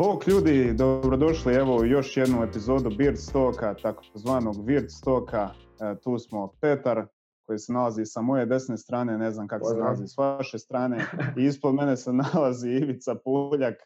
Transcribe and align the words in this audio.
Bok 0.00 0.26
ljudi, 0.26 0.74
dobrodošli 0.74 1.54
evo 1.54 1.76
u 1.76 1.84
još 1.84 2.16
jednu 2.16 2.42
epizodu 2.42 2.90
Beard 2.98 3.18
Stoka, 3.18 3.74
takozvanog 3.74 4.56
Weird 4.56 4.88
Stoka. 4.88 5.50
E, 5.80 6.00
tu 6.00 6.18
smo 6.18 6.52
Petar, 6.60 7.06
koji 7.46 7.58
se 7.58 7.72
nalazi 7.72 8.04
sa 8.04 8.20
moje 8.20 8.46
desne 8.46 8.76
strane, 8.76 9.18
ne 9.18 9.30
znam 9.30 9.48
kako 9.48 9.64
se 9.64 9.76
nalazi 9.76 10.06
s 10.06 10.16
vaše 10.16 10.58
strane. 10.58 11.06
I 11.36 11.44
ispod 11.44 11.74
mene 11.74 11.96
se 11.96 12.12
nalazi 12.34 12.70
Ivica 12.70 13.14
Puljak, 13.24 13.74
e, 13.74 13.82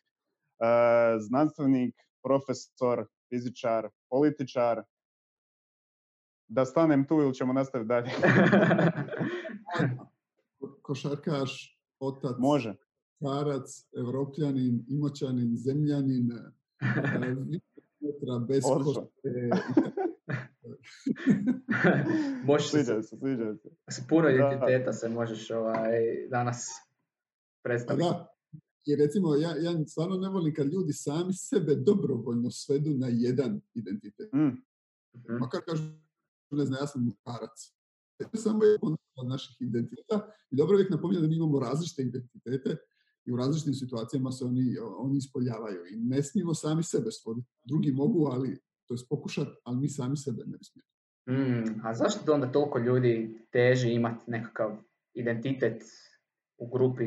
znanstvenik, 1.18 1.94
profesor, 2.22 3.06
fizičar, 3.28 3.88
političar. 4.10 4.82
Da 6.48 6.64
stanem 6.64 7.06
tu 7.06 7.14
ili 7.14 7.34
ćemo 7.34 7.52
nastaviti 7.52 7.88
dalje? 7.88 8.10
Košarkaš, 10.84 11.80
otac, 12.00 12.36
Može. 12.38 12.76
karac, 13.20 13.86
evropljanin, 13.92 14.84
imoćanin, 14.88 15.56
zemljanin, 15.56 16.32
metra 18.00 18.38
bez 18.38 18.62
košte. 18.64 19.00
Možeš 22.44 22.70
Sviđa 22.70 23.02
se, 23.02 23.16
sviđa 23.16 23.54
se. 23.54 23.68
s 23.90 24.08
puno 24.08 24.22
Da. 24.22 24.30
identiteta 24.30 24.92
se 24.92 25.08
možeš 25.08 25.50
ovaj, 25.50 26.00
danas 26.30 26.68
predstaviti. 27.62 28.04
da, 28.04 28.28
i 28.86 28.96
recimo 28.96 29.34
ja, 29.34 29.48
ja 29.50 29.86
stvarno 29.86 30.16
ne 30.16 30.28
volim 30.28 30.54
kad 30.54 30.66
ljudi 30.66 30.92
sami 30.92 31.32
sebe 31.32 31.74
dobrovoljno 31.76 32.50
svedu 32.50 32.90
na 32.90 33.08
jedan 33.10 33.60
identitet. 33.74 34.32
Mm, 34.32 34.64
Mhm. 35.16 35.32
Makar 35.34 35.60
kažu, 35.60 35.82
ne 36.50 36.64
znam, 36.64 36.78
ja 36.80 36.86
sam 36.86 37.04
muškarac. 37.04 37.72
To 38.24 38.36
je 38.38 38.40
samo 38.40 38.64
jedan 38.64 38.96
od 39.16 39.26
naših 39.28 39.56
identiteta 39.60 40.32
i 40.50 40.56
dobro 40.56 40.74
je 40.74 40.76
uvijek 40.76 40.90
napominjati 40.90 41.22
da 41.22 41.28
mi 41.28 41.36
imamo 41.36 41.60
različite 41.60 42.02
identitete 42.02 42.76
i 43.26 43.32
u 43.32 43.36
različitim 43.36 43.74
situacijama 43.74 44.32
se 44.32 44.44
oni, 44.44 44.76
oni 44.98 45.16
ispoljavaju 45.16 45.86
i 45.90 45.96
ne 45.96 46.22
smijemo 46.22 46.54
sami 46.54 46.82
sebe 46.82 47.10
stvoriti. 47.10 47.46
Drugi 47.64 47.92
mogu, 47.92 48.26
ali 48.26 48.58
to 48.86 48.94
je 48.94 48.98
pokušati, 49.08 49.50
ali 49.64 49.78
mi 49.78 49.88
sami 49.88 50.16
sebe 50.16 50.42
ne 50.46 50.58
smijemo. 50.62 50.94
Mm, 51.26 51.80
a 51.84 51.94
zašto 51.94 52.34
onda 52.34 52.52
toliko 52.52 52.78
ljudi 52.78 53.46
teži 53.50 53.92
imati 53.92 54.30
nekakav 54.30 54.76
identitet 55.14 55.82
u 56.58 56.66
grupi? 56.66 57.04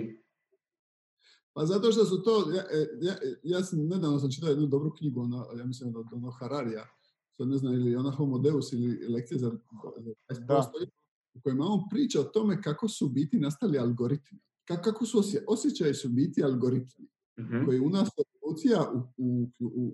Pa 1.53 1.66
zato 1.66 1.92
što 1.92 2.05
su 2.05 2.23
to, 2.23 2.52
ja, 2.55 2.64
e, 2.72 2.88
ja, 3.02 3.16
ja 3.44 3.64
sam, 3.64 3.88
nedavno 3.88 4.20
sam 4.20 4.31
čitao 4.31 4.49
jednu 4.49 4.66
dobru 4.66 4.94
knjigu, 4.97 5.22
ono, 5.22 5.47
ja 5.58 5.66
mislim 5.66 5.92
da 5.92 5.99
ono 6.11 6.31
Hararija, 6.31 6.88
sad 7.38 7.47
ne 7.47 7.58
znam, 7.58 7.73
ili 7.73 7.95
ona 7.95 8.11
Homo 8.11 8.39
Deus 8.39 8.73
ili 8.73 9.08
lekcije 9.08 9.38
za, 9.38 9.52
za 10.30 10.42
21. 10.42 10.45
Da. 10.45 10.72
U 11.38 11.41
kojima 11.41 11.66
on 11.66 11.89
priča 11.89 12.21
o 12.21 12.25
tome 12.25 12.61
kako 12.61 12.88
su 12.88 13.09
biti 13.09 13.39
nastali 13.39 13.80
algoritmi. 13.80 14.39
Ka- 14.66 14.83
Kako 14.83 15.05
su 15.05 15.19
osje, 15.19 15.43
osjećaji 15.47 15.93
su 15.93 16.09
biti 16.09 16.43
algoritmi 16.43 17.07
Mhm. 17.39 17.66
koji 17.66 17.80
u 17.80 17.89
nas 17.89 18.09
evolucija 18.17 18.91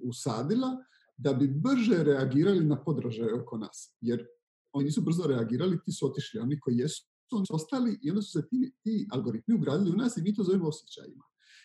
usadila 0.01 0.83
da 1.17 1.33
bi 1.33 1.47
brže 1.47 2.03
reagirali 2.03 2.65
na 2.65 2.83
podražaje 2.83 3.33
oko 3.33 3.57
nas. 3.57 3.95
Jer 4.01 4.25
oni 4.71 4.85
nisu 4.85 5.01
brzo 5.01 5.23
reagirali, 5.23 5.79
ti 5.85 5.91
su 5.91 6.05
otišli. 6.05 6.39
Oni 6.39 6.59
koji 6.59 6.77
jesu, 6.77 7.03
oni 7.31 7.45
su 7.45 7.55
ostali 7.55 7.99
i 8.01 8.09
onda 8.09 8.21
su 8.21 8.31
se 8.31 8.47
ti, 8.47 8.73
ti 8.81 9.07
algoritmi 9.11 9.55
ugradili 9.55 9.91
u 9.91 9.95
nas 9.95 10.17
i 10.17 10.21
mi 10.21 10.33
to 10.33 10.43
zovemo 10.43 10.67
osjećajima. 10.67 11.23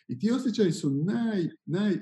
I 0.08 0.18
ti 0.18 0.30
osjećaji 0.30 0.72
su 0.72 0.90
naj, 0.90 1.48
naj, 1.66 2.00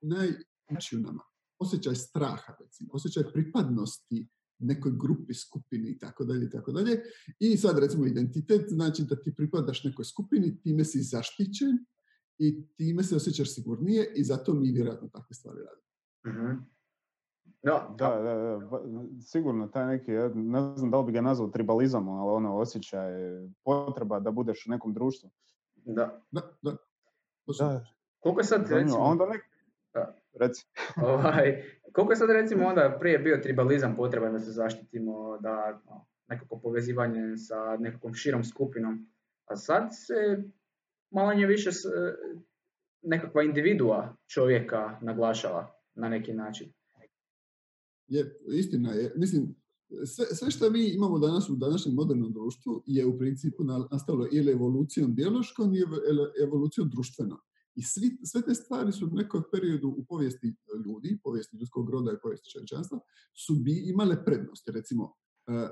najjači 0.00 0.96
u 0.96 1.00
nama. 1.00 1.22
Osjećaj 1.58 1.94
straha, 1.94 2.56
recimo, 2.60 2.90
osjećaj 2.92 3.32
pripadnosti 3.32 4.28
nekoj 4.62 4.92
grupi, 4.92 5.34
skupini 5.34 5.88
i 5.90 5.98
tako 5.98 6.24
dalje 6.24 6.44
i 6.46 6.50
tako 6.50 6.72
dalje. 6.72 7.00
I 7.38 7.56
sad 7.56 7.78
recimo 7.78 8.06
identitet 8.06 8.62
znači 8.68 9.02
da 9.04 9.16
ti 9.16 9.34
pripadaš 9.34 9.84
nekoj 9.84 10.04
skupini, 10.04 10.60
time 10.60 10.84
si 10.84 11.00
zaštićen 11.00 11.84
i 12.38 12.66
time 12.76 13.02
se 13.02 13.16
osjećaš 13.16 13.54
sigurnije 13.54 14.12
i 14.16 14.24
zato 14.24 14.54
mi 14.54 14.72
vjerojatno 14.72 15.08
takve 15.08 15.34
stvari 15.34 15.58
radimo. 15.58 15.82
Mhm. 16.26 16.60
No, 17.64 17.94
Da, 17.98 18.08
da, 18.08 18.34
da, 18.34 18.66
ba- 18.70 18.82
sigurno 19.20 19.68
taj 19.68 19.86
neki, 19.86 20.12
ja 20.12 20.28
ne 20.34 20.76
znam 20.76 20.90
da 20.90 20.98
li 20.98 21.06
bi 21.06 21.12
ga 21.12 21.20
nazvao 21.20 21.48
tribalizam, 21.48 22.08
ali 22.08 22.30
ono 22.30 22.56
osjećaj, 22.56 23.12
potreba 23.64 24.20
da 24.20 24.30
budeš 24.30 24.66
u 24.66 24.70
nekom 24.70 24.94
društvu. 24.94 25.30
da. 25.76 26.22
Da, 26.30 26.40
da. 26.62 26.76
Da, 27.58 27.84
Koliko 28.18 28.40
je 28.40 28.44
sad 28.44 28.66
recimo, 28.70 28.98
onda 28.98 29.26
nek... 29.26 29.40
Da. 29.94 30.18
Reci. 30.40 30.66
ovaj, 30.96 31.62
koliko 31.92 32.12
je 32.12 32.16
sad 32.16 32.30
recimo 32.30 32.66
onda 32.66 32.96
prije 33.00 33.18
bio 33.18 33.36
tribalizam 33.42 33.96
potreban 33.96 34.32
da 34.32 34.38
se 34.38 34.50
zaštitimo, 34.50 35.38
da 35.40 35.82
no, 35.86 36.06
nekako 36.28 36.60
povezivanje 36.60 37.36
sa 37.36 37.76
nekakvom 37.76 38.14
širom 38.14 38.44
skupinom, 38.44 39.06
a 39.44 39.56
sad 39.56 39.88
se 39.92 40.42
malo 41.10 41.46
više 41.46 41.72
s, 41.72 41.84
e, 41.84 42.14
nekakva 43.02 43.42
individua 43.42 44.16
čovjeka 44.26 44.98
naglašava 45.02 45.74
na 45.94 46.08
neki 46.08 46.32
način. 46.32 46.72
Je, 48.06 48.38
istina 48.46 48.92
je. 48.92 49.12
Mislim, 49.16 49.54
sve, 50.04 50.26
sve 50.26 50.50
što 50.50 50.70
mi 50.70 50.88
imamo 50.88 51.18
danas 51.18 51.50
u 51.50 51.56
današnjem 51.56 51.94
modernom 51.94 52.32
društvu 52.32 52.82
je 52.86 53.06
u 53.06 53.18
principu 53.18 53.64
na- 53.64 53.88
nastalo 53.90 54.28
ili 54.32 54.52
evolucijom 54.52 55.14
biološkom 55.14 55.74
ili 55.74 55.96
evo- 56.10 56.32
evolucijom 56.46 56.90
društvenom. 56.90 57.38
I 57.74 57.82
svi, 57.82 58.18
sve 58.24 58.42
te 58.42 58.54
stvari 58.54 58.92
su 58.92 59.06
u 59.06 59.16
nekom 59.16 59.42
periodu 59.52 59.88
u 59.88 60.04
povijesti 60.04 60.54
ljudi, 60.86 61.18
povijesti 61.22 61.56
ljudskog 61.56 61.90
roda 61.90 62.12
i 62.12 62.20
povijesti 62.22 62.50
čovječanstva, 62.50 62.98
su 63.46 63.54
bi 63.54 63.72
imale 63.72 64.24
prednosti. 64.24 64.72
Recimo, 64.72 65.14
eh, 65.46 65.68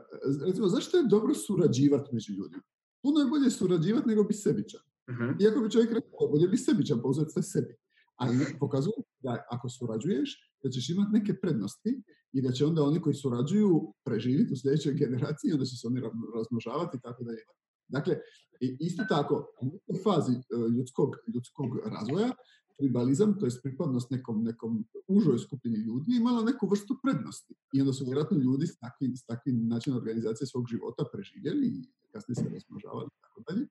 recimo, 0.47 0.69
zašto 0.69 0.97
je 0.97 1.09
dobro 1.10 1.34
surađivati 1.34 2.15
među 2.15 2.33
ljudima? 2.33 2.62
Puno 3.03 3.21
je 3.21 3.27
bolje 3.27 3.50
surađivati 3.50 4.09
nego 4.09 4.25
biti 4.25 4.41
sebičan. 4.41 4.81
Mhm. 5.10 5.43
Iako 5.43 5.60
bi 5.60 5.71
čovjek 5.71 5.93
rekao, 5.93 6.28
bolje 6.31 6.49
biti 6.49 6.62
sebičan, 6.62 7.03
pa 7.03 7.09
uzeti 7.09 7.31
sve 7.31 7.43
sebi. 7.43 7.75
Ali 8.16 8.37
pokazuje 8.60 8.97
da 9.19 9.47
ako 9.50 9.69
surađuješ, 9.69 10.50
da 10.62 10.71
ćeš 10.71 10.91
imati 10.91 11.12
neke 11.12 11.34
prednosti 11.41 12.03
i 12.33 12.43
da 12.43 12.53
će 12.53 12.66
onda 12.66 12.83
oni 12.83 13.00
koji 13.00 13.15
surađuju 13.15 13.94
preživjeti 14.05 14.53
u 14.53 14.56
sljedećoj 14.56 14.94
generaciji, 14.94 15.53
onda 15.53 15.65
će 15.65 15.77
se 15.77 15.87
oni 15.87 16.00
razmnožavati 16.37 16.97
i 16.97 17.00
tako 17.00 17.25
dalje. 17.25 17.43
Dakle, 17.91 18.19
isto 18.61 19.05
tako, 19.09 19.47
u 19.87 19.95
fazi 20.05 20.33
e, 20.33 20.41
ljudskog, 20.77 21.17
ljudskog 21.34 21.78
razvoja, 21.84 22.33
tribalizam, 22.78 23.39
to 23.39 23.47
je 23.47 23.53
pripadnost 23.62 24.11
nekom, 24.11 24.43
nekom 24.45 24.84
užoj 25.09 25.39
skupini 25.39 25.77
ljudi, 25.77 26.17
imala 26.17 26.43
neku 26.43 26.69
vrstu 26.69 26.97
prednosti. 27.03 27.55
I 27.73 27.81
onda 27.81 27.93
su 27.93 28.05
vjerojatno 28.05 28.37
ljudi 28.39 28.67
s 28.67 28.78
takvim, 28.78 29.17
s 29.17 29.25
takvim 29.27 29.69
načinom 29.69 29.99
organizacije 29.99 30.47
svog 30.47 30.65
života 30.69 31.05
preživjeli 31.12 31.67
i 31.67 31.89
kasnije 32.12 32.37
se 32.37 32.49
razmnožavali 32.55 33.09
i 33.12 33.21
tako 33.21 33.41
dalje. 33.49 33.67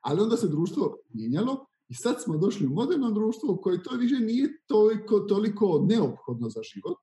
Ali 0.00 0.20
onda 0.20 0.36
se 0.36 0.48
društvo 0.48 0.98
mijenjalo 1.14 1.66
i 1.88 1.94
sad 1.94 2.22
smo 2.24 2.38
došli 2.38 2.66
u 2.66 2.70
moderno 2.70 3.10
društvo 3.10 3.54
u 3.54 3.60
koje 3.62 3.82
to 3.82 3.96
više 3.96 4.18
nije 4.20 4.48
toliko, 4.66 5.20
toliko 5.20 5.86
neophodno 5.88 6.48
za 6.48 6.60
život, 6.62 6.98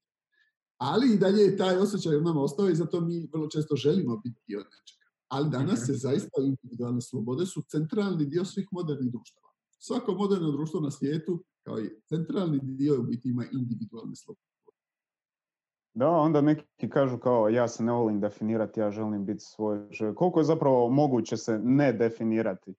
ali 0.78 1.14
i 1.14 1.18
dalje 1.18 1.42
je 1.42 1.58
taj 1.58 1.78
osjećaj 1.78 2.18
u 2.18 2.22
nama 2.22 2.42
ostao 2.42 2.70
i 2.70 2.76
zato 2.76 3.02
mi 3.02 3.30
vrlo 3.34 3.48
često 3.48 3.76
želimo 3.76 4.18
biti 4.18 4.40
dio 4.48 4.60
nečega. 4.60 4.99
Ali 5.30 5.50
danas 5.50 5.86
se 5.86 5.94
zaista 5.94 6.42
individualne 6.42 7.02
slobode 7.02 7.46
su 7.46 7.62
centralni 7.62 8.26
dio 8.26 8.46
svih 8.46 8.68
modernih 8.72 9.12
društava. 9.12 9.48
Svako 9.80 10.14
moderno 10.14 10.52
društvo 10.52 10.80
na 10.80 10.92
svijetu, 10.92 11.44
kao 11.64 11.80
i 11.80 11.90
centralni 12.06 12.60
dio 12.64 13.00
u 13.00 13.04
biti 13.04 13.30
ima 13.30 13.46
individualne 13.52 14.16
slobode. 14.16 14.46
Da, 15.94 16.10
onda 16.10 16.42
neki 16.42 16.90
kažu 16.90 17.18
kao 17.18 17.50
ja 17.50 17.68
se 17.68 17.84
ne 17.84 17.92
volim 17.92 18.20
definirati, 18.20 18.80
ja 18.80 18.92
želim 18.92 19.26
biti 19.26 19.40
svoj 19.44 19.90
čovjek. 19.92 20.18
Koliko 20.18 20.40
je 20.40 20.44
zapravo 20.44 20.90
moguće 20.90 21.38
se 21.38 21.60
ne 21.64 21.94
definirati? 21.94 22.74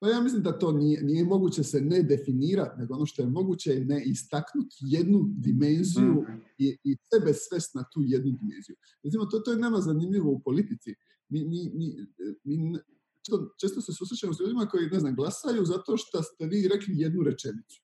Pa 0.00 0.08
ja 0.08 0.20
mislim 0.20 0.42
da 0.42 0.58
to 0.58 0.72
nije, 0.72 1.02
nije 1.02 1.24
moguće 1.24 1.62
se 1.64 1.80
ne 1.80 2.02
definirati, 2.02 2.80
nego 2.80 2.94
ono 2.94 3.06
što 3.06 3.22
je 3.22 3.28
moguće 3.28 3.70
je 3.70 3.84
ne 3.84 4.02
istaknuti 4.04 4.76
jednu 4.80 5.24
dimenziju 5.28 6.22
Mhm. 6.22 6.38
i, 6.58 6.78
i 6.84 6.96
sebe 7.12 7.32
svest 7.34 7.74
na 7.74 7.84
tu 7.92 8.00
jednu 8.04 8.30
dimenziju. 8.40 8.76
Recimo, 9.04 9.26
to, 9.26 9.38
to 9.38 9.50
je 9.50 9.58
nama 9.58 9.80
zanimljivo 9.80 10.30
u 10.30 10.40
politici. 10.40 10.94
Mi, 11.28 11.44
mi, 11.44 11.70
mi, 11.74 12.06
mi 12.44 12.78
često, 13.22 13.54
često 13.60 13.80
se 13.80 13.92
susrećemo 13.92 14.34
s 14.34 14.40
ljudima 14.40 14.66
koji, 14.66 14.90
ne 14.90 15.00
znam, 15.00 15.14
glasaju 15.14 15.64
zato 15.64 15.96
što 15.96 16.22
ste 16.22 16.46
vi 16.46 16.68
rekli 16.68 16.98
jednu 16.98 17.22
rečenicu. 17.22 17.82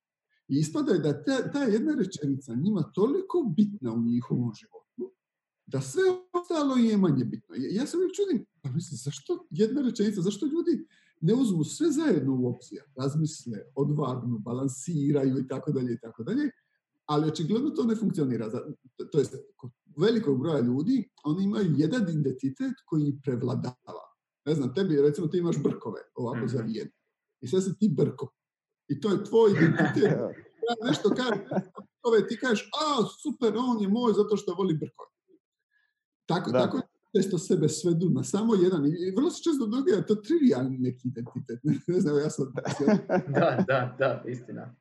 I 0.49 0.59
ispada 0.59 0.93
je 0.93 0.99
da 0.99 1.25
ta, 1.25 1.51
ta 1.53 1.63
jedna 1.63 1.95
rečenica 1.95 2.55
njima 2.55 2.83
toliko 2.95 3.53
bitna 3.57 3.93
u 3.93 4.03
njihovom 4.03 4.53
životu, 4.55 5.15
da 5.67 5.81
sve 5.81 6.03
ostalo 6.33 6.77
je 6.77 6.97
manje 6.97 7.25
bitno. 7.25 7.55
Ja, 7.71 7.87
se 7.87 7.97
uvijek 7.97 8.13
čudim, 8.15 8.47
pa 8.63 8.71
mislim, 8.71 8.99
zašto 8.99 9.47
jedna 9.51 9.83
rečenica, 9.83 10.21
zašto 10.21 10.47
ljudi 10.47 10.87
ne 11.21 11.35
uzmu 11.35 11.65
sve 11.65 11.91
zajedno 11.91 12.37
u 12.41 12.47
obzir, 12.49 12.83
razmisle, 12.97 13.59
odvagnu, 13.75 14.39
balansiraju 14.39 15.39
i 15.39 15.49
tako 15.49 15.73
dalje 15.73 15.93
i 15.93 16.01
tako 16.01 16.23
dalje, 16.23 16.51
ali 17.07 17.29
očigledno 17.29 17.71
to 17.71 17.85
ne 17.85 17.97
funkcionira. 17.97 18.51
To- 18.51 18.61
kod 19.57 19.71
velikog 19.97 20.41
broja 20.41 20.61
ljudi, 20.61 21.11
oni 21.25 21.45
imaju 21.45 21.75
jedan 21.77 22.09
identitet 22.11 22.73
koji 22.87 23.19
prevladava. 23.23 24.05
Ne 24.47 24.55
znam, 24.55 24.75
tebi, 24.75 25.03
recimo, 25.03 25.27
ti 25.27 25.39
imaš 25.39 25.63
brkove, 25.63 26.01
ovako 26.15 26.37
Mhm. 26.39 26.47
zavijene. 26.47 26.91
I 27.41 27.49
sve 27.49 27.61
si 27.61 27.79
ti 27.79 27.89
brko. 27.97 28.33
I 28.89 29.01
to 29.01 29.11
je 29.11 29.25
tvoj 29.25 29.51
identitet. 29.51 30.19
Ja 30.71 30.89
nešto 30.89 31.09
kažem, 31.11 31.39
brkove, 31.45 32.29
ti 32.29 32.37
kažeš, 32.39 32.71
a, 32.73 32.87
super, 33.23 33.55
on 33.57 33.81
je 33.81 33.89
moj 33.89 34.13
zato 34.13 34.37
što 34.37 34.55
voli 34.55 34.75
brkove. 34.75 35.11
Tako, 36.27 36.51
Da. 36.51 36.59
tako, 36.59 36.81
često 37.17 37.39
sebe 37.39 37.69
svedu 37.69 38.11
na 38.11 38.25
samo 38.25 38.55
jedan 38.55 38.87
i 38.87 39.13
vrlo 39.17 39.31
se 39.31 39.43
često 39.43 39.67
događa 39.67 40.03
to 40.03 40.15
trivialni 40.15 40.79
neki 40.79 41.09
identitet. 41.09 41.61
Ne, 41.89 42.01
znam, 42.01 42.19
ja 42.19 42.31
sam... 42.31 42.53
da, 43.37 43.65
da, 43.69 43.97
da, 43.99 44.25
istina. 44.29 44.75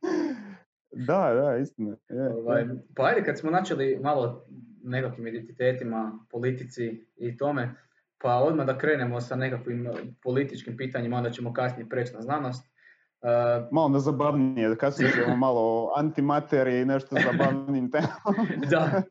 Da, 0.96 1.34
da, 1.34 1.58
istina. 1.58 1.98
ovaj, 2.38 2.66
pa 2.96 3.04
ajde, 3.04 3.24
kad 3.24 3.40
smo 3.40 3.52
načeli 3.52 4.00
malo 4.02 4.46
nekakvim 4.84 5.28
identitetima, 5.28 6.20
politici 6.32 7.06
i 7.16 7.38
tome, 7.38 7.76
pa 8.18 8.36
odmah 8.36 8.66
da 8.66 8.78
krenemo 8.78 9.22
sa 9.22 9.36
nekakvim 9.36 9.90
političkim 10.24 10.78
pitanjima, 10.78 11.18
onda 11.18 11.30
ćemo 11.30 11.54
kasnije 11.54 11.90
preći 11.90 12.14
na 12.14 12.22
znanost. 12.22 12.74
Uh, 13.22 13.30
malo 13.72 13.90
na 13.90 14.00
zabavnije, 14.00 14.76
kasnije 14.78 15.12
ćemo 15.12 15.36
malo 15.46 15.62
o 15.62 15.94
antimateriji 15.96 16.82
i 16.82 16.86
nešto 16.86 17.16
zabavnim 17.24 17.92
temama. 17.92 18.48
da, 18.72 19.02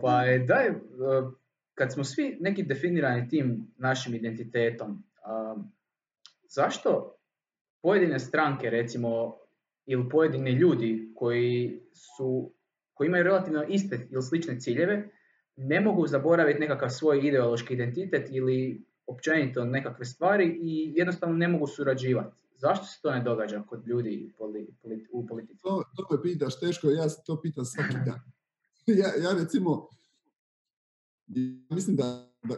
pa 0.00 0.22
daj, 0.46 0.70
kad 1.74 1.92
smo 1.92 2.04
svi 2.04 2.36
neki 2.40 2.62
definirani 2.62 3.28
tim 3.28 3.66
našim 3.76 4.14
identitetom, 4.14 5.04
zašto 6.48 7.16
pojedine 7.82 8.18
stranke, 8.18 8.70
recimo, 8.70 9.36
ili 9.90 10.08
pojedini 10.08 10.50
ljudi 10.50 11.12
koji 11.14 11.80
su 11.92 12.52
koji 12.94 13.08
imaju 13.08 13.24
relativno 13.24 13.64
iste 13.68 14.08
ili 14.10 14.22
slične 14.22 14.60
ciljeve, 14.60 15.10
ne 15.56 15.80
mogu 15.80 16.06
zaboraviti 16.06 16.60
nekakav 16.60 16.90
svoj 16.90 17.20
ideološki 17.28 17.74
identitet 17.74 18.28
ili 18.30 18.86
općenito 19.06 19.64
nekakve 19.64 20.04
stvari 20.04 20.58
i 20.62 20.92
jednostavno 20.96 21.36
ne 21.36 21.48
mogu 21.48 21.66
surađivati. 21.66 22.36
Zašto 22.56 22.86
se 22.86 22.98
to 23.02 23.10
ne 23.10 23.22
događa 23.22 23.62
kod 23.62 23.86
ljudi 23.86 24.32
u 25.12 25.26
politici? 25.26 25.62
To, 25.62 25.82
to 25.96 26.06
me 26.10 26.22
pitaš 26.22 26.60
teško, 26.60 26.90
ja 26.90 27.08
se 27.08 27.22
to 27.26 27.40
pitam 27.40 27.64
svaki 27.64 27.96
dan. 28.06 28.20
Ja, 28.86 29.06
ja 29.22 29.38
recimo, 29.38 29.88
mislim 31.70 31.96
da, 31.96 32.30
da, 32.42 32.56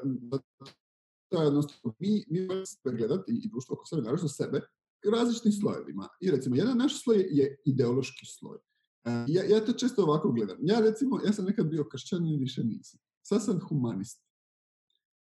da 1.30 1.42
jednostavno, 1.42 1.94
mi, 1.98 2.24
mi 2.28 2.48
sebe 2.66 2.96
gledati 2.96 3.32
i 3.44 3.48
društvo 3.48 3.74
oko 3.74 3.86
sebe, 3.86 4.02
naravno 4.02 4.28
sebe, 4.28 4.60
različitim 5.10 5.52
slojevima. 5.52 6.08
I 6.20 6.30
recimo, 6.30 6.56
jedan 6.56 6.78
naš 6.78 7.02
sloj 7.02 7.26
je 7.30 7.56
ideološki 7.64 8.26
sloj. 8.26 8.58
E, 9.04 9.10
ja, 9.28 9.44
ja 9.44 9.64
to 9.64 9.72
često 9.72 10.02
ovako 10.02 10.32
gledam. 10.32 10.56
Ja 10.60 10.80
recimo, 10.80 11.20
ja 11.24 11.32
sam 11.32 11.44
nekad 11.44 11.66
bio 11.66 11.88
kršćanin, 11.88 12.40
više 12.40 12.64
nisam. 12.64 13.00
Sad 13.22 13.44
sam 13.44 13.60
humanist. 13.60 14.22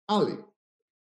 Ali, 0.07 0.33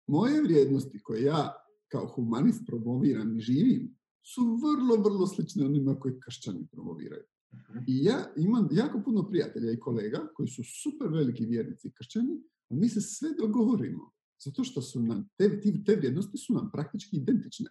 moje 0.08 0.42
vrijednosti 0.42 1.04
koje 1.04 1.24
ja 1.24 1.54
kao 1.88 2.08
humanist 2.08 2.62
promoviram 2.68 3.38
i 3.38 3.42
živim, 3.42 3.98
su 4.34 4.42
vrlo, 4.42 5.04
vrlo 5.04 5.28
slične 5.28 5.66
onima 5.66 6.00
koje 6.00 6.20
kršćani 6.20 6.68
promoviraju. 6.72 7.24
Mhm. 7.54 7.78
I 7.88 8.04
ja 8.04 8.34
imam 8.38 8.68
jako 8.72 9.02
puno 9.06 9.30
prijatelja 9.30 9.72
i 9.72 9.80
kolega 9.80 10.28
koji 10.34 10.48
su 10.48 10.64
super 10.84 11.08
veliki 11.08 11.46
vjernici 11.46 11.92
kršćani, 11.92 12.44
a 12.70 12.76
mi 12.76 12.90
se 12.90 13.02
sve 13.02 13.30
dogovorimo. 13.40 14.12
Zato 14.46 14.64
što 14.64 14.82
su 14.82 15.02
nam, 15.02 15.30
te, 15.38 15.62
te 15.86 15.96
vrijednosti 15.96 16.38
su 16.38 16.54
nam 16.54 16.72
praktički 16.72 17.18
identične. 17.18 17.70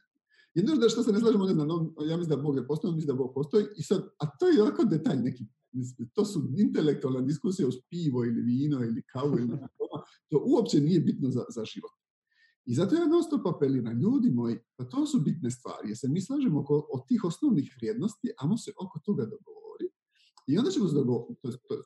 Jedno 0.55 0.77
da 0.77 0.89
što 0.89 1.03
se 1.03 1.13
ne 1.13 1.21
slažemo, 1.21 1.47
ne 1.47 1.55
znam, 1.55 1.69
ja 2.09 2.17
mislim 2.17 2.37
da 2.37 2.43
Bog 2.43 2.57
ne 2.57 2.67
postoji, 2.67 2.89
on 2.89 2.95
mislim 2.95 3.17
da 3.17 3.23
Bog 3.23 3.35
postoji, 3.35 3.67
i 3.77 3.83
sad, 3.83 4.09
a 4.19 4.39
to 4.39 4.49
je 4.49 4.57
jako 4.57 4.85
detalj 4.85 5.19
neki, 5.19 5.45
to 6.13 6.25
su 6.25 6.53
intelektualna 6.59 7.21
diskusija 7.21 7.69
uz 7.69 7.75
pivo 7.91 8.25
ili 8.25 8.43
vino 8.43 8.85
ili 8.85 9.03
kavu 9.03 9.39
ili 9.39 9.49
to 10.31 10.43
uopće 10.47 10.81
nije 10.81 11.01
bitno 11.01 11.31
za, 11.31 11.45
za 11.49 11.65
život. 11.65 11.91
I 12.67 12.75
zato 12.75 12.95
ja 12.95 13.07
non 13.07 13.23
apeliram, 13.55 14.01
ljudi 14.01 14.31
moji, 14.31 14.59
pa 14.77 14.85
to 14.85 15.07
su 15.07 15.21
bitne 15.21 15.51
stvari, 15.51 15.89
jer 15.89 15.99
se 15.99 16.09
mi 16.09 16.21
slažemo 16.21 16.61
oko, 16.61 16.87
od 16.93 17.07
tih 17.09 17.25
osnovnih 17.25 17.75
vrijednosti, 17.77 18.31
a 18.39 18.57
se 18.57 18.73
oko 18.85 18.99
toga 19.05 19.23
dogovori. 19.23 19.89
I 20.47 20.59
onda 20.59 20.71
ćemo 20.71 20.89
se 20.89 20.95
dogovoriti, 20.95 21.41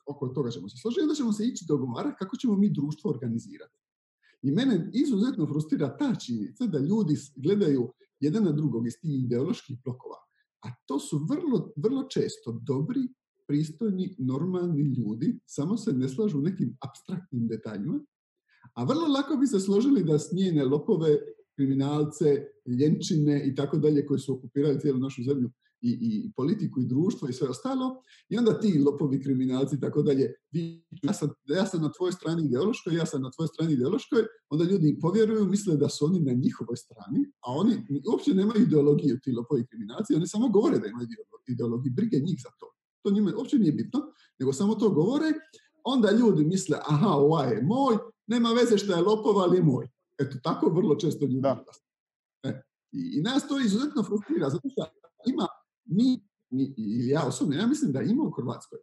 oko 0.05 0.27
toga 0.27 0.49
ćemo 0.51 0.69
se 0.69 0.77
složiti, 0.77 1.01
onda 1.01 1.15
ćemo 1.15 1.33
se 1.33 1.45
ići 1.45 1.65
dogovarati 1.67 2.15
kako 2.19 2.37
ćemo 2.37 2.55
mi 2.55 2.69
društvo 2.69 3.09
organizirati. 3.11 3.77
I 4.41 4.51
mene 4.51 4.89
izuzetno 4.93 5.47
frustrira 5.47 5.97
ta 5.97 6.15
činjenica 6.15 6.65
da 6.65 6.79
ljudi 6.79 7.15
gledaju 7.35 7.91
jedan 8.19 8.43
na 8.43 8.51
drugog 8.51 8.87
iz 8.87 8.93
tih 9.01 9.23
ideoloških 9.23 9.77
blokova. 9.83 10.15
A 10.65 10.67
to 10.85 10.99
su 10.99 11.25
vrlo, 11.29 11.71
vrlo 11.75 12.03
često 12.03 12.59
dobri, 12.67 13.07
pristojni, 13.47 14.15
normalni 14.19 14.81
ljudi, 14.81 15.39
samo 15.45 15.77
se 15.77 15.93
ne 15.93 16.09
slažu 16.09 16.41
nekim 16.41 16.77
abstraktnim 16.85 17.47
detaljima, 17.47 17.99
a 18.75 18.83
vrlo 18.83 19.07
lako 19.07 19.37
bi 19.37 19.47
se 19.47 19.59
složili 19.59 20.03
da 20.03 20.17
njene 20.33 20.65
lopove, 20.65 21.17
kriminalce, 21.55 22.45
ljenčine 22.79 23.43
i 23.45 23.55
tako 23.55 23.77
dalje 23.77 24.05
koji 24.05 24.19
su 24.19 24.33
okupirali 24.33 24.79
cijelu 24.79 24.99
našu 24.99 25.23
zemlju 25.23 25.51
i, 25.81 25.91
i 26.01 26.31
politiku 26.35 26.81
i 26.81 26.85
društvo 26.85 27.29
i 27.29 27.33
sve 27.33 27.49
ostalo. 27.49 28.03
I 28.29 28.37
onda 28.37 28.59
ti 28.59 28.79
lopovi, 28.85 29.21
kriminalci 29.21 29.75
i 29.75 29.79
tako 29.79 30.01
dalje, 30.01 30.33
ja 31.03 31.13
sam, 31.13 31.29
ja 31.45 31.65
sam 31.65 31.81
na 31.81 31.91
tvojoj 31.91 32.11
strani 32.11 32.45
ideološkoj, 32.45 32.95
ja 32.95 33.05
sam 33.05 33.21
na 33.21 33.31
tvojoj 33.31 33.47
strani 33.47 33.73
ideološkoj, 33.73 34.23
onda 34.49 34.65
ljudi 34.65 34.97
povjeruju, 35.01 35.45
misle 35.45 35.77
da 35.77 35.89
su 35.89 36.05
oni 36.05 36.19
na 36.19 36.33
njihovoj 36.33 36.77
strani, 36.77 37.31
a 37.41 37.51
oni 37.51 37.85
uopće 38.11 38.33
nemaju 38.33 38.61
ideologiju 38.61 39.19
ti 39.23 39.31
lopovi 39.31 39.65
kriminalci, 39.67 40.15
oni 40.15 40.27
samo 40.27 40.49
govore 40.49 40.79
da 40.79 40.87
imaju 40.87 41.07
ideologiju, 41.47 41.93
brige 41.93 42.19
njih 42.19 42.39
za 42.43 42.49
to. 42.59 42.73
To 43.01 43.11
njima 43.11 43.33
uopće 43.37 43.57
nije 43.57 43.71
bitno, 43.71 43.99
nego 44.39 44.53
samo 44.53 44.75
to 44.75 44.89
govore, 44.89 45.31
onda 45.83 46.11
ljudi 46.11 46.45
misle, 46.45 46.77
aha, 46.87 47.09
ovaj 47.09 47.53
je 47.53 47.61
moj, 47.61 47.97
nema 48.27 48.49
veze 48.49 48.77
što 48.77 48.93
je 48.93 49.01
lopov, 49.01 49.39
ali 49.39 49.57
je 49.57 49.63
moj. 49.63 49.87
Eto, 50.19 50.37
tako 50.43 50.69
vrlo 50.69 50.95
često 50.95 51.25
ljudi 51.25 51.41
da. 51.41 51.63
E, 52.43 52.61
i, 52.91 53.17
I 53.17 53.21
nas 53.21 53.47
to 53.47 53.59
izuzetno 53.59 54.03
frustrira, 54.03 54.49
zato 54.49 54.69
što 54.69 54.83
mi, 55.89 56.27
mi, 56.49 56.73
ili 56.77 57.07
ja 57.07 57.23
osobno, 57.27 57.55
ja 57.55 57.67
mislim 57.67 57.91
da 57.91 58.01
ima 58.01 58.23
u 58.23 58.31
Hrvatskoj 58.31 58.79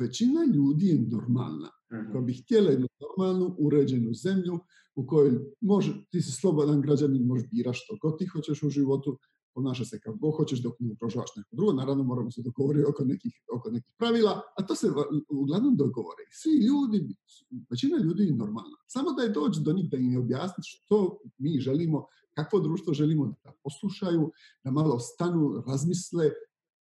većina 0.00 0.40
ljudi 0.54 0.86
je 0.86 1.00
normalna, 1.00 1.70
mm 1.92 2.12
koja 2.12 2.22
bi 2.22 2.34
htjela 2.34 2.70
jednu 2.70 2.88
normalnu, 3.00 3.56
uređenu 3.58 4.14
zemlju 4.14 4.58
u 4.94 5.06
kojoj 5.06 5.38
može, 5.60 5.92
ti 6.10 6.22
si 6.22 6.32
slobodan 6.32 6.80
građanin, 6.80 7.26
možeš 7.26 7.48
biraš 7.50 7.84
što 7.84 7.96
god 8.02 8.18
ti 8.18 8.26
hoćeš 8.26 8.62
u 8.62 8.70
životu, 8.70 9.18
ponaša 9.58 9.84
se 9.84 10.00
kako 10.00 10.16
god 10.18 10.34
hoćeš 10.36 10.62
dok 10.62 10.74
ne 10.80 10.92
ugrožavaš 10.92 11.30
neko 11.36 11.56
drugo. 11.56 11.72
Naravno 11.72 12.02
moramo 12.04 12.30
se 12.30 12.42
dogovoriti 12.42 12.86
oko 12.90 13.04
nekih, 13.04 13.34
oko 13.56 13.70
nekih 13.70 13.92
pravila, 13.98 14.42
a 14.56 14.66
to 14.66 14.74
se 14.74 14.86
uglavnom 15.30 15.76
dogovore. 15.76 16.24
Svi 16.42 16.52
ljudi, 16.66 16.98
većina 17.70 17.98
ljudi 17.98 18.22
je 18.24 18.36
normalna. 18.36 18.76
Samo 18.86 19.12
da 19.12 19.22
je 19.22 19.34
doći 19.38 19.60
do 19.60 19.72
njih 19.72 19.90
da 19.90 19.96
im 19.96 20.18
objasni 20.18 20.62
što 20.64 21.18
mi 21.38 21.60
želimo, 21.60 22.06
kakvo 22.34 22.60
društvo 22.60 22.94
želimo 22.94 23.26
da 23.44 23.52
poslušaju, 23.64 24.30
da 24.64 24.70
malo 24.70 24.98
stanu, 24.98 25.62
razmisle, 25.66 26.30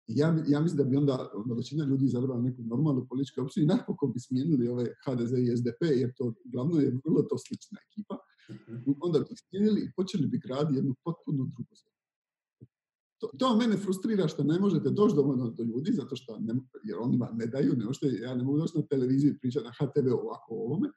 ja, 0.08 0.28
ja 0.48 0.60
mislim 0.62 0.78
da 0.78 0.84
bi 0.84 0.96
onda, 0.98 1.32
onda 1.34 1.54
većina 1.56 1.86
ljudi 1.86 2.06
izabrala 2.06 2.42
neku 2.42 2.62
normalnu 2.62 3.08
političku 3.10 3.42
opciju 3.42 3.64
i 3.64 3.72
napokon 3.74 4.12
bi 4.14 4.20
smijenili 4.20 4.68
ove 4.68 4.86
HDZ 5.06 5.34
i 5.34 5.58
SDP, 5.58 5.82
jer 6.02 6.14
to 6.18 6.34
glavno 6.46 6.80
je 6.80 6.98
vrlo 7.06 7.22
to 7.30 7.38
slična 7.38 7.78
ekipa. 7.88 8.16
Mhm. 8.52 8.92
Onda 9.02 9.20
bi 9.20 9.36
smijenili 9.36 9.82
i 9.82 9.92
počeli 9.96 10.28
bi 10.28 10.38
graditi 10.46 10.78
jednu 10.78 10.96
potpuno 11.04 11.44
drugu 11.54 11.76
zemlju. 11.82 11.97
To, 13.20 13.30
to 13.40 13.56
mene 13.56 13.78
frustrira 13.78 14.28
što 14.28 14.44
ne 14.44 14.60
možete 14.60 14.90
doći 14.90 15.16
dovoljno 15.16 15.50
do 15.50 15.64
ljudi, 15.64 15.92
zato 15.92 16.16
što 16.16 16.40
ne, 16.40 16.54
jer 16.84 16.98
oni 17.00 17.18
vam 17.18 17.38
ne 17.38 17.46
daju, 17.46 17.74
ne 17.78 17.86
možete, 17.86 18.08
ja 18.08 18.36
ne 18.36 18.44
mogu 18.44 18.58
doći 18.58 18.78
na 18.78 18.84
televiziju 18.84 19.32
i 19.32 19.40
pričati 19.40 19.66
na 19.66 19.72
HTV 19.72 20.14
ovako 20.14 20.56
o 20.56 20.64
ovome, 20.66 20.90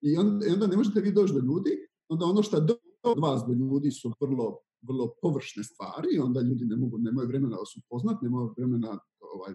i 0.00 0.16
onda, 0.16 0.46
onda 0.52 0.66
ne 0.66 0.76
možete 0.76 1.00
vi 1.00 1.12
doći 1.12 1.32
do 1.34 1.40
ljudi, 1.40 1.70
onda 2.08 2.24
ono 2.24 2.42
što 2.42 2.60
do, 2.60 2.76
vas 3.16 3.42
do 3.46 3.52
ljudi 3.52 3.90
su 3.90 4.12
vrlo, 4.20 4.58
vrlo 4.82 5.14
površne 5.22 5.64
stvari, 5.64 6.18
onda 6.18 6.40
ljudi 6.40 6.64
ne 6.64 6.76
mogu, 6.76 6.98
nemaju 6.98 7.28
vremena 7.28 7.56
da 7.56 7.64
su 7.64 7.80
upoznat, 7.84 8.22
nemaju 8.22 8.54
vremena 8.56 8.98
ovaj, 9.34 9.54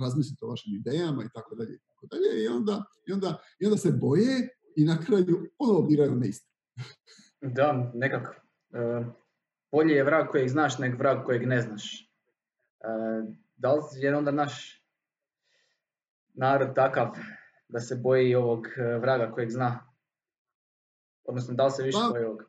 razmisliti 0.00 0.44
o 0.44 0.48
vašim 0.48 0.74
idejama 0.74 1.24
i 1.24 1.28
tako 1.34 1.54
dalje 1.54 1.74
i 1.74 1.78
tako 1.88 2.06
dalje, 2.06 2.44
i 2.44 2.48
onda, 2.48 2.84
i 3.08 3.12
onda, 3.12 3.38
i 3.60 3.66
onda 3.66 3.78
se 3.78 3.92
boje 3.92 4.48
i 4.76 4.84
na 4.84 4.98
kraju 5.00 5.50
ponovo 5.58 5.82
biraju 5.82 6.16
neistinu. 6.16 6.52
Da, 7.40 7.92
nekako. 7.94 8.32
Uh, 8.70 9.21
bolje 9.72 9.94
je 9.94 10.04
vrag 10.04 10.26
kojeg 10.30 10.48
znaš 10.48 10.78
nek 10.78 10.98
vrag 10.98 11.24
kojeg 11.24 11.46
ne 11.46 11.60
znaš. 11.60 12.08
Uh, 12.80 13.34
da 13.56 13.74
li 13.74 13.82
je 13.94 14.16
onda 14.16 14.30
naš 14.30 14.82
narod 16.34 16.74
takav 16.74 17.16
da 17.68 17.80
se 17.80 17.96
boji 17.96 18.34
ovog 18.34 18.66
e, 18.66 18.98
vraga 18.98 19.32
kojeg 19.32 19.50
zna? 19.50 19.92
Odnosno, 21.24 21.54
da 21.54 21.64
li 21.64 21.70
se 21.70 21.82
više 21.82 21.98
pa, 22.02 22.12
boji 22.12 22.24
ovog? 22.24 22.42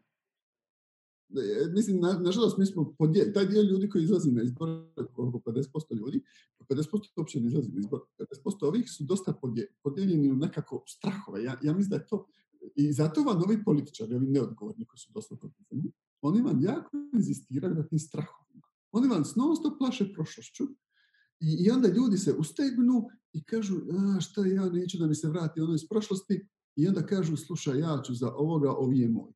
Mislim, 1.74 2.00
na, 2.00 2.14
nažalost, 2.14 2.58
mi 2.58 2.66
smo 2.66 2.96
podijeli, 2.98 3.34
taj 3.34 3.46
dio 3.46 3.62
ljudi 3.62 3.90
koji 3.90 4.04
izlazi 4.04 4.32
na 4.32 4.44
izbor, 4.44 4.70
oko 4.98 5.42
50% 5.46 5.96
ljudi, 5.98 6.24
50% 6.70 7.00
uopće 7.18 7.40
ne 7.40 7.48
izlazi 7.48 7.72
na 7.72 7.80
izbor, 7.80 8.02
50% 8.20 8.68
ovih 8.68 8.92
su 8.92 9.04
dosta 9.04 9.34
podijeljeni 9.82 10.32
u 10.32 10.36
nekako 10.36 10.84
strahove. 10.88 11.44
Ja, 11.44 11.58
ja 11.62 11.74
mislim 11.74 11.90
da 11.90 11.96
je 11.96 12.08
to, 12.08 12.26
i 12.76 12.94
zato 12.94 13.22
vam 13.22 13.44
ovi 13.44 13.64
političari, 13.64 14.16
ovi 14.16 14.28
neodgovorni 14.28 14.86
koji 14.86 15.00
su 15.00 15.12
dosta 15.14 15.36
podijeli, 15.36 15.92
oni 16.24 16.42
vam 16.42 16.62
jako 16.62 16.98
inzistiraju 17.14 17.76
na 17.76 17.88
tim 17.88 18.00
strahovima. 18.00 18.68
Oni 18.92 19.08
vam 19.08 19.24
non 19.36 19.56
stop 19.56 19.78
plaše 19.78 20.14
prošlošću 20.14 20.64
i, 21.40 21.66
i 21.66 21.72
onda 21.72 21.88
ljudi 21.88 22.18
se 22.18 22.34
ustegnu 22.34 23.10
i 23.34 23.44
kažu, 23.44 23.76
a, 23.76 24.20
šta 24.22 24.46
ja 24.46 24.70
neću 24.70 24.98
da 24.98 25.08
mi 25.08 25.16
se 25.16 25.28
vrati 25.28 25.62
ono 25.62 25.74
iz 25.74 25.88
prošlosti 25.90 26.48
i 26.76 26.88
onda 26.88 27.06
kažu, 27.06 27.38
slušaj, 27.38 27.80
ja 27.80 28.02
ću 28.06 28.14
za 28.14 28.34
ovoga, 28.36 28.72
ovi 28.72 29.00
je 29.00 29.10
moj. 29.10 29.32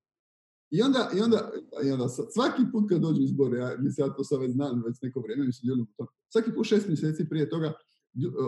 I 0.70 0.82
onda, 0.82 1.10
i 1.18 1.22
onda, 1.22 1.52
i 1.86 1.92
onda 1.92 2.10
svaki 2.10 2.64
put 2.72 2.90
kad 2.90 3.02
dođu 3.02 3.22
izbore, 3.22 3.58
ja, 3.58 3.76
mislim, 3.80 4.08
ja 4.08 4.14
to 4.14 4.24
sad 4.24 4.42
već 4.42 4.52
znam, 4.52 4.84
već 4.86 5.02
neko 5.02 5.20
vrijeme 5.20 5.46
mi 5.46 5.52
to, 5.98 6.08
svaki 6.32 6.52
put 6.56 6.66
šest 6.66 6.88
mjeseci 6.88 7.30
prije 7.30 7.50
toga 7.50 7.74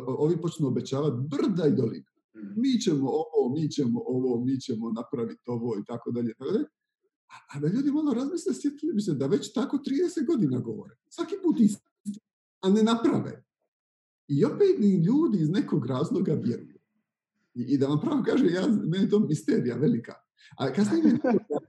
ovi 0.08 0.42
počnu 0.42 0.68
obećavati 0.68 1.28
brda 1.28 1.68
i 1.68 1.76
dolina. 1.76 2.12
Mhm. 2.38 2.62
Mi 2.62 2.82
ćemo 2.82 3.10
ovo, 3.10 3.54
mi 3.54 3.72
ćemo 3.72 4.04
ovo, 4.06 4.46
mi 4.46 4.60
ćemo 4.60 4.92
napraviti 4.92 5.44
ovo 5.46 5.78
i 5.78 5.84
tako 5.88 6.12
dalje. 6.12 6.34
tako 6.34 6.52
dalje. 6.52 6.66
A, 7.30 7.60
da 7.60 7.68
ljudi 7.68 7.92
malo 7.92 8.14
razmisle, 8.14 8.54
sjetili 8.54 8.94
bi 8.94 9.02
se 9.02 9.14
da 9.14 9.28
već 9.28 9.54
tako 9.54 9.78
30 9.78 10.26
godina 10.26 10.60
govore. 10.60 10.96
Svaki 11.10 11.36
put 11.44 11.60
isto, 11.60 11.90
a 12.62 12.70
ne 12.70 12.84
naprave. 12.84 13.44
I 14.28 14.46
opet 14.46 14.80
ljudi 15.06 15.38
iz 15.42 15.50
nekog 15.50 15.86
razloga 15.86 16.34
vjeruju. 16.34 16.80
I, 17.54 17.62
i 17.62 17.78
da 17.78 17.88
vam 17.88 18.02
pravo 18.02 18.24
kaže, 18.26 18.46
ja, 18.46 18.68
meni 18.68 19.04
je 19.04 19.10
to 19.10 19.20
misterija 19.20 19.76
velika. 19.76 20.14
A 20.58 20.74
kasnije 20.74 21.04
mi, 21.04 21.20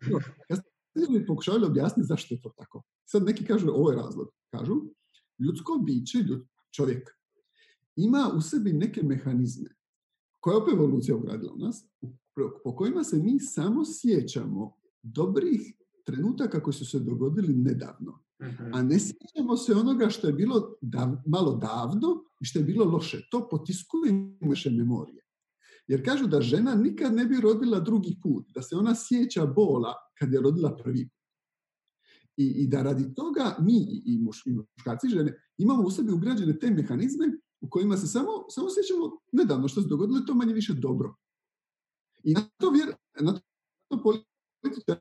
kasnije 0.48 1.20
mi 1.20 1.26
pokušavali 1.26 1.66
objasniti 1.66 2.06
zašto 2.06 2.34
je 2.34 2.40
to 2.40 2.52
tako. 2.56 2.82
Sad 3.04 3.22
neki 3.22 3.44
kažu, 3.44 3.68
ovo 3.68 3.90
je 3.90 3.96
razlog. 3.96 4.28
Kažu, 4.50 4.74
ljudsko 5.38 5.78
biće, 5.86 6.18
ljud, 6.18 6.46
čovjek, 6.76 7.10
ima 7.96 8.32
u 8.36 8.40
sebi 8.40 8.72
neke 8.72 9.02
mehanizme 9.02 9.70
koje 10.40 10.54
je 10.54 10.58
opet 10.58 10.74
evolucija 10.74 11.16
ugradila 11.16 11.52
u 11.52 11.58
nas, 11.58 11.84
po 12.64 12.76
kojima 12.76 13.04
se 13.04 13.18
mi 13.18 13.40
samo 13.40 13.84
sjećamo 13.84 14.79
dobrih 15.02 15.60
trenutaka 16.04 16.62
koji 16.62 16.74
su 16.74 16.86
se 16.86 16.98
dogodili 16.98 17.54
nedavno. 17.54 18.22
Mhm. 18.42 18.74
A 18.74 18.82
ne 18.82 18.98
sjećamo 18.98 19.56
se 19.56 19.74
onoga 19.74 20.08
što 20.08 20.26
je 20.26 20.32
bilo 20.32 20.74
dav- 20.80 21.22
malo 21.26 21.56
davno 21.56 22.24
i 22.40 22.44
što 22.44 22.58
je 22.58 22.64
bilo 22.64 22.84
loše. 22.84 23.28
To 23.30 23.48
potiskuje 23.50 24.12
naše 24.40 24.70
memorije. 24.70 25.22
Jer 25.86 26.04
kažu 26.04 26.26
da 26.26 26.40
žena 26.40 26.74
nikad 26.74 27.14
ne 27.14 27.24
bi 27.24 27.40
rodila 27.40 27.80
drugi 27.80 28.18
put, 28.22 28.46
da 28.54 28.62
se 28.62 28.76
ona 28.76 28.94
sjeća 28.94 29.46
bola 29.46 29.94
kad 30.18 30.32
je 30.32 30.40
rodila 30.40 30.76
prvi 30.76 31.08
put. 31.08 31.20
I, 32.36 32.44
i 32.44 32.68
da 32.68 32.82
radi 32.82 33.14
toga 33.14 33.56
mi 33.60 33.76
i, 33.76 34.02
i, 34.06 34.18
muš, 34.18 34.46
i 34.46 34.52
muškarci 34.52 35.06
i 35.06 35.10
žene 35.10 35.50
imamo 35.58 35.82
u 35.82 35.90
sebi 35.90 36.12
ugrađene 36.12 36.58
te 36.58 36.70
mehanizme 36.70 37.26
u 37.60 37.68
kojima 37.70 37.96
se 37.96 38.06
samo, 38.06 38.28
samo 38.48 38.68
sjećamo 38.70 39.20
nedavno 39.32 39.68
što 39.68 39.82
se 39.82 39.88
dogodilo 39.88 40.18
i 40.18 40.26
to 40.26 40.34
manje 40.34 40.54
više 40.54 40.72
dobro. 40.74 41.14
I 42.22 42.32
na 42.32 42.40
to, 42.56 42.70
vjer, 42.70 42.94
na 43.20 43.40
to 43.88 44.02
političari, 44.62 45.00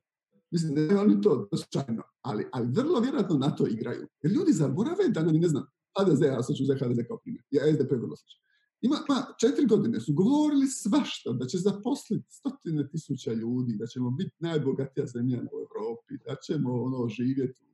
mislim, 0.52 0.74
ne 0.74 0.98
oni 0.98 1.22
to 1.22 1.50
slučajno, 1.58 2.04
ali, 2.22 2.46
ali 2.52 2.68
vrlo 2.72 3.00
vjerojatno 3.00 3.38
na 3.38 3.56
to 3.56 3.68
igraju. 3.68 4.08
Jer 4.22 4.34
ljudi 4.34 4.54
zaborave 4.54 5.08
da 5.10 5.24
nam, 5.24 5.36
ne 5.36 5.48
znam, 5.48 5.64
HDZ, 6.00 6.22
ja 6.22 6.44
sad 6.44 6.56
ću 6.56 6.64
uzeti 6.64 6.86
HDZ 6.86 6.98
kao 7.08 7.18
primjer, 7.18 7.44
ja 7.52 7.74
SDP 7.74 7.92
vrlo 7.92 8.16
slično. 8.16 8.50
Ima, 8.82 8.98
ima 9.10 9.26
četiri 9.40 9.66
godine 9.66 10.00
su 10.00 10.14
govorili 10.14 10.68
svašta, 10.68 11.32
da 11.32 11.46
će 11.46 11.58
zaposliti 11.58 12.26
stotine 12.30 12.90
tisuća 12.90 13.34
ljudi, 13.34 13.76
da 13.80 13.86
ćemo 13.88 14.12
biti 14.12 14.36
najbogatija 14.40 15.06
zemlja 15.06 15.38
u 15.38 15.56
Europi, 15.66 16.14
da 16.28 16.36
ćemo 16.46 16.84
ono 16.84 17.10
živjeti 17.10 17.66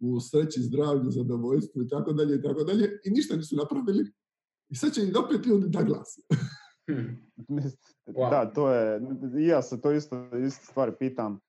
u 0.00 0.20
sreći, 0.20 0.62
zdravlju, 0.62 1.10
zadovoljstvu 1.10 1.82
i 1.82 1.88
tako 1.88 2.12
dalje 2.12 2.34
i 2.34 2.42
tako 2.42 2.64
dalje 2.64 3.00
i 3.04 3.10
ništa 3.10 3.36
nisu 3.36 3.56
napravili. 3.56 4.12
I 4.68 4.74
sad 4.74 4.94
će 4.94 5.02
im 5.02 5.12
opet 5.24 5.46
ljudi 5.46 5.68
da 5.68 5.82
glas. 5.82 6.18
Wow. 8.06 8.30
Da, 8.30 8.52
to 8.52 8.70
je, 8.70 9.00
i 9.38 9.46
ja 9.46 9.62
se 9.62 9.80
to 9.80 9.92
isto, 9.92 10.36
isto 10.36 10.66
stvari 10.66 10.92
pitam. 10.98 11.40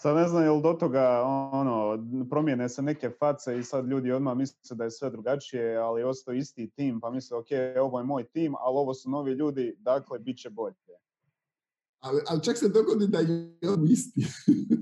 Sad 0.00 0.16
ne 0.16 0.28
znam 0.28 0.44
jel 0.44 0.60
do 0.60 0.72
toga 0.72 1.22
ono, 1.52 2.06
promijene 2.30 2.68
se 2.68 2.82
neke 2.82 3.10
face 3.18 3.58
i 3.58 3.62
sad 3.62 3.88
ljudi 3.88 4.12
odmah 4.12 4.36
misle 4.36 4.76
da 4.76 4.84
je 4.84 4.90
sve 4.90 5.10
drugačije, 5.10 5.76
ali 5.76 6.02
ostao 6.02 6.34
isti 6.34 6.70
tim, 6.70 7.00
pa 7.00 7.10
misle 7.10 7.38
ok, 7.38 7.46
ovo 7.80 7.98
je 7.98 8.04
moj 8.04 8.24
tim, 8.24 8.54
ali 8.54 8.76
ovo 8.76 8.94
su 8.94 9.10
novi 9.10 9.32
ljudi, 9.32 9.76
dakle, 9.78 10.18
bit 10.18 10.38
će 10.38 10.50
bolje. 10.50 10.74
Ali, 12.00 12.22
ali 12.28 12.42
čak 12.42 12.56
se 12.56 12.68
dogodi 12.68 13.06
da 13.06 13.18
je 13.18 13.70
on 13.70 13.84
isti. 13.84 14.26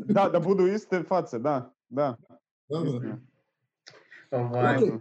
Da, 0.09 0.29
da 0.29 0.41
budu 0.41 0.67
iste 0.67 1.03
face, 1.09 1.38
da, 1.38 1.75
da. 1.88 2.17
Da, 2.69 2.79
da. 2.79 2.85
istina. 2.85 3.19
Ovaj. 4.31 4.99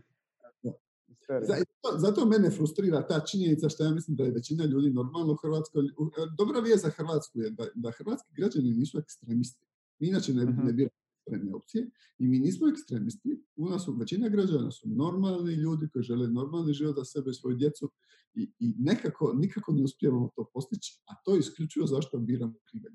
Zato, 1.48 1.98
zato 1.98 2.26
mene 2.26 2.52
frustrira 2.52 3.08
ta 3.08 3.20
činjenica 3.22 3.70
što 3.70 3.84
ja 3.84 3.92
mislim 3.92 4.18
da 4.18 4.24
je 4.24 4.32
većina 4.32 4.66
ljudi 4.66 4.90
normalno 4.90 5.34
u 5.34 5.38
Hrvatskoj. 5.38 5.84
u- 5.98 6.10
Dobra 6.38 6.60
vijest 6.60 6.84
za 6.84 6.90
Hrvatsku 6.90 7.40
je 7.40 7.50
da, 7.50 7.68
da 7.76 7.92
hrvatski 7.92 8.34
građani 8.34 8.72
nisu 8.72 9.00
ekstremisti. 9.00 9.66
Mi 10.00 10.08
inače 10.08 10.34
ne, 10.34 10.46
Mhm. 10.46 10.66
ne 10.66 10.74
biramo 10.74 10.92
ekstremne 11.18 11.56
opcije 11.56 11.90
i 12.20 12.28
mi 12.28 12.40
nismo 12.40 12.68
ekstremisti. 12.68 13.30
U 13.56 13.70
nas 13.70 13.86
su, 13.86 13.94
većina 13.94 14.30
građana 14.30 14.72
su 14.72 14.90
normalni 14.90 15.54
ljudi 15.54 15.88
koji 15.88 16.04
žele 16.04 16.28
normalni 16.30 16.74
život 16.74 16.96
za 16.96 17.06
sebe 17.06 17.30
i 17.30 17.34
svoju 17.34 17.56
djecu 17.56 17.92
i, 18.34 18.52
i 18.60 18.74
nekako, 18.80 19.34
nikako 19.34 19.72
ne 19.72 19.84
uspijevamo 19.84 20.30
to 20.36 20.46
postići, 20.54 21.02
a 21.06 21.16
to 21.26 21.34
je 21.34 21.40
isključivo 21.40 21.88
zašto 21.88 22.18
biramo 22.20 22.54
krive. 22.64 22.90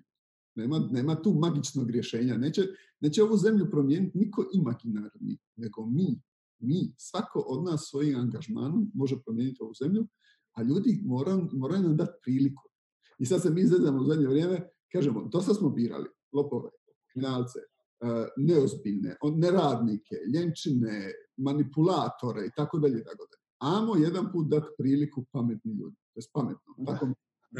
Nema, 0.54 0.78
nema 0.90 1.22
tu 1.22 1.32
magičnog 1.34 1.90
rješenja. 1.90 2.36
Neće, 2.36 2.62
neće 3.00 3.22
ovu 3.22 3.36
zemlju 3.36 3.70
promijeniti 3.70 4.18
niko 4.18 4.50
imaginarni, 4.54 5.38
nego 5.56 5.86
mi, 5.86 6.20
mi, 6.62 6.94
svako 6.96 7.40
od 7.40 7.64
nas 7.64 7.88
svojim 7.90 8.18
angažmanom 8.20 8.90
može 8.94 9.22
promijeniti 9.24 9.62
ovu 9.62 9.72
zemlju, 9.82 10.06
a 10.56 10.62
ljudi 10.62 11.02
moraju, 11.04 11.48
moraju 11.52 11.82
nam 11.82 11.96
dati 11.96 12.12
priliku. 12.22 12.62
I 13.18 13.26
sad 13.26 13.42
se 13.42 13.50
mi 13.50 13.60
izgledamo 13.60 14.00
u 14.00 14.04
zadnje 14.04 14.26
vrijeme, 14.26 14.68
kažemo, 14.92 15.28
dosta 15.32 15.54
smo 15.54 15.70
birali 15.70 16.08
lopove, 16.32 16.70
kriminalce, 17.12 17.58
eh, 17.58 18.26
neozbiljne, 18.36 19.16
neradnike, 19.36 20.16
ljenčine, 20.34 21.12
manipulatore 21.36 22.46
i 22.46 22.50
tako 22.56 22.78
dalje, 22.78 23.04
tako 23.04 23.26
dalje. 23.30 23.42
Amo 23.76 23.96
jedan 23.96 24.32
put 24.32 24.48
dati 24.48 24.66
priliku 24.78 25.24
pametnim 25.32 25.74
ljudima. 25.74 26.02
To 26.14 26.20
je 26.20 26.24
pametno. 26.32 26.74
Tako 26.86 27.06
se 27.06 27.12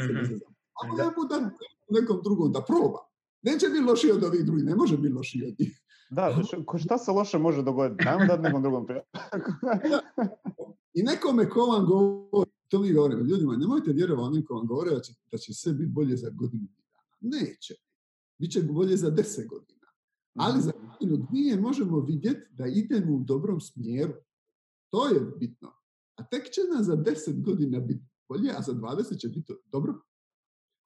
Mhm. 0.03 0.43
Amo 0.83 0.95
Da. 0.95 1.01
jedan 1.03 1.13
put 1.15 1.29
dati 1.29 1.55
nekom 1.89 2.21
drugom 2.23 2.51
da 2.51 2.61
proba. 2.61 2.99
Neće 3.41 3.67
biti 3.69 3.83
lošiji 3.83 4.11
od 4.11 4.23
ovih 4.23 4.45
drugih, 4.45 4.65
ne 4.65 4.75
može 4.75 4.97
biti 4.97 5.13
lošiji 5.13 5.43
od 5.47 5.55
njih. 5.59 5.79
Da, 6.09 6.35
š- 6.43 6.65
ko- 6.65 6.77
šta 6.77 6.97
se 6.97 7.11
loše 7.11 7.37
može 7.37 7.63
dogoditi? 7.63 8.03
Dajmo 8.05 8.25
dati 8.25 8.41
nekom 8.41 8.61
drugom. 8.61 8.87
I 10.93 11.03
nekome 11.03 11.49
ko 11.49 11.59
vam 11.65 11.85
govori, 11.85 12.51
to 12.67 12.79
mi 12.79 12.93
govorimo, 12.93 13.21
ljudima, 13.21 13.55
nemojte 13.57 13.91
vjerovati 13.91 14.27
onim 14.27 14.45
ko 14.45 14.53
vam 14.53 14.67
govore 14.67 14.91
da 14.91 14.99
će, 14.99 15.13
da 15.31 15.37
će 15.37 15.53
sve 15.53 15.73
biti 15.73 15.91
bolje 15.91 16.17
za 16.17 16.29
godinu 16.29 16.67
dana. 16.77 17.03
Neće. 17.37 17.75
Biće 18.37 18.63
bolje 18.63 18.97
za 18.97 19.09
deset 19.09 19.47
godina. 19.47 19.87
Ali 20.35 20.61
za 20.61 20.71
godinu 20.71 21.27
dvije 21.29 21.59
možemo 21.59 21.99
vidjeti 21.99 22.47
da 22.53 22.65
idemo 22.67 23.15
u 23.15 23.19
dobrom 23.23 23.61
smjeru. 23.61 24.13
To 24.89 25.07
je 25.07 25.19
bitno. 25.39 25.71
A 26.15 26.27
tek 26.27 26.49
će 26.49 26.61
nam 26.73 26.83
za 26.83 26.95
deset 26.95 27.43
godina 27.43 27.79
biti 27.79 28.03
bolje, 28.29 28.51
a 28.57 28.61
za 28.61 28.73
20 28.73 29.19
će 29.19 29.27
biti 29.27 29.53
dobro. 29.65 29.93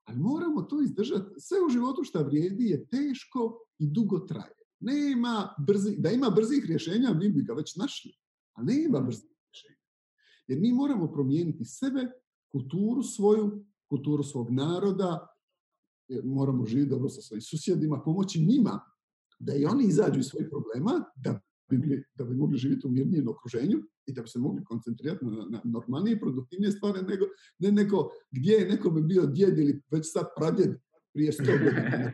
Ali 0.05 0.19
moramo 0.19 0.61
to 0.61 0.81
izdržati. 0.81 1.39
Sve 1.39 1.57
u 1.65 1.69
životu 1.69 2.03
što 2.03 2.23
vrijedi 2.23 2.63
je 2.65 2.87
teško 2.87 3.59
i 3.79 3.87
dugo 3.87 4.19
traje. 4.19 4.56
Nema 4.79 5.55
brzi, 5.67 5.95
da 5.97 6.11
ima 6.11 6.29
brzih 6.29 6.65
rješenja, 6.67 7.13
mi 7.13 7.29
bi 7.29 7.41
ga 7.43 7.53
već 7.53 7.75
našli. 7.75 8.11
A 8.53 8.63
nema 8.63 8.99
brzih 8.99 9.29
rješenja. 9.47 9.77
Jer 10.47 10.59
mi 10.59 10.71
moramo 10.71 11.11
promijeniti 11.11 11.65
sebe, 11.65 12.07
kulturu 12.51 13.03
svoju, 13.03 13.65
kulturu 13.89 14.23
svog 14.23 14.49
naroda, 14.51 15.27
jer 16.07 16.25
moramo 16.25 16.65
živjeti 16.65 16.89
dobro 16.89 17.09
sa 17.09 17.21
svojim 17.21 17.41
susjedima, 17.41 18.01
pomoći 18.05 18.45
njima 18.45 18.79
da 19.39 19.55
i 19.55 19.65
oni 19.65 19.85
izađu 19.85 20.19
iz 20.19 20.25
svojih 20.25 20.47
problema, 20.49 21.05
da 21.15 21.39
bi, 21.69 21.77
bili- 21.77 22.03
da 22.15 22.23
bi 22.23 22.35
mogli 22.35 22.57
živjeti 22.57 22.87
u 22.87 22.89
mirnijem 22.89 23.27
okruženju 23.27 23.77
i 24.05 24.13
da 24.13 24.21
bi 24.21 24.27
se 24.27 24.39
mogli 24.39 24.63
koncentrirati 24.63 25.25
na, 25.25 25.45
na 25.49 25.61
normalnije 25.63 26.15
i 26.15 26.19
produktivnije 26.19 26.71
stvari 26.71 27.01
nego 27.01 27.25
ne 27.59 27.71
neko 27.71 28.09
gdje 28.31 28.53
je 28.53 28.69
nekome 28.69 29.01
bio 29.01 29.25
djed 29.25 29.57
ili 29.57 29.81
već 29.91 30.11
sad 30.11 30.25
pradjed 30.37 30.75
prije 31.13 31.31
sto 31.31 31.43
godina. 31.63 32.11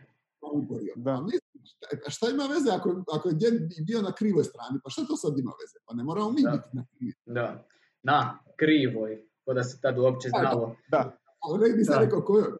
Uborio. 0.53 0.93
Da. 0.95 1.11
A 1.11 1.21
mislim, 1.21 1.41
šta, 1.63 2.09
šta 2.09 2.29
ima 2.29 2.43
veze 2.43 2.69
ako, 2.71 3.03
ako 3.13 3.29
je 3.29 3.35
djed 3.35 3.53
bio 3.85 4.01
na 4.01 4.11
krivoj 4.11 4.43
strani? 4.43 4.79
Pa 4.83 4.89
šta 4.89 5.05
to 5.05 5.15
sad 5.17 5.39
ima 5.39 5.51
veze? 5.61 5.77
Pa 5.85 5.93
ne 5.93 6.03
moramo 6.03 6.31
mi 6.31 6.41
Da. 6.43 6.51
biti 6.51 6.69
na 6.73 6.85
krivoj. 6.91 7.13
Da. 7.25 7.67
Na, 8.03 8.39
krivoj. 8.59 9.11
Ko 9.45 9.53
da 9.53 9.63
se 9.63 9.81
tad 9.81 9.97
uopće 9.99 10.29
Da, 10.29 10.37
da. 10.37 10.39
znalo. 10.41 10.75
Da. 10.91 11.17
Ali 11.39 11.69
ne 11.69 11.75
bi 11.77 11.83
se 11.85 11.91
Da. 11.91 11.99
rekao 11.99 12.21
kojoj. 12.21 12.51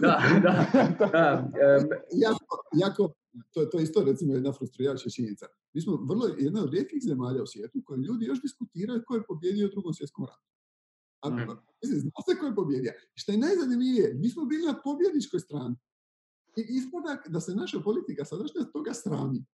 Da, 0.00 0.14
da. 0.46 0.54
da. 0.98 1.50
em, 1.66 1.88
jako, 2.12 2.44
jako, 2.74 3.12
to, 3.52 3.64
to 3.64 3.78
je 3.78 3.82
isto 3.82 4.04
recimo 4.04 4.34
jedna 4.34 4.52
frustrirajuća 4.52 5.10
činjenica. 5.10 5.46
Mi 5.74 5.80
smo 5.80 5.96
vrlo 6.08 6.26
jedna 6.38 6.62
od 6.62 6.70
rijetkih 6.72 7.02
zemalja 7.02 7.42
u 7.42 7.46
svijetu 7.46 7.82
koje 7.84 7.98
ljudi 7.98 8.24
još 8.26 8.42
diskutiraju 8.42 9.02
ko 9.06 9.14
je 9.14 9.22
pobjedio 9.28 9.66
u 9.66 9.70
drugom 9.70 9.94
svjetskom 9.94 10.24
ratu. 10.24 10.46
A, 11.22 11.30
mislim, 11.82 12.00
zna 12.00 12.10
se 12.28 12.40
ko 12.40 12.46
je 12.46 12.54
pobjedio. 12.54 12.92
I 13.14 13.18
što 13.20 13.32
je 13.32 13.38
najzanimljivije, 13.38 14.14
mi 14.14 14.28
smo 14.28 14.44
bili 14.44 14.66
na 14.66 14.80
pobjedničkoj 14.84 15.40
strani. 15.40 15.76
I 16.56 16.62
ispada 16.68 17.22
da 17.28 17.40
se 17.40 17.54
naša 17.54 17.80
politika 17.80 18.24
sadašnja 18.24 18.64
toga 18.72 18.94
srami. 18.94 19.44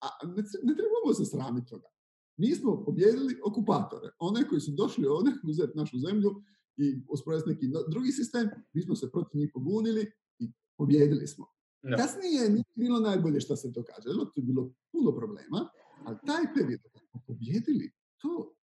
A 0.00 0.06
ne, 0.26 0.42
ne 0.62 0.74
trebamo 0.78 1.14
se 1.14 1.24
sramiti 1.24 1.66
toga. 1.66 1.88
Mi 2.36 2.54
smo 2.54 2.84
pobjedili 2.84 3.40
okupatore. 3.44 4.08
One 4.18 4.48
koji 4.48 4.60
su 4.60 4.70
došli 4.72 5.06
ovdje 5.06 5.32
uzeti 5.44 5.78
našu 5.78 5.98
zemlju 5.98 6.42
i 6.76 7.02
usprovesti 7.08 7.50
neki 7.50 7.68
no- 7.68 7.82
drugi 7.88 8.12
sistem, 8.12 8.48
mi 8.72 8.82
smo 8.82 8.94
se 8.96 9.10
protiv 9.10 9.38
njih 9.40 9.50
pobunili 9.54 10.12
i 10.38 10.52
pobjedili 10.78 11.26
smo. 11.26 11.46
Da. 11.82 11.96
Kasnije 11.96 12.48
nije 12.50 12.64
bilo 12.74 13.00
najbolje 13.00 13.40
što 13.40 13.56
se 13.56 13.70
događalo, 13.70 14.24
to 14.24 14.40
je 14.40 14.44
bilo 14.44 14.72
puno 14.92 15.12
problema, 15.16 15.68
ali 16.04 16.16
taj 16.26 16.54
period 16.54 16.80
kad 16.92 17.02
smo 17.10 17.20
pobjedili, 17.26 17.92
to, 18.18 18.54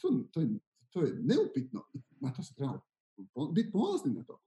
to, 0.00 0.08
to, 0.32 0.40
je, 0.40 0.48
to 0.90 1.02
je 1.02 1.14
neupitno. 1.22 1.82
Na 2.20 2.32
to 2.32 2.42
se 2.42 2.54
trebamo 2.54 2.80
po- 3.34 3.48
biti 3.52 3.72
ponosni 3.72 4.12
na 4.14 4.24
to. 4.24 4.40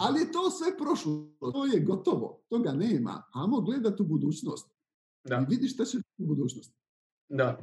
Ali 0.00 0.20
je 0.20 0.32
to 0.32 0.50
sve 0.50 0.76
prošlo, 0.76 1.12
to 1.52 1.66
je 1.66 1.80
gotovo, 1.80 2.40
toga 2.48 2.72
nema. 2.72 3.22
Amo 3.32 3.60
gledati 3.60 4.02
u 4.02 4.06
budućnost 4.06 4.70
Da. 5.24 5.36
i 5.36 5.44
vidi 5.48 5.68
šta 5.68 5.84
će 5.84 5.98
u 5.98 6.26
budućnosti. 6.26 6.74
Da. 7.28 7.58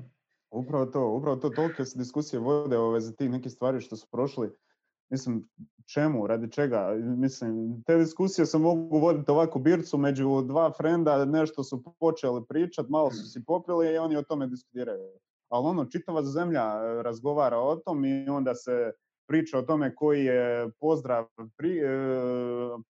Upravo 0.51 0.85
to, 0.85 1.07
upravo 1.09 1.35
to, 1.35 1.49
tolike 1.49 1.85
se 1.85 1.97
diskusije 1.97 2.39
vode 2.39 2.77
o 2.77 2.91
vezi 2.91 3.15
tih 3.15 3.29
nekih 3.29 3.51
stvari 3.51 3.81
što 3.81 3.95
su 3.95 4.07
prošli. 4.11 4.49
Mislim, 5.09 5.49
čemu, 5.93 6.27
radi 6.27 6.51
čega? 6.51 6.95
Mislim, 7.17 7.83
te 7.83 7.97
diskusije 7.97 8.45
se 8.45 8.57
mogu 8.57 8.99
voditi 8.99 9.31
ovako 9.31 9.59
bircu 9.59 9.97
među 9.97 10.41
dva 10.41 10.71
frenda, 10.77 11.25
nešto 11.25 11.63
su 11.63 11.83
počeli 11.99 12.45
pričati, 12.49 12.91
malo 12.91 13.11
su 13.11 13.31
si 13.31 13.45
popili 13.45 13.93
i 13.93 13.97
oni 13.97 14.17
o 14.17 14.23
tome 14.23 14.47
diskutiraju. 14.47 14.99
Ali 15.49 15.67
ono, 15.67 15.85
čitava 15.85 16.23
zemlja 16.23 16.61
e, 16.61 17.03
razgovara 17.03 17.57
o 17.59 17.75
tom 17.75 18.05
i 18.05 18.29
onda 18.29 18.55
se 18.55 18.91
priča 19.27 19.57
o 19.57 19.61
tome 19.61 19.95
koji 19.95 20.25
je 20.25 20.69
pozdrav 20.79 21.25
pri, 21.57 21.77
e, 21.79 21.87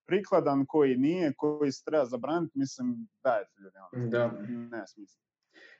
prikladan, 0.05 0.65
koji 0.65 0.97
nije, 0.97 1.33
koji 1.37 1.71
se 1.71 1.83
treba 1.85 2.05
zabraniti, 2.05 2.59
mislim, 2.59 3.07
dajte 3.23 3.51
ljudi, 3.59 3.75
ono, 3.93 4.07
Da. 4.07 4.31
ne 4.71 4.87
smisla. 4.87 5.21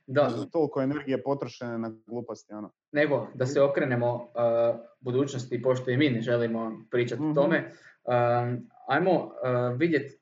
Da, 0.08 0.32
Toliko 0.52 0.82
energije 0.82 1.24
potrošene 1.24 1.78
na 1.78 1.92
gluposti, 2.06 2.54
ono. 2.54 2.72
nego 2.92 3.28
da 3.34 3.46
se 3.46 3.62
okrenemo 3.62 4.16
uh, 4.16 4.22
budućnosti, 5.00 5.62
pošto 5.62 5.92
i 5.92 5.98
mi 5.98 6.10
ne 6.10 6.22
želimo 6.22 6.86
pričati 6.92 7.22
Mhm. 7.22 7.32
o 7.32 7.36
tome, 7.36 7.58
um, 8.04 8.70
ajmo 8.88 9.12
uh, 9.12 9.32
vidjeti 9.78 10.20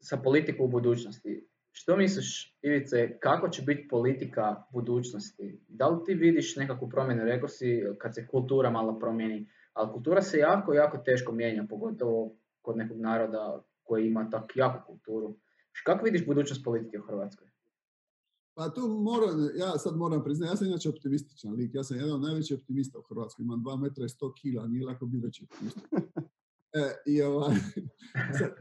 sa 0.00 0.16
politiku 0.16 0.64
u 0.64 0.68
budućnosti. 0.68 1.48
Što 1.72 1.96
misliš, 1.96 2.58
Ivice, 2.62 3.18
kako 3.20 3.48
će 3.48 3.62
biti 3.62 3.88
politika 3.88 4.64
budućnosti? 4.72 5.60
Da 5.68 5.88
li 5.88 6.04
ti 6.04 6.14
vidiš 6.14 6.56
nekakvu 6.56 6.88
promjenu? 6.88 7.24
Rekao 7.24 7.48
si 7.48 7.82
kad 7.98 8.14
se 8.14 8.26
kultura 8.26 8.70
malo 8.70 8.98
promijeni, 8.98 9.48
ali 9.72 9.92
kultura 9.92 10.22
se 10.22 10.38
jako, 10.38 10.74
jako 10.74 10.98
teško 10.98 11.32
mijenja, 11.32 11.66
pogotovo 11.70 12.36
kod 12.62 12.76
nekog 12.76 13.00
naroda 13.00 13.64
koji 13.82 14.06
ima 14.06 14.30
tako 14.30 14.48
jaku 14.54 14.86
kulturu. 14.86 15.36
Kako 15.84 16.04
vidiš 16.04 16.26
budućnost 16.26 16.64
politike 16.64 16.98
u 16.98 17.06
Hrvatskoj? 17.06 17.48
Pa 18.54 18.70
tu 18.70 18.80
moram, 18.88 19.50
ja 19.56 19.78
sad 19.78 19.96
moram 19.96 20.24
priznati, 20.24 20.52
ja 20.52 20.56
sam 20.56 20.66
inače 20.66 20.88
optimističan 20.88 21.54
lik, 21.54 21.74
ja 21.74 21.84
sam 21.84 21.96
jedan 21.96 22.12
od 22.12 22.20
najvećih 22.20 22.58
optimista 22.58 22.98
u 22.98 23.02
Hrvatskoj, 23.02 23.42
imam 23.42 23.60
2 23.60 23.82
metra 23.82 24.04
i 24.04 24.08
100 24.08 24.32
kila, 24.40 24.66
nije 24.66 24.86
lako 24.86 25.06
biti 25.06 25.26
veći 25.26 25.44
optimist. 25.44 25.78
E, 26.74 26.94
I 27.06 27.22
ovaj, 27.22 27.56
sad, 28.38 28.54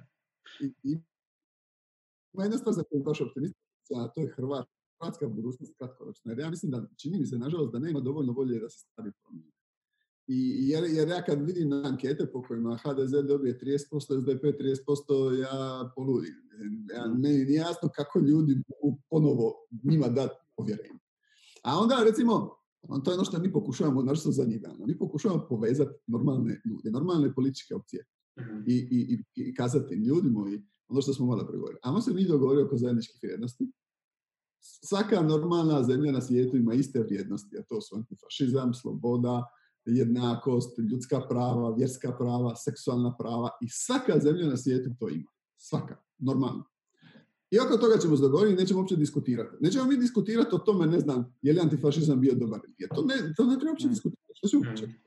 ima 2.33 2.43
jedna 2.43 2.57
stvar 2.57 2.73
za 2.75 2.83
koju 2.83 3.03
baš 3.03 3.21
optimističan, 3.21 3.99
a 3.99 4.07
to 4.07 4.21
je 4.21 4.33
Hrvat, 4.35 4.67
Hrvatska 4.99 5.27
budućnost 5.27 5.73
kratkoročna. 5.77 6.31
Jer 6.31 6.39
ja 6.39 6.49
mislim 6.49 6.71
da, 6.71 6.87
čini 6.97 7.19
mi 7.19 7.25
se, 7.25 7.37
nažalost, 7.37 7.71
da 7.71 7.79
nema 7.79 7.99
dovoljno 7.99 8.33
volje 8.33 8.59
da 8.59 8.69
se 8.69 8.79
stvari 8.79 9.11
promijene. 9.23 9.51
I, 10.27 10.69
jer, 10.69 10.83
jer 10.83 11.07
ja 11.07 11.25
kad 11.25 11.45
vidim 11.45 11.69
na 11.69 11.83
ankete 11.85 12.31
po 12.31 12.41
kojima 12.41 12.79
HDZ 12.83 13.11
dobije 13.27 13.59
30%, 13.59 14.21
SDP 14.21 14.43
30%, 14.43 15.39
ja 15.39 15.91
poludim. 15.95 16.35
Ja, 16.95 17.07
meni 17.07 17.45
nije 17.45 17.53
jasno 17.53 17.89
kako 17.95 18.19
ljudi 18.19 18.63
mogu 18.69 19.01
ponovo 19.09 19.53
njima 19.83 20.07
dati 20.07 20.35
povjerenje. 20.57 20.99
A 21.63 21.79
onda, 21.79 22.03
recimo, 22.03 22.55
on, 22.81 23.03
to 23.03 23.11
je 23.11 23.15
ono 23.15 23.25
što 23.25 23.39
mi 23.39 23.51
pokušavamo, 23.51 24.03
našto 24.03 24.29
dana, 24.61 24.85
mi 24.85 24.97
pokušavamo 24.97 25.45
povezati 25.49 25.91
normalne 26.07 26.61
ljude, 26.65 26.91
normalne 26.91 27.33
političke 27.33 27.75
opcije 27.75 28.05
Mhm. 28.39 28.61
i, 28.67 28.73
i, 28.73 29.13
i, 29.13 29.49
i 29.49 29.55
kazati 29.55 29.95
im, 29.95 30.03
ljudi 30.03 30.29
moji, 30.29 30.63
ono 30.91 31.01
što 31.01 31.13
smo 31.13 31.25
malo 31.25 31.47
pregovorili. 31.47 31.79
Ajmo 31.83 32.01
se 32.01 32.13
mi 32.13 32.25
dogovoriti 32.25 32.63
oko 32.65 32.77
zajedničkih 32.77 33.19
vrijednosti. 33.23 33.71
Svaka 34.59 35.21
normalna 35.21 35.83
zemlja 35.83 36.11
na 36.11 36.21
svijetu 36.21 36.57
ima 36.57 36.73
iste 36.73 36.99
vrijednosti, 36.99 37.57
a 37.59 37.63
to 37.63 37.81
su 37.81 37.95
antifašizam, 37.95 38.73
sloboda, 38.73 39.43
jednakost, 39.85 40.79
ljudska 40.79 41.21
prava, 41.29 41.75
vjerska 41.75 42.11
prava, 42.17 42.55
seksualna 42.55 43.15
prava 43.17 43.49
i 43.61 43.67
svaka 43.69 44.19
zemlja 44.19 44.47
na 44.47 44.57
svijetu 44.57 44.89
to 44.99 45.09
ima. 45.09 45.31
Svaka, 45.57 45.95
normalno. 46.17 46.63
I 47.51 47.59
oko 47.59 47.77
toga 47.77 47.97
ćemo 47.97 48.15
se 48.17 48.21
dogovoriti, 48.21 48.61
nećemo 48.61 48.79
uopće 48.79 48.95
diskutirati. 48.95 49.57
Nećemo 49.59 49.85
mi 49.85 49.97
diskutirati 49.97 50.55
o 50.55 50.57
tome, 50.57 50.85
ne 50.87 50.99
znam, 50.99 51.35
je 51.41 51.53
li 51.53 51.59
antifašizam 51.59 52.19
bio 52.21 52.35
dobar 52.35 52.59
ili 52.63 52.73
nije. 52.79 52.87
To 52.89 53.01
ne, 53.01 53.33
to 53.37 53.45
ne 53.45 53.55
treba 53.55 53.71
uopće 53.71 53.87
Mm. 53.87 53.89
diskutirati. 53.89 54.31
Što 54.33 54.47
se 54.47 54.57
uopće 54.57 54.75
čeka? 54.77 54.99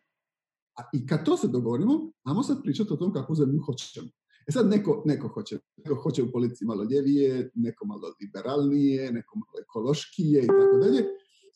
A 0.79 0.83
I 0.93 1.07
kad 1.07 1.25
to 1.25 1.37
se 1.37 1.49
dogovorimo, 1.49 2.11
ajmo 2.23 2.43
sad 2.43 2.63
pričati 2.63 2.93
o 2.93 2.97
tom 2.97 3.13
kakvu 3.13 3.35
zemlju 3.35 3.61
hoćemo. 3.67 4.09
E 4.47 4.53
sad 4.53 4.69
neko, 4.69 5.03
neko 5.07 5.29
hoće, 5.29 5.59
neko 5.77 5.95
hoće 5.95 6.23
u 6.23 6.31
policiji 6.33 6.67
malo 6.67 6.85
ljevije, 6.85 7.51
neko 7.55 7.87
malo 7.87 8.15
liberalnije, 8.21 9.13
neko 9.13 9.39
malo 9.39 9.53
ekološkije 9.63 10.45
i 10.45 10.47
tako 10.47 10.77
dalje, 10.83 11.05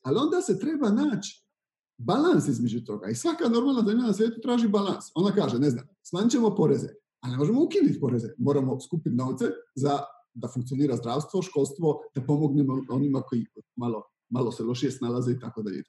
ali 0.03 0.19
onda 0.19 0.41
se 0.41 0.59
treba 0.59 0.91
naći 0.91 1.45
balans 1.99 2.49
između 2.49 2.85
toga. 2.85 3.09
I 3.09 3.15
svaka 3.15 3.49
normalna 3.49 3.83
zemlja 3.87 4.07
na 4.07 4.13
svijetu 4.13 4.41
traži 4.41 4.69
balans. 4.69 5.05
Ona 5.15 5.35
kaže, 5.35 5.59
ne 5.59 5.71
znam, 5.71 5.85
smanjit 6.03 6.33
ćemo 6.33 6.55
poreze, 6.55 6.89
ali 7.21 7.33
ne 7.33 7.39
možemo 7.39 7.63
ukinuti 7.63 8.01
poreze. 8.01 8.29
Moramo 8.39 8.81
skupiti 8.81 9.17
novce 9.17 9.45
za 9.75 9.99
da 10.35 10.49
funkcionira 10.49 10.97
zdravstvo, 10.97 11.43
školstvo, 11.43 12.01
da 12.15 12.23
pomognemo 12.23 12.83
onima 12.91 13.21
koji 13.21 13.47
malo, 13.77 14.03
malo 14.31 14.53
se 14.53 14.63
lošije 14.63 14.91
snalaze 14.91 15.33
i 15.33 15.39
tako 15.39 15.63
dalje 15.63 15.83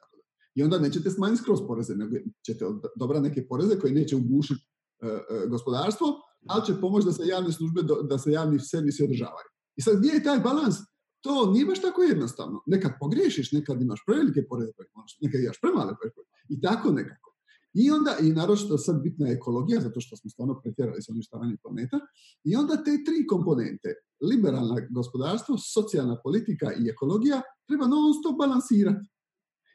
i 0.56 0.64
onda 0.64 0.80
nećete 0.80 1.10
smanjiti 1.10 1.42
skroz 1.42 1.60
poreze, 1.68 1.96
nego 1.96 2.16
ćete 2.46 2.66
dobra 2.96 3.20
neke 3.20 3.48
poreze 3.48 3.80
koji 3.80 3.94
neće 3.94 4.16
ugušiti 4.16 4.66
e, 5.02 5.08
e, 5.08 5.48
gospodarstvo, 5.48 6.08
ali 6.48 6.66
će 6.66 6.82
pomoći 6.82 7.06
da 7.06 7.12
se 7.12 7.28
javne 7.28 7.52
službe, 7.52 7.82
da 8.10 8.18
se 8.18 8.32
javni 8.32 8.60
servisi 8.60 9.04
održavaju. 9.04 9.48
I 9.78 9.82
sad 9.82 9.98
gdje 9.98 10.10
je 10.10 10.24
taj 10.24 10.40
balans? 10.40 10.76
To 11.22 11.52
nije 11.52 11.66
baš 11.66 11.82
tako 11.82 12.02
jednostavno. 12.02 12.64
Nekad 12.66 12.92
pogriješiš, 13.00 13.52
nekad 13.52 13.82
imaš 13.82 14.00
prevelike 14.08 14.46
poreze, 14.50 14.84
imaš, 14.96 15.18
nekad 15.22 15.42
imaš 15.42 15.62
premale 15.62 15.94
poreze. 16.00 16.22
I 16.50 16.62
tako 16.62 16.92
nekako. 16.92 17.30
I 17.74 17.92
onda, 17.92 18.16
i 18.22 18.32
naročito 18.32 18.78
sad 18.78 19.02
bitna 19.04 19.28
je 19.28 19.34
ekologija, 19.34 19.82
zato 19.82 20.02
što 20.02 20.18
smo 20.18 20.30
stvarno 20.30 20.62
pretjerali 20.64 21.02
sa 21.02 21.12
uništavanjem 21.12 21.58
planeta. 21.64 22.00
I 22.44 22.56
onda 22.56 22.84
te 22.84 23.04
tri 23.06 23.28
komponente, 23.28 23.90
liberalna 24.32 24.76
gospodarstvo, 24.90 25.58
socijalna 25.58 26.18
politika 26.24 26.74
i 26.74 26.90
ekologija, 26.90 27.42
treba 27.68 27.88
non 27.88 28.14
stop 28.20 28.38
balansirati. 28.38 29.06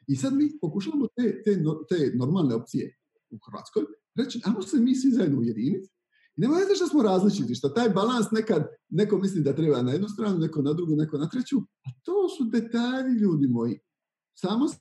I 0.07 0.15
sad 0.15 0.33
mi 0.33 0.59
pokušavamo 0.61 1.07
te, 1.15 1.43
te, 1.43 1.51
te 1.89 2.11
normalne 2.15 2.55
opcije 2.55 2.95
u 3.29 3.37
Hrvatskoj 3.45 3.83
reći, 4.15 4.41
ajmo 4.45 4.61
se 4.61 4.77
mi 4.79 4.95
svi 4.95 5.11
zajedno 5.11 5.39
ujediniti. 5.39 5.89
I 6.37 6.41
nema 6.41 6.55
veze 6.55 6.75
što 6.75 6.87
smo 6.87 7.03
različiti, 7.03 7.55
što 7.55 7.69
taj 7.69 7.89
balans 7.89 8.31
nekad 8.31 8.67
neko 8.89 9.17
misli 9.17 9.41
da 9.41 9.55
treba 9.55 9.81
na 9.81 9.91
jednu 9.91 10.09
stranu, 10.09 10.37
neko 10.39 10.61
na 10.61 10.73
drugu, 10.73 10.95
neko 10.95 11.17
na 11.17 11.29
treću, 11.29 11.57
a 11.57 11.89
to 12.03 12.29
su 12.37 12.43
detalji, 12.43 13.19
ljudi 13.19 13.47
moji. 13.47 13.79
Samo 14.33 14.67
se 14.67 14.77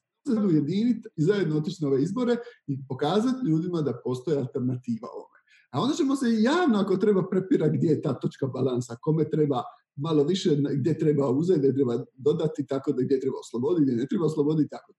ujediniti 0.47 1.09
i 1.17 1.23
zajedno 1.23 1.57
otići 1.57 1.83
na 1.83 1.89
ove 1.89 2.03
izbore 2.03 2.37
i 2.67 2.79
pokazati 2.89 3.47
ljudima 3.47 3.83
da 3.83 4.01
postoji 4.05 4.39
alternativa 4.39 5.09
ovome. 5.15 5.39
A 5.71 5.81
onda 5.81 5.95
ćemo 5.95 6.17
se 6.17 6.27
i 6.31 6.43
javno, 6.43 6.79
ako 6.79 6.97
treba, 6.97 7.29
prepirati 7.29 7.79
gdje 7.79 7.89
je 7.89 8.03
ta 8.03 8.15
točka 8.15 8.47
balansa, 8.47 8.97
kome 9.01 9.31
treba 9.31 9.63
malo 9.97 10.25
više, 10.25 10.57
gdje 10.75 10.99
treba 10.99 11.31
uzeti, 11.31 11.59
gdje 11.59 11.75
treba 11.75 12.05
dodati, 12.15 12.67
tako 12.67 12.93
da 12.93 13.03
gdje 13.03 13.21
treba 13.21 13.39
osloboditi, 13.39 13.83
gdje 13.83 13.97
ne 13.97 14.07
treba 14.07 14.27
osloboditi, 14.27 14.71
tako 14.71 14.93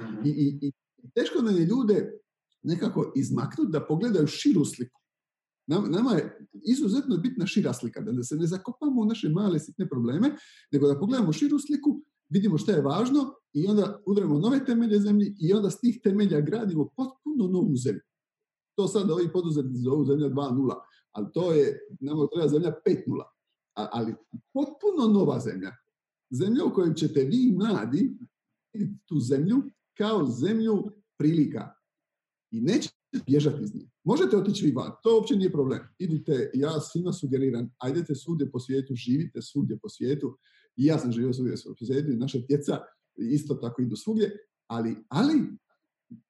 Mhm. 0.00 0.26
i, 0.26 0.30
i, 0.30 0.72
i 1.02 1.10
teško 1.14 1.42
nam 1.42 1.56
je 1.56 1.64
ljude 1.64 2.18
nekako 2.62 3.12
izmaknuti 3.16 3.72
da 3.72 3.86
pogledaju 3.86 4.26
širu 4.26 4.64
sliku. 4.64 5.00
Nam, 5.66 5.90
nama 5.90 6.12
je 6.12 6.48
izuzetno 6.52 7.16
bitna 7.16 7.46
šira 7.46 7.72
slika, 7.72 8.00
da 8.00 8.22
se 8.22 8.36
ne 8.36 8.46
zakopamo 8.46 9.02
u 9.02 9.04
naše 9.04 9.28
male 9.28 9.58
sitne 9.58 9.88
probleme, 9.88 10.36
nego 10.72 10.88
da 10.88 10.98
pogledamo 10.98 11.32
širu 11.32 11.58
sliku, 11.58 12.02
vidimo 12.28 12.58
što 12.58 12.72
je 12.72 12.82
važno 12.82 13.34
i 13.52 13.66
onda 13.66 14.02
udremo 14.06 14.38
nove 14.38 14.64
temelje 14.64 15.00
zemlji 15.00 15.36
i 15.40 15.52
onda 15.52 15.70
s 15.70 15.80
tih 15.80 16.00
temelja 16.02 16.40
gradimo 16.40 16.88
potpuno 16.96 17.46
novu 17.52 17.76
zemlju. 17.76 18.02
To 18.76 18.88
sad 18.88 19.10
ovi 19.10 19.32
poduzetnici 19.32 19.82
zovu 19.82 20.04
zemlja 20.04 20.28
2.0, 20.28 20.74
ali 21.12 21.26
to 21.32 21.52
je, 21.52 21.78
nama 22.00 22.26
treba 22.32 22.48
zemlja 22.48 22.72
5.0, 22.86 23.22
A- 23.74 23.88
ali 23.92 24.14
potpuno 24.52 25.12
nova 25.12 25.40
zemlja. 25.40 25.70
Zemlja 26.30 26.64
u 26.64 26.74
kojoj 26.74 26.94
ćete 26.94 27.24
vi 27.24 27.54
mladi 27.58 28.18
tu 29.06 29.20
zemlju 29.20 29.62
kao 29.96 30.26
zemlju 30.26 30.84
prilika. 31.18 31.74
I 32.50 32.60
nećete 32.60 33.03
bježati 33.26 33.62
iz 33.62 33.74
nje. 33.74 33.90
Možete 34.04 34.36
otići 34.36 34.66
vi 34.66 34.72
van, 34.72 34.90
to 35.02 35.16
uopće 35.16 35.36
nije 35.36 35.52
problem. 35.52 35.80
Idite, 35.98 36.50
ja 36.54 36.80
svima 36.80 37.12
sugeriram, 37.12 37.70
ajdete 37.78 38.14
svugdje 38.14 38.50
po 38.50 38.60
svijetu, 38.60 38.94
živite 38.94 39.42
svugdje 39.42 39.78
po 39.78 39.88
svijetu. 39.88 40.38
I 40.76 40.86
ja 40.86 40.98
sam 40.98 41.12
živio 41.12 41.32
svugdje 41.32 41.54
po 41.78 41.84
svijetu 41.84 42.10
i 42.10 42.16
naša 42.16 42.38
djeca 42.48 42.78
isto 43.16 43.54
tako 43.54 43.82
idu 43.82 43.96
svugdje. 43.96 44.36
Ali, 44.66 44.96
ali 45.08 45.34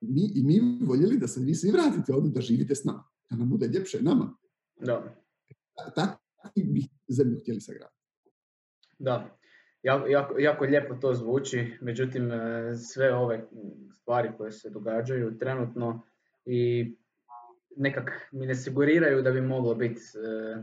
mi, 0.01 0.31
i 0.35 0.43
mi 0.43 0.61
bi 0.61 0.85
voljeli 0.85 1.19
da 1.19 1.29
se 1.29 1.41
vi 1.41 1.55
svi 1.55 1.71
vratite 1.71 2.15
ovdje, 2.15 2.31
da 2.31 2.41
živite 2.41 2.75
s 2.75 2.85
nama. 2.85 3.05
Da 3.31 3.37
nam 3.37 3.51
bude 3.51 3.67
ljepše 3.67 4.03
nama. 4.03 4.37
Da. 4.77 5.17
Tako 5.95 6.19
bi 6.57 6.83
zemlju 7.09 7.39
htjeli 7.41 7.61
sagraditi. 7.61 7.95
Da, 8.99 9.39
jako, 9.83 10.07
jako, 10.07 10.39
jako 10.39 10.65
lijepo 10.65 10.95
to 10.95 11.15
zvuči, 11.15 11.73
međutim 11.81 12.33
e, 12.33 12.75
sve 12.77 13.15
ove 13.15 13.49
stvari 13.93 14.31
koje 14.37 14.53
se 14.53 14.71
događaju 14.71 15.39
trenutno 15.39 16.03
i 16.47 16.93
nekak 17.77 18.29
mi 18.33 18.47
ne 18.47 18.55
sugeriraju 18.55 19.23
da 19.23 19.31
bi 19.31 19.41
moglo 19.41 19.75
biti 19.75 20.01
e, 20.01 20.63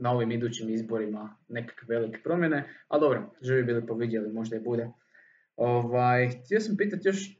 na 0.00 0.12
ovim 0.12 0.32
idućim 0.32 0.68
izborima 0.68 1.36
nekakve 1.48 1.96
velike 1.96 2.22
promjene, 2.22 2.68
ali 2.88 3.00
dobro, 3.00 3.30
živi 3.42 3.62
bili 3.62 3.86
povidjeli, 3.86 4.32
možda 4.32 4.56
i 4.56 4.60
bude. 4.60 4.90
Ovaj, 5.56 6.28
htio 6.28 6.60
sam 6.60 6.76
pitati 6.76 7.08
još 7.08 7.30
e, 7.30 7.34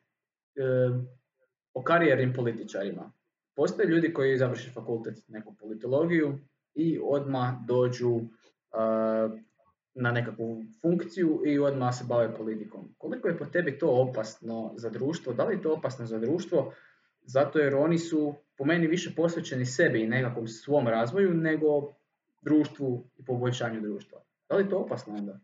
o 1.74 1.82
karijernim 1.82 2.32
političarima. 2.32 3.12
Postoje 3.56 3.88
ljudi 3.88 4.12
koji 4.12 4.38
završe 4.38 4.70
fakultet 4.70 5.28
neku 5.28 5.56
politologiju 5.56 6.38
i 6.74 7.00
odmah 7.02 7.54
dođu 7.66 8.16
e, 8.16 8.24
na 9.94 10.12
nekakvu 10.12 10.62
funkciju 10.82 11.42
i 11.46 11.58
odmah 11.58 11.94
se 11.94 12.04
bave 12.08 12.36
politikom. 12.36 12.94
Koliko 12.98 13.28
je 13.28 13.38
po 13.38 13.44
tebi 13.44 13.78
to 13.78 13.90
opasno 13.90 14.74
za 14.76 14.90
društvo? 14.90 15.32
Da 15.32 15.44
li 15.44 15.54
je 15.54 15.62
to 15.62 15.72
opasno 15.72 16.06
za 16.06 16.18
društvo? 16.18 16.72
Zato 17.24 17.58
jer 17.58 17.74
oni 17.74 17.98
su 17.98 18.34
po 18.56 18.64
meni 18.64 18.86
više 18.86 19.14
posvećeni 19.16 19.66
sebi 19.66 20.02
i 20.02 20.08
nekakvom 20.08 20.48
svom 20.48 20.88
razvoju 20.88 21.34
nego 21.34 21.94
društvu 22.42 23.10
i 23.16 23.24
poboljšanju 23.24 23.80
društva. 23.80 24.22
Da 24.48 24.56
li 24.56 24.64
je 24.64 24.70
to 24.70 24.78
opasno 24.78 25.14
onda? 25.14 25.40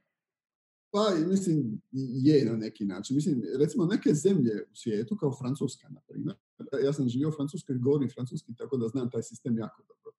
Pa, 0.93 1.27
mislim, 1.27 1.81
je 1.93 2.45
na 2.45 2.57
neki 2.57 2.85
način. 2.85 3.17
Mislim, 3.17 3.43
recimo 3.59 3.87
neke 3.87 4.15
zemlje 4.15 4.53
u 4.73 4.77
svijetu, 4.77 5.17
kao 5.17 5.37
Francuska, 5.39 5.89
na 5.89 6.01
primjer, 6.09 6.37
ja 6.85 6.93
sam 6.93 7.09
živio 7.09 7.29
u 7.29 7.33
Francuskoj, 7.33 7.77
govorim 7.79 8.11
francuski, 8.11 8.55
tako 8.55 8.77
da 8.77 8.89
znam 8.89 9.11
taj 9.11 9.23
sistem 9.23 9.59
jako 9.59 9.83
dobro. 9.89 10.17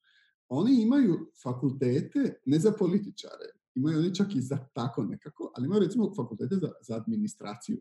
Oni 0.48 0.82
imaju 0.82 1.32
fakultete, 1.44 2.40
ne 2.46 2.60
za 2.60 2.72
političare, 2.72 3.48
imaju 3.76 4.00
oni 4.00 4.16
čak 4.16 4.36
i 4.36 4.42
za 4.42 4.58
tako 4.74 5.04
nekako, 5.04 5.52
ali 5.56 5.66
imaju 5.66 5.82
recimo 5.82 6.14
fakultete 6.16 6.56
za, 6.56 6.72
za 6.82 6.96
administraciju. 6.96 7.80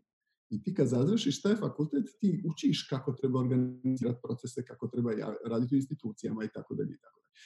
I 0.51 0.63
ti 0.63 0.73
kad 0.73 0.87
završiš 0.87 1.41
taj 1.41 1.55
fakultet, 1.55 2.05
ti 2.19 2.43
učiš 2.51 2.87
kako 2.89 3.13
treba 3.13 3.39
organizirati 3.39 4.19
procese, 4.23 4.65
kako 4.65 4.87
treba 4.87 5.11
raditi 5.45 5.75
u 5.75 5.77
institucijama 5.77 6.43
i 6.43 6.49
tako 6.53 6.75
dalje. 6.75 6.97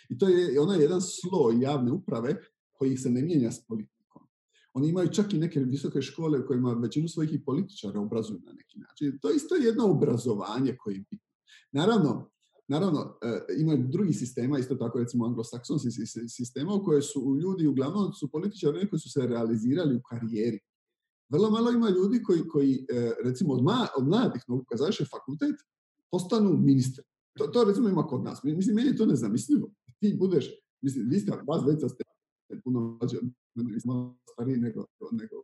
I 0.09 0.17
to 0.17 0.27
je 0.27 0.59
onaj 0.59 0.81
jedan 0.81 1.01
sloj 1.01 1.61
javne 1.61 1.91
uprave 1.91 2.35
koji 2.73 2.97
se 2.97 3.09
ne 3.09 3.21
mijenja 3.21 3.51
s 3.51 3.65
politikom. 3.65 4.27
Oni 4.73 4.89
imaju 4.89 5.09
čak 5.09 5.33
i 5.33 5.37
neke 5.37 5.59
visoke 5.59 6.01
škole 6.01 6.39
u 6.39 6.47
kojima 6.47 6.73
većinu 6.73 7.07
svojih 7.07 7.33
i 7.33 7.43
političara 7.43 7.99
obrazuju 7.99 8.39
na 8.45 8.53
neki 8.53 8.79
način. 8.79 9.19
To 9.21 9.29
je 9.29 9.35
isto 9.35 9.55
jedno 9.55 9.85
obrazovanje 9.85 10.75
koje 10.77 10.93
je 10.93 11.03
bitno. 11.11 11.29
Naravno, 11.71 12.31
Naravno, 12.67 13.17
e, 13.21 13.53
ima 13.57 13.75
drugi 13.75 14.13
sistema, 14.13 14.59
isto 14.59 14.75
tako 14.75 14.99
recimo 14.99 15.25
anglosaksonski 15.25 15.89
sistema 16.27 16.73
u 16.73 16.83
kojoj 16.83 17.01
su 17.01 17.37
ljudi, 17.41 17.67
uglavnom 17.67 18.13
su 18.13 18.31
političari 18.31 18.89
koji 18.89 18.99
su 18.99 19.09
se 19.09 19.27
realizirali 19.27 19.95
u 19.95 20.01
karijeri. 20.01 20.59
Vrlo 21.29 21.49
malo 21.49 21.71
ima 21.71 21.89
ljudi 21.89 22.23
koji, 22.23 22.47
koji 22.47 22.85
e, 22.89 23.11
recimo 23.23 23.53
od, 23.53 23.63
ma, 23.63 23.87
od 23.97 24.07
mladih, 24.07 24.41
kad 24.69 24.79
završe 24.79 25.05
fakultet, 25.05 25.55
postanu 26.11 26.57
ministri. 26.57 27.03
To, 27.37 27.47
to 27.47 27.63
recimo 27.63 27.89
ima 27.89 28.07
kod 28.07 28.23
nas. 28.23 28.43
Mislim, 28.43 28.75
meni 28.75 28.89
je 28.89 28.97
to 28.97 29.05
nezamislivo. 29.05 29.71
Ti 29.99 30.15
budeš, 30.19 30.51
mislim, 30.81 31.09
vi 31.09 31.19
ste, 31.19 31.31
vas 31.47 31.61
dvojica 31.61 31.89
ste 31.89 32.03
puno 32.63 32.79
mlađe, 32.79 33.17
meni 33.55 33.79
smo 33.79 34.17
stariji 34.33 34.57
nego, 34.57 34.85
nego 35.11 35.43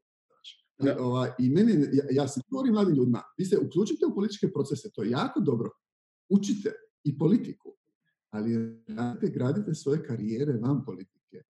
I, 0.83 0.89
ova, 0.99 1.35
I 1.39 1.49
meni, 1.49 1.73
ja, 1.93 2.05
ja 2.11 2.27
se 2.27 2.41
govorim 2.49 2.73
mladim 2.73 2.95
ljudima, 2.95 3.21
vi 3.37 3.45
se 3.45 3.57
uključite 3.57 4.05
u 4.05 4.15
političke 4.15 4.51
procese, 4.51 4.89
to 4.93 5.03
je 5.03 5.09
jako 5.09 5.39
dobro. 5.39 5.69
Učite 6.29 6.73
i 7.03 7.17
politiku, 7.17 7.75
ali 8.29 8.81
radite, 8.87 9.27
gradite 9.27 9.75
svoje 9.75 10.03
karijere 10.03 10.57
van 10.57 10.85
politike. 10.85 11.43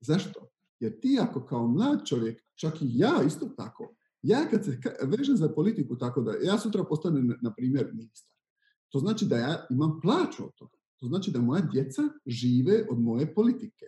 Zašto? 0.00 0.48
Jer 0.80 1.00
ti 1.00 1.18
ako 1.20 1.46
kao 1.46 1.68
mlad 1.68 2.06
čovjek, 2.06 2.42
čak 2.54 2.82
i 2.82 2.86
ja 2.98 3.22
isto 3.26 3.46
tako, 3.46 3.94
ja 4.22 4.48
kad 4.50 4.64
se 4.64 4.80
vežem 5.02 5.36
za 5.36 5.48
politiku 5.48 5.98
tako 5.98 6.20
da 6.20 6.32
ja 6.42 6.58
sutra 6.58 6.84
postanem, 6.84 7.38
na 7.42 7.54
primjer, 7.54 7.90
ministar, 7.92 8.32
to 8.88 8.98
znači 8.98 9.26
da 9.26 9.36
ja 9.36 9.66
imam 9.70 10.00
plaću 10.00 10.44
od 10.44 10.54
toga. 10.54 10.78
To 11.00 11.06
znači 11.06 11.30
da 11.30 11.40
moja 11.40 11.62
djeca 11.72 12.02
žive 12.26 12.86
od 12.90 13.00
moje 13.00 13.34
politike. 13.34 13.86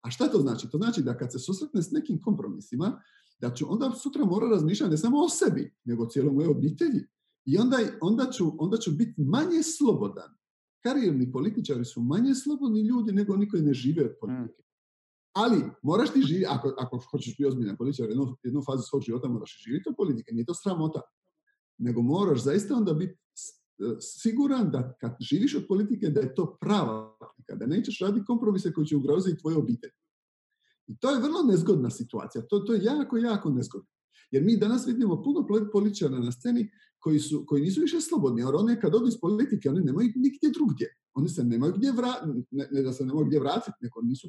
A 0.00 0.10
šta 0.10 0.28
to 0.28 0.38
znači? 0.38 0.70
To 0.70 0.78
znači 0.78 1.02
da 1.02 1.16
kad 1.16 1.32
se 1.32 1.38
susretne 1.38 1.82
s 1.82 1.90
nekim 1.90 2.22
kompromisima, 2.22 3.02
da 3.40 3.54
ću 3.54 3.72
onda 3.72 3.90
sutra 3.90 4.24
mora 4.24 4.48
razmišljati 4.48 4.90
ne 4.90 4.96
samo 4.96 5.24
o 5.24 5.28
sebi, 5.28 5.74
nego 5.84 6.02
o 6.02 6.06
cijeloj 6.06 6.32
moje 6.32 6.48
obitelji. 6.48 7.06
I 7.44 7.58
onda, 7.58 7.76
onda, 8.00 8.30
ću, 8.30 8.52
onda 8.58 8.76
ću 8.76 8.90
biti 8.90 9.22
manje 9.22 9.62
slobodan. 9.62 10.34
Karijerni 10.80 11.32
političari 11.32 11.84
su 11.84 12.02
manje 12.02 12.34
slobodni 12.34 12.80
ljudi 12.80 13.12
nego 13.12 13.32
oni 13.32 13.48
koji 13.48 13.62
ne 13.62 13.74
žive 13.74 14.04
od 14.04 14.12
politike. 14.20 14.62
Ali 15.32 15.64
moraš 15.82 16.12
ti 16.12 16.22
živjeti, 16.22 16.46
ako, 16.50 16.74
ako 16.78 16.98
hoćeš 17.10 17.32
biti 17.32 17.46
ozbiljan 17.46 17.76
političar, 17.76 18.08
jednu, 18.08 18.36
jednu 18.42 18.62
fazu 18.66 18.82
svog 18.82 19.02
života 19.02 19.28
moraš 19.28 19.62
živjeti 19.64 19.88
od 19.88 19.96
politike, 19.96 20.34
nije 20.34 20.44
to 20.44 20.54
sramota. 20.54 21.00
Nego 21.78 22.02
moraš 22.02 22.44
zaista 22.44 22.74
onda 22.74 22.94
biti 22.94 23.18
siguran 24.00 24.70
da 24.70 24.96
kad 25.00 25.16
živiš 25.20 25.56
od 25.56 25.64
politike 25.68 26.10
da 26.10 26.20
je 26.20 26.34
to 26.34 26.56
prava 26.60 27.16
politika, 27.18 27.54
da 27.54 27.66
nećeš 27.66 28.00
raditi 28.00 28.26
kompromise 28.26 28.72
koji 28.72 28.86
će 28.86 28.96
ugroziti 28.96 29.40
tvoju 29.40 29.58
obitelj. 29.58 29.90
I 30.86 30.98
to 30.98 31.10
je 31.10 31.20
vrlo 31.20 31.42
nezgodna 31.42 31.90
situacija. 31.90 32.46
To, 32.46 32.58
to 32.58 32.74
je 32.74 32.84
jako, 32.84 33.16
jako 33.16 33.50
nezgodno. 33.50 33.88
Jer 34.30 34.42
mi 34.42 34.56
danas 34.56 34.86
vidimo 34.86 35.22
puno 35.22 35.46
političara 35.72 36.18
na 36.18 36.32
sceni 36.32 36.70
koji, 37.02 37.18
su, 37.18 37.44
koji 37.46 37.62
nisu 37.62 37.80
više 37.80 38.00
slobodni. 38.00 38.40
Jer 38.40 38.54
oni 38.54 38.80
kad 38.80 38.94
odu 38.94 39.08
iz 39.08 39.20
politike, 39.20 39.70
oni 39.70 39.80
nemaju 39.80 40.12
nigdje 40.14 40.50
drugdje. 40.54 40.88
Oni 41.14 41.28
se 41.28 41.44
nemaju 41.44 41.72
gdje 41.76 41.92
vratiti, 41.92 42.46
ne, 42.50 42.82
da 42.82 42.92
se 42.92 43.04
nemaju 43.04 43.26
gdje 43.26 43.40
vratiti, 43.40 43.76
nego 43.80 44.02
nisu, 44.02 44.28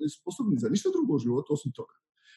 nisu 0.00 0.20
sposobni 0.20 0.58
za 0.58 0.68
ništa 0.68 0.88
drugo 0.92 1.14
u 1.14 1.18
životu 1.18 1.52
osim 1.52 1.72
toga. 1.72 1.94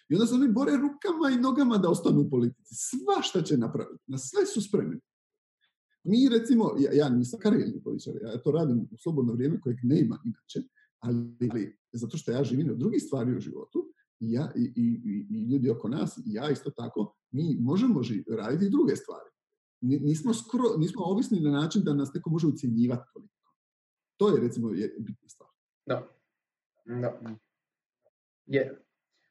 I 0.09 0.15
onda 0.15 0.25
se 0.27 0.35
oni 0.35 0.47
bore 0.47 0.71
rukama 0.71 1.29
i 1.33 1.41
nogama 1.41 1.77
da 1.77 1.89
ostanu 1.89 2.21
u 2.21 2.29
politici. 2.29 2.75
Sva 2.75 3.41
će 3.41 3.57
napraviti. 3.57 4.03
Na 4.07 4.17
sve 4.17 4.45
su 4.45 4.61
spremni. 4.61 4.99
Mi 6.03 6.29
recimo, 6.29 6.71
ja, 6.79 6.91
ja 6.93 7.09
nisam 7.09 7.39
karijerni 7.39 7.83
političar, 7.83 8.13
ja 8.21 8.41
to 8.41 8.51
radim 8.51 8.87
u 8.91 8.97
slobodno 8.97 9.33
vrijeme 9.33 9.61
kojeg 9.61 9.77
nema 9.83 10.19
inače, 10.25 10.69
ali, 10.99 11.77
zato 11.93 12.17
što 12.17 12.31
ja 12.31 12.43
živim 12.43 12.69
od 12.69 12.77
drugih 12.77 13.03
stvari 13.03 13.37
u 13.37 13.39
životu 13.39 13.93
i, 14.19 14.31
ja, 14.31 14.51
i, 14.55 14.73
i, 14.75 15.27
i 15.29 15.51
ljudi 15.51 15.69
oko 15.69 15.89
nas, 15.89 16.17
i 16.17 16.33
ja 16.33 16.49
isto 16.49 16.69
tako, 16.69 17.15
mi 17.31 17.57
možemo 17.59 18.01
raditi 18.37 18.69
druge 18.69 18.95
stvari. 18.95 19.30
Nismo, 19.81 20.33
skro, 20.33 20.77
nismo 20.77 21.03
ovisni 21.05 21.39
na 21.39 21.51
način 21.51 21.81
da 21.83 21.93
nas 21.93 22.13
neko 22.13 22.29
može 22.29 22.47
ucjenjivati 22.47 23.13
toliko. 23.13 23.53
To 24.17 24.29
je 24.29 24.41
recimo 24.41 24.71
je 24.71 24.95
bitna 24.99 25.29
stvar. 25.29 25.49
Da. 25.85 26.07
da. 26.85 27.19
Je. 28.45 28.81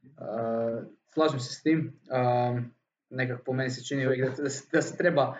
Uh, 0.02 0.84
slažem 1.14 1.40
se 1.40 1.54
s 1.54 1.62
tim. 1.62 2.00
Uh, 2.06 2.62
nekako 3.10 3.42
po 3.44 3.52
meni 3.52 3.70
se 3.70 3.84
čini 3.84 4.06
uvijek 4.06 4.30
da, 4.30 4.42
da, 4.42 4.50
se, 4.50 4.68
da 4.72 4.82
se 4.82 4.96
treba 4.96 5.36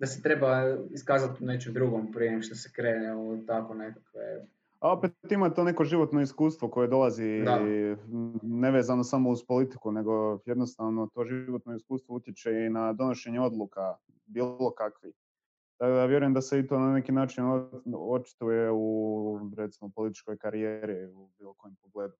da 0.00 0.06
se 0.06 0.22
treba 0.22 0.76
iskazati 0.90 1.44
u 1.44 1.46
nečem 1.46 1.72
drugom 1.72 2.12
prije 2.12 2.30
nego 2.30 2.42
što 2.42 2.54
se 2.54 2.70
krene 2.72 3.16
u 3.16 3.46
tako 3.46 3.74
nekakve... 3.74 4.46
A 4.80 4.92
opet 4.92 5.12
ima 5.30 5.50
to 5.50 5.64
neko 5.64 5.84
životno 5.84 6.20
iskustvo 6.20 6.68
koje 6.68 6.88
dolazi 6.88 7.42
da. 7.44 7.60
nevezano 8.42 9.04
samo 9.04 9.30
uz 9.30 9.44
politiku, 9.48 9.92
nego 9.92 10.38
jednostavno 10.46 11.08
to 11.14 11.24
životno 11.24 11.76
iskustvo 11.76 12.16
utječe 12.16 12.50
i 12.50 12.70
na 12.70 12.92
donošenje 12.92 13.40
odluka, 13.40 13.96
bilo 14.26 14.74
kakvi. 14.74 15.12
Tako 15.76 15.92
da 15.92 16.04
vjerujem 16.04 16.34
da 16.34 16.40
se 16.40 16.58
i 16.58 16.66
to 16.66 16.78
na 16.78 16.92
neki 16.92 17.12
način 17.12 17.44
očituje 17.94 18.70
u 18.72 19.50
recimo 19.56 19.90
političkoj 19.94 20.38
karijeri 20.38 21.06
u 21.06 21.30
bilo 21.38 21.54
kojem 21.54 21.76
pogledu. 21.82 22.14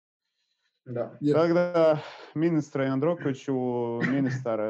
Da. 0.85 1.19
Tako 1.35 1.53
da, 1.53 1.99
ministra 2.35 2.85
Jandrokoviću, 2.85 3.55
ministar... 4.11 4.61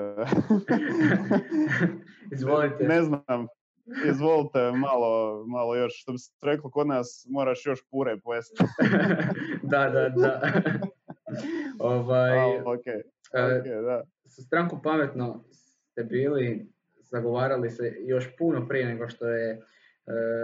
Izvolite. 2.35 2.85
Ne 2.85 3.03
znam, 3.03 3.47
izvolite 4.11 4.73
malo, 4.73 5.45
malo 5.47 5.77
još, 5.77 5.93
što 6.03 6.13
bi 6.13 6.19
se 6.19 6.33
reklo 6.43 6.71
kod 6.71 6.87
nas, 6.87 7.27
moraš 7.31 7.67
još 7.67 7.81
pure 7.91 8.21
pojesti. 8.21 8.65
da, 9.73 9.91
da, 9.91 10.09
da. 10.09 10.41
ovaj, 11.79 12.39
oh, 12.39 12.65
okay. 12.65 13.03
Okay, 13.33 13.83
da. 13.83 14.03
Sa 14.27 14.43
strankom 14.43 14.83
pametno 14.83 15.45
ste 15.91 16.05
bili, 16.05 16.74
zagovarali 17.15 17.71
se 17.71 17.97
još 18.01 18.37
puno 18.39 18.69
prije 18.69 18.87
nego 18.87 19.09
što 19.09 19.29
je 19.29 19.51
e, 19.53 19.61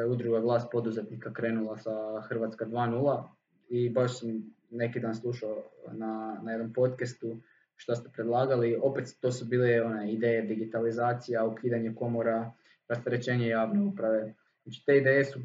udruga 0.08 0.40
glas 0.40 0.66
poduzetnika 0.72 1.32
krenula 1.32 1.78
sa 1.78 2.20
Hrvatska 2.28 2.66
2.0 2.66 3.22
i 3.68 3.90
baš 3.90 4.20
sam 4.20 4.54
neki 4.70 5.00
dan 5.00 5.14
slušao 5.14 5.62
na, 5.92 6.40
na 6.42 6.52
jednom 6.52 6.72
podcastu 6.72 7.36
što 7.76 7.94
ste 7.94 8.08
predlagali. 8.12 8.78
Opet 8.82 9.16
to 9.20 9.32
su 9.32 9.44
bile 9.44 9.82
one 9.82 10.12
ideje 10.12 10.42
digitalizacija, 10.42 11.46
ukidanje 11.46 11.94
komora, 11.94 12.52
rasterećenje 12.88 13.48
javne 13.48 13.80
uprave. 13.80 14.34
Znači 14.62 14.84
te 14.86 14.96
ideje 14.96 15.24
su 15.24 15.40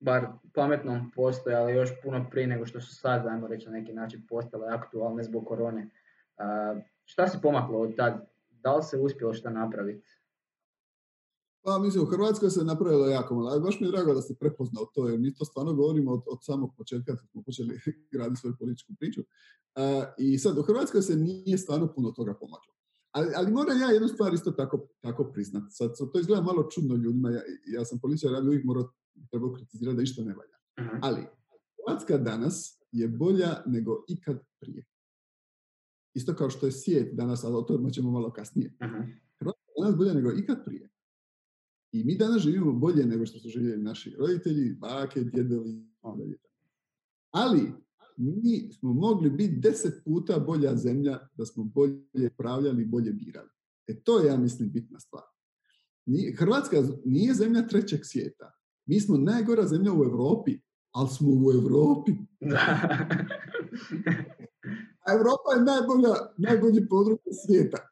bar 0.00 0.26
pametno 0.54 1.10
postojale 1.14 1.74
još 1.74 1.90
puno 2.02 2.26
prije 2.30 2.46
nego 2.46 2.66
što 2.66 2.80
su 2.80 2.94
sad, 2.94 3.26
ajmo 3.26 3.46
reći 3.46 3.66
na 3.66 3.72
neki 3.72 3.92
način, 3.92 4.26
postale 4.28 4.68
aktualne 4.74 5.22
zbog 5.22 5.46
korone. 5.46 5.82
Uh, 5.82 6.82
šta 7.04 7.26
se 7.28 7.38
pomaklo 7.42 7.80
od 7.80 7.96
tad? 7.96 8.26
Da 8.50 8.76
li 8.76 8.82
se 8.82 8.98
uspjelo 8.98 9.34
šta 9.34 9.50
napraviti? 9.50 10.19
Pa 11.62 11.78
mislim, 11.78 12.04
u 12.04 12.06
Hrvatskoj 12.06 12.50
se 12.50 12.64
napravilo 12.64 13.06
jako 13.06 13.34
malo. 13.34 13.60
Baš 13.60 13.80
mi 13.80 13.86
je 13.86 13.90
drago 13.90 14.14
da 14.14 14.22
ste 14.22 14.34
prepoznao 14.34 14.84
to, 14.94 15.08
jer 15.08 15.18
mi 15.18 15.34
to 15.34 15.44
stvarno 15.44 15.74
govorimo 15.74 16.12
od, 16.12 16.22
od 16.26 16.38
samog 16.44 16.70
početka 16.76 17.16
kad 17.16 17.28
smo 17.30 17.42
počeli 17.42 17.80
graditi 18.12 18.40
svoju 18.40 18.56
političku 18.58 18.92
priču. 18.98 19.20
I 20.18 20.38
sad, 20.38 20.58
u 20.58 20.62
Hrvatskoj 20.62 21.02
se 21.02 21.16
nije 21.16 21.58
stvarno 21.58 21.92
puno 21.94 22.10
toga 22.10 22.34
pomaklo. 22.34 22.74
Ali, 23.10 23.32
ali 23.36 23.52
moram 23.52 23.80
ja 23.80 23.90
jednu 23.90 24.08
stvar 24.08 24.34
isto 24.34 24.50
tako, 24.50 24.88
tako 25.00 25.24
priznati. 25.32 25.66
Sad, 25.70 25.90
to 26.12 26.20
izgleda 26.20 26.42
malo 26.42 26.68
čudno 26.70 26.94
ljudima. 26.94 27.30
Ja, 27.30 27.42
ja 27.66 27.84
sam 27.84 27.98
političar, 28.00 28.32
ja 28.32 28.40
bi 28.40 28.48
uvijek 28.48 28.64
morao 28.64 28.92
trebao 29.30 29.52
kritizirati 29.52 29.96
da 29.96 30.02
išta 30.02 30.22
ne 30.22 30.34
valja. 30.34 30.56
Mhm. 30.80 30.98
Ali, 31.02 31.26
Hrvatska 31.86 32.18
danas 32.18 32.80
je 32.92 33.08
bolja 33.08 33.62
nego 33.66 34.04
ikad 34.08 34.38
prije. 34.60 34.86
Isto 36.14 36.34
kao 36.34 36.50
što 36.50 36.66
je 36.66 36.72
svijet 36.72 37.16
danas, 37.16 37.44
ali 37.44 37.56
o 37.56 37.62
tome 37.62 37.92
ćemo 37.92 38.10
malo 38.10 38.32
kasnije. 38.32 38.76
uh 38.80 39.06
Hrvatska 39.40 39.70
danas 39.80 39.96
bolja 39.96 40.14
nego 40.14 40.32
ikad 40.32 40.64
prije. 40.64 40.90
I 41.92 42.04
mi 42.04 42.16
danas 42.16 42.42
živimo 42.42 42.72
bolje 42.72 43.06
nego 43.06 43.26
što 43.26 43.38
su 43.38 43.48
živjeli 43.48 43.82
naši 43.82 44.16
roditelji, 44.18 44.74
bake, 44.74 45.20
djedovi. 45.20 45.84
Ali 47.30 47.72
mi 48.16 48.72
smo 48.72 48.92
mogli 48.92 49.30
biti 49.30 49.56
deset 49.56 50.04
puta 50.04 50.38
bolja 50.38 50.76
zemlja 50.76 51.28
da 51.34 51.46
smo 51.46 51.64
bolje 51.64 52.30
pravljali, 52.36 52.84
bolje 52.84 53.12
birali. 53.12 53.48
E 53.86 54.00
to 54.00 54.18
je, 54.18 54.26
ja 54.26 54.36
mislim, 54.36 54.70
bitna 54.70 55.00
stvar. 55.00 55.22
Hrvatska 56.36 56.76
nije 57.04 57.34
zemlja 57.34 57.68
trećeg 57.68 58.00
svijeta. 58.02 58.52
Mi 58.86 59.00
smo 59.00 59.16
najgora 59.16 59.66
zemlja 59.66 59.92
u 59.92 60.04
Europi, 60.04 60.60
ali 60.92 61.08
smo 61.08 61.28
u 61.30 61.52
Europi. 61.52 62.12
A 65.06 65.12
Europa 65.12 65.50
je 65.56 65.64
najbolja, 65.64 66.14
najbolji 66.38 66.88
područje 66.88 67.32
svijeta. 67.46 67.88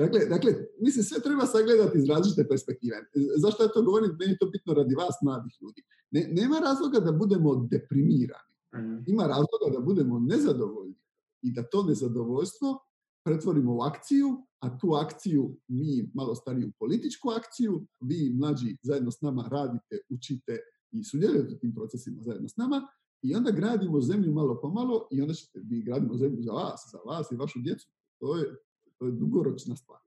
Dakle, 0.00 0.20
dakle, 0.34 0.50
mislim, 0.80 1.04
sve 1.04 1.20
treba 1.20 1.46
sagledati 1.46 1.98
iz 1.98 2.04
različite 2.04 2.48
perspektive. 2.48 2.96
Zašto 3.36 3.62
ja 3.62 3.68
to 3.68 3.82
govorim? 3.82 4.16
Meni 4.18 4.32
je 4.32 4.38
to 4.38 4.46
bitno 4.46 4.74
radi 4.74 4.94
vas, 4.94 5.14
mladih 5.22 5.52
ljudi. 5.62 5.82
Ne, 6.10 6.28
nema 6.32 6.58
razloga 6.58 7.00
da 7.00 7.12
budemo 7.12 7.68
deprimirani. 7.70 8.50
Mhm. 8.76 8.96
Ima 9.06 9.22
razloga 9.22 9.66
da 9.72 9.80
budemo 9.80 10.20
nezadovoljni 10.20 10.98
i 11.42 11.52
da 11.52 11.62
to 11.62 11.82
nezadovoljstvo 11.82 12.78
pretvorimo 13.24 13.76
u 13.76 13.80
akciju, 13.80 14.46
a 14.60 14.78
tu 14.78 14.92
akciju 14.94 15.56
mi 15.68 16.10
malo 16.14 16.34
stariju 16.34 16.72
političku 16.78 17.28
akciju, 17.30 17.86
vi 18.00 18.32
mlađi 18.34 18.76
zajedno 18.82 19.10
s 19.10 19.20
nama 19.20 19.48
radite, 19.50 19.98
učite 20.08 20.58
i 20.92 21.04
sudjelujete 21.04 21.54
u 21.54 21.58
tim 21.58 21.74
procesima 21.74 22.22
zajedno 22.22 22.48
s 22.48 22.56
nama 22.56 22.88
i 23.22 23.34
onda 23.34 23.50
gradimo 23.50 24.00
zemlju 24.00 24.32
malo 24.32 24.60
po 24.62 24.68
malo 24.68 25.08
i 25.10 25.22
onda 25.22 25.34
ćete, 25.34 25.60
vi 25.64 25.82
gradimo 25.82 26.16
zemlju 26.16 26.42
za 26.42 26.52
vas, 26.52 26.80
za 26.92 26.98
vas 26.98 27.32
i 27.32 27.36
vašu 27.36 27.58
djecu. 27.58 27.88
To 28.18 28.36
je, 28.36 28.56
to 29.00 29.06
je 29.06 29.12
dugoročna 29.12 29.76
stvar. 29.76 30.00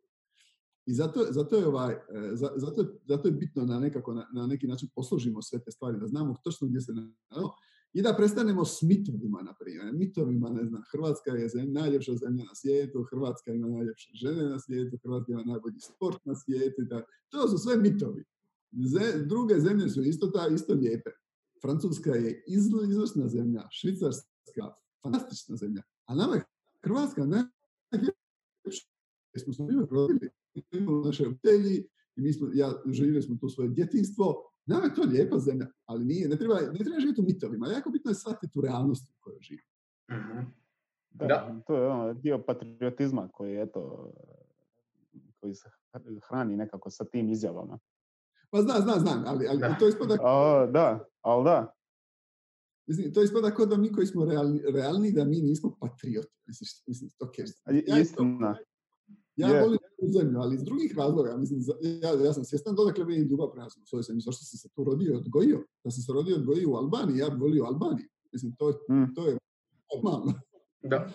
I 0.85 0.93
zato, 0.93 1.25
zato, 1.29 1.55
je, 1.55 1.67
ovaj, 1.67 1.93
e, 1.93 1.99
zato, 2.55 2.85
zato 3.05 3.27
je 3.27 3.31
bitno 3.31 3.65
da 3.65 3.79
nekako 3.79 4.13
na, 4.13 4.27
na, 4.33 4.47
neki 4.47 4.67
način 4.67 4.89
posložimo 4.95 5.41
sve 5.41 5.59
te 5.59 5.71
stvari, 5.71 5.99
da 5.99 6.07
znamo 6.07 6.35
točno 6.43 6.67
gdje 6.67 6.81
se 6.81 6.93
nalazimo 6.93 7.53
i 7.93 8.01
da 8.01 8.13
prestanemo 8.17 8.65
s 8.65 8.81
mitovima, 8.81 9.41
na 9.41 9.53
primjer. 9.59 9.93
Mitovima, 9.93 10.49
ne 10.49 10.65
znam, 10.65 10.81
Hrvatska 10.91 11.31
je 11.31 11.49
zemlja, 11.49 11.81
najljepša 11.81 12.15
zemlja 12.15 12.43
na 12.43 12.55
svijetu, 12.55 13.03
Hrvatska 13.09 13.53
ima 13.53 13.67
najljepše 13.67 14.11
žene 14.13 14.43
na 14.43 14.59
svijetu, 14.59 14.97
Hrvatska 15.03 15.31
ima 15.31 15.43
najbolji 15.43 15.79
sport 15.79 16.25
na 16.25 16.35
svijetu. 16.35 16.81
Da. 16.81 17.03
To 17.29 17.47
su 17.47 17.57
sve 17.57 17.77
mitovi. 17.77 18.23
druge 19.25 19.59
zemlje 19.59 19.89
su 19.89 20.01
isto 20.01 20.27
ta, 20.27 20.47
isto 20.47 20.73
lijepe. 20.73 21.09
Francuska 21.61 22.11
je 22.11 22.43
izvrsna 22.89 23.27
zemlja, 23.27 23.67
Švicarska, 23.71 24.73
fantastična 25.03 25.55
zemlja. 25.55 25.81
A 26.05 26.15
nama 26.15 26.35
je 26.35 26.43
Hrvatska 26.83 27.25
najljepša. 27.25 28.22
Smo 29.37 29.53
se 29.53 29.63
mi 29.63 29.73
rodili, 29.91 30.29
imamo 30.71 31.05
naše 31.05 31.27
obitelji, 31.27 31.87
i 32.15 32.21
mi 32.21 32.33
smo, 32.33 32.47
ja 32.53 32.73
živjeli 32.91 33.21
smo 33.21 33.35
tu 33.35 33.49
svoje 33.49 33.69
djetinstvo, 33.69 34.53
Nama 34.65 34.85
je 34.85 34.95
to 34.95 35.01
lijepa 35.01 35.39
zemlja, 35.39 35.67
ali 35.85 36.05
nije, 36.05 36.29
ne 36.29 36.37
treba, 36.37 36.55
ne 36.55 36.83
treba 36.83 36.99
živjeti 36.99 37.21
u 37.21 37.23
mitovima. 37.23 37.67
Jako 37.67 37.89
bitno 37.89 38.11
je 38.11 38.15
shvatiti 38.15 38.53
tu 38.53 38.61
realnost 38.61 39.09
u 39.09 39.13
kojoj 39.19 39.39
živi. 39.41 39.61
Mhm. 40.11 40.39
Da, 41.09 41.61
to 41.67 41.75
je 41.75 41.87
ono, 41.87 42.13
dio 42.13 42.43
patriotizma 42.47 43.29
koji, 43.33 43.61
eto, 43.61 44.11
koji 45.39 45.55
se 45.55 45.69
hrani 46.29 46.57
nekako 46.57 46.89
sa 46.89 47.05
tim 47.05 47.29
izjavama. 47.29 47.79
Pa 48.49 48.61
zna, 48.61 48.73
zna, 48.73 48.93
znam, 48.93 49.23
ali, 49.27 49.47
ali 49.47 49.59
da. 49.59 49.77
to 49.79 49.87
ispada... 49.87 50.17
A, 50.21 50.67
da, 50.71 51.05
ali 51.21 51.43
da. 51.43 51.73
Mislim, 52.87 53.13
to 53.13 53.23
ispada 53.23 53.51
kao 53.51 53.65
da 53.65 53.77
mi 53.77 53.91
koji 53.91 54.07
smo 54.07 54.25
realni, 54.25 54.61
realni 54.73 55.11
da 55.11 55.25
mi 55.25 55.41
nismo 55.41 55.75
patrioti. 55.79 56.33
Mislim, 56.47 56.67
mislim 56.87 57.09
to 57.17 57.31
ja 57.87 57.99
Istina. 57.99 58.57
Ja 59.35 59.47
yeah. 59.47 59.61
volim 59.61 59.79
tu 59.99 60.19
zemlju, 60.19 60.39
ali 60.39 60.55
iz 60.55 60.63
drugih 60.63 60.93
razloga. 60.97 61.37
Mislim, 61.37 61.59
ja, 62.01 62.09
ja 62.25 62.33
sam 62.33 62.43
svjestan 62.43 62.75
odakle 62.79 63.05
vidim 63.05 63.27
ljubav 63.27 63.51
prema 63.51 63.69
svojoj 63.69 64.03
zemlji. 64.03 64.21
Zašto 64.21 64.45
sam 64.45 64.57
se 64.57 64.69
tu 64.75 64.83
rodio 64.83 65.13
i 65.13 65.15
odgojio? 65.15 65.63
Da 65.83 65.91
sam 65.91 66.01
se 66.01 66.13
rodio 66.13 66.31
i 66.31 66.39
odgojio 66.39 66.71
u 66.71 66.75
Albaniji, 66.75 67.17
ja 67.17 67.29
bih 67.29 67.41
volio 67.41 67.63
Albaniju. 67.63 68.07
Mislim, 68.33 68.55
to, 68.55 68.69
mm. 68.69 69.13
to 69.15 69.27
je 69.27 69.37
normalno. 69.95 70.33
Da. 70.81 71.09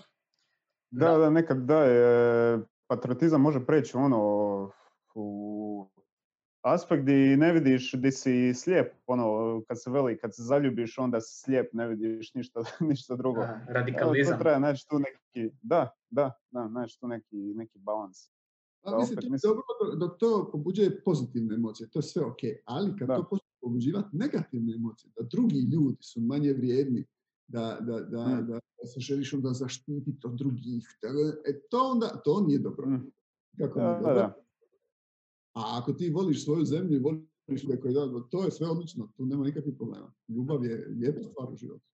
Da, 0.90 1.18
da, 1.18 1.30
nekad 1.30 1.58
da 1.58 1.84
je, 1.84 2.60
patriotizam 2.86 3.40
može 3.40 3.66
preći 3.66 3.96
ono 3.96 4.20
u 5.14 5.88
aspekt 6.74 7.02
gdje 7.02 7.36
ne 7.36 7.52
vidiš 7.52 7.92
di 7.92 8.12
si 8.12 8.54
slijep, 8.54 8.92
ono, 9.06 9.62
kad 9.68 9.82
se 9.82 9.90
veli, 9.90 10.18
kad 10.18 10.34
se 10.34 10.42
zaljubiš, 10.42 10.98
onda 10.98 11.20
si 11.20 11.40
slijep, 11.40 11.72
ne 11.72 11.88
vidiš 11.88 12.34
ništa, 12.34 12.60
ništa 12.90 13.16
drugo. 13.16 13.40
Aha, 13.40 13.60
radikalizam. 13.68 14.38
To 14.38 14.42
treba 14.42 14.58
naći 14.58 14.88
tu 14.88 14.98
neki, 14.98 15.54
da, 15.62 15.96
da, 16.10 16.32
da, 16.50 16.68
naći 16.68 17.00
tu 17.00 17.08
neki, 17.08 17.36
neki 17.36 17.78
balans. 17.78 18.30
A, 18.82 18.98
mislim, 18.98 19.18
mislim... 19.32 19.52
Dobro, 19.52 19.96
dok 19.96 20.18
to 20.18 20.48
pobuđuje 20.52 21.02
pozitivne 21.04 21.54
emocije, 21.54 21.90
to 21.90 21.98
je 21.98 22.02
sve 22.02 22.24
ok, 22.24 22.38
ali 22.64 22.96
kad 22.98 23.08
da. 23.08 23.16
to 23.16 23.28
počne 23.30 23.48
pobuđivati 23.60 24.16
negativne 24.16 24.74
emocije, 24.74 25.10
da 25.18 25.26
drugi 25.26 25.60
ljudi 25.72 25.98
su 26.00 26.20
manje 26.20 26.52
vrijedni, 26.52 27.04
da, 27.46 27.78
da, 27.80 28.00
da, 28.00 28.26
mm. 28.26 28.46
da, 28.46 28.60
se 28.86 29.00
želiš 29.00 29.34
onda 29.34 29.52
zaštititi 29.52 30.26
od 30.26 30.34
drugih, 30.34 30.98
e, 31.46 31.60
to 31.70 31.90
onda, 31.90 32.22
to 32.24 32.40
nije 32.40 32.58
dobro. 32.58 32.86
Mm. 32.86 33.12
Kako 33.58 33.78
da, 33.78 33.84
nije 33.84 34.00
dobro? 34.00 34.14
Da. 34.14 34.47
A 35.58 35.78
ako 35.78 35.92
ti 35.92 36.10
voliš 36.10 36.44
svoju 36.44 36.64
zemlju 36.64 36.96
i 36.96 37.02
voliš 37.02 37.80
koji 37.82 37.94
da, 37.94 38.28
to 38.30 38.44
je 38.44 38.50
sve 38.50 38.68
odlično, 38.68 39.12
tu 39.16 39.26
nema 39.26 39.44
nikakvih 39.44 39.74
problema. 39.76 40.12
Ljubav 40.28 40.64
je 40.64 40.88
lijepa 40.88 41.22
stvar 41.22 41.52
u 41.52 41.56
životu. 41.56 41.84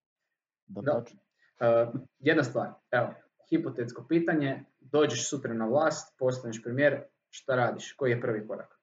Da, 0.67 0.81
da. 0.81 1.05
Uh, 1.05 2.01
jedna 2.19 2.45
stvar, 2.45 2.73
evo, 2.91 3.15
hipotetsko 3.51 4.07
pitanje, 4.09 4.65
dođeš 4.81 5.31
sutra 5.31 5.55
na 5.55 5.67
vlast, 5.67 6.15
postaneš 6.19 6.63
premijer, 6.63 7.03
šta 7.31 7.57
radiš? 7.57 7.93
Koji 7.93 8.11
je 8.11 8.21
prvi 8.21 8.47
korak? 8.49 8.81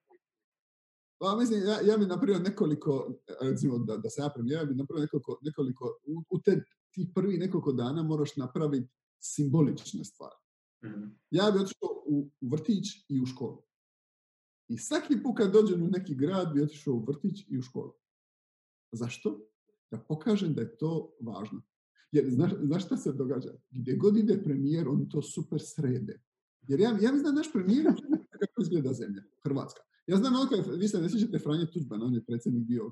Pa, 1.20 1.36
mislim, 1.36 1.64
ja, 1.64 1.92
ja 1.92 1.98
bi 1.98 2.06
napravio 2.06 2.40
nekoliko, 2.40 3.14
recimo 3.42 3.78
da, 3.78 3.98
da 3.98 4.10
se 4.10 4.22
ja 4.22 4.30
premijer, 4.36 4.60
ja 4.60 4.66
bi 4.66 4.76
napravio 4.76 5.02
nekoliko, 5.02 5.38
nekoliko 5.42 6.00
u, 6.06 6.24
u 6.30 6.40
te 6.40 6.64
ti 6.92 7.12
prvi 7.16 7.38
nekoliko 7.38 7.72
dana 7.72 8.04
moraš 8.04 8.36
napraviti 8.36 8.88
simbolične 9.20 10.04
stvari. 10.04 10.36
Mm-hmm. 10.86 11.20
Ja 11.32 11.52
bi 11.52 11.60
otišao 11.60 11.90
u 12.06 12.30
vrtić 12.42 12.86
i 13.10 13.22
u 13.22 13.26
školu. 13.26 13.64
I 14.72 14.78
svaki 14.78 15.24
put 15.24 15.38
kad 15.38 15.52
dođem 15.54 15.84
u 15.84 15.88
neki 15.88 16.16
grad 16.16 16.54
bi 16.54 16.64
otišao 16.64 16.94
u 16.94 17.06
vrtić 17.06 17.46
i 17.48 17.58
u 17.58 17.62
školu. 17.62 17.94
Zašto? 18.92 19.40
Da 19.92 19.98
pokažem 19.98 20.54
da 20.54 20.62
je 20.62 20.78
to 20.78 21.16
važno. 21.22 21.62
Jer 22.12 22.30
znaš, 22.30 22.52
znaš 22.64 22.86
šta 22.86 22.98
se 22.98 23.14
događa? 23.14 23.50
Gdje 23.70 23.96
god 23.96 24.18
ide 24.18 24.44
premijer, 24.44 24.88
oni 24.88 25.10
to 25.10 25.22
super 25.22 25.60
srede. 25.62 26.22
Jer 26.68 26.80
ja, 26.80 26.98
ja 27.02 27.18
znam 27.18 27.36
naš 27.36 27.52
premijer 27.54 27.86
kako 28.40 28.62
izgleda 28.62 28.94
zemlja, 28.94 29.24
Hrvatska. 29.44 29.82
Ja 30.08 30.18
znam 30.18 30.34
ono 30.36 30.78
vi 30.78 30.88
se 30.88 31.02
ne 31.02 31.10
sjećate 31.10 31.40
Franje 31.40 31.66
Tuđman, 31.74 32.04
on 32.04 32.14
je 32.14 32.26
predsjednik 32.26 32.64
bio. 32.64 32.92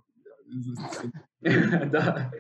da. 1.94 2.32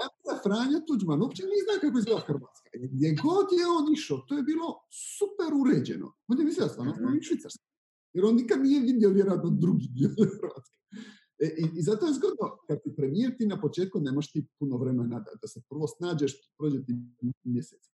Ja 0.00 0.40
Franja 0.42 0.80
Tuđman 0.86 1.22
uopće 1.22 1.42
nije 1.42 1.62
zna 1.64 1.80
kako 1.80 1.98
izgleda 1.98 2.20
Hrvatska. 2.20 2.70
Gdje 2.74 3.16
god 3.22 3.46
je 3.58 3.66
on 3.78 3.92
išao, 3.92 4.18
to 4.18 4.36
je 4.36 4.42
bilo 4.42 4.86
super 4.90 5.54
uređeno. 5.62 6.12
On 6.28 6.38
je 6.38 6.44
mislio 6.44 6.66
da 6.66 6.72
stvarno 6.72 6.94
smo 6.94 7.10
mi 7.10 7.22
švicarski. 7.22 7.69
Jer 8.12 8.24
on 8.24 8.34
nikad 8.34 8.60
nije 8.62 8.80
vidio 8.80 9.10
vjerojatno 9.10 9.50
drugi 9.50 9.88
dio 9.88 10.08
Hrvatske. 10.40 10.76
E, 11.38 11.46
i, 11.58 11.78
I 11.78 11.82
zato 11.82 12.06
je 12.06 12.12
zgodno, 12.12 12.46
kad 12.68 12.82
ti 12.82 12.94
premijer 12.96 13.36
ti 13.36 13.46
na 13.46 13.60
početku 13.60 14.00
nemaš 14.00 14.32
ti 14.32 14.46
puno 14.58 14.76
vremena 14.76 15.18
da, 15.18 15.30
da 15.42 15.48
se 15.48 15.62
prvo 15.68 15.86
snađeš, 15.86 16.32
prođe 16.58 16.84
ti 16.84 16.92
mjesec. 17.44 17.90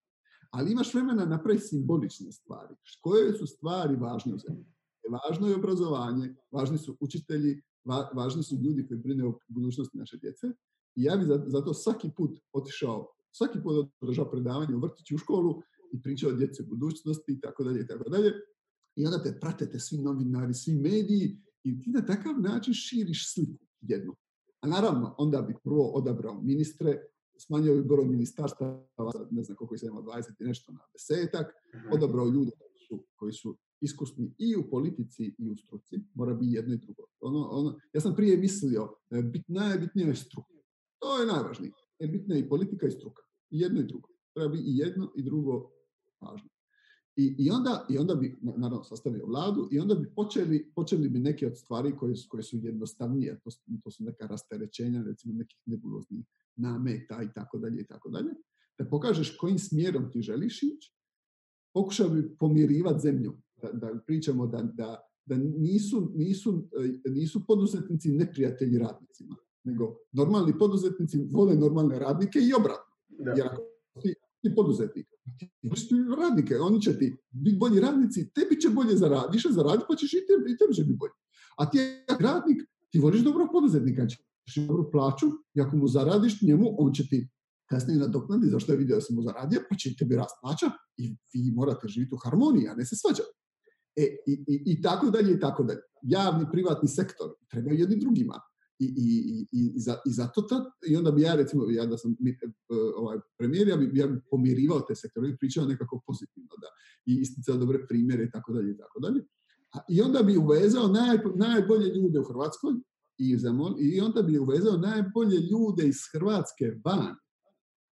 Ali 0.50 0.72
imaš 0.72 0.94
vremena 0.94 1.24
napraviti 1.24 1.66
simbolične 1.66 2.32
stvari. 2.32 2.74
Koje 3.00 3.32
su 3.32 3.46
stvari 3.46 3.96
važne 3.96 4.34
u 4.34 4.38
zemlji? 4.38 4.64
E, 5.04 5.08
važno 5.10 5.48
je 5.48 5.56
obrazovanje, 5.56 6.34
važni 6.50 6.78
su 6.78 6.96
učitelji, 7.00 7.62
va, 7.84 8.10
važni 8.14 8.42
su 8.42 8.56
ljudi 8.56 8.86
koji 8.88 9.00
brine 9.00 9.26
o 9.26 9.38
budućnosti 9.48 9.98
naše 9.98 10.16
djece. 10.16 10.46
I 10.94 11.02
ja 11.02 11.16
bih 11.16 11.26
zato 11.46 11.74
svaki 11.74 12.10
put 12.16 12.38
otišao, 12.52 13.12
svaki 13.32 13.58
put 13.62 13.90
održao 14.00 14.30
predavanje 14.30 14.74
u 14.76 14.80
vrtiću 14.80 15.14
u 15.14 15.18
školu 15.18 15.62
i 15.92 16.02
pričao 16.02 16.30
o 16.30 16.32
djece 16.32 16.62
budućnosti 16.62 17.32
i 17.32 17.40
tako 17.40 17.64
dalje 17.64 17.80
i 17.80 17.86
tako 17.86 18.10
dalje. 18.10 18.32
I 18.96 19.06
onda 19.06 19.22
te 19.22 19.38
pratete 19.40 19.78
svi 19.78 19.98
novinari, 19.98 20.54
svi 20.54 20.74
mediji 20.74 21.38
i 21.64 21.80
ti 21.80 21.90
na 21.90 22.06
takav 22.06 22.40
način 22.40 22.74
širiš 22.74 23.34
sliku 23.34 23.64
jednu. 23.80 24.14
A 24.60 24.68
naravno, 24.68 25.14
onda 25.18 25.42
bi 25.42 25.54
prvo 25.64 25.90
odabrao 25.90 26.42
ministre, 26.42 27.02
smanjio 27.38 27.74
bi 27.74 27.82
broj 27.82 28.06
ministarstava, 28.06 28.86
ne 29.30 29.42
znam 29.42 29.56
koliko 29.56 29.74
ih 29.74 29.82
ima, 29.82 30.02
20 30.02 30.40
i 30.40 30.44
nešto 30.44 30.72
na 30.72 30.78
desetak, 30.92 31.46
mhm. 31.74 31.92
odabrao 31.92 32.26
ljude 32.26 32.50
koji 32.50 32.78
su, 32.88 33.04
koji 33.16 33.32
su 33.32 33.56
iskusni 33.80 34.34
i 34.38 34.56
u 34.56 34.70
politici 34.70 35.34
i 35.38 35.50
u 35.50 35.56
struci, 35.56 36.00
mora 36.14 36.34
biti 36.34 36.52
jedno 36.52 36.74
i 36.74 36.78
drugo. 36.78 37.02
Ono, 37.20 37.48
ono, 37.48 37.78
ja 37.92 38.00
sam 38.00 38.14
prije 38.16 38.36
mislio, 38.36 38.94
bit, 39.32 39.48
najbitnija 39.48 40.08
je 40.08 40.14
struka. 40.14 40.54
To 40.98 41.20
je 41.20 41.26
najvažnije. 41.26 41.72
Je 41.98 42.08
bitna 42.08 42.34
je 42.34 42.40
i 42.40 42.48
politika 42.48 42.86
i 42.86 42.90
struka. 42.90 43.22
I 43.50 43.60
jedno 43.60 43.80
i 43.80 43.86
drugo. 43.86 44.08
Treba 44.34 44.48
biti 44.48 44.64
i 44.66 44.76
jedno 44.76 45.12
i 45.16 45.22
drugo 45.22 45.70
važno. 46.20 46.48
I, 47.16 47.34
i, 47.38 47.50
onda, 47.50 47.86
I 47.88 47.98
onda 47.98 48.14
bi, 48.14 48.38
naravno, 48.42 48.84
sastavio 48.84 49.26
vladu 49.26 49.68
i 49.72 49.78
onda 49.78 49.94
bi 49.94 50.10
počeli, 50.14 50.72
počeli 50.74 51.08
bi 51.08 51.18
neke 51.18 51.46
od 51.46 51.58
stvari 51.58 51.96
koje 51.96 52.16
su, 52.16 52.28
koje 52.28 52.42
su 52.42 52.56
jednostavnije, 52.56 53.40
to, 53.44 53.50
to 53.84 53.90
su 53.90 54.04
neka 54.04 54.26
rasterećenja, 54.26 55.02
recimo 55.02 55.34
nekih 55.34 55.58
nebuloznih 55.66 56.26
nameta 56.56 57.22
i 57.22 57.32
tako 57.34 57.58
dalje 57.58 57.80
i 57.80 57.86
tako 57.86 58.08
dalje, 58.10 58.30
da 58.78 58.84
pokažeš 58.84 59.36
kojim 59.36 59.58
smjerom 59.58 60.10
ti 60.10 60.22
želiš 60.22 60.62
ići, 60.62 60.94
pokušao 61.74 62.08
bi 62.08 62.36
pomirivati 62.38 63.00
zemlju, 63.00 63.36
da, 63.62 63.72
da 63.72 63.98
pričamo 64.06 64.46
da, 64.46 64.62
da, 64.62 65.00
da 65.26 65.36
nisu, 65.36 66.12
nisu, 66.14 66.68
e, 67.06 67.10
nisu 67.10 67.46
poduzetnici 67.46 68.12
neprijatelji 68.12 68.78
radnicima, 68.78 69.36
nego 69.64 69.96
normalni 70.12 70.58
poduzetnici 70.58 71.28
vole 71.30 71.54
normalne 71.54 71.98
radnike 71.98 72.38
i 72.38 72.52
obratno. 72.58 72.94
Jer 73.36 73.46
ako 73.46 73.62
ti, 74.48 74.54
poduzetnik 74.54 75.06
ti 75.88 75.94
radnike, 76.22 76.58
oni 76.58 76.82
će 76.82 76.98
ti 76.98 77.16
biti 77.30 77.56
bolji 77.56 77.80
radnici, 77.80 78.30
tebi 78.34 78.60
će 78.60 78.68
bolje 78.68 78.96
zaraditi, 78.96 79.36
više 79.36 79.48
zaraditi, 79.52 79.84
pa 79.88 79.96
ćeš 79.96 80.12
i 80.12 80.26
tebi, 80.28 80.52
i 80.52 80.56
tebi 80.58 80.74
će 80.74 80.84
biti 80.84 80.98
bolje. 80.98 81.16
A 81.58 81.70
ti 81.70 81.78
radnik, 82.20 82.62
Ti 82.90 82.98
voliš 82.98 83.20
dobrog 83.20 83.48
poduzetnika, 83.52 84.06
ćeš 84.06 84.66
dobru 84.66 84.90
plaću 84.90 85.26
i 85.54 85.60
ako 85.60 85.76
mu 85.76 85.88
zaradiš 85.88 86.42
njemu, 86.42 86.74
on 86.78 86.92
će 86.92 87.08
ti 87.08 87.28
kasnije 87.70 87.98
nadoknadi 87.98 88.46
zašto 88.46 88.72
je 88.72 88.78
vidio 88.78 88.96
da 88.96 89.02
si 89.02 89.14
mu 89.14 89.22
zaradio, 89.22 89.60
pa 89.70 89.76
će 89.76 89.96
tebi 89.96 90.16
rast 90.16 90.36
plaća 90.42 90.70
i 90.96 91.16
vi 91.34 91.50
morate 91.54 91.88
živjeti 91.88 92.14
u 92.14 92.18
harmoniji, 92.24 92.68
a 92.68 92.74
ne 92.74 92.86
se 92.86 92.96
svađati. 92.96 93.32
E, 93.96 94.02
i, 94.26 94.32
i, 94.32 94.62
I 94.66 94.82
tako 94.82 95.10
dalje 95.10 95.34
i 95.34 95.40
tako 95.40 95.64
dalje. 95.64 95.80
Javni, 96.02 96.46
privatni 96.52 96.88
sektor 96.88 97.34
trebaju 97.50 97.78
jedni 97.78 97.96
drugima. 97.96 98.40
I, 98.78 98.84
i, 98.84 99.08
i, 99.34 99.46
i, 99.52 99.80
za, 99.80 99.98
i 100.06 100.10
zato 100.10 100.42
ta, 100.42 100.70
i 100.88 100.96
onda 100.96 101.10
bi 101.10 101.22
ja 101.22 101.34
recimo, 101.34 101.70
ja 101.70 101.86
da 101.86 101.98
sam 101.98 102.16
ovaj, 102.96 103.18
premijer, 103.38 103.68
ja 103.68 103.76
bi, 103.76 103.90
ja 103.94 104.06
bi 104.06 104.20
pomirivao 104.30 104.80
te 104.80 104.94
sektore 104.94 105.28
i 105.28 105.36
pričao 105.36 105.66
nekako 105.66 106.00
pozitivno 106.06 106.54
da, 106.60 106.68
i 107.06 107.20
isticao 107.20 107.56
dobre 107.56 107.86
primjere 107.86 108.24
i 108.24 108.30
tako 108.30 108.52
dalje 108.52 108.70
i 108.70 108.76
tako 108.76 109.00
dalje. 109.00 109.24
I 109.88 110.00
onda 110.00 110.22
bi 110.22 110.36
uvezao 110.36 110.88
naj, 110.88 111.18
najbolje 111.34 111.94
ljude 111.94 112.20
u 112.20 112.24
Hrvatskoj 112.24 112.72
i, 113.18 113.38
i 113.78 114.00
onda 114.00 114.22
bi 114.22 114.38
uvezao 114.38 114.76
najbolje 114.76 115.36
ljude 115.50 115.88
iz 115.88 115.98
Hrvatske 116.12 116.80
van. 116.84 117.14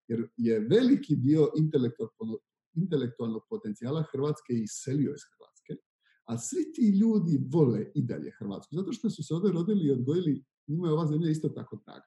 Jer 0.08 0.28
je 0.36 0.60
veliki 0.60 1.16
dio 1.16 1.50
intelektualnog 2.74 3.42
potencijala 3.50 4.04
Hrvatske 4.12 4.52
iselio 4.52 5.12
iz 5.14 5.22
Hrvatske, 5.32 5.72
a 6.24 6.38
svi 6.38 6.72
ti 6.72 6.98
ljudi 7.00 7.40
vole 7.52 7.90
i 7.94 8.02
dalje 8.02 8.32
Hrvatsku, 8.38 8.76
zato 8.76 8.92
što 8.92 9.10
su 9.10 9.22
se 9.22 9.34
ovdje 9.34 9.52
rodili 9.52 9.86
i 9.86 9.92
odgojili, 9.92 10.44
njima 10.66 10.86
je 10.86 10.92
ova 10.92 11.06
zemlja 11.06 11.30
isto 11.30 11.48
tako 11.48 11.78
draga. 11.86 12.06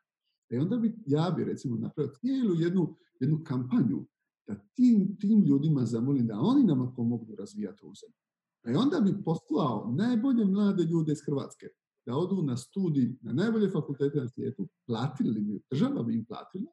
E 0.49 0.59
onda 0.59 0.77
bi, 0.77 0.95
ja 1.05 1.33
bi 1.37 1.43
recimo 1.43 1.77
napravio 1.77 2.13
cijelu 2.13 2.55
jednu, 2.55 2.95
jednu 3.19 3.43
kampanju 3.43 4.05
da 4.47 4.55
tim, 4.73 5.17
tim 5.19 5.43
ljudima 5.43 5.85
zamolim 5.85 6.27
da 6.27 6.39
oni 6.39 6.63
nama 6.63 6.93
pomognu 6.95 7.35
razvijati 7.35 7.83
ovu 7.83 7.93
zemlju. 7.95 8.17
E 8.63 8.77
onda 8.77 8.99
bi 8.99 9.23
poslao 9.23 9.93
najbolje 9.97 10.45
mlade 10.45 10.83
ljude 10.83 11.11
iz 11.11 11.21
Hrvatske 11.25 11.67
da 12.05 12.15
odu 12.15 12.41
na 12.41 12.57
studij 12.57 13.17
na 13.21 13.33
najbolje 13.33 13.69
fakultete 13.69 14.17
na 14.17 14.27
svijetu, 14.27 14.67
platili 14.85 15.41
bi, 15.41 15.61
država 15.71 16.03
bi 16.03 16.15
im 16.15 16.25
platila, 16.25 16.71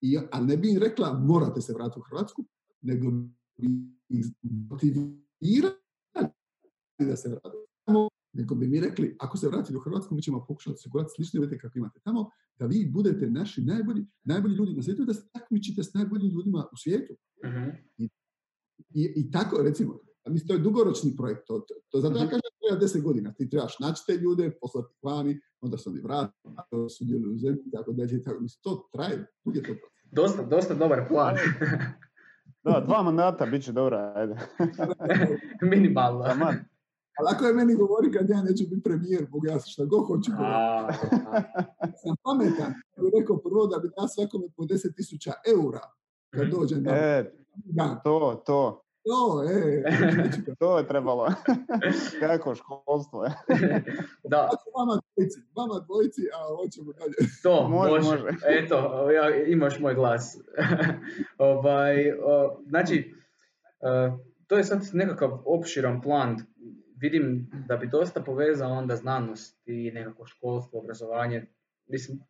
i, 0.00 0.18
ali 0.32 0.46
ne 0.46 0.56
bi 0.56 0.70
im 0.70 0.78
rekla 0.78 1.18
morate 1.18 1.60
se 1.60 1.72
vratiti 1.72 2.00
u 2.00 2.02
Hrvatsku, 2.02 2.44
nego 2.80 3.10
bi 3.56 3.68
ih 4.08 4.26
motivirali 4.70 5.16
da 6.98 7.16
se 7.16 7.28
vrate 7.28 7.56
nego 8.36 8.54
bi 8.54 8.68
mi 8.68 8.80
rekli, 8.80 9.16
ako 9.20 9.36
se 9.36 9.48
vratite 9.48 9.76
u 9.76 9.80
Hrvatsku, 9.80 10.14
mi 10.14 10.22
ćemo 10.22 10.44
pokušati 10.48 10.74
osigurati 10.74 11.10
slične 11.16 11.40
uvjete 11.40 11.58
kako 11.58 11.78
imate 11.78 12.00
tamo, 12.04 12.30
da 12.58 12.66
vi 12.66 12.90
budete 12.92 13.30
naši 13.30 13.62
najbolji, 13.62 14.06
najbolji 14.24 14.54
ljudi 14.54 14.74
na 14.74 14.82
svijetu, 14.82 15.04
da 15.04 15.14
se 15.14 15.28
takmičite 15.32 15.82
s 15.82 15.94
najboljim 15.94 16.30
ljudima 16.30 16.66
u 16.72 16.76
svijetu. 16.76 17.14
Uh-huh. 17.44 17.72
I, 17.98 18.08
i, 18.90 19.12
I, 19.16 19.30
tako, 19.30 19.62
recimo, 19.62 19.98
a 20.24 20.30
mislim, 20.30 20.48
to 20.48 20.54
je 20.54 20.60
dugoročni 20.60 21.16
projekt. 21.16 21.46
To, 21.46 21.66
to 21.90 22.00
zato 22.00 22.18
ja 22.18 22.24
mhm. 22.24 22.30
kažem 22.30 22.40
treba 22.60 22.80
deset 22.80 23.02
godina. 23.02 23.32
Ti 23.32 23.50
trebaš 23.50 23.78
naći 23.78 24.02
te 24.06 24.16
ljude, 24.16 24.50
poslati 24.60 24.94
vani, 25.02 25.40
onda 25.60 25.78
se 25.78 25.88
oni 25.88 26.00
vrati, 26.00 26.34
sudjeluju 26.98 27.34
u 27.34 27.38
zemlji, 27.38 27.70
tako 27.72 27.92
dalje. 27.92 28.22
Tako, 28.22 28.40
mislim, 28.40 28.60
to 28.62 28.88
traje. 28.92 29.26
je 29.54 29.62
to 29.62 29.74
dosta, 30.10 30.42
dosta 30.42 30.74
dobar 30.74 31.08
plan. 31.08 31.34
da, 32.64 32.82
dva 32.86 33.02
mandata 33.02 33.46
bit 33.46 33.64
će 33.64 33.72
dobra, 33.72 34.12
ajde. 34.16 34.34
Minimalno. 35.70 36.24
Ali 37.18 37.28
ako 37.32 37.44
je 37.44 37.54
meni 37.54 37.74
govori 37.74 38.12
kad 38.12 38.30
ja 38.30 38.42
neću 38.42 38.64
biti 38.70 38.82
premijer, 38.82 39.26
Bog 39.30 39.46
ja 39.46 39.58
šta 39.58 39.84
god 39.84 40.06
hoću 40.06 40.30
sam 42.02 42.16
pametan. 42.22 42.72
Ja 42.96 43.02
bih 43.02 43.12
rekao 43.20 43.36
prvo 43.36 43.66
da 43.66 43.78
bi 43.78 43.88
da 43.96 44.08
svakome 44.08 44.46
po 44.56 44.62
10.000 44.62 45.32
eura 45.54 45.80
kad 46.30 46.42
mhm. 46.42 46.56
dođem 46.56 46.88
E, 46.88 47.32
to, 48.04 48.42
to. 48.46 48.82
To, 49.06 49.44
e, 49.50 49.82
to 50.58 50.78
je 50.78 50.88
trebalo. 50.88 51.28
Kako 52.20 52.54
školstvo 52.54 53.24
je. 53.24 53.32
da. 54.30 54.50
Vama 54.78 55.00
dvojici, 55.14 55.40
vama 55.56 55.74
dvojici, 55.86 56.22
a 56.34 56.56
hoćemo 56.56 56.92
dalje. 56.92 57.14
To, 57.42 57.68
može, 57.68 58.10
može. 58.10 58.28
Eto, 58.46 59.10
ja, 59.10 59.44
imaš 59.46 59.78
moj 59.80 59.94
glas. 59.94 60.38
ovaj, 61.38 62.12
o, 62.12 62.62
znači, 62.68 63.14
uh, 63.80 64.18
to 64.46 64.56
je 64.56 64.64
sad 64.64 64.80
nekakav 64.92 65.42
opširan 65.44 66.00
plan. 66.00 66.36
Vidim 66.96 67.50
da 67.68 67.76
bi 67.76 67.86
dosta 67.86 68.20
povezao 68.20 68.70
onda 68.70 68.96
znanost 68.96 69.68
i 69.68 69.90
nekako 69.90 70.26
školstvo, 70.26 70.80
obrazovanje. 70.80 71.46
Mislim, 71.86 72.20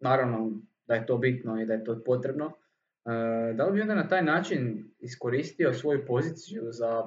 naravno 0.00 0.60
da 0.86 0.94
je 0.94 1.06
to 1.06 1.18
bitno 1.18 1.62
i 1.62 1.66
da 1.66 1.72
je 1.72 1.84
to 1.84 2.02
potrebno 2.04 2.52
E, 3.06 3.52
da 3.54 3.66
li 3.66 3.72
bi 3.72 3.80
onda 3.80 3.94
na 3.94 4.08
taj 4.08 4.22
način 4.22 4.90
iskoristio 4.98 5.72
svoju 5.72 6.06
poziciju 6.06 6.62
za 6.70 7.06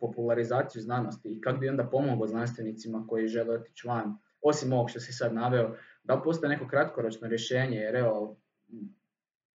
popularizaciju 0.00 0.82
znanosti 0.82 1.28
i 1.28 1.40
kako 1.40 1.58
bi 1.58 1.68
onda 1.68 1.84
pomogao 1.84 2.26
znanstvenicima 2.26 3.06
koji 3.08 3.28
žele 3.28 3.54
otići 3.54 3.88
van, 3.88 4.16
osim 4.40 4.72
ovog 4.72 4.90
što 4.90 5.00
si 5.00 5.12
sad 5.12 5.34
naveo, 5.34 5.76
da 6.02 6.14
li 6.14 6.20
postoje 6.24 6.50
neko 6.50 6.68
kratkoročno 6.68 7.28
rješenje, 7.28 7.76
jer 7.76 7.96
evo, 7.96 8.36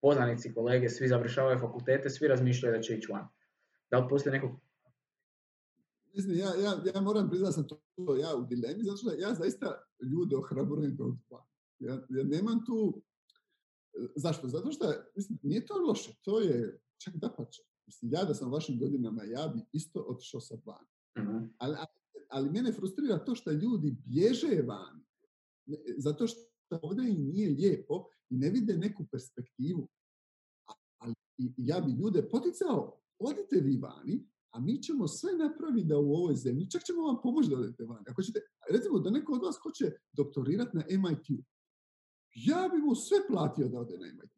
poznanici, 0.02 0.54
kolege, 0.54 0.90
svi 0.90 1.08
završavaju 1.08 1.60
fakultete, 1.60 2.10
svi 2.10 2.28
razmišljaju 2.28 2.76
da 2.76 2.82
će 2.82 2.96
ići 2.96 3.12
van. 3.12 3.28
Da 3.92 3.98
li 3.98 4.10
postoji 4.10 4.34
neko... 4.34 4.60
Mislim, 6.14 6.38
ja, 6.38 6.56
ja, 6.56 6.82
ja 6.96 7.02
moram 7.02 7.30
priznati 7.30 7.54
sam 7.54 7.68
to 7.68 8.16
ja 8.16 8.36
u 8.36 8.46
dilemi, 8.46 8.84
zato 8.84 8.98
što 8.98 9.14
ja 9.14 9.34
zaista 9.34 9.84
ljude 10.12 10.36
ohrabrujem 10.36 10.96
da 10.96 11.04
Ja, 11.80 11.94
ja 12.10 12.24
nemam 12.24 12.66
tu 12.66 13.04
Zašto? 14.16 14.48
Zato 14.48 14.72
što 14.72 14.86
mislim, 15.16 15.40
nije 15.42 15.66
to 15.66 15.74
loše, 15.88 16.16
to 16.22 16.40
je 16.40 16.80
čak 16.98 17.16
da 17.16 17.34
pače. 17.38 17.62
Mislim, 17.86 18.12
ja 18.14 18.24
da 18.24 18.34
sam 18.34 18.48
u 18.48 18.52
vašim 18.52 18.80
godinama, 18.80 19.24
ja 19.24 19.48
bi 19.48 19.62
isto 19.72 20.06
otišao 20.08 20.42
sa 20.42 20.56
van. 20.66 20.86
uh 21.28 21.50
Ali, 21.58 21.78
ali 22.30 22.50
mene 22.50 22.72
frustrira 22.72 23.26
to 23.26 23.36
što 23.36 23.52
ljudi 23.52 23.98
bježe 24.06 24.62
van. 24.68 25.04
Zato 25.98 26.28
što 26.28 26.40
ovdje 26.82 27.10
im 27.10 27.24
nije 27.24 27.50
lijepo 27.50 28.06
i 28.30 28.38
ne 28.38 28.50
vide 28.50 28.78
neku 28.78 29.06
perspektivu. 29.12 29.88
Ali 30.98 31.14
ja 31.58 31.82
bi 31.82 31.92
ljude 31.92 32.30
poticao, 32.30 33.02
odite 33.20 33.60
vi 33.60 33.78
vani, 33.78 34.28
a 34.54 34.60
mi 34.60 34.82
ćemo 34.84 35.08
sve 35.08 35.32
napraviti 35.34 35.88
da 35.88 35.98
u 35.98 36.14
ovoj 36.14 36.36
zemlji, 36.36 36.70
čak 36.70 36.84
ćemo 36.84 37.02
vam 37.02 37.18
pomoći 37.24 37.50
da 37.50 37.58
odete 37.58 37.84
vani. 37.86 38.06
Ako 38.10 38.22
ćete, 38.22 38.40
recimo 38.72 39.00
da 39.00 39.10
neko 39.10 39.34
od 39.34 39.42
vas 39.44 39.58
hoće 39.64 39.92
doktorirati 40.12 40.78
na 40.78 40.84
MIT-u, 40.90 41.44
ja 42.34 42.70
bi 42.72 42.78
mu 42.82 42.96
sve 42.96 43.18
platio 43.30 43.68
da 43.68 43.80
ode 43.80 43.98
na 43.98 44.08
MIT. 44.08 44.34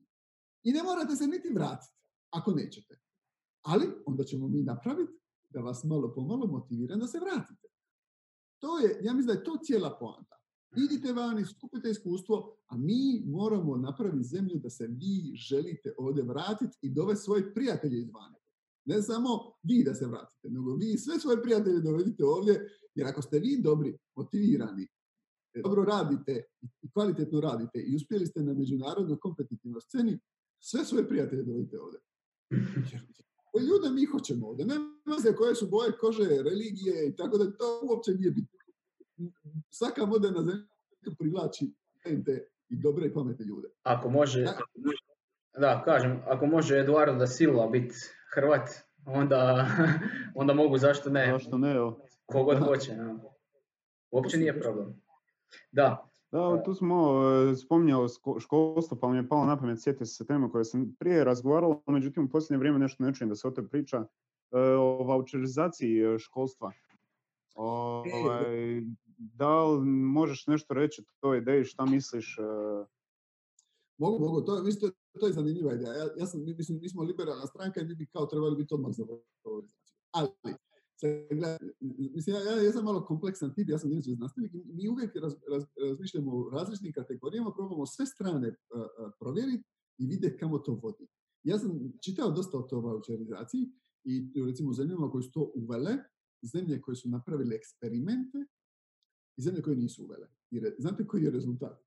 I 0.63 0.71
ne 0.71 0.84
morate 0.84 1.15
se 1.15 1.28
niti 1.28 1.49
vratiti, 1.54 1.93
ako 2.30 2.51
nećete. 2.51 2.99
Ali 3.62 3.88
onda 4.06 4.23
ćemo 4.23 4.47
mi 4.47 4.63
napraviti 4.63 5.13
da 5.49 5.60
vas 5.62 5.84
malo 5.84 6.13
pomalo 6.13 6.47
motiviram 6.47 6.99
da 6.99 7.08
se 7.08 7.19
vratite. 7.19 7.67
To 8.60 8.80
je, 8.80 8.99
ja 9.04 9.13
mislim 9.13 9.28
da 9.28 9.34
je 9.34 9.43
to 9.43 9.58
cijela 9.63 9.97
poanta. 9.99 10.36
Idite 10.75 11.13
vani, 11.13 11.45
skupite 11.45 11.89
iskustvo, 11.89 12.58
a 12.67 12.78
mi 12.78 13.23
moramo 13.25 13.78
napraviti 13.78 14.28
zemlju 14.28 14.56
da 14.56 14.69
se 14.69 14.88
vi 14.88 15.36
želite 15.36 15.93
ovdje 15.97 16.23
vratiti 16.23 16.78
i 16.82 16.89
dovesti 16.89 17.23
svoje 17.23 17.54
prijatelje 17.54 17.97
izvane. 17.97 18.44
Ne 18.86 19.02
samo 19.02 19.30
vi 19.63 19.84
da 19.84 19.93
se 19.93 20.08
vratite, 20.08 20.50
nego 20.50 20.76
vi 20.76 20.98
sve 20.98 21.19
svoje 21.19 21.41
prijatelje 21.41 21.80
dovedite 21.80 22.26
ovdje, 22.26 22.67
jer 22.95 23.08
ako 23.08 23.21
ste 23.21 23.39
vi 23.39 23.62
dobri, 23.62 23.98
motivirani, 24.15 24.88
dobro 25.63 25.84
radite 25.84 26.43
i 26.82 26.91
kvalitetno 26.91 27.41
radite 27.41 27.80
i 27.80 27.95
uspjeli 27.95 28.26
ste 28.26 28.43
na 28.43 28.54
međunarodnoj 28.54 29.19
kompetitivnoj 29.19 29.82
sceni, 29.82 30.19
sve 30.60 30.86
svoje 30.86 31.08
prijatelje 31.08 31.43
dovedite 31.43 31.80
ovdje. 31.80 32.00
Jer 33.54 33.63
ljude 33.63 33.89
mi 33.89 34.06
hoćemo 34.06 34.48
ovdje. 34.48 34.65
Nema 34.65 35.19
se 35.21 35.36
koje 35.36 35.56
su 35.56 35.69
boje 35.69 35.91
kože, 36.00 36.43
religije 36.43 37.08
i 37.08 37.15
tako 37.15 37.38
da 37.38 37.52
to 37.52 37.82
uopće 37.89 38.12
nije 38.12 38.32
bitno. 38.32 38.60
Svaka 39.69 40.06
moderna 40.06 40.43
zemlja 40.43 40.65
privlači 41.19 41.74
i 42.69 42.76
dobre 42.76 43.08
i 43.08 43.13
pametne 43.13 43.45
ljude. 43.45 43.67
Ako 43.84 44.10
može, 44.10 44.45
da, 45.60 45.82
kažem, 45.86 46.21
ako 46.26 46.45
može 46.45 46.80
Eduardo 46.80 47.19
da 47.19 47.28
Silva 47.28 47.67
biti 47.67 47.95
Hrvat, 48.36 48.69
onda, 49.06 49.67
onda 50.41 50.54
mogu, 50.54 50.78
zašto 50.78 51.10
ne? 51.10 51.32
Zašto 51.32 51.58
ne, 51.58 51.76
Kogod 52.26 52.60
hoće, 52.60 52.91
Uopće 54.12 54.38
nije 54.38 54.60
problem. 54.60 55.02
Da. 55.71 56.10
Da, 56.32 56.63
tu 56.63 56.74
smo 56.74 57.21
e, 57.24 57.56
spominjali 57.56 58.10
školstvo, 58.39 58.98
pa 59.02 59.10
mi 59.10 59.17
je 59.17 59.29
palo 59.29 59.46
na 59.46 59.60
pamet, 59.60 59.81
sjetio 59.81 60.06
se 60.06 60.25
teme 60.25 60.52
koje 60.52 60.65
sam 60.65 60.96
prije 61.00 61.23
razgovarao, 61.23 61.83
međutim 61.88 62.25
u 62.25 62.29
posljednje 62.29 62.58
vrijeme 62.58 62.79
nešto 62.79 63.04
ne 63.04 63.13
čujem 63.13 63.29
da 63.29 63.36
se 63.36 63.48
o 63.48 63.52
toj 63.52 63.67
priča, 63.67 63.98
e, 64.52 64.60
o 64.60 65.04
voucherizaciji 65.04 66.02
e, 66.02 66.19
školstva. 66.19 66.71
Ovaj, 67.56 68.81
da 69.17 69.63
li 69.63 69.86
možeš 69.86 70.48
nešto 70.48 70.73
reći 70.73 71.02
o 71.02 71.13
toj 71.19 71.38
ideji, 71.38 71.63
šta 71.63 71.86
misliš? 71.86 72.38
Mogu, 73.98 74.19
mogu, 74.19 74.41
to, 74.41 74.63
mislim, 74.63 74.91
to 75.19 75.27
je 75.27 75.33
zanimljiva 75.33 75.73
ideja. 75.73 75.93
Ja, 75.93 76.10
ja 76.17 76.25
sam, 76.25 76.43
mislim, 76.58 76.79
mi 76.81 76.89
smo 76.89 77.04
liberalna 77.04 77.48
stranka 77.48 77.81
i 77.81 77.85
mi 77.85 77.96
bi 77.96 78.06
kao 78.06 78.25
trebali 78.25 78.56
biti 78.56 78.73
odmah 78.73 78.91
za. 78.93 79.04
Ali, 80.12 80.29
mislim, 82.15 82.35
ja, 82.35 82.41
ja, 82.41 82.62
ja, 82.62 82.71
sam 82.71 82.85
malo 82.85 83.06
kompleksan 83.06 83.54
tip, 83.54 83.69
ja 83.69 83.77
sam 83.77 83.91
inače 83.91 84.12
znanstvenik 84.12 84.52
mi 84.54 84.89
uvijek 84.89 85.15
raz, 85.15 85.33
raz, 85.52 85.63
razmišljamo 85.89 86.31
o 86.31 86.50
različitim 86.50 86.93
kategorijama, 86.93 87.54
probamo 87.54 87.85
sve 87.85 88.06
strane 88.06 88.48
uh, 88.48 88.79
uh, 88.79 89.12
provjeriti 89.19 89.63
i 89.98 90.06
vidjeti 90.08 90.37
kamo 90.37 90.60
to 90.60 90.73
vodi. 90.73 91.08
Ja 91.43 91.60
sam 91.60 91.93
čitao 92.02 92.31
dosta 92.31 92.58
o 92.58 92.62
to 92.62 93.02
i 94.04 94.43
recimo 94.46 94.69
u 94.69 94.73
zemljama 94.73 95.12
koje 95.12 95.23
su 95.23 95.31
to 95.31 95.52
uvele, 95.56 95.98
zemlje 96.41 96.81
koje 96.81 96.96
su 96.96 97.10
napravile 97.10 97.56
eksperimente 97.56 98.37
i 99.37 99.41
zemlje 99.41 99.62
koje 99.62 99.75
nisu 99.75 100.04
uvele. 100.04 100.27
I 100.52 100.62
znate 100.77 101.08
koji 101.08 101.23
je 101.23 101.31
rezultat? 101.31 101.85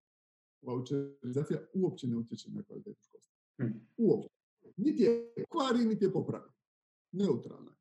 Voucherizacija 0.62 1.61
uopće 1.74 2.06
ne 2.06 2.16
utječe 2.16 2.50
na 2.50 2.62
kvalitetu 2.62 3.02
školstva. 3.02 3.36
Hm. 3.56 3.78
Uopće. 3.96 4.28
Niti 4.76 5.02
je 5.02 5.34
kvari, 5.48 5.84
niti 5.84 6.04
je 6.04 6.12
popravi. 6.12 6.50
Neutralna 7.12 7.70
je. 7.70 7.76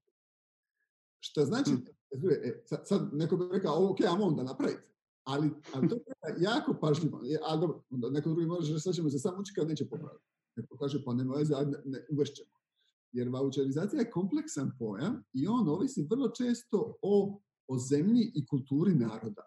Šta 1.19 1.45
znači, 1.45 1.71
Hm. 1.71 2.27
e, 2.29 2.63
sad, 2.65 2.87
sad 2.87 3.09
neko 3.13 3.37
bi 3.37 3.45
rekao, 3.51 3.89
ok, 3.91 4.01
ajmo 4.01 4.25
onda 4.25 4.43
napraviti. 4.43 4.81
Ali, 5.23 5.51
ali 5.73 5.89
to 5.89 5.95
treba 5.95 6.49
jako 6.51 6.73
pažljivo. 6.81 7.21
Je, 7.23 7.39
A 7.43 7.57
dobro, 7.57 7.83
onda 7.89 8.09
neko 8.09 8.29
drugi 8.29 8.45
može 8.45 8.79
sad 8.79 8.93
ćemo 8.93 9.09
se 9.09 9.19
samo 9.19 9.37
učiti 9.39 9.55
kad 9.59 9.67
neće 9.67 9.89
popraviti. 9.89 10.25
Neko 10.55 10.77
kaže, 10.77 11.03
pa 11.03 11.13
nema 11.13 11.35
veze, 11.35 11.53
ne, 11.53 11.77
ne, 11.85 12.05
uvešćemo. 12.11 12.49
Jer 13.11 13.29
voucherizacija 13.29 13.99
je 13.99 14.11
kompleksan 14.11 14.71
pojam 14.79 15.23
i 15.33 15.47
on 15.47 15.69
ovisi 15.69 16.07
vrlo 16.09 16.29
često 16.29 16.97
o, 17.01 17.41
o 17.67 17.77
zemlji 17.77 18.31
i 18.35 18.45
kulturi 18.45 18.93
naroda. 18.95 19.41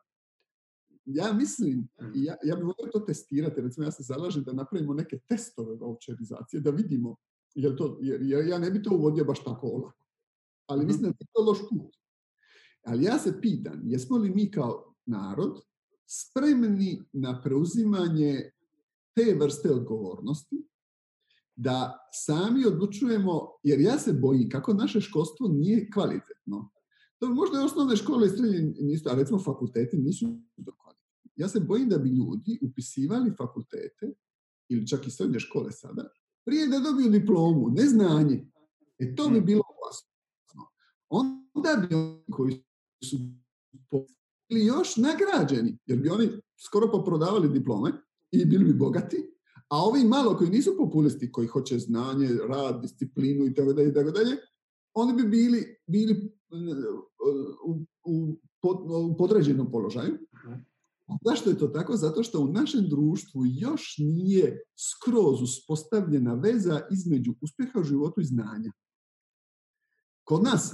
Ja 1.04 1.32
mislim, 1.32 1.88
i 2.14 2.24
ja, 2.24 2.36
ja 2.44 2.56
bih 2.56 2.64
volio 2.64 2.90
to 2.92 3.00
testirati, 3.00 3.60
recimo 3.60 3.86
ja 3.86 3.90
se 3.90 4.02
zalažem 4.02 4.44
da 4.44 4.52
napravimo 4.52 4.94
neke 4.94 5.18
testove 5.28 5.76
voucherizacije, 5.76 6.60
da 6.60 6.70
vidimo, 6.70 7.16
jer, 7.54 7.76
to, 7.76 7.98
jer, 8.02 8.46
ja 8.48 8.58
ne 8.58 8.70
bi 8.70 8.82
to 8.82 8.94
uvodio 8.94 9.24
baš 9.24 9.44
tako 9.44 9.66
olako. 9.66 10.04
Ali 10.66 10.80
Mhm. 10.80 10.86
mislim 10.86 11.02
da 11.02 11.16
je 11.20 11.26
to 11.32 11.42
loš 11.42 11.58
put. 11.70 11.96
Ali 12.84 13.04
ja 13.04 13.18
se 13.18 13.40
pitam, 13.40 13.82
jesmo 13.84 14.16
li 14.16 14.30
mi 14.30 14.50
kao 14.50 14.94
narod 15.06 15.60
spremni 16.06 17.02
na 17.12 17.42
preuzimanje 17.42 18.50
te 19.14 19.36
vrste 19.40 19.70
odgovornosti, 19.70 20.66
da 21.56 22.08
sami 22.12 22.64
odlučujemo, 22.66 23.48
jer 23.62 23.80
ja 23.80 23.98
se 23.98 24.12
bojim 24.12 24.48
kako 24.48 24.74
naše 24.74 25.00
školstvo 25.00 25.48
nije 25.48 25.90
kvalitetno. 25.90 26.70
To 27.18 27.28
možda 27.28 27.60
i 27.60 27.64
osnovne 27.64 27.96
škole 27.96 28.26
i 28.26 28.30
srednje 28.30 28.74
nisu, 28.80 29.08
a 29.08 29.14
recimo 29.14 29.38
fakulteti 29.38 29.98
nisu 29.98 30.26
do 30.56 30.72
kvalitetni. 30.72 30.79
Ja 31.40 31.48
se 31.48 31.60
bojim 31.60 31.88
da 31.88 31.98
bi 31.98 32.08
ljudi 32.08 32.58
upisivali 32.62 33.32
fakultete, 33.38 34.12
ili 34.68 34.86
čak 34.86 35.06
i 35.06 35.10
srednje 35.10 35.40
škole 35.40 35.72
sada, 35.72 36.08
prije 36.44 36.66
da 36.68 36.78
dobiju 36.78 37.10
diplomu, 37.10 37.68
ne 37.70 37.86
znanje. 37.86 38.46
E 38.98 39.14
to 39.14 39.28
bi 39.28 39.40
Mm. 39.40 39.44
bilo 39.44 39.62
opasno. 39.70 40.10
Onda 41.08 41.86
bi 41.88 41.94
oni 41.94 42.24
koji 42.30 42.62
su 43.04 43.16
bili 44.48 44.66
još 44.66 44.96
nagrađeni, 44.96 45.78
jer 45.86 45.98
bi 45.98 46.08
oni 46.08 46.28
skoro 46.58 46.90
pa 46.92 47.02
prodavali 47.04 47.48
diplome 47.48 47.92
i 48.32 48.44
bili 48.44 48.64
bi 48.64 48.72
bogati, 48.74 49.16
a 49.68 49.76
ovi 49.78 50.04
malo 50.04 50.36
koji 50.36 50.50
nisu 50.50 50.74
populisti, 50.78 51.32
koji 51.32 51.46
hoće 51.46 51.78
znanje, 51.78 52.28
rad, 52.48 52.82
disciplinu 52.82 53.46
i 53.46 53.54
tako 53.54 53.72
dalje, 53.72 53.94
tako 53.94 54.10
dalje, 54.10 54.36
oni 54.94 55.22
bi 55.22 55.28
bili, 55.28 55.76
bili 55.86 56.32
u, 57.66 57.80
u, 58.04 58.36
pod- 58.60 58.90
u 59.10 59.16
podređenom 59.16 59.70
položaju. 59.70 60.18
Zašto 61.24 61.50
je 61.50 61.58
to 61.58 61.68
tako? 61.68 61.96
Zato 61.96 62.22
što 62.22 62.40
u 62.40 62.52
našem 62.52 62.88
društvu 62.88 63.42
još 63.46 63.94
nije 63.98 64.62
skroz 64.76 65.42
uspostavljena 65.42 66.34
veza 66.34 66.80
između 66.90 67.34
uspjeha 67.40 67.80
u 67.80 67.84
životu 67.84 68.20
i 68.20 68.24
znanja. 68.24 68.72
Kod 70.24 70.42
nas, 70.42 70.72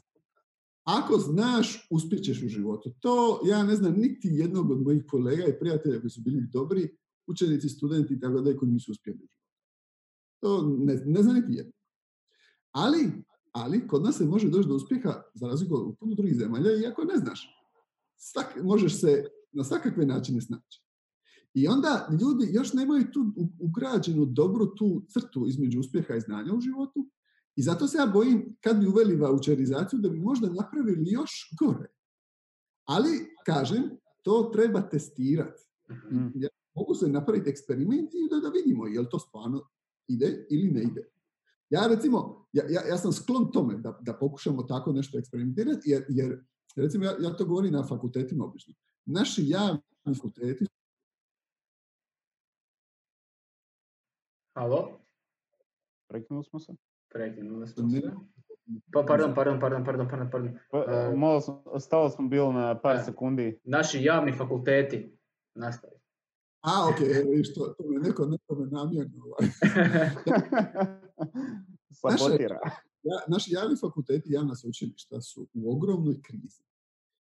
ako 0.85 1.19
znaš, 1.19 1.89
uspjećeš 1.91 2.43
u 2.43 2.49
životu. 2.49 2.95
To 3.01 3.41
ja 3.47 3.63
ne 3.63 3.77
znam 3.77 3.93
niti 3.93 4.29
jednog 4.29 4.71
od 4.71 4.83
mojih 4.83 5.05
kolega 5.09 5.45
i 5.47 5.59
prijatelja 5.59 6.01
koji 6.01 6.11
su 6.11 6.21
bili 6.21 6.49
dobri, 6.53 6.97
učenici, 7.27 7.69
studenti 7.69 8.15
i 8.15 8.21
tako 8.21 8.41
dalje 8.41 8.57
koji 8.57 8.71
nisu 8.71 8.93
uspjeli. 8.93 9.29
To 10.41 10.77
ne, 10.79 11.03
ne 11.07 11.23
znam 11.23 11.35
niti 11.35 11.53
jednog. 11.53 11.75
Ali, 12.73 13.13
ali 13.53 13.89
kod 13.89 14.03
nas 14.03 14.17
se 14.17 14.25
može 14.25 14.49
doći 14.49 14.69
do 14.69 14.75
uspjeha 14.75 15.23
za 15.35 15.47
razliku 15.47 15.75
od 15.75 15.97
puno 16.01 16.15
drugih 16.15 16.37
zemalja 16.37 16.71
i 16.77 16.87
ako 16.87 17.05
ne 17.05 17.17
znaš. 17.17 17.49
Svak, 18.17 18.63
možeš 18.63 19.01
se 19.01 19.25
na 19.57 19.65
svakakve 19.65 20.07
načine 20.07 20.41
snaći. 20.41 20.83
I 21.55 21.69
onda 21.69 22.09
ljudi 22.21 22.49
još 22.53 22.73
nemaju 22.73 23.05
tu 23.13 23.33
ugrađenu 23.59 24.25
dobru 24.27 24.67
tu 24.75 25.03
crtu 25.09 25.47
između 25.49 25.81
uspjeha 25.81 26.15
i 26.15 26.21
znanja 26.21 26.55
u 26.55 26.61
životu 26.61 27.09
i 27.57 27.63
zato 27.63 27.87
se 27.89 27.99
ja 27.99 28.07
bojim 28.07 28.57
kad 28.61 28.81
bi 28.81 28.87
uveli 28.87 29.17
voucherizaciju 29.17 29.99
da 29.99 30.09
bi 30.09 30.21
možda 30.21 30.49
napravili 30.49 31.11
još 31.11 31.31
gore. 31.61 31.87
Ali, 32.85 33.11
kažem, 33.47 33.83
to 34.23 34.51
treba 34.53 34.89
testirati. 34.89 35.63
Mhm. 35.91 36.27
Ja- 36.35 36.49
Mogu 36.75 36.95
se 36.95 37.09
napraviti 37.09 37.51
eksperimenti 37.51 38.17
i 38.17 38.29
da, 38.31 38.41
da 38.41 38.49
vidimo 38.49 38.87
je 38.87 39.01
li 39.01 39.07
to 39.11 39.19
stvarno 39.19 39.69
ide 40.09 40.47
ili 40.51 40.71
ne 40.71 40.83
ide. 40.83 41.09
Ja 41.71 41.87
recimo, 41.87 42.47
ja, 42.53 42.65
ja, 42.71 42.81
ja 42.89 42.99
sam 42.99 43.13
sklon 43.13 43.51
tome 43.53 43.77
da, 43.79 43.99
da 44.03 44.13
pokušamo 44.13 44.63
tako 44.63 44.93
nešto 44.93 45.19
eksperimentirati, 45.19 45.91
jer, 45.91 46.05
jer 46.09 46.45
recimo 46.77 47.05
ja, 47.05 47.17
ja 47.21 47.37
to 47.37 47.45
govorim 47.45 47.73
na 47.73 47.87
fakultetima 47.87 48.45
obično. 48.45 48.75
Naši 49.07 49.43
javni 49.49 49.81
fakulteti 50.17 50.67
Halo? 54.57 54.99
Prekinuli 56.09 56.45
smo 56.45 56.61
se. 56.61 56.73
Prekinuli 57.09 57.67
smo 57.69 57.89
se. 57.91 58.13
Pa, 58.93 59.05
pardon, 59.09 59.35
pardon, 59.35 59.61
pardon, 59.61 59.85
pardon, 59.85 60.09
pardon, 60.09 60.31
pardon. 60.31 60.59
Pa, 60.71 60.85
E, 60.89 61.17
malo 61.17 61.41
smo, 61.41 61.63
ostalo 61.67 62.11
smo 62.11 62.29
bili 62.29 62.53
na 62.53 62.81
par 62.81 62.97
e. 62.97 63.03
sekundi. 63.05 63.61
Naši 63.65 64.03
javni 64.03 64.33
fakulteti. 64.33 65.19
Nastavi. 65.55 65.97
A, 66.61 66.89
ok, 66.89 67.01
evo 67.01 67.31
vidiš, 67.31 67.55
to, 67.55 67.75
to 67.79 67.85
me 67.89 68.01
neko 68.01 68.27
nekome 68.27 68.67
namjerno. 68.71 69.25
Ovaj. 69.25 69.49
Sabotira. 72.19 72.61
Ja, 73.03 73.17
naši 73.29 73.53
javni 73.53 73.77
fakulteti 73.81 74.29
i 74.29 74.33
javna 74.33 74.55
sveučilišta 74.55 75.21
su 75.21 75.49
u 75.55 75.77
ogromnoj 75.77 76.23
krizi. 76.23 76.66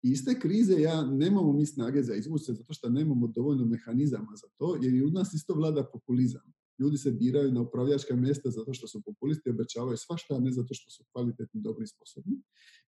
Iz 0.02 0.24
te 0.24 0.40
krize 0.40 0.80
ja 0.80 1.04
nemamo 1.04 1.52
mi 1.52 1.66
snage 1.66 2.02
za 2.02 2.14
izvući 2.14 2.44
se 2.44 2.52
zato 2.52 2.72
što 2.72 2.88
nemamo 2.88 3.26
dovoljno 3.26 3.64
mehanizama 3.64 4.32
za 4.36 4.46
to, 4.56 4.78
jer 4.82 4.94
i 4.94 5.04
u 5.04 5.10
nas 5.10 5.34
isto 5.34 5.54
vlada 5.54 5.84
populizam. 5.92 6.52
Ljudi 6.78 6.98
se 6.98 7.10
biraju 7.10 7.52
na 7.52 7.60
upravljačka 7.60 8.16
mjesta 8.16 8.50
zato 8.50 8.74
što 8.74 8.88
su 8.88 9.02
populisti, 9.02 9.50
obećavaju 9.50 9.96
svašta, 9.96 10.34
a 10.34 10.40
ne 10.40 10.52
zato 10.52 10.74
što 10.74 10.90
su 10.90 11.04
kvalitetni, 11.12 11.60
dobri 11.60 11.84
i 11.84 11.86
sposobni. 11.86 12.42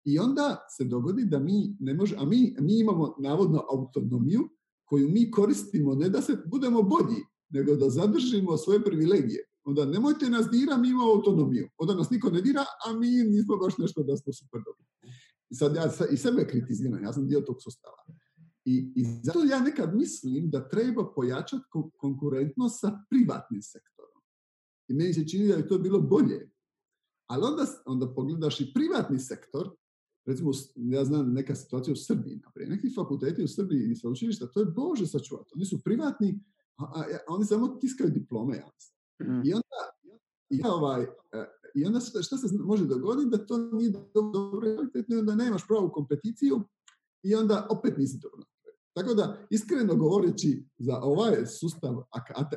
I 0.05 0.19
onda 0.19 0.67
se 0.77 0.85
dogodi 0.85 1.25
da 1.25 1.39
mi 1.39 1.77
ne 1.81 1.95
može, 1.95 2.17
a 2.19 2.25
mi, 2.25 2.57
mi 2.61 2.79
imamo 2.79 3.17
navodno 3.19 3.65
autonomiju 3.71 4.49
koju 4.85 5.09
mi 5.09 5.31
koristimo 5.31 5.95
ne 5.95 6.09
da 6.09 6.23
se 6.23 6.37
budemo 6.47 6.83
bolji, 6.83 7.23
nego 7.51 7.77
da 7.77 7.91
zadržimo 7.91 8.57
svoje 8.57 8.85
privilegije. 8.85 9.45
Onda 9.65 9.85
nemojte 9.85 10.31
nas 10.31 10.47
dira, 10.51 10.77
mi 10.77 10.89
imamo 10.89 11.13
autonomiju. 11.13 11.69
Onda 11.79 11.95
nas 11.95 12.11
niko 12.11 12.31
ne 12.31 12.41
dira, 12.41 12.65
a 12.87 12.93
mi 12.93 13.07
nismo 13.07 13.57
baš 13.57 13.79
nešto 13.79 14.03
da 14.03 14.17
smo 14.17 14.33
super 14.33 14.61
dobri. 14.67 14.88
I 15.51 15.55
sad 15.55 15.77
ja 15.77 15.91
i 16.13 16.17
sebe 16.17 16.47
kritiziram, 16.47 17.03
ja 17.03 17.13
sam 17.13 17.27
dio 17.29 17.41
tog 17.41 17.63
sustava. 17.63 18.05
I, 18.65 18.93
I 18.97 19.05
zato 19.23 19.45
ja 19.51 19.61
nekad 19.61 19.97
mislim 19.97 20.51
da 20.51 20.69
treba 20.69 21.13
pojačati 21.15 21.65
kon- 21.75 21.91
konkurentnost 21.97 22.81
sa 22.81 23.05
privatnim 23.11 23.63
sektorom. 23.63 24.23
I 24.89 24.95
meni 24.95 25.15
se 25.15 25.29
čini 25.29 25.49
da 25.49 25.55
je 25.55 25.69
to 25.69 25.79
bilo 25.79 26.01
bolje. 26.01 26.51
Ali 27.27 27.45
onda, 27.45 27.67
onda 27.87 28.15
pogledaš 28.15 28.61
i 28.61 28.73
privatni 28.75 29.19
sektor, 29.19 29.71
recimo, 30.27 30.51
ja 30.77 31.05
znam 31.05 31.33
neka 31.33 31.55
situacija 31.55 31.93
u 31.93 31.97
Srbiji, 31.97 32.41
naprijed. 32.45 32.71
Neki 32.71 32.91
fakulteti 32.95 33.45
u 33.45 33.49
Srbiji 33.49 33.91
i 33.91 33.97
sveučilišta, 33.97 34.47
to 34.47 34.61
je 34.61 34.67
Bože 34.67 35.07
sačuvati. 35.07 35.51
Oni 35.55 35.65
su 35.65 35.83
privatni, 35.85 36.41
a, 36.77 36.85
a, 36.85 37.01
a 37.29 37.35
oni 37.35 37.45
samo 37.45 37.69
tiskaju 37.69 38.11
diplome, 38.11 38.57
ja. 38.57 38.71
Mm. 39.23 39.43
I 39.45 39.53
onda, 39.53 39.81
i 40.51 40.61
ovaj, 40.65 41.03
e, 41.03 41.09
i 41.75 41.85
onda 41.85 42.01
šta 42.01 42.37
se 42.37 42.49
može 42.61 42.85
dogoditi 42.85 43.31
da 43.31 43.47
to 43.47 43.59
nije 43.59 43.93
dobro, 44.15 44.75
kvalitetno 44.75 45.17
i 45.17 45.19
onda 45.19 45.35
nemaš 45.35 45.67
pravu 45.69 45.91
kompeticiju 45.93 46.61
i 47.23 47.35
onda 47.35 47.67
opet 47.71 47.99
nisi 47.99 48.19
dobro. 48.23 48.47
Tako 48.95 49.15
da, 49.15 49.47
iskreno 49.51 49.97
govoreći 49.97 50.65
za 50.79 51.01
ovaj 51.03 51.47
sustav 51.47 52.03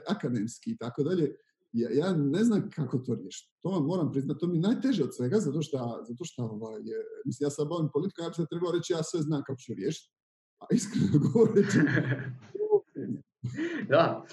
akademski 0.08 0.72
i 0.72 0.78
tako 0.78 1.04
dalje, 1.04 1.36
ja, 1.74 1.90
ja 1.92 2.14
ne 2.14 2.44
znam 2.44 2.70
kako 2.70 2.98
to 2.98 3.16
riješiti. 3.16 3.54
To 3.62 3.70
vam 3.70 3.86
moram 3.86 4.12
priznati, 4.12 4.40
to 4.40 4.48
mi 4.48 4.58
je 4.58 4.62
najteže 4.62 5.04
od 5.04 5.16
svega, 5.16 5.40
zato 5.40 5.62
što, 5.62 6.04
zato 6.08 6.24
što 6.24 6.44
ovaj, 6.44 6.82
je, 6.82 6.98
mislim, 7.26 7.46
ja 7.46 7.50
sad 7.50 7.68
bavim 7.68 7.90
politikom, 7.94 8.24
ja 8.24 8.30
bi 8.30 8.36
se 8.36 8.46
trebao 8.50 8.72
reći 8.72 8.94
ja 8.94 9.04
sve 9.04 9.22
znam 9.22 9.44
kako 9.46 9.60
ću 9.60 9.74
riješiti. 9.74 10.14
A 10.60 10.66
iskreno 10.72 11.20
govoreći, 11.34 11.80
da, 13.92 14.26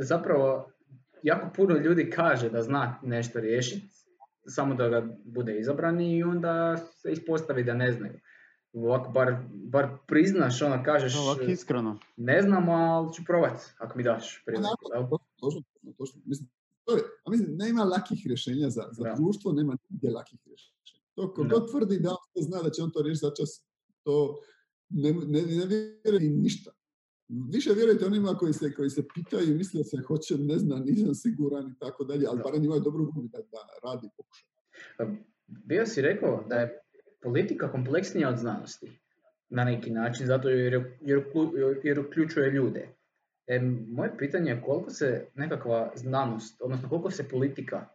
zapravo 0.00 0.73
jako 1.24 1.48
puno 1.56 1.76
ljudi 1.76 2.10
kaže 2.10 2.50
da 2.50 2.62
zna 2.62 3.00
nešto 3.02 3.40
riješiti, 3.40 3.88
samo 4.46 4.74
da 4.74 4.88
ga 4.88 5.08
bude 5.24 5.58
izabrani 5.58 6.16
i 6.16 6.22
onda 6.22 6.76
se 6.76 7.12
ispostavi 7.12 7.64
da 7.64 7.74
ne 7.74 7.92
znaju. 7.92 8.20
Ovako 8.72 9.10
bar, 9.10 9.34
bar 9.48 9.88
priznaš, 10.06 10.62
ono 10.62 10.82
kažeš, 10.84 11.16
Ovako 11.16 11.42
iskreno. 11.42 11.98
ne 12.16 12.42
znam, 12.42 12.68
ali 12.68 13.12
ću 13.14 13.22
probat, 13.24 13.60
ako 13.78 13.98
mi 13.98 14.04
daš 14.04 14.42
priliku. 14.46 14.68
točno, 15.36 15.62
točno. 15.98 16.20
Mislim, 16.24 16.48
to 16.84 16.96
je, 16.96 17.02
a 17.24 17.30
mislim, 17.30 17.56
nema 17.56 17.84
lakih 17.84 18.26
rješenja 18.26 18.70
za, 18.70 18.82
za 18.92 19.04
Da. 19.04 19.14
društvo, 19.14 19.52
nema 19.52 19.76
nigdje 19.90 20.10
lakih 20.10 20.38
rješenja. 20.46 20.74
To 21.14 21.34
ko 21.34 21.42
Da. 21.42 21.48
god 21.48 21.70
tvrdi 21.70 21.98
da 21.98 22.10
on 22.10 22.42
zna 22.42 22.62
da 22.62 22.70
će 22.70 22.82
on 22.82 22.90
to 22.90 23.02
riješiti 23.02 23.26
za 23.26 23.32
čas, 23.34 23.64
to 24.02 24.38
ne, 24.88 25.12
ne, 25.12 25.42
ne 25.42 25.66
vjeruje 25.66 26.30
ništa. 26.30 26.70
Više 27.28 27.72
vjerujete 27.72 28.06
onima 28.06 28.34
koji 28.34 28.52
se, 28.52 28.72
koji 28.74 28.90
se 28.90 29.02
pitaju 29.14 29.50
i 29.50 29.54
misle 29.54 29.84
se 29.84 29.96
hoće, 30.06 30.38
ne 30.38 30.58
znam, 30.58 30.82
nisam 30.84 31.14
siguran 31.14 31.70
i 31.70 31.78
tako 31.78 32.04
dalje, 32.04 32.26
ali 32.28 32.40
barem 32.44 32.64
imaju 32.64 32.80
dobru 32.80 33.12
volju 33.14 33.28
da, 33.28 33.38
da 33.38 33.88
radi 33.88 34.06
i 34.06 34.10
pokuša. 34.16 34.46
Bio 35.46 35.86
si 35.86 36.02
rekao 36.02 36.44
da 36.48 36.54
je 36.54 36.78
politika 37.22 37.72
kompleksnija 37.72 38.28
od 38.28 38.38
znanosti. 38.38 39.00
na 39.48 39.64
neki 39.64 39.90
način, 39.90 40.26
zato 40.26 40.48
jer, 40.48 40.84
jer, 41.00 41.22
jer 41.82 42.00
uključuje 42.00 42.50
ljude. 42.50 42.88
E, 43.46 43.60
moje 43.88 44.18
pitanje 44.18 44.50
je 44.50 44.62
koliko 44.62 44.90
se 44.90 45.26
nekakva 45.34 45.92
znanost, 45.94 46.62
odnosno 46.62 46.88
koliko 46.88 47.10
se 47.10 47.28
politika 47.28 47.86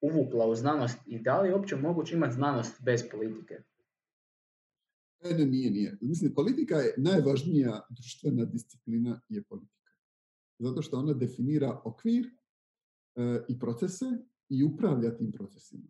uvukla 0.00 0.46
u 0.46 0.54
znanost 0.54 0.98
i 1.06 1.18
da 1.18 1.40
li 1.40 1.48
je 1.48 1.54
uopće 1.54 1.76
moguće 1.76 2.16
imati 2.16 2.34
znanost 2.34 2.82
bez 2.84 3.04
politike? 3.10 3.58
Ne, 5.24 5.30
ne, 5.38 5.46
nije, 5.46 5.70
nije. 5.70 5.98
Mislim, 6.00 6.34
politika 6.34 6.76
je 6.76 6.94
najvažnija 6.96 7.86
društvena 7.90 8.44
disciplina 8.44 9.20
je 9.28 9.42
politika. 9.42 9.92
Zato 10.58 10.82
što 10.82 10.98
ona 10.98 11.12
definira 11.12 11.80
okvir 11.84 12.26
e, 12.26 13.44
i 13.48 13.58
procese 13.58 14.04
i 14.48 14.64
upravlja 14.64 15.16
tim 15.16 15.32
procesima. 15.32 15.88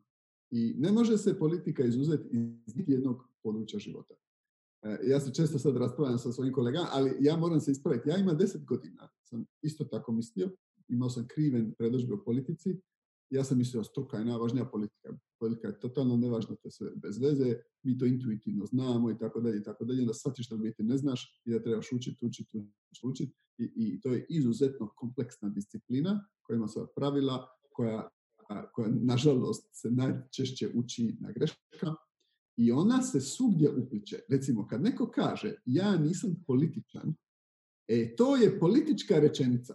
I 0.51 0.75
ne 0.79 0.93
može 0.93 1.19
se 1.19 1.39
politika 1.39 1.85
izuzeti 1.85 2.29
iz 2.67 2.75
jednog 2.87 3.29
područja 3.43 3.79
života. 3.79 4.15
E, 4.83 4.99
ja 5.03 5.21
se 5.21 5.35
često 5.35 5.59
sad 5.59 5.77
raspravljam 5.77 6.19
sa 6.19 6.33
svojim 6.33 6.53
kolegama, 6.53 6.89
ali 6.91 7.17
ja 7.21 7.37
moram 7.37 7.61
se 7.61 7.71
ispraviti. 7.71 8.09
Ja 8.09 8.17
imam 8.17 8.37
deset 8.39 8.65
godina, 8.65 9.09
sam 9.23 9.45
isto 9.63 9.85
tako 9.85 10.13
mislio, 10.13 10.51
imao 10.89 11.11
sam 11.11 11.29
kriven 11.29 11.75
predložbe 11.79 12.15
o 12.15 12.25
politici, 12.25 12.81
ja 13.31 13.45
sam 13.45 13.59
mislio 13.59 13.85
struka 13.85 14.17
je 14.17 14.25
najvažnija 14.25 14.65
politika. 14.65 15.19
Politika 15.41 15.69
je 15.69 15.81
totalno 15.81 16.17
nevažna, 16.17 16.57
to 16.57 16.69
je 16.69 16.73
sve 16.73 16.91
bez 16.97 17.19
veze, 17.19 17.57
mi 17.83 17.99
to 17.99 18.07
intuitivno 18.07 18.67
znamo 18.67 19.11
i 19.11 19.19
tako 19.19 19.41
dalje 19.41 19.59
i 19.59 19.63
tako 19.63 19.85
dalje, 19.85 20.01
onda 20.01 20.15
shvatiš 20.15 20.49
da 20.49 20.57
biti 20.57 20.83
ne 20.83 20.97
znaš 20.97 21.43
i 21.45 21.51
da 21.51 21.63
trebaš 21.63 21.93
učiti, 21.93 22.27
učiti, 22.27 22.65
učiti 23.03 23.35
I, 23.59 23.73
i 23.77 24.01
to 24.01 24.13
je 24.13 24.27
izuzetno 24.29 24.93
kompleksna 24.97 25.49
disciplina 25.49 26.29
koja 26.43 26.57
ima 26.57 26.69
svoja 26.69 26.87
pravila, 26.97 27.49
koja, 27.73 28.09
koja 28.73 28.89
nažalost 28.89 29.69
se 29.73 29.91
najčešće 29.91 30.71
uči 30.75 31.17
na 31.21 31.33
greškama 31.33 31.97
i 32.57 32.73
ona 32.73 33.03
se 33.03 33.21
svugdje 33.21 33.71
upliče. 33.71 34.19
Recimo, 34.29 34.67
kad 34.67 34.83
neko 34.83 35.11
kaže 35.11 35.55
ja 35.65 35.97
nisam 35.97 36.45
političan, 36.47 37.15
e, 37.89 38.17
to 38.17 38.37
je 38.37 38.61
politička 38.61 39.19
rečenica. 39.19 39.75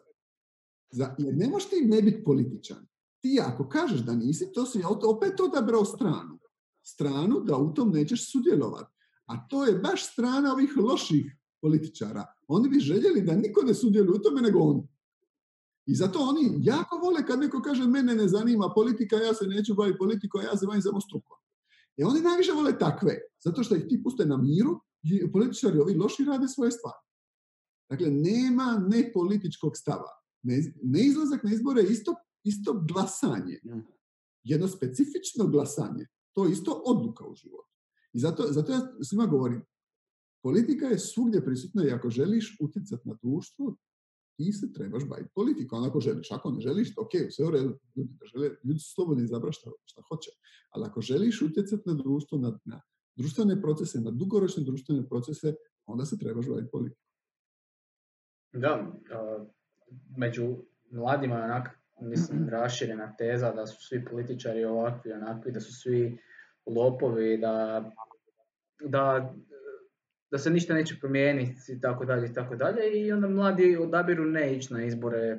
Za, 0.91 1.15
jer 1.19 1.35
ne 1.37 1.49
možeš 1.49 1.69
ti 1.69 1.85
ne 1.85 2.01
biti 2.01 2.23
političan. 2.23 2.87
Ti 3.21 3.39
ako 3.41 3.69
kažeš 3.69 3.99
da 3.99 4.15
nisi, 4.15 4.51
to 4.53 4.65
si 4.65 4.81
opet 4.85 5.39
odabrao 5.39 5.85
stranu. 5.85 6.39
Stranu 6.83 7.39
da 7.39 7.57
u 7.57 7.73
tom 7.73 7.91
nećeš 7.91 8.31
sudjelovati. 8.31 8.93
A 9.25 9.47
to 9.47 9.65
je 9.65 9.79
baš 9.79 10.11
strana 10.11 10.53
ovih 10.53 10.77
loših 10.77 11.37
političara. 11.61 12.25
Oni 12.47 12.69
bi 12.69 12.79
željeli 12.79 13.21
da 13.21 13.35
niko 13.35 13.61
ne 13.61 13.73
sudjeluje 13.73 14.19
u 14.19 14.21
tome 14.21 14.41
nego 14.41 14.59
oni. 14.59 14.87
I 15.85 15.95
zato 15.95 16.19
oni 16.19 16.59
jako 16.61 16.97
vole 16.97 17.25
kad 17.25 17.39
neko 17.39 17.61
kaže 17.61 17.87
mene 17.87 18.15
ne 18.15 18.27
zanima 18.27 18.71
politika, 18.75 19.15
ja 19.15 19.33
se 19.33 19.45
neću 19.45 19.75
baviti 19.75 19.97
politikom, 19.97 20.41
ja 20.41 20.57
se 20.57 20.65
bavim 20.65 20.81
samo 20.81 21.01
strukom. 21.01 21.37
I 21.97 22.03
oni 22.03 22.21
najviše 22.21 22.51
vole 22.51 22.79
takve, 22.79 23.17
zato 23.43 23.63
što 23.63 23.75
ih 23.75 23.85
ti 23.89 24.03
puste 24.03 24.25
na 24.25 24.37
miru 24.37 24.79
i 25.03 25.31
političari 25.31 25.79
ovi 25.79 25.93
loši 25.93 26.25
rade 26.25 26.47
svoje 26.47 26.71
stvari. 26.71 27.03
Dakle, 27.89 28.09
nema 28.09 28.85
nepolitičkog 28.89 29.77
stava. 29.77 30.09
Ne, 30.83 31.05
izlazak 31.05 31.43
na 31.43 31.53
izbore 31.53 31.81
je 31.81 31.91
isto, 31.91 32.15
isto 32.43 32.85
glasanje. 32.93 33.59
Jedno 34.43 34.67
specifično 34.67 35.47
glasanje. 35.47 36.07
To 36.33 36.45
je 36.45 36.51
isto 36.51 36.81
odluka 36.85 37.25
u 37.27 37.35
životu. 37.35 37.71
I 38.13 38.19
zato, 38.19 38.43
zato 38.49 38.71
ja 38.71 38.79
svima 39.03 39.25
govorim, 39.25 39.65
politika 40.43 40.85
je 40.85 40.99
svugdje 40.99 41.45
prisutna 41.45 41.85
i 41.85 41.91
ako 41.91 42.09
želiš 42.09 42.57
utjecati 42.61 43.09
na 43.09 43.17
društvo, 43.21 43.75
ti 44.37 44.53
se 44.53 44.73
trebaš 44.73 45.07
baviti 45.07 45.29
politikom, 45.35 45.83
ako 45.83 45.99
želiš. 45.99 46.31
Ako 46.31 46.51
ne 46.51 46.59
želiš, 46.59 46.93
ok, 46.97 47.11
sve 47.29 47.45
u 47.47 47.51
redu, 47.51 47.79
ljudi, 47.95 48.13
žele, 48.33 48.49
ljudi 48.63 48.79
su 48.79 48.93
slobodni 48.93 49.23
izabrati 49.23 49.57
šta, 49.57 49.71
šta 49.85 50.01
hoće. 50.09 50.29
Ali 50.69 50.85
ako 50.85 51.01
želiš 51.01 51.41
utjecati 51.41 51.83
na 51.85 51.93
društvo, 51.93 52.37
na, 52.37 52.59
na 52.65 52.81
društvene 53.15 53.61
procese, 53.61 54.01
na 54.01 54.11
dugoročne 54.11 54.63
društvene 54.63 55.09
procese, 55.09 55.53
onda 55.85 56.05
se 56.05 56.17
trebaš 56.17 56.47
baviti 56.47 56.71
politikom. 56.71 57.05
Da, 58.53 58.99
među 60.17 60.57
mladima 60.91 61.35
je 61.35 61.43
onak, 61.43 61.80
mislim, 62.01 62.49
raširena 62.57 63.15
teza 63.17 63.51
da 63.51 63.67
su 63.67 63.87
svi 63.87 64.05
političari 64.05 64.65
ovakvi, 64.65 65.13
onakvi, 65.13 65.51
da 65.51 65.59
su 65.59 65.81
svi 65.81 66.17
lopovi, 66.65 67.37
da, 67.37 67.85
da 68.79 69.33
da 70.31 70.37
se 70.37 70.49
ništa 70.49 70.73
neće 70.73 70.95
promijeniti 70.99 71.71
i 71.71 71.81
tako 71.81 72.05
dalje 72.05 72.27
i 72.27 72.33
tako 72.33 72.55
dalje 72.55 72.99
i 72.99 73.11
onda 73.11 73.27
mladi 73.27 73.77
odabiru 73.77 74.25
ne 74.25 74.55
ići 74.55 74.73
na 74.73 74.83
izbore, 74.83 75.17
e, 75.17 75.37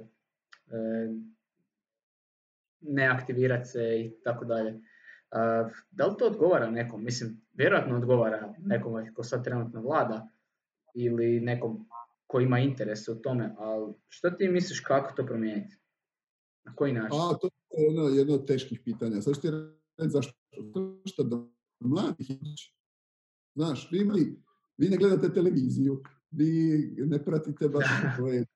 ne 2.81 3.07
aktivirati 3.07 3.69
se 3.69 4.01
i 4.01 4.23
tako 4.25 4.45
dalje. 4.45 4.81
Da 5.91 6.07
li 6.07 6.15
to 6.19 6.27
odgovara 6.27 6.71
nekom? 6.71 7.05
Mislim, 7.05 7.41
vjerojatno 7.55 7.97
odgovara 7.97 8.55
nekom 8.59 9.15
ko 9.15 9.23
sad 9.23 9.45
trenutno 9.45 9.81
vlada 9.81 10.29
ili 10.95 11.41
nekom 11.41 11.89
ko 12.27 12.41
ima 12.41 12.59
interes 12.59 13.09
u 13.09 13.23
tome, 13.23 13.55
ali 13.59 13.95
što 14.09 14.31
ti 14.31 14.49
misliš 14.49 14.81
kako 14.81 15.15
to 15.15 15.27
promijeniti? 15.27 15.77
Na 16.65 16.75
koji 16.75 16.93
način? 16.93 17.19
A, 17.21 17.39
to 17.41 17.49
je 17.77 17.85
jedno, 17.85 18.03
jedno 18.03 18.35
od 18.35 18.47
teških 18.47 18.81
pitanja. 18.85 19.23
Sad 19.23 19.35
ću 19.35 19.41
ti 19.41 19.51
reći 19.51 20.11
zašto. 20.11 20.33
Što 21.05 21.23
da 21.23 21.49
mladih 21.81 22.27
Znaš, 23.55 23.89
vi 23.93 23.99
imali 23.99 24.43
vi 24.77 24.89
ne 24.89 24.97
gledate 24.97 25.35
televiziju, 25.35 26.03
vi 26.31 26.51
ne 27.07 27.25
pratite 27.25 27.69
baš 27.69 27.85
svoje 28.17 28.47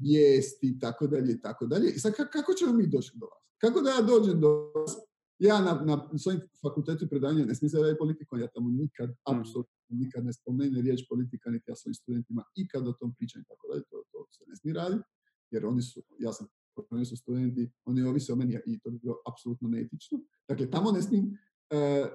vijesti 0.00 0.68
i 0.68 0.78
tako 0.78 1.06
dalje 1.06 1.32
i 1.32 1.40
tako 1.40 1.66
dalje. 1.66 1.90
I 1.90 1.98
sad 1.98 2.12
kako 2.32 2.52
ćemo 2.52 2.72
mi 2.72 2.86
doći 2.86 3.12
do 3.14 3.26
vas? 3.26 3.44
Kako 3.58 3.80
da 3.80 3.90
ja 3.90 4.02
dođem 4.02 4.40
do 4.40 4.72
vas? 4.74 4.96
Ja 5.38 5.60
na, 5.60 5.84
na 6.12 6.18
svojim 6.18 6.40
fakultetu 6.62 7.08
predanja 7.08 7.44
ne 7.44 7.54
smislim 7.54 7.82
da 7.82 7.88
je 7.88 7.98
politikom, 7.98 8.40
ja 8.40 8.48
tamo 8.48 8.70
nikad, 8.70 9.10
mm. 9.10 9.40
apsolutno 9.40 9.72
nikad 9.88 10.24
ne 10.24 10.32
spomene 10.32 10.82
riječ 10.82 11.00
politika, 11.08 11.50
niti 11.50 11.70
ja 11.70 11.76
svojim 11.76 11.94
studentima 11.94 12.44
ikad 12.54 12.88
o 12.88 12.92
tom 12.92 13.14
pričam 13.14 13.42
i 13.42 13.44
tako 13.44 13.68
dalje, 13.68 13.82
to, 13.90 14.02
to 14.12 14.26
se 14.30 14.44
ne 14.46 14.56
smije 14.56 14.74
raditi, 14.74 15.04
jer 15.50 15.66
oni 15.66 15.82
su, 15.82 16.02
ja 16.18 16.32
sam 16.32 16.46
oni 16.90 17.04
su 17.04 17.16
studenti, 17.16 17.70
oni 17.84 18.02
ovise 18.02 18.32
o 18.32 18.36
meni 18.36 18.58
i 18.66 18.78
to 18.78 18.90
bi 18.90 18.98
bilo 18.98 19.16
apsolutno 19.26 19.68
neetično. 19.68 20.18
Dakle, 20.48 20.70
tamo 20.70 20.92
ne 20.92 21.02
smijem, 21.02 21.24
uh, 21.24 22.08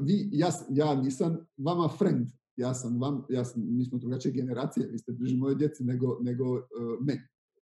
vi, 0.00 0.28
ja, 0.32 0.48
ja 0.70 0.94
nisam 0.94 1.46
vama 1.56 1.88
friend, 1.98 2.28
ja 2.56 2.74
sam 2.74 3.00
vam, 3.00 3.24
ja 3.28 3.44
sam, 3.44 3.76
mi 3.76 3.84
smo 3.84 3.98
drugačije 3.98 4.32
generacije, 4.32 4.86
vi 4.86 4.98
ste 4.98 5.12
bliži 5.12 5.36
moje 5.36 5.54
djeci 5.54 5.84
nego, 5.84 6.18
nego 6.20 6.54
uh, 6.54 6.60
meni. 7.00 7.20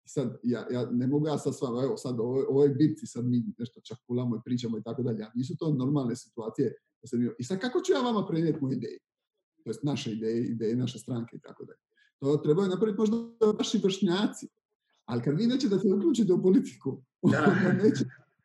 Sad, 0.05 0.39
ja, 0.43 0.67
ja, 0.71 0.91
ne 0.91 1.07
mogu 1.07 1.27
ja 1.27 1.39
sad 1.39 1.57
s 1.57 1.63
vama, 1.63 1.83
evo 1.83 1.97
sad 1.97 2.21
ovo, 2.21 2.45
ovoj 2.49 2.69
bitci, 2.69 3.07
sad 3.07 3.25
mi 3.25 3.45
nešto 3.59 3.81
čakulamo 3.81 4.37
i 4.37 4.41
pričamo 4.45 4.79
i 4.79 4.83
tako 4.83 5.03
dalje, 5.03 5.27
nisu 5.35 5.57
to 5.57 5.75
normalne 5.75 6.17
situacije. 6.17 6.75
Da 7.03 7.09
se 7.09 7.17
I 7.39 7.45
sad 7.45 7.61
kako 7.61 7.81
ću 7.81 7.93
ja 7.93 8.01
vama 8.01 8.27
prenijeti 8.27 8.59
moje 8.61 8.77
ideje? 8.77 8.99
To 9.65 9.71
jest 9.71 9.83
naše 9.83 10.13
ideje, 10.13 10.45
ideje 10.45 10.77
naše 10.77 10.99
stranke 10.99 11.37
i 11.37 11.41
tako 11.41 11.65
dalje. 11.65 11.79
To 12.19 12.37
trebaju 12.37 12.69
napraviti 12.69 12.99
možda 12.99 13.17
vaši 13.59 13.79
vršnjaci. 13.79 14.49
Ali 15.11 15.23
kad 15.23 15.39
vi 15.39 15.47
nećete 15.47 15.75
da 15.75 15.81
se 15.81 15.89
uključite 15.89 16.33
u 16.33 16.43
politiku, 16.43 17.03
onda 17.23 17.55
neće, 17.83 18.05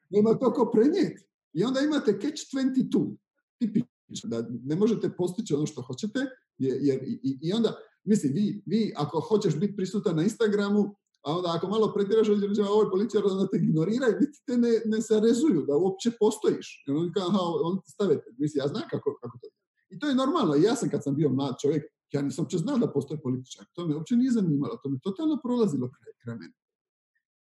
nema 0.09 0.33
to 0.33 0.53
ko 0.53 0.71
prenijeti. 0.73 1.23
I 1.53 1.63
onda 1.63 1.79
imate 1.79 2.11
catch 2.21 2.41
22 2.53 3.15
tipično, 3.59 4.29
da 4.29 4.47
ne 4.63 4.75
možete 4.75 5.09
postići 5.09 5.53
ono 5.53 5.65
što 5.65 5.81
hoćete, 5.81 6.19
jer, 6.57 7.03
i, 7.03 7.39
i, 7.41 7.53
onda, 7.53 7.75
mislim, 8.03 8.33
vi, 8.33 8.63
vi 8.65 8.93
ako 8.95 9.19
hoćeš 9.19 9.59
biti 9.59 9.75
prisutan 9.75 10.15
na 10.15 10.23
Instagramu, 10.23 10.95
a 11.23 11.37
onda 11.37 11.53
ako 11.55 11.67
malo 11.67 11.93
pretiraš 11.93 12.27
reći, 12.27 12.61
ovoj 12.61 12.89
policija, 12.91 13.21
onda 13.25 13.47
te 13.47 13.57
ignoriraju, 13.57 14.15
niti 14.19 14.43
te 14.45 14.57
ne, 14.57 14.81
ne 14.85 15.01
se 15.01 15.19
rezuju 15.19 15.65
da 15.67 15.77
uopće 15.77 16.11
postojiš. 16.19 16.83
I 16.87 16.91
on 16.91 17.11
kao, 17.13 17.59
on 17.63 17.79
stavite. 17.87 18.25
Mislim, 18.37 18.63
ja 18.63 18.67
znam 18.67 18.83
kako, 18.89 19.17
kako 19.21 19.37
to 19.41 19.47
I 19.89 19.99
to 19.99 20.07
je 20.07 20.15
normalno. 20.15 20.55
Ja 20.55 20.75
sam 20.75 20.89
kad 20.89 21.03
sam 21.03 21.15
bio 21.15 21.29
mlad 21.29 21.55
čovjek, 21.61 21.83
ja 22.11 22.21
nisam 22.21 22.43
uopće 22.43 22.57
znao 22.57 22.77
da 22.77 22.91
postoje 22.91 23.21
političar. 23.21 23.65
To 23.73 23.87
me 23.87 23.95
uopće 23.95 24.15
nije 24.15 24.31
zanimalo. 24.31 24.79
To 24.83 24.89
me 24.89 24.99
totalno 24.99 25.39
prolazilo 25.43 25.91
kraj, 25.95 26.13
kraj 26.25 26.37
mene. 26.37 26.53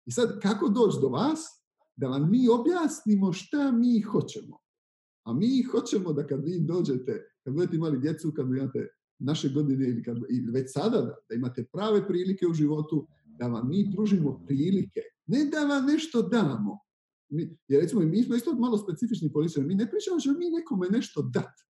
I 0.07 0.13
sad, 0.13 0.41
kako 0.41 0.69
doći 0.69 0.99
do 1.01 1.09
vas? 1.09 1.41
Da 1.97 2.09
vam 2.09 2.31
mi 2.31 2.49
objasnimo 2.49 3.33
šta 3.33 3.73
mi 3.73 4.01
hoćemo. 4.01 4.59
A 5.25 5.33
mi 5.33 5.63
hoćemo 5.63 6.13
da 6.13 6.27
kad 6.27 6.45
vi 6.45 6.61
dođete, 6.61 7.13
kad 7.45 7.55
budete 7.55 7.77
imali 7.77 7.99
djecu, 7.99 8.33
kad 8.37 8.47
imate 8.47 8.89
naše 9.19 9.49
godine 9.49 9.89
ili, 9.89 10.03
kad, 10.03 10.17
već 10.53 10.73
sada 10.73 11.01
da, 11.01 11.15
da 11.29 11.35
imate 11.35 11.65
prave 11.73 12.07
prilike 12.09 12.47
u 12.47 12.55
životu, 12.55 13.07
da 13.39 13.47
vam 13.47 13.69
mi 13.69 13.93
pružimo 13.95 14.43
prilike. 14.47 15.01
Ne 15.27 15.45
da 15.45 15.65
vam 15.65 15.87
nešto 15.87 16.23
damo. 16.23 16.79
Mi, 17.29 17.59
jer 17.69 17.83
recimo, 17.83 18.01
mi 18.01 18.23
smo 18.23 18.35
isto 18.35 18.55
malo 18.55 18.79
specifični 18.79 19.33
političari. 19.33 19.67
Mi 19.67 19.75
ne 19.75 19.91
pričamo 19.91 20.17
da 20.25 20.39
mi 20.39 20.51
nekome 20.51 20.89
nešto 20.91 21.23
dati. 21.23 21.63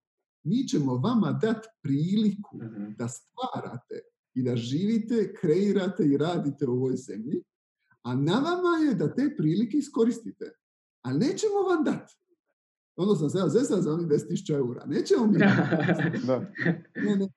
Mi 0.44 0.68
ćemo 0.68 0.96
vama 0.96 1.32
dati 1.32 1.68
priliku 1.82 2.56
mhm. 2.56 2.92
da 2.98 3.08
stvarate 3.08 4.00
i 4.34 4.42
da 4.42 4.56
živite, 4.56 5.34
kreirate 5.40 6.04
i 6.04 6.16
radite 6.16 6.66
u 6.66 6.72
ovoj 6.72 6.96
zemlji, 6.96 7.42
a 8.02 8.14
na 8.14 8.32
vama 8.32 8.88
je 8.88 8.94
da 8.94 9.14
te 9.14 9.34
prilike 9.36 9.76
iskoristite. 9.76 10.52
A 11.02 11.12
nećemo 11.12 11.60
vam 11.68 11.84
dati. 11.84 12.14
Ono 12.96 13.14
sam 13.14 13.30
se 13.30 13.38
ja 13.38 13.48
za 13.48 13.92
onih 13.92 14.06
10.000 14.06 14.54
eura. 14.54 14.84
Nećemo 14.86 15.26
mi. 15.26 15.38
ne, 17.06 17.16
ne. 17.16 17.28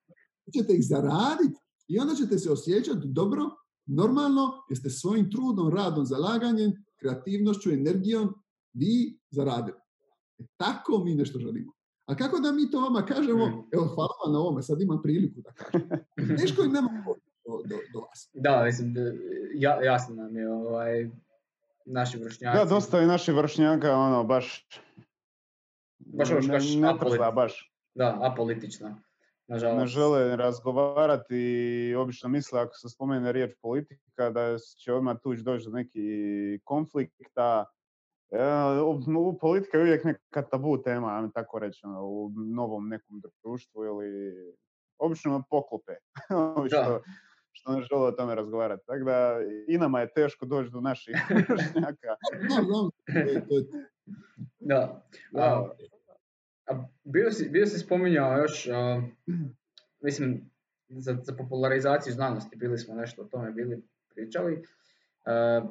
Ćete 0.54 0.74
ih 0.74 0.88
zaraditi 0.88 1.60
i 1.88 2.00
onda 2.00 2.16
ćete 2.16 2.38
se 2.38 2.52
osjećati 2.52 3.08
dobro, 3.08 3.44
normalno, 3.86 4.52
jer 4.70 4.78
ste 4.78 4.90
svojim 4.90 5.32
trudom, 5.32 5.70
radom, 5.70 6.06
zalaganjem, 6.06 6.72
kreativnošću, 7.00 7.72
energijom 7.72 8.34
vi 8.74 9.20
zaradili. 9.32 9.78
E, 10.40 10.46
tako 10.58 11.04
mi 11.04 11.16
nešto 11.16 11.40
želimo. 11.40 11.75
A 12.06 12.16
kako 12.16 12.40
da 12.40 12.52
mi 12.52 12.72
to 12.72 12.82
vama 12.82 13.02
kažemo, 13.04 13.46
Mm. 13.46 13.64
evo 13.74 13.86
hvala 13.86 14.10
vam 14.26 14.34
na 14.34 14.40
ovome, 14.40 14.62
sad 14.62 14.82
imam 14.82 15.02
priliku 15.02 15.42
da 15.42 15.52
kažem. 15.52 15.90
Teško 16.40 16.64
im 16.64 16.72
nema 16.72 16.90
do, 17.06 17.14
do, 17.66 17.76
do 17.94 18.00
vas. 18.00 18.30
Da, 18.34 18.64
mislim, 18.64 18.94
da, 18.94 19.02
ja, 19.54 19.84
jasno 19.84 20.16
nam 20.16 20.36
je 20.36 20.50
ovaj, 20.50 21.10
naši 21.86 22.18
vršnjaci. 22.18 22.58
Da, 22.58 22.66
dosta 22.66 23.00
je 23.00 23.08
naših 23.08 23.36
vršnjaka, 23.36 23.98
ono, 23.98 24.24
baš... 24.24 24.68
Baš 26.00 26.32
ovo 26.32 26.42
što 26.42 26.48
ne, 26.48 26.54
kažeš, 26.54 26.76
ne 26.76 26.88
apolit- 26.88 27.00
trza 27.12 27.32
baš. 27.32 27.74
Da, 27.96 28.20
apolitična. 28.24 29.02
Nažalost. 29.48 29.80
Ne 29.80 29.88
žele 29.88 30.36
razgovarati 30.36 31.36
i 31.36 31.96
obično 31.96 32.30
misle 32.30 32.62
ako 32.62 32.74
se 32.74 32.90
spomene 32.90 33.32
riječ 33.32 33.52
politika 33.62 34.30
da 34.30 34.58
će 34.78 34.94
odmah 34.94 35.18
tuđ 35.24 35.40
doći 35.42 35.66
do 35.66 35.72
neki 35.72 36.02
konflikta. 36.64 37.66
E, 38.32 38.38
u- 38.82 39.30
u- 39.30 39.38
politika 39.40 39.78
je 39.78 39.84
uvijek 39.84 40.04
neka 40.04 40.42
tabu 40.42 40.82
tema, 40.82 41.16
ajmo 41.16 41.30
tako 41.34 41.60
reći, 41.60 41.82
ono, 41.86 42.06
u 42.06 42.32
novom 42.36 42.88
nekom 42.88 43.22
društvu 43.44 43.86
ili 43.86 44.34
obično 44.98 45.44
poklope. 45.50 45.94
Što, 46.70 47.02
što 47.52 47.72
ne 47.72 47.82
žele 47.82 48.08
o 48.08 48.12
tome 48.12 48.36
razgovarati. 48.36 48.84
Tako 48.86 49.04
da 49.04 49.36
i 49.68 49.78
nama 49.78 50.00
je 50.00 50.14
teško 50.14 50.46
doći 50.46 50.70
do 50.70 50.82
naših 50.82 51.16
vršnjaka. 51.50 52.16
Da. 54.60 55.08
A, 55.36 55.42
a, 55.44 55.76
a 56.68 56.86
bio, 57.04 57.32
si, 57.32 57.50
bio 57.50 57.66
si 57.66 57.80
spominjao 57.80 58.38
još, 58.38 58.68
a, 58.68 59.02
mislim, 60.00 60.52
za, 60.90 61.18
za 61.24 61.34
popularizaciju 61.36 62.14
znanosti, 62.14 62.56
bili 62.56 62.78
smo 62.78 62.96
nešto 62.96 63.22
o 63.22 63.26
tome 63.26 63.52
bili 63.52 63.84
pričali. 64.10 64.64
A, 65.26 65.62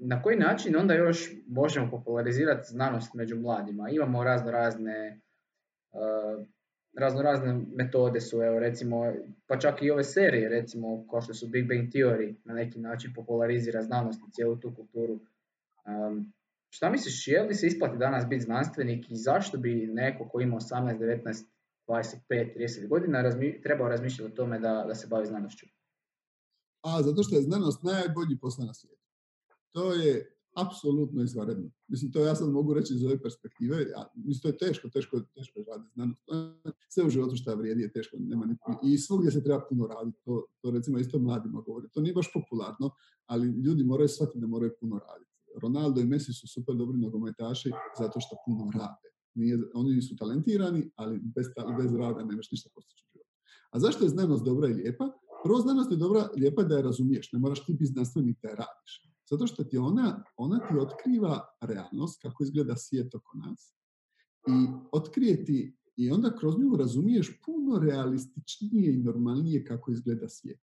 na 0.00 0.22
koji 0.22 0.36
način 0.36 0.76
onda 0.76 0.94
još 0.94 1.30
možemo 1.48 1.90
popularizirati 1.90 2.68
znanost 2.68 3.14
među 3.14 3.36
mladima? 3.36 3.90
Imamo 3.90 4.24
razno 4.24 4.50
razne 4.50 5.20
razno 6.98 7.22
razne 7.22 7.60
metode 7.74 8.20
su, 8.20 8.42
evo 8.42 8.58
recimo, 8.58 9.12
pa 9.46 9.58
čak 9.58 9.82
i 9.82 9.90
ove 9.90 10.04
serije, 10.04 10.48
recimo, 10.48 11.06
kao 11.10 11.20
što 11.20 11.34
su 11.34 11.46
Big 11.46 11.68
Bang 11.68 11.88
Theory, 11.88 12.34
na 12.44 12.54
neki 12.54 12.78
način 12.78 13.12
popularizira 13.14 13.82
znanost 13.82 14.20
i 14.28 14.32
cijelu 14.32 14.56
tu 14.56 14.74
kulturu. 14.74 15.20
Um, 15.86 16.32
šta 16.70 16.90
misliš, 16.90 17.28
je 17.28 17.42
li 17.42 17.54
se 17.54 17.66
isplati 17.66 17.98
danas 17.98 18.26
biti 18.28 18.44
znanstvenik 18.44 19.10
i 19.10 19.16
zašto 19.16 19.58
bi 19.58 19.86
neko 19.86 20.28
ko 20.28 20.40
ima 20.40 20.56
18, 20.56 20.98
19, 20.98 21.44
25, 21.88 22.16
30 22.28 22.88
godina 22.88 23.22
razmi- 23.22 23.62
trebao 23.62 23.88
razmišljati 23.88 24.32
o 24.32 24.36
tome 24.36 24.58
da, 24.58 24.84
da 24.88 24.94
se 24.94 25.06
bavi 25.06 25.26
znanošću? 25.26 25.66
a 26.82 27.02
zato 27.02 27.22
što 27.22 27.36
je 27.36 27.42
znanost 27.42 27.82
najbolji 27.82 28.38
posao 28.40 28.64
na 28.64 28.74
svijetu. 28.74 28.99
To 29.72 29.92
je 29.92 30.36
apsolutno 30.56 31.22
izvanredno. 31.22 31.70
Mislim, 31.88 32.12
to 32.12 32.20
ja 32.20 32.34
sad 32.34 32.48
mogu 32.48 32.74
reći 32.74 32.94
iz 32.94 33.04
ove 33.04 33.22
perspektive. 33.22 33.86
A, 33.96 34.04
mislim, 34.14 34.42
to 34.42 34.48
je 34.48 34.68
teško, 34.68 34.88
teško, 34.88 35.20
teško 35.34 35.64
raditi 35.68 35.90
znanost. 35.94 36.20
Sve 36.88 37.04
u 37.04 37.10
životu 37.10 37.36
što 37.36 37.56
vrijedi 37.56 37.82
je 37.82 37.92
teško. 37.92 38.16
Nema 38.20 38.46
ni, 38.46 38.56
I 38.92 38.98
svugdje 38.98 39.30
se 39.30 39.44
treba 39.44 39.66
puno 39.68 39.86
raditi. 39.86 40.18
To, 40.24 40.46
to 40.60 40.70
recimo 40.70 40.98
isto 40.98 41.18
mladima 41.18 41.60
govori. 41.60 41.88
To 41.92 42.00
nije 42.00 42.14
baš 42.14 42.32
popularno, 42.32 42.90
ali 43.26 43.48
ljudi 43.48 43.84
moraju 43.84 44.08
shvatiti 44.08 44.38
da 44.38 44.46
moraju 44.46 44.72
puno 44.80 44.98
raditi. 44.98 45.30
Ronaldo 45.62 46.00
i 46.00 46.06
Messi 46.06 46.32
su 46.32 46.48
super 46.48 46.74
dobri 46.76 46.98
nogometaši 46.98 47.70
zato 47.98 48.20
što 48.20 48.36
puno 48.46 48.70
rade. 48.74 49.08
Nije, 49.34 49.58
oni 49.74 50.02
su 50.02 50.16
talentirani, 50.16 50.90
ali 50.96 51.20
bez, 51.22 51.46
bez 51.78 51.94
rada 51.94 52.24
nemaš 52.24 52.50
ništa 52.50 52.70
postići 52.74 53.04
u. 53.14 53.18
A 53.70 53.80
zašto 53.80 54.04
je 54.04 54.08
znanost 54.08 54.44
dobra 54.44 54.68
i 54.68 54.74
lijepa? 54.74 55.10
Prvo, 55.44 55.60
znanost 55.60 55.90
je 55.90 55.96
dobra, 55.96 56.28
lijepa 56.36 56.62
da 56.62 56.76
je 56.76 56.82
razumiješ. 56.82 57.32
Ne 57.32 57.38
moraš 57.38 57.66
ti 57.66 57.72
biti 57.72 57.86
znanstvenik 57.86 58.38
da 58.42 58.48
je 58.48 58.56
radiš. 58.56 59.09
Zato 59.30 59.46
što 59.46 59.64
ti 59.64 59.78
ona, 59.78 60.24
ona 60.36 60.58
ti 60.58 60.74
otkriva 60.78 61.48
realnost, 61.60 62.22
kako 62.22 62.42
izgleda 62.44 62.76
svijet 62.76 63.14
oko 63.14 63.38
nas. 63.38 63.74
I 64.48 64.66
otkrije 64.92 65.44
ti, 65.44 65.76
i 65.96 66.10
onda 66.10 66.36
kroz 66.36 66.58
nju 66.58 66.76
razumiješ 66.76 67.40
puno 67.44 67.78
realističnije 67.78 68.94
i 68.94 69.02
normalnije 69.02 69.64
kako 69.64 69.92
izgleda 69.92 70.28
svijet. 70.28 70.60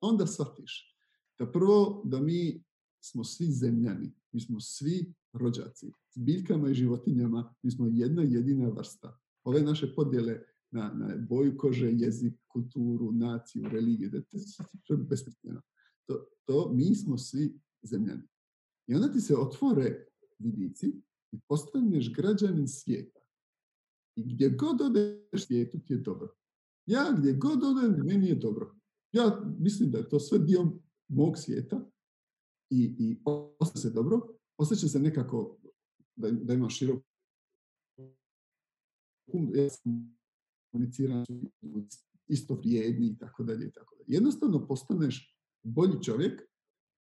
Onda 0.00 0.26
shvatiš 0.26 0.96
da 1.38 1.52
prvo 1.52 2.02
da 2.04 2.20
mi 2.20 2.64
smo 3.00 3.24
svi 3.24 3.46
zemljani, 3.46 4.14
mi 4.32 4.40
smo 4.40 4.60
svi 4.60 5.14
rođaci. 5.32 5.92
S 6.10 6.18
biljkama 6.18 6.70
i 6.70 6.74
životinjama 6.74 7.54
mi 7.62 7.70
smo 7.70 7.86
jedna 7.86 8.22
jedina 8.22 8.68
vrsta. 8.68 9.18
Ove 9.44 9.62
naše 9.62 9.94
podjele 9.94 10.40
na, 10.70 10.92
na 10.94 11.16
boju 11.28 11.56
kože, 11.56 11.90
jezik, 11.92 12.34
kulturu, 12.48 13.12
naciju, 13.12 13.68
religiju, 13.68 14.10
da 14.10 14.22
to, 14.86 14.94
je 14.94 14.96
besmisleno. 14.96 15.62
To, 16.06 16.26
to 16.44 16.72
mi 16.74 16.94
smo 16.94 17.18
svi 17.18 17.60
zemljani. 17.84 18.22
I 18.86 18.94
onda 18.94 19.12
ti 19.12 19.20
se 19.20 19.36
otvore 19.36 20.06
vidici 20.38 21.02
i 21.32 21.40
postaneš 21.48 22.12
građanin 22.12 22.68
svijeta. 22.68 23.20
I 24.16 24.34
gdje 24.34 24.48
god 24.48 24.80
odeš 24.80 25.46
svijetu 25.46 25.78
ti 25.78 25.92
je 25.92 25.98
dobro. 25.98 26.34
Ja 26.86 27.14
gdje 27.18 27.32
god 27.32 27.62
odem, 27.62 28.06
meni 28.06 28.26
je 28.26 28.34
dobro. 28.34 28.74
Ja 29.12 29.42
mislim 29.58 29.90
da 29.90 29.98
je 29.98 30.08
to 30.08 30.20
sve 30.20 30.38
dio 30.38 30.72
mog 31.08 31.38
svijeta 31.38 31.90
i, 32.70 32.96
i 32.98 33.20
osjeća 33.60 33.78
se 33.78 33.90
dobro, 33.90 34.20
osjeća 34.56 34.88
se 34.88 34.98
nekako 34.98 35.58
da, 36.16 36.30
da 36.30 36.54
ima 36.54 36.70
širok 36.70 37.04
ja 39.54 39.70
sam 39.70 40.18
komuniciran, 40.70 41.24
isto 42.26 42.54
vrijedni 42.54 43.06
i 43.06 43.18
tako 43.18 43.42
dalje 43.42 43.66
i 43.66 43.72
tako 43.72 43.96
dalje. 43.96 44.06
Jednostavno 44.08 44.66
postaneš 44.66 45.38
bolji 45.62 46.02
čovjek, 46.02 46.42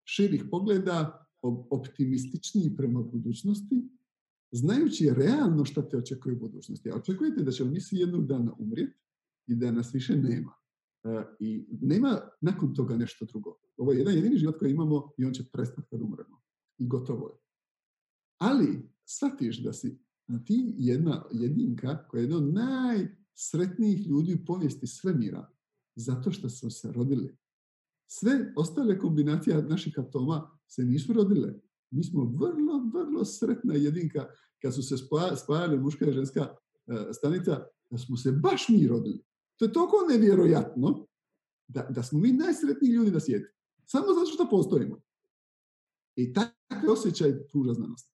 širih 0.04 0.46
pogleda, 0.52 1.28
op- 1.42 1.68
optimističniji 1.70 2.76
prema 2.78 3.02
budućnosti, 3.02 3.90
znajući 4.52 5.10
realno 5.10 5.66
šta 5.66 5.90
te 5.90 5.98
očekuje 5.98 6.36
u 6.36 6.40
budućnosti. 6.40 6.92
A 6.92 6.96
očekujete 6.96 7.44
da 7.44 7.52
ćemo 7.52 7.72
mi 7.72 7.82
svi 7.82 7.98
jednog 7.98 8.28
dana 8.28 8.56
umrijeti 8.60 9.00
i 9.48 9.56
da 9.56 9.72
nas 9.72 9.94
više 9.94 10.16
nema. 10.16 10.54
E, 11.04 11.24
I 11.40 11.66
nema 11.82 12.22
nakon 12.42 12.74
toga 12.74 12.98
nešto 12.98 13.26
drugo. 13.26 13.56
Ovo 13.78 13.92
je 13.92 14.00
jedan 14.00 14.16
jedini 14.16 14.38
život 14.38 14.60
koji 14.60 14.72
imamo 14.72 15.12
i 15.18 15.26
on 15.26 15.34
će 15.34 15.44
prestati 15.54 15.88
kad 15.90 16.02
umremo. 16.02 16.42
I 16.78 16.88
gotovo 16.88 17.28
je. 17.28 17.36
Ali 18.38 18.90
shvatiš 19.06 19.64
da 19.64 19.74
si 19.74 20.00
ti 20.46 20.74
jedna 20.78 21.24
jedinka 21.32 22.08
koja 22.08 22.22
je 22.22 22.24
jedna 22.24 22.38
od 22.38 22.54
najsretnijih 22.54 24.08
ljudi 24.08 24.34
u 24.34 24.46
povijesti 24.46 24.88
svemira 24.88 25.50
zato 25.96 26.32
što 26.32 26.50
su 26.50 26.70
se 26.70 26.92
rodili. 26.92 27.38
Sve 28.14 28.54
ostale 28.56 29.00
kombinacije 29.00 29.64
naših 29.64 30.00
atoma 30.00 30.52
se 30.68 30.84
nisu 30.84 31.14
rodile. 31.14 31.54
Mi 31.92 32.04
smo 32.04 32.24
vrlo, 32.24 32.92
vrlo 32.94 33.26
sretna 33.26 33.74
jedinka 33.74 34.28
kad 34.62 34.76
su 34.76 34.84
se 34.84 34.96
spajale 35.44 35.78
muška 35.78 36.06
i 36.06 36.12
ženska 36.12 36.42
e, 36.42 37.14
stanica, 37.14 37.66
da 37.90 37.98
smo 37.98 38.18
se 38.18 38.32
baš 38.32 38.70
mi 38.70 38.88
rodili. 38.88 39.24
To 39.58 39.66
je 39.66 39.74
toliko 39.74 39.96
nevjerojatno 40.10 41.08
da, 41.68 41.88
da 41.90 42.04
smo 42.04 42.20
mi 42.20 42.32
najsretniji 42.32 42.92
ljudi 42.92 43.12
na 43.12 43.20
svijetu. 43.20 43.50
Samo 43.86 44.06
zato 44.14 44.32
što 44.34 44.50
postojimo. 44.50 45.02
I 46.16 46.34
takav 46.34 46.92
osjećaj 46.92 47.48
pruža 47.52 47.74
znanost. 47.74 48.12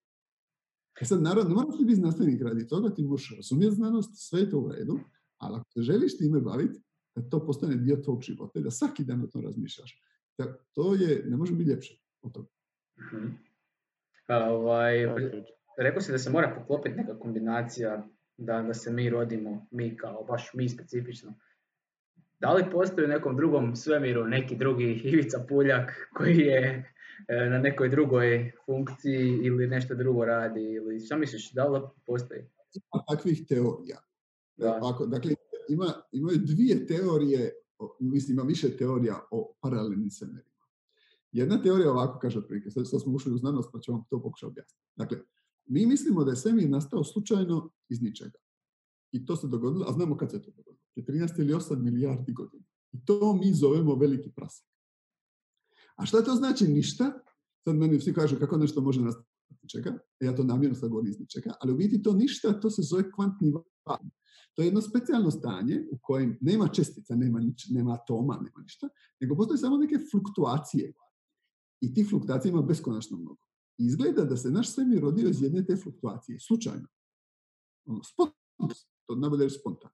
E 1.01 1.05
sad, 1.05 1.21
naravno, 1.21 1.55
moraš 1.55 1.77
ti 1.77 1.85
biti 1.85 1.99
znanstvenik 1.99 2.41
radi 2.41 2.67
toga, 2.67 2.93
ti 2.93 3.03
možeš 3.03 3.35
razumjeti 3.35 3.75
znanost, 3.75 4.11
sve 4.13 4.39
je 4.39 4.49
to 4.49 4.59
u 4.59 4.69
redu, 4.69 4.99
ali 5.37 5.55
ako 5.55 5.71
se 5.71 5.81
želiš 5.81 6.17
time 6.17 6.41
baviti, 6.41 6.81
da 7.17 7.29
to 7.29 7.45
postane 7.45 7.75
dio 7.75 7.95
tvog 7.95 8.21
života 8.21 8.59
i 8.59 8.63
da 8.63 8.71
svaki 8.71 9.03
dan 9.03 9.23
o 9.23 9.27
tom 9.27 9.45
razmišljaš. 9.45 10.03
Da, 10.37 10.57
to 10.73 10.93
je, 10.93 11.23
ne 11.25 11.37
može 11.37 11.53
biti 11.53 11.69
ljepše 11.69 11.99
od 12.21 12.33
toga. 12.33 12.47
Mhm. 12.99 13.27
A, 14.27 14.53
ovaj, 14.53 15.05
rekao 15.77 16.01
si 16.01 16.11
da 16.11 16.17
se 16.17 16.29
mora 16.29 16.55
poklopiti 16.59 16.95
neka 16.95 17.19
kombinacija 17.19 18.07
da, 18.37 18.61
da 18.61 18.73
se 18.73 18.91
mi 18.91 19.09
rodimo, 19.09 19.67
mi 19.71 19.97
kao 19.97 20.23
baš 20.23 20.51
mi 20.53 20.69
specifično. 20.69 21.33
Da 22.39 22.53
li 22.53 22.71
postoji 22.71 23.05
u 23.05 23.09
nekom 23.09 23.35
drugom 23.35 23.75
svemiru 23.75 24.25
neki 24.25 24.55
drugi 24.55 25.01
Ivica 25.13 25.45
Puljak 25.49 25.91
koji 26.13 26.37
je 26.37 26.93
e, 27.27 27.49
na 27.49 27.59
nekoj 27.59 27.89
drugoj 27.89 28.51
funkciji 28.65 29.39
ili 29.43 29.67
nešto 29.67 29.95
drugo 29.95 30.25
radi 30.25 30.61
ili 30.61 30.99
šta 30.99 31.17
misliš, 31.17 31.51
da 31.51 31.67
li 31.67 31.81
postoji? 32.05 32.41
Ima 32.73 33.03
takvih 33.09 33.47
teorija. 33.47 33.97
Da. 34.57 34.79
Ako, 34.83 35.05
dakle, 35.05 35.33
ima, 35.69 35.93
imaju 36.11 36.37
dvije 36.37 36.87
teorije, 36.87 37.53
mislim, 37.99 38.35
ima 38.35 38.43
više 38.43 38.77
teorija 38.77 39.27
o 39.31 39.53
paralelnim 39.61 40.11
svemirima. 40.11 40.57
Jedna 41.31 41.61
teorija 41.61 41.91
ovako 41.91 42.19
kaže 42.19 42.39
otprilike, 42.39 42.71
sad, 42.71 42.89
sad 42.89 43.01
smo 43.01 43.13
ušli 43.13 43.33
u 43.33 43.37
znanost 43.37 43.69
pa 43.73 43.79
ću 43.79 43.91
vam 43.91 44.03
to 44.09 44.21
pokušati 44.21 44.49
objasniti. 44.49 44.83
Dakle, 44.95 45.17
mi 45.65 45.85
mislimo 45.85 46.23
da 46.23 46.31
je 46.31 46.37
svemir 46.37 46.69
nastao 46.69 47.03
slučajno 47.03 47.69
iz 47.89 48.01
ničega. 48.01 48.39
I 49.11 49.25
to 49.25 49.35
se 49.35 49.47
dogodilo, 49.47 49.85
a 49.89 49.93
znamo 49.93 50.17
kad 50.17 50.31
se 50.31 50.41
to 50.41 50.51
dogodilo. 50.51 50.85
Prije 50.93 51.27
13 51.27 51.39
ili 51.39 51.53
8 51.53 51.77
milijardi 51.77 52.33
godina. 52.33 52.63
I 52.91 53.05
to 53.05 53.33
mi 53.33 53.53
zovemo 53.53 53.95
veliki 53.95 54.31
prasak. 54.31 54.67
A 55.95 56.05
šta 56.05 56.23
to 56.23 56.35
znači 56.35 56.67
ništa? 56.67 57.19
Sad 57.63 57.75
meni 57.75 57.99
svi 57.99 58.13
kažu 58.13 58.35
kako 58.39 58.57
nešto 58.57 58.81
može 58.81 59.01
nastati 59.01 59.36
E, 60.19 60.25
Ja 60.25 60.35
to 60.35 60.43
namjerno 60.43 60.75
sad 60.75 60.89
govorim 60.89 61.09
iz 61.09 61.19
ničega. 61.19 61.53
Ali 61.61 61.73
u 61.73 61.77
biti 61.77 62.01
to 62.01 62.13
ništa, 62.13 62.59
to 62.59 62.69
se 62.69 62.81
zove 62.81 63.11
kvantni 63.11 63.51
vakuum. 63.85 64.11
To 64.53 64.61
je 64.61 64.67
jedno 64.67 64.81
specijalno 64.81 65.31
stanje 65.31 65.87
u 65.91 65.97
kojem 66.01 66.37
nema 66.41 66.67
čestica, 66.67 67.15
nema, 67.15 67.39
nič, 67.39 67.69
nema 67.69 67.93
atoma, 67.93 68.33
nema 68.33 68.61
ništa, 68.61 68.89
nego 69.19 69.35
postoje 69.35 69.57
samo 69.57 69.77
neke 69.77 69.99
fluktuacije. 70.11 70.93
I 71.81 71.93
tih 71.93 72.09
fluktuacija 72.09 72.51
ima 72.51 72.61
beskonačno 72.61 73.17
mnogo. 73.17 73.43
I 73.77 73.85
izgleda 73.85 74.25
da 74.25 74.37
se 74.37 74.51
naš 74.51 74.73
svemir 74.73 75.01
rodio 75.01 75.29
iz 75.29 75.41
jedne 75.41 75.65
te 75.65 75.75
fluktuacije, 75.75 76.39
slučajno. 76.39 76.87
Ono, 77.85 78.01
to 79.05 79.15
najbolje 79.15 79.43
reći 79.43 79.59
spontano. 79.59 79.93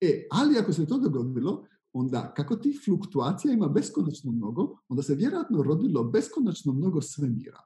E, 0.00 0.26
ali 0.30 0.58
ako 0.58 0.72
se 0.72 0.86
to 0.86 0.98
dogodilo, 0.98 1.66
onda 1.92 2.34
kako 2.36 2.56
ti 2.56 2.78
fluktuacija 2.84 3.54
ima 3.54 3.68
beskonačno 3.68 4.32
mnogo, 4.32 4.78
onda 4.88 5.02
se 5.02 5.14
vjerojatno 5.14 5.62
rodilo 5.62 6.04
beskonačno 6.04 6.72
mnogo 6.72 7.02
svemira. 7.02 7.60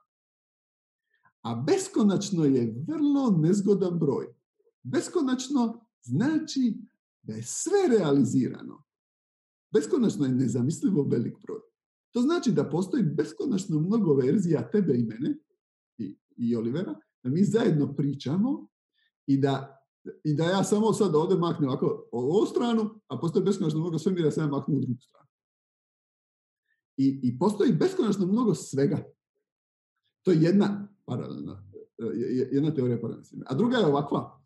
A 1.43 1.55
beskonačno 1.55 2.45
je 2.45 2.83
vrlo 2.87 3.37
nezgodan 3.41 3.99
broj. 3.99 4.27
Beskonačno 4.83 5.85
znači 6.01 6.77
da 7.21 7.33
je 7.33 7.43
sve 7.43 7.97
realizirano. 7.97 8.83
Beskonačno 9.73 10.25
je 10.25 10.31
nezamislivo 10.31 11.03
velik 11.03 11.35
broj. 11.43 11.59
To 12.11 12.21
znači 12.21 12.51
da 12.51 12.69
postoji 12.69 13.03
beskonačno 13.03 13.79
mnogo 13.79 14.13
verzija 14.13 14.69
tebe 14.71 14.93
i 14.95 15.03
mene 15.03 15.37
i, 15.97 16.17
i 16.37 16.55
Olivera, 16.55 16.95
da 17.23 17.29
mi 17.29 17.43
zajedno 17.43 17.95
pričamo 17.95 18.67
i 19.27 19.37
da, 19.37 19.77
i 20.23 20.33
da 20.33 20.43
ja 20.43 20.63
samo 20.63 20.93
sad 20.93 21.15
ovdje 21.15 21.37
maknem 21.37 21.69
ovako 21.69 22.09
ovu 22.11 22.45
stranu, 22.45 23.01
a 23.07 23.17
postoji 23.17 23.45
beskonačno 23.45 23.79
mnogo 23.79 23.99
svemira, 23.99 24.31
sam 24.31 24.43
ja 24.43 24.47
maknem 24.47 24.77
u 24.77 24.81
drugu 24.81 25.01
stranu. 25.01 25.27
I, 26.97 27.19
I 27.23 27.39
postoji 27.39 27.71
beskonačno 27.71 28.25
mnogo 28.25 28.55
svega. 28.55 29.03
To 30.23 30.31
je 30.31 30.41
jedna 30.41 30.92
paralelna, 31.05 31.63
jedna 32.51 32.73
teorija 32.73 32.99
paralelna 33.01 33.45
A 33.45 33.55
druga 33.55 33.77
je 33.77 33.85
ovakva. 33.85 34.39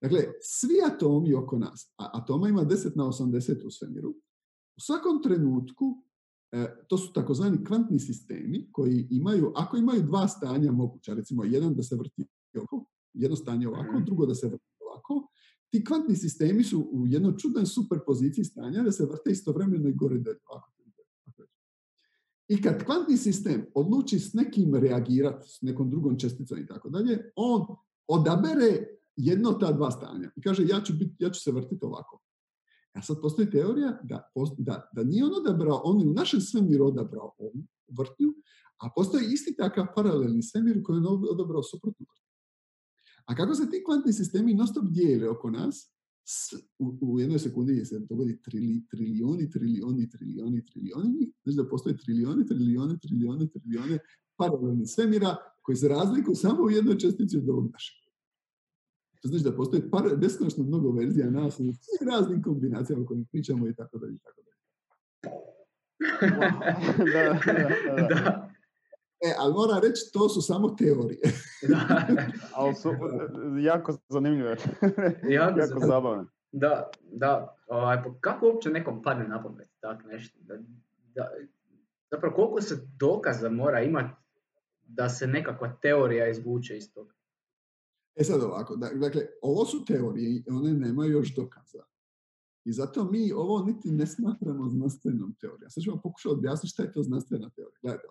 Dakle, 0.00 0.24
svi 0.40 0.74
atomi 0.86 1.34
oko 1.34 1.58
nas, 1.58 1.92
a 1.98 2.10
atoma 2.12 2.48
ima 2.48 2.64
10 2.64 2.96
na 2.96 3.04
80 3.04 3.66
u 3.66 3.70
svemiru, 3.70 4.10
u 4.76 4.80
svakom 4.80 5.22
trenutku 5.22 6.04
E, 6.54 6.86
to 6.88 6.98
su 6.98 7.12
takozvani 7.12 7.64
kvantni 7.64 7.98
sistemi 7.98 8.68
koji 8.72 9.06
imaju, 9.10 9.52
ako 9.56 9.76
imaju 9.76 10.02
dva 10.02 10.28
stanja 10.28 10.72
moguća, 10.72 11.14
recimo 11.14 11.44
jedan 11.44 11.74
da 11.74 11.82
se 11.82 11.96
vrti 11.96 12.26
ovako, 12.54 12.84
jedno 13.14 13.36
stanje 13.36 13.68
ovako, 13.68 13.92
mhm. 13.96 14.04
drugo 14.04 14.26
da 14.26 14.34
se 14.34 14.46
vrti 14.46 14.64
ovako, 14.80 15.28
ti 15.70 15.84
kvantni 15.84 16.16
sistemi 16.16 16.64
su 16.64 16.88
u 16.92 17.06
jednoj 17.06 17.36
čudnoj 17.36 17.66
superpoziciji 17.66 18.44
stanja 18.44 18.82
da 18.82 18.92
se 18.92 19.06
vrte 19.06 19.30
istovremeno 19.30 19.88
i 19.88 19.92
gore 19.94 20.18
da 20.18 20.30
ovako. 20.48 20.72
I 22.48 22.62
kad 22.62 22.84
kvantni 22.84 23.16
sistem 23.16 23.66
odluči 23.74 24.18
s 24.18 24.34
nekim 24.34 24.74
reagirati, 24.74 25.48
s 25.48 25.62
nekom 25.62 25.90
drugom 25.90 26.18
česticom 26.18 26.58
i 26.58 26.66
tako 26.66 26.90
dalje, 26.90 27.32
on 27.36 27.66
odabere 28.08 28.86
jedno 29.16 29.52
ta 29.52 29.72
dva 29.72 29.90
stanja 29.90 30.30
i 30.36 30.42
kaže 30.42 30.66
ja 30.68 30.80
ću, 30.80 30.92
bit, 30.92 31.12
ja 31.18 31.30
ću 31.30 31.40
se 31.40 31.52
vrtiti 31.52 31.84
ovako. 31.84 32.20
A 32.92 33.02
sad 33.02 33.20
postoji 33.22 33.50
teorija 33.50 34.00
da, 34.02 34.32
da, 34.58 34.90
da 34.92 35.04
nije 35.04 35.24
on 35.24 35.34
odabrao, 35.34 35.80
on 35.84 36.00
je 36.00 36.08
u 36.08 36.12
našem 36.12 36.40
svemiru 36.40 36.86
odabrao 36.86 37.34
ovu 37.38 37.64
vrtnju, 37.98 38.34
a 38.78 38.90
postoji 38.96 39.26
isti 39.32 39.56
takav 39.56 39.86
paralelni 39.96 40.42
svemir 40.42 40.82
koji 40.82 40.96
je 40.96 41.08
odabrao 41.30 41.62
suprotnu 41.62 42.06
vrtnju. 42.08 42.34
A 43.26 43.34
kako 43.34 43.54
se 43.54 43.70
ti 43.70 43.84
kvantni 43.84 44.12
sistemi 44.12 44.54
non 44.54 44.66
stop 44.66 44.84
dijele 44.90 45.28
oko 45.28 45.50
nas, 45.50 45.93
u, 46.78 46.98
u 47.00 47.20
jednoj 47.20 47.38
sekundi 47.38 47.84
se 47.84 47.98
dogodi 47.98 48.42
trili, 48.42 48.86
trilijoni, 48.90 49.50
trilijoni, 49.50 50.10
trilijoni, 50.10 50.66
trilijoni, 50.66 51.32
znači 51.42 51.56
da 51.56 51.68
postoje 51.68 51.96
trilijoni, 51.96 52.46
trilijoni, 52.46 52.98
trilijoni, 52.98 53.48
trilijoni 53.48 53.98
paralelni 54.36 54.86
svemira 54.86 55.36
koji 55.62 55.76
se 55.76 55.88
razlikuju 55.88 56.34
samo 56.34 56.62
u 56.62 56.70
jednoj 56.70 56.98
čestici 56.98 57.38
od 57.38 57.48
ovog 57.48 57.70
našeg. 57.72 58.04
To 59.22 59.28
znači 59.28 59.44
da 59.44 59.56
postoji 59.56 59.90
par, 59.90 60.16
beskonačno 60.16 60.64
mnogo 60.64 60.90
verzija 60.90 61.30
nas 61.30 61.60
u 61.60 61.72
raznim 62.10 62.42
kombinacijama 62.42 63.02
o 63.02 63.06
kojim 63.06 63.24
pričamo 63.24 63.68
i 63.68 63.74
tako 63.74 63.98
dalje. 63.98 64.18
Tako 64.18 64.40
dalje. 64.40 64.54
da, 67.12 67.40
da, 67.86 68.08
da. 68.08 68.43
E, 69.24 69.34
ali 69.38 69.52
moram 69.52 69.82
reći, 69.82 70.12
to 70.12 70.28
su 70.28 70.42
samo 70.42 70.68
teorije. 70.68 71.20
da. 71.70 72.06
ali 72.56 72.74
su 72.74 72.88
jako 73.60 73.96
zanimljive. 74.08 74.56
jako, 75.28 75.60
jako 75.60 75.80
zabavne. 75.86 76.24
Da, 76.52 76.90
da. 77.12 77.56
Ovaj, 77.66 78.02
kako 78.20 78.46
uopće 78.46 78.70
nekom 78.70 79.02
padne 79.02 79.28
na 79.28 79.42
pamet 79.42 79.68
tak 79.80 80.04
nešto? 80.04 80.38
Da, 80.42 80.58
da, 81.14 81.30
zapravo 82.10 82.34
koliko 82.34 82.60
se 82.60 82.88
dokaza 82.98 83.50
mora 83.50 83.82
imati 83.82 84.14
da 84.86 85.08
se 85.08 85.26
nekakva 85.26 85.76
teorija 85.82 86.28
izvuče 86.28 86.76
iz 86.76 86.92
toga? 86.92 87.14
E 88.16 88.24
sad 88.24 88.42
ovako, 88.42 88.76
dakle, 88.76 89.26
ovo 89.42 89.64
su 89.64 89.84
teorije, 89.84 90.42
one 90.50 90.72
nemaju 90.72 91.10
još 91.10 91.34
dokaza. 91.34 91.82
I 92.64 92.72
zato 92.72 93.04
mi 93.04 93.32
ovo 93.32 93.64
niti 93.64 93.90
ne 93.90 94.06
smatramo 94.06 94.68
znanstvenom 94.68 95.34
teorijom. 95.40 95.70
Sad 95.70 95.82
ću 95.82 95.90
vam 95.90 96.00
pokušati 96.02 96.32
objasniti 96.32 96.72
šta 96.72 96.82
je 96.82 96.92
to 96.92 97.02
znanstvena 97.02 97.50
teorija. 97.50 97.78
Gledajte, 97.82 98.06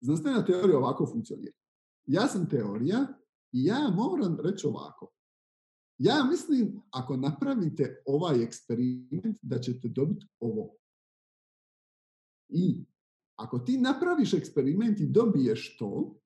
znanstvena 0.00 0.44
teorija 0.44 0.78
ovako 0.78 1.06
funkcionira. 1.06 1.56
Ja 2.06 2.26
sam 2.26 2.48
teorija 2.48 3.06
i 3.52 3.64
ja 3.64 3.90
moram 3.94 4.40
reći 4.40 4.66
ovako. 4.66 5.12
Ja 5.98 6.24
mislim, 6.30 6.82
ako 6.90 7.16
napravite 7.16 8.02
ovaj 8.06 8.42
eksperiment, 8.42 9.38
da 9.42 9.58
ćete 9.58 9.88
dobiti 9.88 10.26
ovo. 10.40 10.76
I 12.48 12.84
ako 13.36 13.58
ti 13.58 13.78
napraviš 13.78 14.34
eksperiment 14.34 15.00
i 15.00 15.06
dobiješ 15.06 15.76
to, 15.78 16.20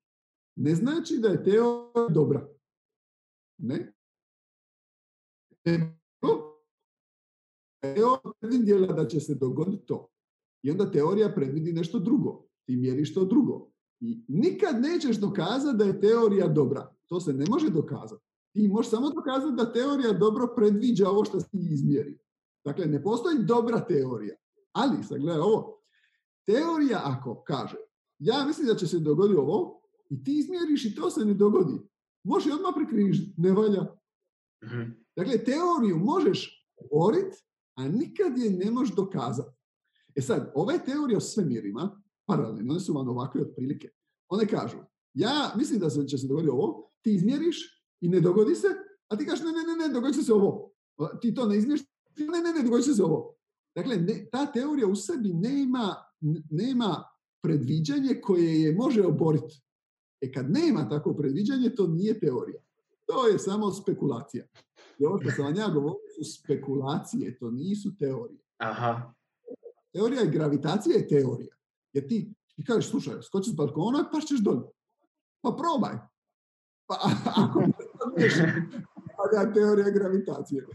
ne 0.56 0.74
znači 0.74 1.18
da 1.18 1.28
je 1.28 1.44
teorija 1.44 2.08
dobra. 2.10 2.48
Ne? 3.58 3.92
Teorija 7.80 8.18
predvidjela 8.40 8.92
da 8.92 9.08
će 9.08 9.20
se 9.20 9.34
dogoditi 9.34 9.86
to. 9.86 10.08
I 10.62 10.70
onda 10.70 10.90
teorija 10.90 11.32
predvidi 11.34 11.72
nešto 11.72 11.98
drugo. 11.98 12.51
Ti 12.66 12.76
mjeriš 12.76 13.14
to 13.14 13.24
drugo. 13.24 13.70
I 14.00 14.24
nikad 14.28 14.80
nećeš 14.80 15.16
dokazati 15.16 15.78
da 15.78 15.84
je 15.84 16.00
teorija 16.00 16.48
dobra. 16.48 16.94
To 17.06 17.20
se 17.20 17.32
ne 17.32 17.44
može 17.48 17.70
dokazati. 17.70 18.22
Ti 18.52 18.68
možeš 18.68 18.90
samo 18.90 19.10
dokazati 19.10 19.56
da 19.56 19.72
teorija 19.72 20.12
dobro 20.12 20.54
predviđa 20.56 21.08
ovo 21.08 21.24
što 21.24 21.40
si 21.40 21.48
izmjerio. 21.52 22.18
Dakle, 22.64 22.86
ne 22.86 23.02
postoji 23.02 23.38
dobra 23.38 23.80
teorija. 23.86 24.36
Ali, 24.72 25.04
sad 25.04 25.20
gledaj 25.20 25.40
ovo. 25.40 25.82
Teorija 26.46 27.00
ako 27.04 27.42
kaže, 27.46 27.76
ja 28.18 28.44
mislim 28.46 28.66
da 28.66 28.74
će 28.74 28.86
se 28.86 28.98
dogoditi 28.98 29.38
ovo, 29.38 29.82
i 30.10 30.24
ti 30.24 30.38
izmjeriš 30.38 30.84
i 30.84 30.94
to 30.94 31.10
se 31.10 31.24
ne 31.24 31.34
dogodi, 31.34 31.78
može 32.24 32.52
odmah 32.52 32.72
prekrižiti, 32.76 33.34
ne 33.36 33.52
valja. 33.52 33.82
Mhm. 34.64 34.90
Dakle, 35.16 35.44
teoriju 35.44 35.98
možeš 35.98 36.68
govoriti, 36.90 37.36
a 37.74 37.88
nikad 37.88 38.38
je 38.38 38.50
ne 38.50 38.70
možeš 38.70 38.94
dokazati. 38.94 39.56
E 40.14 40.20
sad, 40.20 40.52
ove 40.54 40.84
teorije 40.84 41.16
o 41.16 41.20
svemirima, 41.20 42.01
paralelno, 42.26 42.72
one 42.72 42.80
su 42.80 42.92
vam 42.92 43.08
ovakve 43.08 43.42
otprilike. 43.42 43.88
One 44.28 44.46
kažu, 44.46 44.76
ja 45.14 45.52
mislim 45.56 45.80
da 45.80 45.90
se 45.90 46.08
će 46.08 46.18
se 46.18 46.28
dogoditi 46.28 46.50
ovo, 46.50 46.90
ti 47.02 47.14
izmjeriš 47.14 47.84
i 48.00 48.08
ne 48.08 48.20
dogodi 48.20 48.54
se, 48.54 48.68
a 49.08 49.16
ti 49.16 49.26
kažeš, 49.26 49.44
ne, 49.44 49.52
ne, 49.52 49.62
ne, 49.62 49.88
ne, 49.88 49.94
dogodit 49.94 50.16
će 50.16 50.22
se 50.22 50.32
ovo. 50.32 50.72
Ti 51.20 51.34
to 51.34 51.46
ne 51.46 51.56
izmjeriš, 51.56 51.82
ne, 52.16 52.40
ne, 52.40 52.52
ne, 52.52 52.62
dogodit 52.62 52.86
će 52.86 52.94
se 52.94 53.02
ovo. 53.02 53.34
Dakle, 53.74 53.96
ne, 53.96 54.28
ta 54.32 54.52
teorija 54.52 54.86
u 54.86 54.96
sebi 54.96 55.32
nema, 55.32 55.94
nema 56.50 57.04
predviđanje 57.42 58.20
koje 58.22 58.62
je 58.62 58.74
može 58.74 59.06
oboriti. 59.06 59.62
E 60.20 60.32
kad 60.32 60.50
nema 60.50 60.88
takvo 60.88 61.14
predviđanje, 61.14 61.70
to 61.70 61.86
nije 61.86 62.20
teorija. 62.20 62.62
To 63.06 63.26
je 63.26 63.38
samo 63.38 63.70
spekulacija. 63.72 64.46
I 64.98 65.04
ovo 65.04 65.18
što 65.18 65.30
sam 65.30 65.44
vam 65.44 65.56
ja 65.56 65.68
govorio 65.68 66.08
su 66.16 66.24
spekulacije, 66.24 67.38
to 67.38 67.50
nisu 67.50 67.96
teorije. 67.96 68.40
Aha. 68.58 69.14
Teorija 69.92 70.20
je 70.20 70.30
gravitacija 70.30 70.96
je 70.96 71.08
teorija. 71.08 71.56
Jer 71.92 72.08
ti, 72.08 72.34
ti 72.56 72.64
kažeš, 72.64 72.90
slušaj, 72.90 73.22
skoči 73.22 73.50
s 73.50 73.56
balkona, 73.56 74.08
pa 74.12 74.20
ćeš 74.20 74.40
dolje. 74.40 74.68
Pa 75.40 75.56
probaj. 75.58 75.96
Pa 76.86 76.94
ako 77.36 77.60
pa 79.16 79.24
da 79.32 79.52
teorija 79.52 79.90
gravitacije. 79.90 80.66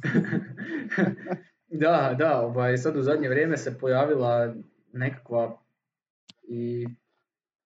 da, 1.84 2.16
da, 2.20 2.42
ovaj, 2.42 2.78
sad 2.78 2.98
u 2.98 3.02
zadnje 3.02 3.30
vrijeme 3.30 3.58
se 3.58 3.78
pojavila 3.80 4.54
nekakva 4.94 5.62
i 6.44 6.88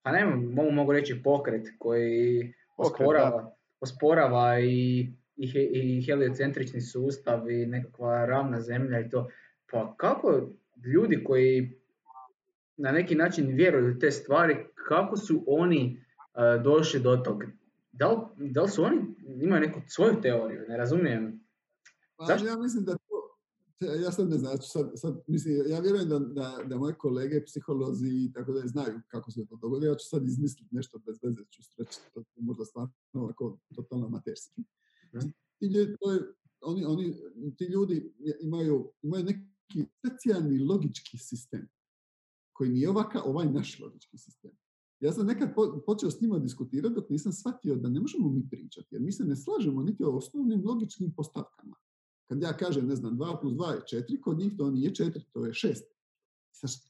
pa 0.02 0.12
ne 0.12 0.24
mogu, 0.26 0.70
mogu 0.70 0.92
reći 0.92 1.20
pokret 1.24 1.68
koji 1.78 2.54
osporava, 2.76 3.54
osporava 3.80 4.60
i, 4.60 5.00
i, 5.36 5.50
i 5.72 6.02
heliocentrični 6.06 6.80
sustav 6.80 7.50
i 7.50 7.66
nekakva 7.66 8.26
ravna 8.26 8.60
zemlja 8.60 9.00
i 9.00 9.10
to. 9.10 9.28
Pa 9.70 9.94
kako 9.96 10.48
ljudi 10.84 11.24
koji 11.24 11.81
na 12.76 12.92
neki 12.92 13.14
način 13.14 13.46
vjeruju 13.46 13.98
te 13.98 14.10
stvari, 14.10 14.66
kako 14.88 15.16
su 15.16 15.44
oni 15.46 16.04
uh, 16.34 16.64
došli 16.64 17.00
do 17.00 17.16
tog? 17.16 17.42
Da 17.92 18.08
li, 18.08 18.50
da 18.50 18.62
li 18.62 18.68
su 18.68 18.84
oni, 18.84 19.14
imaju 19.42 19.60
neku 19.60 19.80
svoju 19.88 20.20
teoriju, 20.22 20.64
ne 20.68 20.76
razumijem. 20.76 21.40
Pa, 22.16 22.24
Zašto? 22.24 22.46
Ja 22.46 22.56
mislim 22.56 22.84
da 22.84 22.96
ja 24.02 24.12
sad 24.12 24.30
ne 24.30 24.38
znam, 24.38 24.58
sad, 24.60 24.90
sad, 24.94 25.22
mislim, 25.26 25.54
ja 25.66 25.80
vjerujem 25.80 26.08
da, 26.08 26.18
da, 26.18 26.58
da 26.66 26.76
moje 26.76 26.94
kolege, 26.94 27.44
psiholozi 27.44 28.08
i 28.08 28.32
tako 28.32 28.52
da 28.52 28.66
znaju 28.66 29.00
kako 29.08 29.30
se 29.30 29.46
to 29.46 29.56
dogodi, 29.56 29.86
ja 29.86 29.94
ću 29.94 30.08
sad 30.08 30.26
izmisliti 30.26 30.74
nešto 30.74 30.98
bez 30.98 31.18
veze, 31.22 31.40
ću 31.50 31.62
reći, 31.78 31.98
to 32.14 32.24
možda 32.36 32.64
stvarno 32.64 32.92
ovako 33.12 33.58
totalno 33.74 34.06
amaterski. 34.06 34.60
Mhm. 35.14 35.28
Ti 35.58 35.66
ljudi, 35.66 35.96
to 36.00 36.12
je, 36.12 36.20
oni, 36.60 36.84
oni, 36.84 37.14
ti 37.56 37.64
ljudi 37.64 38.12
imaju, 38.40 38.92
imaju 39.02 39.24
neki 39.24 39.40
specijalni 39.98 40.58
logički 40.58 41.18
sistem, 41.18 41.68
koji 42.52 42.70
nije 42.70 42.90
ovaka, 42.90 43.22
ovaj 43.22 43.52
naš 43.52 43.78
logički 43.80 44.18
sistem. 44.18 44.50
ja 45.00 45.12
sam 45.12 45.26
nekad 45.26 45.54
počeo 45.86 46.10
s 46.10 46.20
njima 46.20 46.38
diskutirati 46.38 46.94
dok 46.94 47.10
nisam 47.10 47.32
shvatio 47.32 47.76
da 47.76 47.88
ne 47.88 48.00
možemo 48.00 48.30
mi 48.30 48.48
pričati, 48.50 48.88
jer 48.90 49.02
mi 49.02 49.12
se 49.12 49.24
ne 49.24 49.36
slažemo 49.36 49.82
niti 49.82 50.04
o 50.04 50.16
osnovnim 50.16 50.62
logičnim 50.64 51.12
postavkama. 51.16 51.76
Kad 52.28 52.42
ja 52.42 52.56
kažem, 52.56 52.86
ne 52.86 52.96
znam, 52.96 53.18
2 53.18 53.40
plus 53.40 53.52
2 53.52 53.72
je 53.72 54.02
4, 54.02 54.20
kod 54.20 54.38
njih 54.38 54.52
to 54.58 54.70
nije 54.70 54.90
4, 54.90 55.20
to 55.32 55.46
je 55.46 55.52
6. 55.52 55.80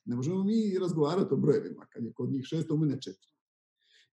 Ne 0.05 0.17
možemo 0.17 0.45
mi 0.45 0.79
razgovarati 0.79 1.35
o 1.35 1.37
brojevima, 1.37 1.87
kad 1.87 2.05
je 2.05 2.13
kod 2.13 2.31
njih 2.31 2.43
6, 2.43 2.69
to 2.69 2.75
u 2.75 2.79
mene 2.79 2.97
4. 2.97 3.13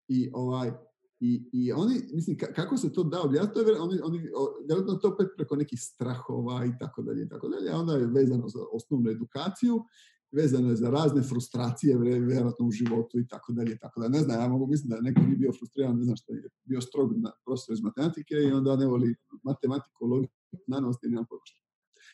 I, 0.07 0.29
ovaj, 0.33 0.71
i, 1.19 1.49
I 1.51 1.71
oni, 1.71 2.01
mislim, 2.13 2.37
kako 2.37 2.77
se 2.77 2.93
to 2.93 3.03
da 3.03 3.21
objasniti, 3.21 3.59
oni, 3.59 3.99
oni, 4.03 4.19
vjerojatno 4.67 4.95
to 4.95 5.07
opet 5.07 5.27
preko 5.37 5.55
nekih 5.55 5.79
strahova 5.81 6.65
i 6.65 6.71
tako 6.79 7.01
dalje 7.01 7.23
i 7.23 7.29
tako 7.29 7.49
dalje, 7.49 7.71
a 7.71 7.77
onda 7.77 7.93
je 7.93 8.07
vezano 8.07 8.49
za 8.49 8.59
osnovnu 8.71 9.09
edukaciju 9.09 9.83
vezano 10.31 10.69
je 10.69 10.75
za 10.75 10.89
razne 10.89 11.21
frustracije 11.23 11.97
vjerojatno 11.97 12.65
u 12.65 12.71
životu 12.71 13.19
i 13.19 13.27
tako 13.27 13.53
dalje 13.53 13.77
tako 13.77 14.01
da 14.01 14.07
ne 14.07 14.19
znam 14.19 14.41
ja 14.41 14.47
mogu 14.47 14.67
misliti 14.67 14.89
da 14.89 15.01
neko 15.01 15.21
nije 15.21 15.37
bio 15.37 15.51
frustriran 15.51 15.97
ne 15.97 16.03
znam 16.03 16.15
što 16.15 16.33
je 16.33 16.49
bio 16.63 16.81
strog 16.81 17.13
na 17.17 17.31
profesor 17.45 17.73
iz 17.73 17.81
matematike 17.81 18.35
i 18.35 18.51
onda 18.51 18.75
ne 18.75 18.87
voli 18.87 19.15
matematiku 19.43 20.05
logiku 20.05 20.33
znanosti 20.67 21.07
i 21.07 21.09
nema 21.09 21.25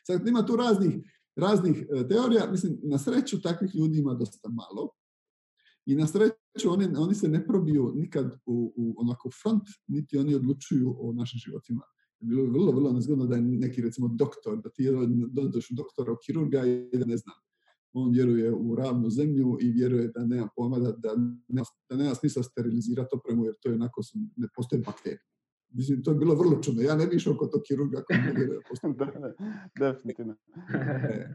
sad 0.07 0.27
ima 0.27 0.45
tu 0.45 0.55
raznih 0.55 0.95
raznih 1.35 1.85
e, 1.95 2.07
teorija. 2.07 2.51
Mislim 2.51 2.79
na 2.83 2.97
sreću 2.97 3.41
takvih 3.41 3.75
ljudi 3.75 3.99
ima 3.99 4.13
dosta 4.13 4.49
malo 4.49 4.89
i 5.85 5.95
na 5.95 6.07
sreću 6.07 6.69
oni, 6.69 6.87
oni 6.97 7.15
se 7.15 7.27
ne 7.27 7.47
probiju 7.47 7.93
nikad 7.95 8.33
u, 8.45 8.73
u 8.75 8.95
onako 8.97 9.29
front, 9.41 9.63
niti 9.87 10.17
oni 10.17 10.35
odlučuju 10.35 10.95
o 10.99 11.13
našim 11.13 11.39
životima. 11.39 11.81
Bilo 12.19 12.43
je 12.43 12.49
vrlo, 12.49 12.71
vrlo 12.71 12.93
nezgodno 12.93 13.25
da 13.25 13.35
je 13.35 13.41
neki, 13.41 13.81
recimo, 13.81 14.07
doktor, 14.07 14.61
da 14.61 14.69
ti 14.69 14.87
dođeš 15.31 15.69
doktora, 15.69 16.15
kirurga 16.25 16.65
i 16.65 16.97
da 16.97 17.05
ne 17.05 17.17
znam, 17.17 17.35
on 17.95 18.11
vjeruje 18.11 18.53
u 18.53 18.75
ravnu 18.75 19.09
zemlju 19.09 19.57
i 19.61 19.71
vjeruje 19.71 20.07
da 20.07 20.25
nema 20.25 20.49
pojma, 20.55 20.79
da, 20.79 20.91
da, 20.91 21.15
nema, 21.47 21.65
da 21.89 21.95
nema 21.95 22.15
smisla 22.15 22.43
sterilizirati 22.43 23.15
opremu 23.15 23.45
jer 23.45 23.55
to 23.61 23.69
je 23.69 23.75
onako, 23.75 24.01
ne 24.35 24.47
postoje 24.55 24.81
bakterije. 24.81 25.21
Mislim, 25.69 26.03
to 26.03 26.11
je 26.11 26.17
bilo 26.17 26.35
vrlo 26.35 26.61
čudno. 26.61 26.81
Ja 26.81 26.95
ne 26.95 27.07
bi 27.07 27.15
išao 27.15 27.37
kod 27.37 27.51
tog 27.51 27.61
kirurga 27.67 28.03
koji 28.03 28.19
ne 28.19 28.33
vjeruje 28.33 28.59
da 28.59 29.31
Definitivno. 29.91 30.35
E, 30.73 31.29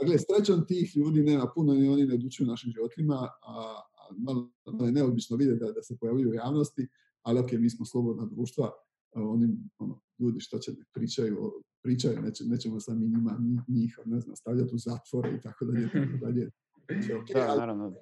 dakle, 0.00 0.16
srećom 0.18 0.66
tih 0.66 0.96
ljudi 0.96 1.22
nema 1.22 1.46
puno 1.54 1.74
i 1.74 1.88
oni 1.88 2.06
ne 2.06 2.14
odlučuju 2.14 2.46
našim 2.46 2.72
životima, 2.72 3.14
a, 3.14 3.80
a 3.98 4.14
malo 4.18 4.50
je 4.86 4.92
neobično 4.92 5.36
vidjeti 5.36 5.64
da, 5.64 5.72
da 5.72 5.82
se 5.82 5.96
pojavljuju 6.00 6.30
u 6.30 6.34
javnosti, 6.34 6.88
ali 7.22 7.40
ok, 7.40 7.52
mi 7.52 7.70
smo 7.70 7.86
slobodna 7.86 8.24
društva, 8.24 8.70
oni 9.14 9.48
ono, 9.78 10.00
ljudi 10.18 10.40
što 10.40 10.58
će 10.58 10.72
pričaju, 10.92 11.62
pričaju 11.82 12.22
neće, 12.22 12.44
nećemo 12.44 12.80
sami 12.80 13.08
njima 13.08 13.38
njih 13.68 13.98
ne 14.04 14.20
znam, 14.20 14.36
stavljati 14.36 14.74
u 14.74 14.78
zatvore 14.78 15.34
i 15.34 15.40
tako 15.40 15.64
dalje, 15.64 15.86
tako 15.92 16.18
dalje. 16.24 16.50
Okay, 16.88 17.32
da, 17.34 17.56
naravno. 17.56 17.94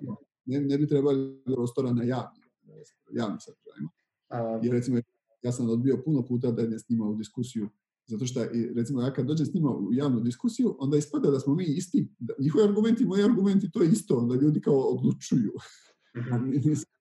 Ne, 0.45 0.61
ne 0.61 0.79
bi 0.79 0.89
trebali 0.89 1.43
prostora 1.45 1.93
na 1.93 2.03
javnim, 2.03 2.43
javnim 3.13 3.39
sadržajima. 3.41 3.91
Jer 4.63 4.73
recimo, 4.73 4.99
ja 5.43 5.53
sam 5.53 5.71
odbio 5.71 6.03
puno 6.05 6.25
puta 6.25 6.51
da 6.51 6.63
ne 6.63 6.79
snima 6.79 7.09
u 7.09 7.15
diskusiju 7.15 7.69
zato 8.09 8.27
što, 8.27 8.45
recimo, 8.77 9.03
ja 9.03 9.13
kad 9.13 9.27
dođem 9.27 9.47
s 9.47 9.55
njima 9.55 9.71
u 9.71 9.89
javnu 9.93 10.21
diskusiju, 10.21 10.77
onda 10.79 10.97
ispada 10.97 11.31
da 11.31 11.41
smo 11.41 11.55
mi 11.55 11.65
isti, 11.65 12.09
da, 12.19 12.35
njihovi 12.39 12.65
argumenti, 12.65 13.05
moji 13.05 13.23
argumenti, 13.23 13.71
to 13.71 13.83
je 13.83 13.89
isto, 13.89 14.17
onda 14.17 14.35
ljudi 14.35 14.61
kao 14.61 14.79
odlučuju. 14.79 15.53
Mm-hmm. 16.17 16.51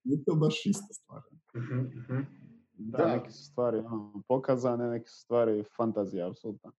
Nije 0.04 0.24
to 0.26 0.36
baš 0.36 0.66
ista 0.66 0.94
stvar. 0.94 1.22
Da, 2.78 2.98
da. 2.98 3.16
neke 3.16 3.32
su 3.32 3.44
stvari 3.44 3.78
ono, 3.78 4.22
pokazane, 4.28 4.90
neke 4.90 5.10
su 5.10 5.20
stvari 5.20 5.64
fantazija, 5.78 6.30
apsolutno. 6.30 6.72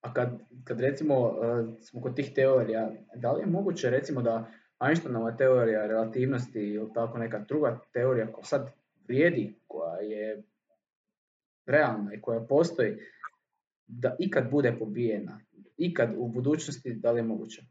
A 0.00 0.14
kad, 0.14 0.40
kad 0.64 0.80
recimo 0.80 1.28
uh, 1.28 1.34
smo 1.80 2.00
kod 2.00 2.16
tih 2.16 2.32
teorija, 2.34 2.92
da 3.16 3.32
li 3.32 3.40
je 3.40 3.46
moguće 3.46 3.90
recimo 3.90 4.22
da 4.22 4.50
Einsteinova 4.80 5.36
teorija 5.36 5.86
relativnosti 5.86 6.60
ili 6.60 6.92
tako 6.94 7.18
neka 7.18 7.44
druga 7.48 7.80
teorija 7.92 8.32
koja 8.32 8.44
sad 8.44 8.70
vrijedi, 9.08 9.60
koja 9.66 9.96
je 9.96 10.42
realna 11.66 12.14
i 12.14 12.20
koja 12.20 12.40
postoji, 12.40 12.96
da 13.86 14.16
ikad 14.18 14.50
bude 14.50 14.76
pobijena? 14.78 15.40
Ikad 15.76 16.14
u 16.16 16.28
budućnosti, 16.28 16.94
da 16.94 17.12
li 17.12 17.18
je 17.18 17.22
moguće? 17.22 17.62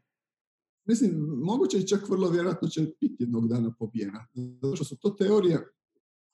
Mislim, 0.84 1.10
moguće 1.44 1.78
i 1.78 1.86
čak 1.86 2.08
vrlo 2.08 2.30
vjerojatno 2.30 2.68
će 2.68 2.80
biti 2.80 3.16
jednog 3.18 3.48
dana 3.48 3.74
pobijena. 3.78 4.26
Zato 4.62 4.76
što 4.76 4.84
su 4.84 4.96
to 4.96 5.10
teorije 5.10 5.58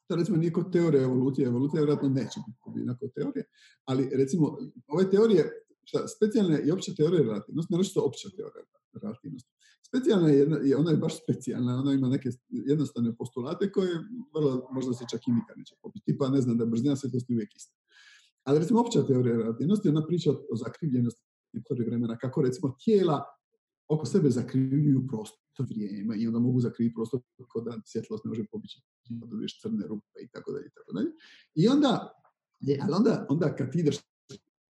to 0.08 0.16
recimo 0.16 0.36
nije 0.36 0.52
kod 0.52 0.72
teorije 0.72 1.02
evolucije, 1.02 1.46
evolucija 1.46 1.80
vjerojatno 1.80 2.08
neće 2.08 2.40
biti 2.46 2.58
pobjedna 2.64 2.96
kod 2.98 3.12
teorije, 3.14 3.44
ali 3.84 4.10
recimo 4.12 4.58
ove 4.88 5.10
teorije, 5.10 5.50
šta, 5.84 6.08
specijalne 6.08 6.62
i 6.66 6.70
opće 6.70 6.94
teorije 6.94 7.22
relativnosti, 7.22 7.72
naročito 7.72 8.00
opća 8.00 8.28
teorija 8.36 8.64
relativnosti. 9.02 9.50
Specijalna 9.88 10.28
je, 10.28 10.46
je, 10.64 10.76
ona 10.76 10.90
je 10.90 10.96
baš 10.96 11.22
specijalna, 11.22 11.78
ona 11.78 11.92
ima 11.92 12.08
neke 12.08 12.30
jednostavne 12.48 13.16
postulate 13.16 13.72
koje 13.72 13.90
vrlo, 14.34 14.68
možda 14.72 14.92
se 14.92 15.04
čak 15.10 15.28
i 15.28 15.32
nikad 15.32 15.58
neće 15.58 15.74
pobiti. 15.82 16.04
Tipa, 16.04 16.28
ne 16.28 16.40
znam, 16.40 16.58
da 16.58 16.66
brzina 16.66 16.96
svjetlosti 16.96 17.32
uvijek 17.34 17.56
ista. 17.56 17.74
Ali 18.44 18.58
recimo 18.58 18.80
opća 18.80 19.06
teorija 19.06 19.36
relativnosti, 19.36 19.88
ona 19.88 20.06
priča 20.06 20.30
o 20.30 20.56
zakrivljenosti 20.56 21.22
vremena, 21.86 22.18
kako 22.18 22.42
recimo 22.42 22.76
tijela 22.84 23.24
oko 23.88 24.06
sebe 24.06 24.30
zakrivljuju 24.30 25.06
prostor 25.08 25.47
vrijeme 25.62 26.16
i 26.18 26.26
onda 26.26 26.38
mogu 26.38 26.60
zakriviti 26.60 26.94
prostor 26.94 27.20
kod 27.48 27.64
da 27.64 27.80
svjetlost 27.84 28.24
ne 28.24 28.28
može 28.28 28.44
pobići, 28.52 28.82
da 29.08 29.26
dobiješ 29.26 29.60
crne 29.60 29.86
rupe 29.86 30.20
i 30.22 30.28
tako 30.28 30.52
dalje 30.52 30.66
i 30.66 30.70
tako 30.70 30.92
dalje. 30.92 31.10
I 31.54 31.68
onda, 31.68 32.12
je, 32.60 32.80
ali 32.82 32.92
onda, 32.92 33.26
onda 33.28 33.56
kad 33.56 33.76
ideš, 33.76 33.96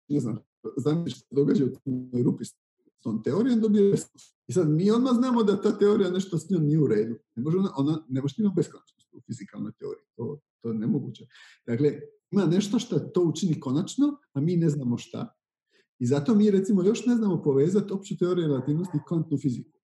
ne 0.07 0.19
znam, 0.19 0.39
znam 0.77 1.07
što 1.07 1.35
događa 1.35 1.65
u 1.65 1.69
toj 2.11 2.23
rupi 2.23 2.45
s 2.45 2.55
tom 3.01 3.23
teorijom, 3.23 3.61
dobiješ 3.61 3.99
I 4.47 4.53
sad 4.53 4.69
mi 4.69 4.91
odmah 4.91 5.13
znamo 5.13 5.43
da 5.43 5.61
ta 5.61 5.77
teorija 5.77 6.11
nešto 6.11 6.37
s 6.37 6.49
njom 6.49 6.65
nije 6.65 6.79
u 6.79 6.87
redu. 6.87 7.15
Ne 7.35 7.43
može 7.43 7.57
ona, 7.57 7.71
ona 7.75 8.05
ne 8.09 8.21
može 8.21 8.35
imati 8.37 8.55
beskonačnost 8.55 9.13
u 9.13 9.21
fizikalnoj 9.21 9.71
teoriji. 9.71 10.05
To, 10.15 10.39
to 10.61 10.69
je 10.69 10.75
nemoguće. 10.75 11.27
Dakle, 11.67 11.99
ima 12.31 12.45
nešto 12.45 12.79
što 12.79 12.99
to 12.99 13.21
učini 13.21 13.59
konačno, 13.59 14.17
a 14.33 14.41
mi 14.41 14.57
ne 14.57 14.69
znamo 14.69 14.97
šta. 14.97 15.35
I 15.99 16.05
zato 16.05 16.35
mi 16.35 16.51
recimo 16.51 16.83
još 16.83 17.05
ne 17.05 17.15
znamo 17.15 17.41
povezati 17.41 17.93
opću 17.93 18.17
teoriju 18.17 18.47
relativnosti 18.47 18.97
i 18.97 19.07
kvantnu 19.07 19.37
fiziku. 19.37 19.74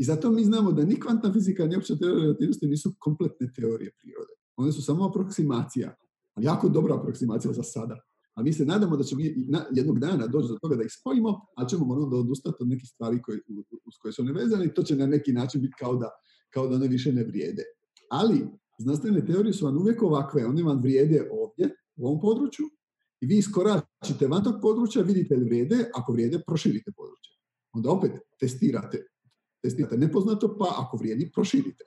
I 0.00 0.04
zato 0.04 0.30
mi 0.30 0.44
znamo 0.44 0.72
da 0.72 0.84
ni 0.84 1.00
kvantna 1.00 1.32
fizika 1.32 1.66
ni 1.66 1.76
opća 1.76 1.96
teorija 1.96 2.22
relativnosti 2.22 2.66
nisu 2.66 2.92
kompletne 2.98 3.52
teorije 3.56 3.90
prirode. 3.98 4.32
One 4.56 4.72
su 4.72 4.82
samo 4.82 5.08
aproksimacija. 5.08 5.94
Jako 6.40 6.68
dobra 6.68 6.94
aproksimacija 6.94 7.52
za 7.52 7.62
sada. 7.62 7.96
A 8.34 8.42
mi 8.42 8.52
se 8.52 8.64
nadamo 8.64 8.96
da 8.96 9.04
ćemo 9.04 9.20
jednog 9.70 9.98
dana 9.98 10.26
doći 10.26 10.48
do 10.48 10.58
toga 10.62 10.76
da 10.76 10.82
ih 10.82 10.92
spojimo, 11.00 11.40
a 11.56 11.66
ćemo 11.66 11.84
moramo 11.84 12.08
da 12.08 12.16
odustati 12.16 12.56
od 12.60 12.68
nekih 12.68 12.88
stvari 12.88 13.22
koje, 13.22 13.40
uz 13.86 13.94
koje 14.02 14.12
su 14.12 14.22
one 14.22 14.32
vezane 14.32 14.64
i 14.64 14.74
to 14.74 14.82
će 14.82 14.96
na 14.96 15.06
neki 15.06 15.32
način 15.32 15.60
biti 15.60 15.74
kao 15.78 15.96
da, 15.96 16.08
kao 16.50 16.68
da 16.68 16.76
one 16.76 16.88
više 16.88 17.12
ne 17.12 17.24
vrijede. 17.24 17.62
Ali 18.10 18.46
znanstvene 18.78 19.26
teorije 19.26 19.52
su 19.52 19.64
vam 19.64 19.78
uvijek 19.78 20.02
ovakve. 20.02 20.46
One 20.46 20.62
vam 20.62 20.80
vrijede 20.82 21.28
ovdje, 21.32 21.74
u 21.96 22.06
ovom 22.06 22.20
području, 22.20 22.66
i 23.20 23.26
vi 23.26 23.38
iskoračite 23.38 24.28
van 24.28 24.44
tog 24.44 24.54
područja, 24.62 25.02
vidite 25.02 25.36
li 25.36 25.44
vrijede, 25.44 25.90
ako 25.94 26.12
vrijede, 26.12 26.42
proširite 26.46 26.92
područje. 26.96 27.34
Onda 27.72 27.90
opet 27.90 28.12
testirate, 28.38 29.06
testirate 29.62 29.96
nepoznato, 29.96 30.56
pa 30.58 30.74
ako 30.78 30.96
vrijedi, 30.96 31.30
proširite. 31.34 31.84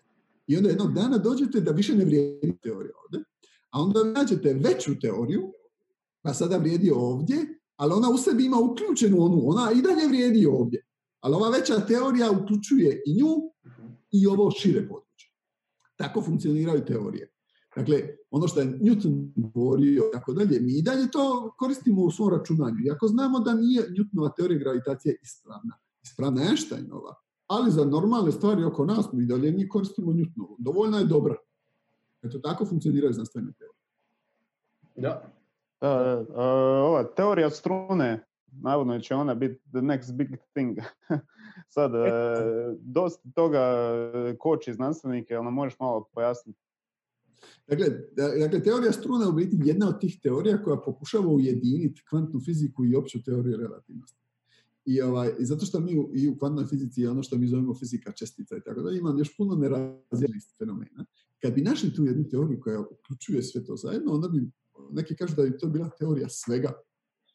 I 0.47 0.57
onda 0.57 0.69
jednog 0.69 0.93
dana 0.93 1.17
dođete 1.17 1.61
da 1.61 1.71
više 1.71 1.95
ne 1.95 2.05
vrijedi 2.05 2.57
teorija 2.63 2.93
ovdje, 3.05 3.23
a 3.69 3.81
onda 3.81 4.03
nađete 4.03 4.53
veću 4.53 4.99
teoriju, 4.99 5.51
pa 6.21 6.33
sada 6.33 6.57
vrijedi 6.57 6.91
ovdje, 6.95 7.37
ali 7.75 7.93
ona 7.93 8.09
u 8.09 8.17
sebi 8.17 8.45
ima 8.45 8.57
uključenu 8.57 9.21
onu, 9.21 9.41
ona 9.45 9.71
i 9.71 9.81
dalje 9.81 10.07
vrijedi 10.07 10.45
ovdje. 10.45 10.85
Ali 11.19 11.35
ova 11.35 11.49
veća 11.49 11.79
teorija 11.79 12.31
uključuje 12.31 13.03
i 13.05 13.15
nju 13.15 13.29
i 14.11 14.27
ovo 14.27 14.51
šire 14.51 14.87
područje. 14.87 15.29
Tako 15.95 16.21
funkcioniraju 16.21 16.85
teorije. 16.85 17.29
Dakle, 17.75 18.01
ono 18.31 18.47
što 18.47 18.59
je 18.59 18.79
Newton 18.79 19.31
govorio 19.35 20.09
tako 20.13 20.33
dalje, 20.33 20.59
mi 20.59 20.77
i 20.77 20.81
dalje 20.81 21.11
to 21.11 21.53
koristimo 21.57 22.01
u 22.01 22.11
svom 22.11 22.29
računanju. 22.29 22.77
Iako 22.85 23.07
znamo 23.07 23.39
da 23.39 23.53
nije 23.53 23.89
Newtonova 23.89 24.35
teorija 24.35 24.59
gravitacije 24.59 25.17
ispravna. 25.21 25.79
Ispravna 26.03 26.41
je 26.41 26.47
Einsteinova. 26.47 27.15
Ali 27.47 27.71
za 27.71 27.85
normalne 27.85 28.31
stvari 28.31 28.63
oko 28.63 28.85
nas 28.85 29.13
mi 29.13 29.25
dalje 29.25 29.51
mi 29.51 29.69
koristimo 29.69 30.11
Newtonovu. 30.11 30.55
Dovoljno 30.57 30.97
je 30.97 31.05
dobra. 31.05 31.35
Eto, 32.21 32.39
tako 32.39 32.65
funkcioniraju 32.65 33.13
znanstvene 33.13 33.51
teorije. 33.59 33.83
Da. 34.95 35.33
ova 36.81 37.03
teorija 37.03 37.49
strune, 37.49 38.25
navodno 38.51 38.99
će 38.99 39.15
ona 39.15 39.35
biti 39.35 39.59
the 39.69 39.79
next 39.79 40.15
big 40.15 40.29
thing. 40.55 40.77
Sad, 41.75 41.91
e, 41.95 42.09
dosta 42.79 43.29
toga 43.35 43.61
koči 44.39 44.73
znanstvenike, 44.73 45.35
ali 45.35 45.51
možeš 45.51 45.79
malo 45.79 46.09
pojasniti 46.13 46.63
Dakle, 47.67 47.85
dakle, 48.15 48.63
teorija 48.63 48.91
struna 48.91 49.25
je 49.25 49.29
u 49.29 49.33
biti 49.33 49.57
jedna 49.63 49.87
od 49.87 49.99
tih 49.99 50.19
teorija 50.23 50.63
koja 50.63 50.77
pokušava 50.77 51.27
ujediniti 51.27 52.03
kvantnu 52.09 52.39
fiziku 52.45 52.85
i 52.85 52.95
opću 52.95 53.23
teoriju 53.23 53.57
relativnosti. 53.57 54.22
I, 54.85 55.01
ovaj, 55.01 55.31
i 55.39 55.45
zato 55.45 55.65
što 55.65 55.79
mi 55.79 55.97
u, 55.97 56.11
i 56.13 56.29
u 56.29 56.37
kvantnoj 56.37 56.65
fizici 56.65 57.01
je 57.01 57.09
ono 57.09 57.23
što 57.23 57.37
mi 57.37 57.47
zovemo 57.47 57.75
fizika 57.75 58.11
čestica 58.11 58.57
i 58.57 58.61
tako 58.65 58.81
da 58.81 58.91
ima 58.91 59.15
još 59.17 59.37
puno 59.37 59.55
nerazdijelih 59.55 60.43
fenomena. 60.57 61.05
Kad 61.41 61.53
bi 61.53 61.61
našli 61.61 61.93
tu 61.93 62.05
jednu 62.05 62.29
teoriju 62.29 62.59
koja 62.61 62.79
uključuje 62.79 63.43
sve 63.43 63.63
to 63.63 63.75
zajedno, 63.75 64.13
onda 64.13 64.27
bi 64.27 64.49
neki 64.91 65.15
kažu 65.15 65.35
da 65.35 65.43
bi 65.43 65.57
to 65.57 65.67
bila 65.67 65.89
teorija 65.89 66.29
svega, 66.29 66.73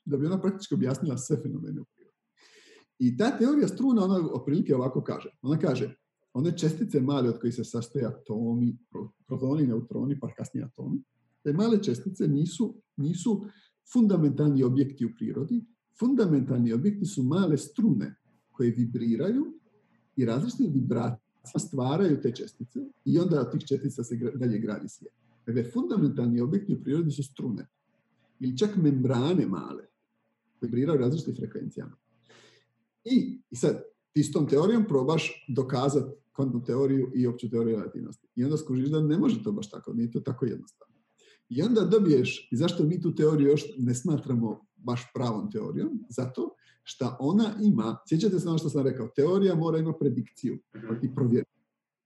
da 0.05 0.17
bi 0.17 0.27
ona 0.27 0.41
praktički 0.41 0.75
objasnila 0.75 1.19
sve 1.19 1.37
fenomene 1.43 1.81
u 1.81 1.85
prirodi. 1.85 2.17
I 2.99 3.17
ta 3.17 3.39
teorija 3.39 3.69
struna, 3.69 4.05
ona 4.05 4.29
otprilike 4.33 4.77
ovako 4.77 5.03
kaže. 5.03 5.31
Ona 5.43 5.59
kaže, 5.59 5.95
one 6.33 6.59
čestice 6.59 7.01
male 7.01 7.29
od 7.29 7.41
kojih 7.41 7.55
se 7.55 7.65
sastoje 7.65 8.07
atomi, 8.07 8.79
protoni, 9.27 9.67
neutroni, 9.67 10.21
pa 10.21 10.35
kasnije 10.35 10.65
atomi, 10.65 11.03
te 11.43 11.53
male 11.53 11.83
čestice 11.83 12.29
nisu, 12.29 12.83
nisu 12.97 13.45
fundamentalni 13.93 14.63
objekti 14.63 15.07
u 15.07 15.11
prirodi. 15.19 15.65
Fundamentalni 15.99 16.73
objekti 16.73 17.07
su 17.07 17.23
male 17.23 17.57
strune 17.57 18.15
koje 18.51 18.71
vibriraju 18.71 19.59
i 20.17 20.25
različite 20.25 20.71
vibracije 20.75 21.29
stvaraju 21.59 22.21
te 22.21 22.33
čestice 22.33 22.81
i 23.05 23.19
onda 23.19 23.41
od 23.41 23.53
tih 23.53 23.67
čestica 23.67 24.05
se 24.05 24.17
dalje 24.35 24.59
gradi 24.59 24.89
svijet. 24.89 25.15
Dakle, 25.47 25.65
fundamentalni 25.65 26.41
objekti 26.41 26.75
u 26.75 26.83
prirodi 26.83 27.11
su 27.11 27.23
strune 27.23 27.67
ili 28.41 28.59
čak 28.59 28.77
membrane 28.77 29.47
male 29.47 29.87
koje 30.59 30.69
vibriraju 30.69 31.01
različitim 31.01 31.37
frekvencijama. 31.37 31.97
I, 33.05 33.41
I 33.51 33.57
sad, 33.57 33.83
ti 34.13 34.23
s 34.23 34.33
tom 34.33 34.49
teorijom 34.49 34.85
probaš 34.89 35.47
dokazati 35.49 36.13
kvantnu 36.33 36.65
teoriju 36.65 37.13
i 37.15 37.27
opću 37.27 37.51
teoriju 37.51 37.77
relativnosti. 37.77 38.29
I 38.37 38.45
onda 38.45 38.57
skužiš 38.57 38.89
da 38.89 39.01
ne 39.01 39.19
može 39.19 39.43
to 39.43 39.53
baš 39.53 39.71
tako, 39.71 39.93
nije 39.93 40.11
to 40.11 40.21
tako 40.21 40.47
jednostavno. 40.47 40.95
I 41.49 41.63
onda 41.63 41.81
dobiješ, 41.81 42.49
i 42.53 42.57
zašto 42.57 42.85
mi 42.85 43.01
tu 43.01 43.15
teoriju 43.15 43.49
još 43.49 43.65
ne 43.79 43.95
smatramo 43.95 44.67
baš 44.79 45.11
pravom 45.15 45.51
teorijom? 45.51 46.05
Zato 46.09 46.55
što 46.83 47.17
ona 47.21 47.55
ima, 47.63 47.99
sjećate 48.09 48.41
se 48.41 48.49
ono 48.49 48.59
što 48.59 48.69
sam 48.69 48.87
rekao, 48.87 49.09
teorija 49.09 49.55
mora 49.55 49.79
ima 49.79 49.93
predikciju, 49.93 50.59
pa 50.89 51.01
ti 51.01 51.15
provjeri. 51.15 51.47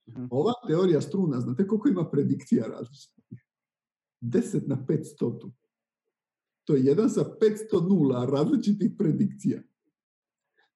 Mhm. 0.08 0.24
Ova 0.30 0.52
teorija 0.68 1.00
struna, 1.00 1.40
znate 1.40 1.66
koliko 1.66 1.88
ima 1.88 2.10
predikcija 2.10 2.66
različitih? 2.66 3.46
10 4.20 4.68
na 4.68 4.86
500. 4.88 5.52
To 6.64 6.74
je 6.74 6.84
jedan 6.84 7.10
sa 7.10 7.24
500 7.40 7.88
nula 7.88 8.26
različitih 8.26 8.90
predikcija. 8.98 9.62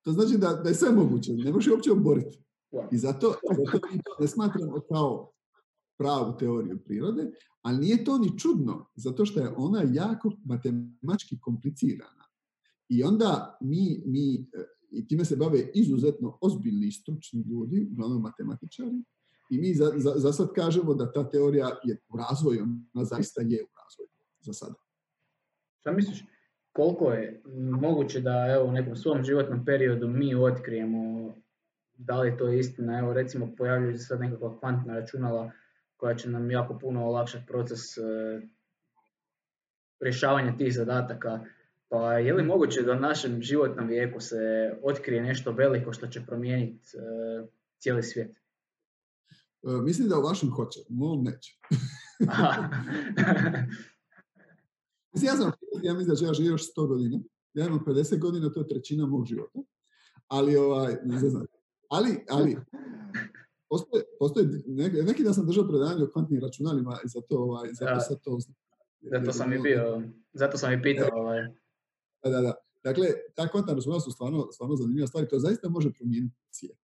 To 0.03 0.12
znači 0.12 0.38
da, 0.38 0.53
da 0.53 0.68
je 0.68 0.74
sve 0.74 0.92
moguće, 0.92 1.32
ne 1.32 1.53
možeš 1.53 1.72
uopće 1.72 1.92
oboriti. 1.92 2.38
I 2.92 2.99
zato, 2.99 3.34
zato 3.57 3.78
to 3.78 4.16
ne 4.20 4.26
smatramo 4.26 4.80
kao 4.88 5.32
pravu 5.99 6.36
teoriju 6.38 6.78
prirode, 6.84 7.30
ali 7.62 7.78
nije 7.78 8.05
to 8.05 8.18
ni 8.18 8.38
čudno, 8.38 8.86
zato 8.94 9.26
što 9.26 9.40
je 9.40 9.55
ona 9.57 9.82
jako 9.92 10.32
matematički 10.44 11.38
komplicirana. 11.40 12.26
I 12.88 13.03
onda 13.03 13.59
mi, 13.61 14.03
mi 14.07 14.47
i 14.90 15.09
time 15.09 15.24
se 15.24 15.36
bave 15.36 15.70
izuzetno 15.74 16.38
ozbiljni 16.40 16.92
stručni 16.92 17.40
ljudi, 17.40 17.88
uglavnom 17.92 18.22
matematičari, 18.22 19.03
i 19.51 19.59
mi 19.59 19.74
za, 19.74 19.92
za, 19.97 20.12
za 20.16 20.32
sad 20.32 20.53
kažemo 20.53 20.94
da 20.94 21.12
ta 21.12 21.30
teorija 21.30 21.70
je 21.84 21.99
u 22.09 22.16
razvoju, 22.16 22.66
ona 22.94 23.05
zaista 23.05 23.40
je 23.40 23.62
u 23.62 23.68
razvoju 23.82 24.09
za 24.40 24.53
sada. 24.53 24.74
Šta 25.80 25.92
misliš, 25.92 26.24
koliko 26.72 27.11
je 27.11 27.42
moguće 27.80 28.20
da 28.20 28.47
evo, 28.55 28.64
u 28.64 28.72
nekom 28.72 28.97
svom 28.97 29.24
životnom 29.24 29.64
periodu 29.64 30.09
mi 30.09 30.34
otkrijemo 30.34 31.34
da 31.99 32.20
li 32.20 32.36
to 32.38 32.53
istina, 32.53 32.99
evo 32.99 33.12
recimo 33.12 33.55
pojavljuju 33.57 33.99
se 33.99 34.05
sad 34.05 34.20
nekakva 34.20 34.59
kvantna 34.59 34.94
računala 34.94 35.51
koja 35.97 36.14
će 36.14 36.30
nam 36.30 36.51
jako 36.51 36.78
puno 36.78 37.07
olakšati 37.07 37.47
proces 37.47 37.99
e, 37.99 38.01
rješavanja 40.01 40.57
tih 40.57 40.74
zadataka. 40.74 41.44
Pa 41.88 42.12
je 42.12 42.34
li 42.34 42.42
moguće 42.42 42.82
da 42.82 42.92
u 42.92 43.01
našem 43.01 43.42
životnom 43.42 43.88
vijeku 43.88 44.20
se 44.20 44.36
otkrije 44.82 45.22
nešto 45.22 45.53
veliko 45.53 45.92
što 45.92 46.07
će 46.07 46.26
promijeniti 46.26 46.97
e, 46.97 47.01
cijeli 47.78 48.03
svijet? 48.03 48.30
E, 48.30 48.36
mislim 49.82 50.09
da 50.09 50.18
u 50.18 50.22
vašem 50.22 50.51
hoće, 50.51 50.80
u 50.88 50.94
mom 50.94 51.24
neće. 51.24 51.59
mislim, 55.12 55.28
ja 55.28 55.36
sam, 55.36 55.53
ja 55.82 55.94
mislim 55.94 56.09
da 56.09 56.16
će 56.16 56.24
ja 56.24 56.32
živjeti 56.32 56.53
još 56.53 56.74
100 56.76 56.88
godina. 56.88 57.18
Ja 57.55 57.66
imam 57.66 57.84
50 57.86 58.18
godina, 58.18 58.53
to 58.53 58.61
je 58.61 58.68
trećina 58.68 59.07
mog 59.07 59.26
života. 59.26 59.59
Ali, 60.28 60.57
ovaj, 60.57 60.97
ne 61.05 61.18
znam, 61.18 61.47
ali, 61.90 62.24
ali 62.28 62.57
postoje, 63.76 64.04
postoje 64.18 64.46
neki, 64.66 65.02
neki 65.02 65.24
da 65.24 65.32
sam 65.32 65.46
držao 65.46 65.68
predavanje 65.68 66.04
o 66.04 66.10
kvantnim 66.12 66.40
računalima 66.40 66.98
i 67.04 67.08
zato, 67.08 67.36
ovaj, 67.38 67.68
zato 67.72 68.00
sad 68.00 68.20
to 68.22 68.38
Zato 69.00 69.32
sam 69.32 69.52
i 69.52 69.58
bio, 69.58 70.02
zato 70.32 70.58
sam 70.58 70.72
i 70.72 70.82
pitao. 70.82 71.08
Ovaj. 71.12 71.40
Da, 72.24 72.30
da, 72.30 72.40
da. 72.40 72.54
Dakle, 72.84 73.06
ta 73.34 73.48
kvantna 73.48 73.74
računala 73.74 74.00
su 74.00 74.10
stvarno, 74.10 74.48
stvarno 74.52 74.76
zanimljiva 74.76 75.06
stvar 75.06 75.24
i 75.24 75.28
to 75.28 75.38
zaista 75.38 75.68
može 75.68 75.92
promijeniti 75.92 76.34
svijet. 76.50 76.78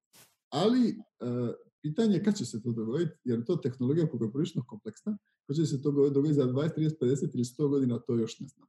Ali, 0.49 0.99
uh, 1.20 1.55
pitanje 1.82 2.14
je 2.16 2.24
kad 2.24 2.36
će 2.36 2.45
se 2.45 2.62
to 2.62 2.72
dogoditi, 2.72 3.12
jer 3.24 3.38
je 3.38 3.45
to 3.45 3.57
tehnologija 3.57 4.07
koja 4.11 4.26
je 4.26 4.32
prilično 4.32 4.64
kompleksna, 4.66 5.18
kad 5.47 5.57
će 5.57 5.66
se 5.66 5.82
to 5.82 5.90
dogoditi 5.90 6.34
za 6.34 6.45
20, 6.45 6.70
30, 6.76 6.99
50 7.01 7.34
ili 7.34 7.45
100 7.45 7.68
godina, 7.68 7.99
to 7.99 8.14
još 8.14 8.40
ne 8.40 8.49
znam. 8.49 8.68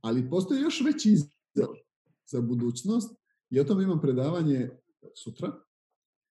Ali 0.00 0.30
postoji 0.30 0.60
još 0.60 0.80
veći 0.80 1.12
izazov 1.12 1.74
za 2.26 2.40
budućnost 2.40 3.16
i 3.50 3.60
o 3.60 3.64
tom 3.64 3.80
imam 3.80 4.00
predavanje 4.00 4.70
sutra, 5.14 5.52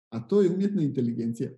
a 0.09 0.27
to 0.27 0.41
je 0.41 0.49
umjetna 0.49 0.81
inteligencija. 0.81 1.51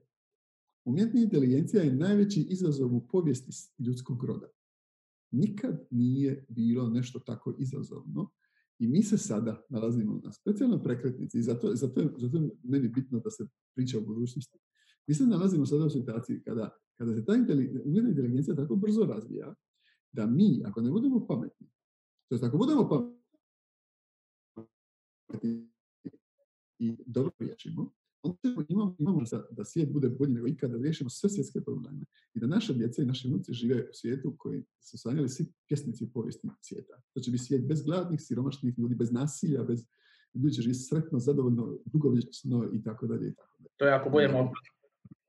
Umjetna 0.85 1.21
inteligencija 1.21 1.83
je 1.83 1.95
najveći 1.95 2.41
izazov 2.41 2.95
u 2.95 3.07
povijesti 3.07 3.51
ljudskog 3.79 4.23
roda. 4.23 4.47
Nikad 5.31 5.87
nije 5.91 6.45
bilo 6.49 6.89
nešto 6.89 7.19
tako 7.19 7.55
izazovno 7.59 8.29
i 8.79 8.87
mi 8.87 9.03
se 9.03 9.17
sada 9.17 9.65
nalazimo 9.69 10.21
na 10.23 10.31
specijalnoj 10.31 10.83
prekretnici 10.83 11.37
i 11.39 11.41
zato, 11.41 11.75
zato, 11.75 12.01
je, 12.01 12.09
zato 12.17 12.37
je 12.37 12.49
meni 12.63 12.87
bitno 12.87 13.19
da 13.19 13.29
se 13.29 13.47
priča 13.75 13.97
o 13.97 14.01
budućnosti. 14.01 14.59
Mi 15.07 15.13
se 15.13 15.25
nalazimo 15.25 15.65
sada 15.65 15.85
u 15.85 15.89
situaciji 15.89 16.43
kada, 16.43 16.77
kada 16.97 17.15
se 17.15 17.25
ta 17.25 17.33
umjetna 17.85 18.09
inteligencija 18.09 18.55
tako 18.55 18.75
brzo 18.75 19.05
razvija 19.05 19.55
da 20.11 20.25
mi, 20.25 20.61
ako 20.65 20.81
ne 20.81 20.91
budemo 20.91 21.27
pametni, 21.27 21.67
to 22.29 22.35
jest 22.35 22.43
ako 22.43 22.57
budemo 22.57 22.89
pametni 25.29 25.69
i 26.79 26.95
dobro 27.05 27.31
riješimo, 27.39 27.81
onda 27.81 27.96
imamo, 28.67 28.95
imamo 28.99 29.21
da, 29.31 29.47
da 29.51 29.65
svijet 29.65 29.93
bude 29.93 30.09
bolji 30.09 30.33
nego 30.33 30.47
ikada, 30.47 30.77
da 30.77 30.83
riješimo 30.83 31.09
sve 31.09 31.29
svjetske 31.29 31.61
probleme 31.61 32.05
i 32.33 32.39
da 32.39 32.47
naša 32.47 32.73
djeca 32.73 33.01
i 33.01 33.05
naši 33.05 33.27
unuci 33.27 33.53
žive 33.53 33.81
u 33.89 33.93
svijetu 33.93 34.35
koji 34.37 34.63
su 34.79 34.97
sanjali 34.97 35.29
svi 35.29 35.45
pjesnici 35.67 36.09
povijesti 36.13 36.47
svijeta. 36.61 37.01
To 37.13 37.19
će 37.19 37.31
biti 37.31 37.43
svijet 37.43 37.67
bez 37.67 37.83
gladnih, 37.83 38.21
siromašnih 38.21 38.73
ljudi, 38.77 38.95
bez 38.95 39.11
nasilja, 39.11 39.63
bez 39.63 39.85
ljudi 40.33 40.55
će 40.55 40.61
živjeti 40.61 40.83
sretno, 40.83 41.19
zadovoljno, 41.19 41.77
dugovječno 41.85 42.69
i 42.73 42.83
tako 42.83 43.07
dalje 43.07 43.27
i 43.27 43.33
tako 43.33 43.55
dalje. 43.59 43.69
To 43.77 43.85
je 43.85 43.93
ako 43.93 44.09
budemo 44.09 44.51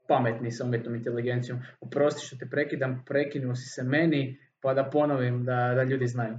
pametni 0.08 0.52
sa 0.52 0.64
umjetnom 0.64 0.94
inteligencijom. 0.94 1.58
Oprosti 1.80 2.26
što 2.26 2.36
te 2.36 2.46
prekidam, 2.50 3.02
prekinuo 3.06 3.54
si 3.54 3.68
se 3.68 3.82
meni, 3.82 4.38
pa 4.60 4.74
da 4.74 4.90
ponovim 4.92 5.44
da, 5.44 5.72
da 5.74 5.82
ljudi 5.82 6.06
znaju. 6.06 6.38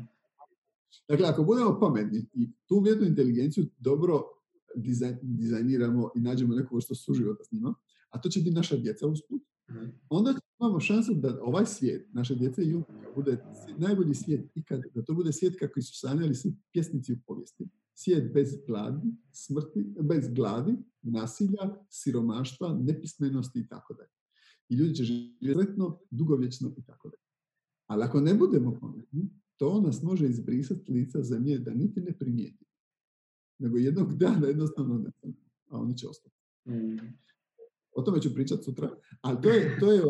Dakle, 1.07 1.27
ako 1.27 1.43
budemo 1.43 1.79
pametni 1.79 2.25
i 2.33 2.49
tu 2.67 2.77
umjetnu 2.77 3.05
inteligenciju 3.05 3.65
dobro 3.77 4.23
dizajniramo 5.21 6.11
i 6.15 6.19
nađemo 6.19 6.55
nekoga 6.55 6.81
što 6.81 6.95
suživota 6.95 7.43
s 7.43 7.51
njima, 7.51 7.73
a 8.09 8.21
to 8.21 8.29
će 8.29 8.39
biti 8.39 8.55
naša 8.55 8.77
djeca 8.77 9.07
usput, 9.07 9.41
mhm. 9.69 9.85
onda 10.09 10.33
imamo 10.59 10.79
šansu 10.79 11.13
da 11.13 11.39
ovaj 11.41 11.65
svijet, 11.65 12.07
naše 12.13 12.35
djece 12.35 12.63
i 12.63 12.81
bude 13.15 13.43
najbolji 13.77 14.13
svijet 14.13 14.51
ikad, 14.55 14.81
da 14.95 15.03
to 15.03 15.13
bude 15.13 15.33
svijet 15.33 15.55
kako 15.59 15.81
su 15.81 15.99
sanjali 15.99 16.35
svi 16.35 16.55
pjesnici 16.71 17.13
u 17.13 17.17
povijesti. 17.27 17.69
Svijet 17.93 18.33
bez 18.33 18.57
gladi, 18.67 19.13
smrti, 19.31 19.93
bez 20.01 20.27
gladi, 20.33 20.75
nasilja, 21.01 21.77
siromaštva, 21.89 22.79
nepismenosti 22.81 23.59
i 23.59 23.67
tako 23.67 23.93
dalje. 23.93 24.09
I 24.69 24.75
ljudi 24.75 24.95
će 24.95 25.03
živjeti 25.03 25.69
sretno, 25.69 25.99
dugovječno 26.11 26.73
i 26.77 26.83
tako 26.83 27.09
dalje. 27.09 27.23
Ali 27.87 28.03
ako 28.03 28.21
ne 28.21 28.33
budemo 28.33 28.79
pametni, 28.81 29.29
to 29.57 29.81
nas 29.81 30.03
može 30.03 30.29
izbrisati 30.29 30.91
lica 30.91 31.23
zemlje 31.23 31.59
da 31.59 31.73
niti 31.73 32.01
ne 32.01 32.17
primijeti 32.17 32.65
nego 33.59 33.77
jednog 33.77 34.13
dana 34.17 34.47
jednostavno 34.47 34.97
ne 34.97 35.11
a 35.69 35.77
oni 35.77 35.97
će 35.97 36.07
ostati. 36.07 36.35
Mm. 36.67 36.97
O 37.91 38.01
tome 38.01 38.21
ću 38.21 38.33
pričati 38.33 38.63
sutra, 38.63 38.89
ali 39.21 39.41
to 39.41 39.49
je, 39.49 39.77
to 39.79 39.91
je, 39.91 40.01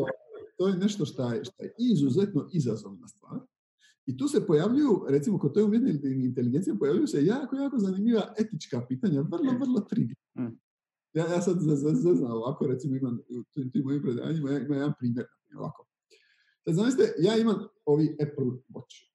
to 0.58 0.68
je 0.68 0.76
nešto 0.76 1.04
što 1.04 1.32
je, 1.32 1.42
je 1.58 1.74
izuzetno 1.78 2.48
izazovna 2.52 3.08
stvar. 3.08 3.40
I 4.06 4.16
tu 4.16 4.28
se 4.28 4.46
pojavljuju, 4.46 5.04
recimo 5.08 5.38
kod 5.38 5.54
toj 5.54 5.62
umjetne 5.62 6.00
inteligencije, 6.04 6.78
pojavljuju 6.78 7.06
se 7.06 7.24
jako, 7.24 7.56
jako 7.56 7.78
zanimljiva 7.78 8.34
etička 8.38 8.86
pitanja, 8.88 9.20
vrlo, 9.20 9.52
vrlo 9.60 9.80
trigi. 9.80 10.14
Mm. 10.38 10.58
Ja, 11.12 11.26
ja 11.26 11.42
sad 11.42 11.60
znam 11.60 12.32
ovako, 12.32 12.66
recimo 12.66 12.96
imam 12.96 13.18
u 13.66 13.70
tim 13.72 13.84
mojim 13.84 14.02
predavanjima, 14.02 14.50
ja 14.50 14.58
imam 14.58 14.72
jedan 14.72 14.92
primjer, 14.98 15.26
ovako. 15.56 15.86
Sad 16.64 16.74
zamislite, 16.74 17.14
ja 17.18 17.36
imam 17.36 17.56
ovi 17.84 18.16
Apple 18.22 18.44
Watch. 18.44 19.09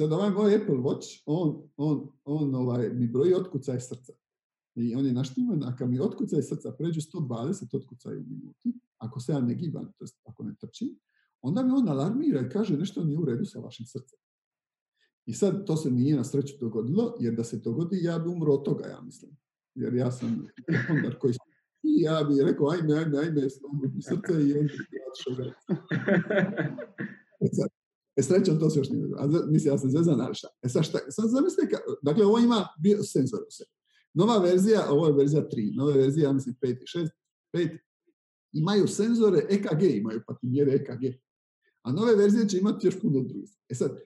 Sad 0.00 0.12
ovaj 0.12 0.30
moj 0.30 0.54
Apple 0.54 0.74
Watch, 0.74 1.22
on, 1.26 1.62
on, 1.76 2.08
on 2.24 2.54
ovaj, 2.54 2.88
mi 2.88 3.06
broji 3.06 3.34
otkucaj 3.34 3.80
srca. 3.80 4.12
I 4.74 4.94
on 4.94 5.06
je 5.06 5.12
naštiman, 5.12 5.64
a 5.64 5.76
kad 5.76 5.90
mi 5.90 6.00
otkucaj 6.00 6.42
srca 6.42 6.72
pređe 6.78 7.00
120 7.00 7.76
otkucaj 7.76 8.16
u 8.16 8.22
minuti, 8.28 8.72
ako 8.98 9.20
se 9.20 9.32
ja 9.32 9.40
ne 9.40 9.54
gibam, 9.54 9.92
to 9.98 10.04
ako 10.24 10.42
ne 10.42 10.54
trčim, 10.60 10.98
onda 11.42 11.62
mi 11.62 11.72
on 11.72 11.88
alarmira 11.88 12.40
i 12.40 12.48
kaže 12.48 12.76
nešto 12.76 13.04
nije 13.04 13.18
u 13.18 13.24
redu 13.24 13.44
sa 13.44 13.58
vašim 13.58 13.86
srcem. 13.86 14.18
I 15.26 15.32
sad 15.32 15.66
to 15.66 15.76
se 15.76 15.90
nije 15.90 16.16
na 16.16 16.24
sreću 16.24 16.54
dogodilo, 16.60 17.16
jer 17.20 17.34
da 17.34 17.44
se 17.44 17.58
dogodi, 17.58 18.04
ja 18.04 18.18
bi 18.18 18.28
umro 18.28 18.52
od 18.52 18.64
toga, 18.64 18.86
ja 18.86 19.00
mislim. 19.00 19.36
Jer 19.74 19.94
ja 19.94 20.10
sam 20.10 20.46
ondar 20.90 21.18
koji 21.18 21.34
i 21.82 22.00
ja 22.02 22.24
bi 22.28 22.42
rekao, 22.42 22.70
ajme, 22.70 22.94
ajme, 22.94 23.18
ajme, 23.18 23.50
srce 24.00 24.48
i 24.48 24.54
on 24.58 24.66
bi 24.66 24.72
E 28.16 28.22
srećom 28.22 28.58
to 28.58 28.70
se 28.70 28.78
još 28.78 28.88
nije 28.90 29.08
A 29.18 29.26
mislim, 29.26 29.72
ja 29.72 29.78
sam 29.78 29.90
zvezan, 29.90 30.20
ali 30.20 30.34
šta? 30.34 30.48
E 30.62 30.68
sad 30.68 30.84
šta? 30.84 30.98
Sad 31.08 31.30
zamislite, 31.30 31.76
dakle 32.02 32.26
ovo 32.26 32.38
ima 32.38 32.66
bio 32.82 33.02
senzor 33.02 33.40
u 33.40 33.50
sebi. 33.50 33.70
Nova 34.14 34.38
verzija, 34.38 34.86
ovo 34.90 35.06
je 35.06 35.12
verzija 35.12 35.48
3, 35.48 35.76
nova 35.76 35.92
verzija, 35.92 36.28
ja 36.28 36.32
mislim 36.32 36.54
5 36.62 36.70
i 36.70 36.86
6, 36.98 37.08
5, 37.52 37.78
imaju 38.52 38.86
senzore 38.88 39.46
EKG, 39.50 39.82
imaju 39.82 40.22
pa 40.26 40.34
ti 40.34 40.46
mjere 40.46 40.72
EKG. 40.72 41.04
A 41.82 41.92
nove 41.92 42.16
verzije 42.16 42.48
će 42.48 42.58
imati 42.58 42.86
još 42.86 43.00
puno 43.00 43.20
drugih. 43.20 43.50
E 43.68 43.74
sad, 43.74 43.98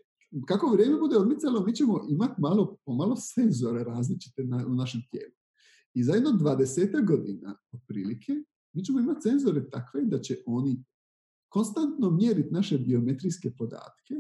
kako 0.46 0.66
vrijeme 0.66 0.98
bude 0.98 1.16
odmicalo, 1.16 1.64
mi 1.64 1.74
ćemo 1.74 2.06
imati 2.08 2.40
malo, 2.40 2.76
pomalo 2.84 3.16
senzore 3.16 3.84
različite 3.84 4.44
na, 4.44 4.66
u 4.66 4.74
našem 4.74 5.02
tijelu. 5.10 5.32
I 5.94 6.04
za 6.04 6.12
jedno 6.12 6.30
20 6.30 7.06
godina, 7.06 7.56
otprilike, 7.72 8.32
mi 8.72 8.84
ćemo 8.84 9.00
imati 9.00 9.22
senzore 9.22 9.70
takve 9.70 10.04
da 10.04 10.20
će 10.20 10.36
oni 10.46 10.84
konstantno 11.54 12.10
mjeriti 12.10 12.54
naše 12.54 12.78
biometrijske 12.78 13.50
podatke 13.58 14.14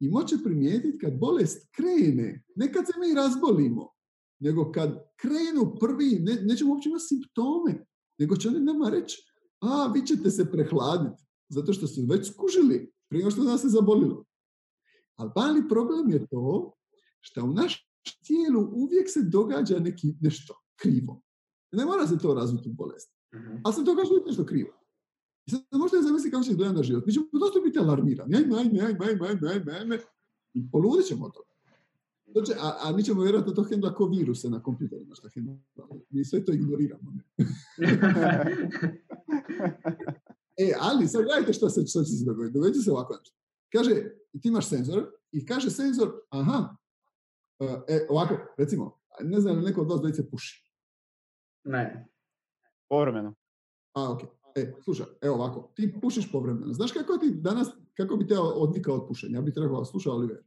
i 0.00 0.08
moće 0.08 0.36
primijetiti 0.44 0.98
kad 0.98 1.18
bolest 1.18 1.68
krene, 1.76 2.44
ne 2.56 2.72
kad 2.72 2.86
se 2.86 2.92
mi 3.00 3.14
razbolimo, 3.14 3.88
nego 4.38 4.72
kad 4.72 4.98
krenu 5.16 5.74
prvi, 5.80 6.18
ne, 6.20 6.34
nećemo 6.42 6.72
uopće 6.72 6.88
imati 6.88 7.04
simptome, 7.04 7.86
nego 8.18 8.36
će 8.36 8.48
oni 8.48 8.60
nama 8.60 8.88
reći, 8.88 9.22
a, 9.60 9.92
vi 9.94 10.06
ćete 10.06 10.30
se 10.30 10.50
prehladiti, 10.52 11.22
zato 11.48 11.72
što 11.72 11.86
ste 11.86 12.02
već 12.08 12.32
skužili, 12.32 12.92
prije 13.08 13.30
što 13.30 13.42
nas 13.42 13.60
se 13.60 13.68
zabolilo. 13.68 14.24
Ali 15.16 15.30
mali 15.36 15.68
problem 15.68 16.10
je 16.10 16.26
to 16.26 16.72
što 17.20 17.44
u 17.44 17.52
našem 17.52 17.86
tijelu 18.26 18.70
uvijek 18.72 19.10
se 19.10 19.22
događa 19.22 19.78
neki, 19.78 20.14
nešto 20.20 20.54
krivo. 20.76 21.22
Ne 21.72 21.84
mora 21.84 22.06
se 22.06 22.18
to 22.18 22.34
razviti 22.34 22.68
u 22.68 22.72
bolesti. 22.72 23.14
Mhm. 23.34 23.56
Ali 23.64 23.74
se 23.74 23.82
događa 23.82 24.10
nešto 24.26 24.46
krivo. 24.46 24.79
I 25.46 25.50
sad 25.50 25.62
možete 25.72 26.02
zamisliti 26.02 26.30
kako 26.30 26.44
će 26.44 26.50
izgledati 26.50 26.76
na 26.76 26.82
život. 26.82 27.06
Mi 27.06 27.12
ćemo 27.12 27.26
dosta 27.32 27.60
biti 27.64 27.78
alarmirani. 27.78 28.36
Ajme, 28.36 28.58
ajme, 28.58 28.80
ajme, 28.80 29.06
ajme, 29.06 29.28
ajme, 29.28 29.50
ajme, 29.50 29.72
ajme. 29.72 29.98
I 30.54 30.70
poludit 30.70 31.06
ćemo 31.06 31.26
od 31.26 31.32
toga. 31.32 31.50
To 32.34 32.42
će, 32.42 32.52
a, 32.60 32.78
a 32.82 32.92
mi 32.96 33.02
ćemo 33.02 33.22
vjerojatno 33.22 33.52
to 33.52 33.62
hendla 33.62 33.94
kao 33.94 34.06
viruse 34.06 34.50
na 34.50 34.62
kompjuterima. 34.62 35.14
Što 35.14 35.28
hendla. 35.28 35.56
Mi 36.10 36.24
sve 36.24 36.44
to 36.44 36.52
ignoriramo. 36.52 37.12
E, 40.56 40.72
ali 40.80 41.08
sad 41.08 41.24
gledajte 41.24 41.52
što, 41.52 41.70
se, 41.70 41.86
što 41.86 42.04
će 42.04 42.12
se 42.12 42.24
dogoditi. 42.24 42.54
Dogodit 42.54 42.74
će 42.74 42.80
se 42.80 42.92
ovako 42.92 43.16
nešto. 43.18 43.36
Kaže, 43.72 43.94
ti 44.42 44.48
imaš 44.48 44.68
senzor 44.68 45.10
i 45.32 45.46
kaže 45.46 45.70
senzor, 45.70 46.12
aha, 46.30 46.76
e, 47.88 48.06
ovako, 48.08 48.36
recimo, 48.58 49.00
ne 49.20 49.40
znam 49.40 49.56
li 49.56 49.64
neko 49.64 49.80
od 49.80 49.90
vas 49.90 50.00
dvojice 50.00 50.30
puši. 50.30 50.72
ne. 51.64 52.08
Povremeno. 52.88 53.34
A, 53.92 54.12
ok. 54.12 54.20
E, 54.56 54.72
slušaj, 54.84 55.06
evo 55.20 55.34
ovako, 55.34 55.72
ti 55.74 55.94
pušiš 56.02 56.32
povremeno. 56.32 56.72
Znaš 56.72 56.92
kako 56.92 57.16
ti 57.16 57.30
danas, 57.30 57.68
kako 57.96 58.16
bi 58.16 58.26
te 58.26 58.38
odvikao 58.38 58.94
od 58.94 59.08
pušenja? 59.08 59.34
Ja 59.34 59.42
bih 59.42 59.54
trebao 59.54 59.84
slušao 59.84 60.14
Oliver. 60.14 60.38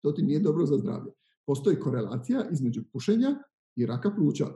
To 0.00 0.12
ti 0.12 0.22
nije 0.22 0.40
dobro 0.40 0.66
za 0.66 0.76
zdravlje. 0.78 1.12
Postoji 1.46 1.80
korelacija 1.80 2.44
između 2.52 2.82
pušenja 2.92 3.36
i 3.76 3.86
raka 3.86 4.10
pluća. 4.10 4.46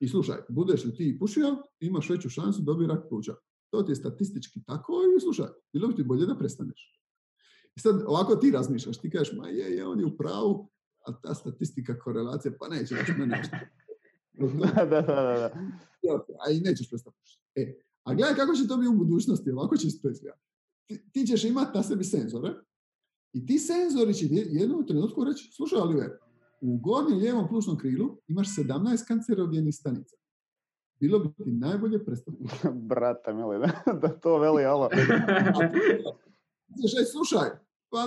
I 0.00 0.08
slušaj, 0.08 0.36
budeš 0.48 0.84
li 0.84 0.94
ti 0.94 1.16
pušio, 1.18 1.56
imaš 1.80 2.10
veću 2.10 2.28
šansu 2.28 2.60
da 2.60 2.64
dobiti 2.64 2.88
rak 2.88 3.08
pluća. 3.08 3.34
To 3.70 3.82
ti 3.82 3.92
je 3.92 3.96
statistički 3.96 4.64
tako 4.64 4.92
i 5.16 5.20
slušaj, 5.20 5.46
bilo 5.72 5.88
bi 5.88 5.96
ti 5.96 6.02
bolje 6.02 6.26
da 6.26 6.38
prestaneš. 6.38 7.00
I 7.76 7.80
sad 7.80 8.02
ovako 8.06 8.36
ti 8.36 8.50
razmišljaš, 8.50 9.00
ti 9.00 9.10
kažeš, 9.10 9.32
ma 9.36 9.48
je, 9.48 9.76
je, 9.76 9.86
on 9.86 10.00
je 10.00 10.06
u 10.06 10.16
pravu, 10.16 10.70
a 11.06 11.20
ta 11.20 11.34
statistika 11.34 11.98
korelacija, 11.98 12.52
pa 12.60 12.68
neće 12.68 12.94
baš 12.94 13.08
mene 13.18 13.36
nešto. 13.36 13.56
da, 14.60 14.84
da, 14.84 15.00
da, 15.00 15.22
da. 15.22 15.50
A 16.46 16.50
i 16.50 16.60
nećeš 16.60 16.90
prestati 16.90 17.16
pušiti. 17.20 17.42
E, 17.54 17.85
a 18.06 18.14
gledaj 18.14 18.34
kako 18.34 18.54
će 18.54 18.68
to 18.68 18.76
biti 18.76 18.88
u 18.88 18.98
budućnosti, 18.98 19.50
ovako 19.50 19.76
će 19.76 20.00
to 20.02 20.10
izgledati. 20.10 20.42
Ti, 20.86 21.10
ti 21.12 21.26
ćeš 21.26 21.44
imati 21.44 21.76
na 21.76 21.82
sebi 21.82 22.04
senzore 22.04 22.54
i 23.32 23.46
ti 23.46 23.58
senzori 23.58 24.14
će 24.14 24.26
jednom 24.30 24.86
trenutku 24.86 25.24
reći, 25.24 25.52
slušaj 25.52 25.78
Oliver, 25.78 26.10
u 26.60 26.76
gornjem 26.76 27.18
lijevom 27.18 27.48
plućnom 27.48 27.78
krilu 27.78 28.18
imaš 28.28 28.56
17 28.56 29.06
kancerogenih 29.08 29.74
stanica. 29.74 30.16
Bilo 31.00 31.18
bi 31.18 31.44
ti 31.44 31.52
najbolje 31.52 32.04
prestati 32.04 32.38
pušiti. 32.38 32.68
Brate, 32.90 33.32
mili, 33.32 33.58
da, 33.86 33.92
da 33.92 34.20
to 34.20 34.38
veli, 34.38 34.64
alo. 34.64 34.88
Znaš, 36.76 36.94
aj, 36.98 37.04
slušaj, 37.12 37.48
pa, 37.90 37.98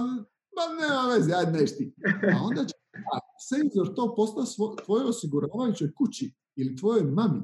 pa 0.56 0.64
nema 0.82 1.14
veze, 1.16 1.34
ajde 1.34 1.52
neš 1.52 1.78
ti. 1.78 1.94
A 2.36 2.44
onda 2.44 2.66
će 2.66 2.74
a, 3.14 3.20
senzor 3.50 3.96
to 3.96 4.16
postati 4.16 4.52
svo, 4.52 4.76
tvojoj 4.86 5.10
osiguravajućoj 5.10 5.94
kući 5.94 6.34
ili 6.56 6.76
tvojoj 6.76 7.04
mami. 7.04 7.42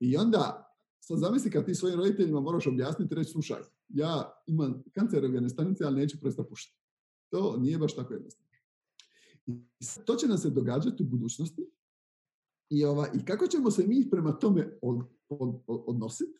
I 0.00 0.16
onda, 0.16 0.73
sad 1.06 1.18
zamisli 1.18 1.50
kad 1.50 1.66
ti 1.66 1.74
svojim 1.74 1.98
roditeljima 1.98 2.40
moraš 2.40 2.66
objasniti 2.66 3.14
i 3.14 3.16
reći, 3.16 3.30
slušaj, 3.30 3.60
ja 3.88 4.42
imam 4.46 4.82
kancerogene 4.92 5.48
stanice, 5.48 5.84
ali 5.84 6.00
neću 6.00 6.20
prestati 6.20 6.48
pušiti. 6.48 6.78
To 7.30 7.56
nije 7.56 7.78
baš 7.78 7.96
tako 7.96 8.12
jednostavno. 8.12 8.50
I 9.46 9.84
to 10.04 10.14
će 10.14 10.26
nam 10.26 10.38
se 10.38 10.50
događati 10.50 11.02
u 11.02 11.06
budućnosti 11.06 11.70
i, 12.70 12.84
ova, 12.84 13.08
i 13.14 13.24
kako 13.24 13.46
ćemo 13.46 13.70
se 13.70 13.86
mi 13.86 14.10
prema 14.10 14.32
tome 14.32 14.78
od, 14.82 15.02
od, 15.28 15.62
od, 15.66 15.84
odnositi, 15.86 16.38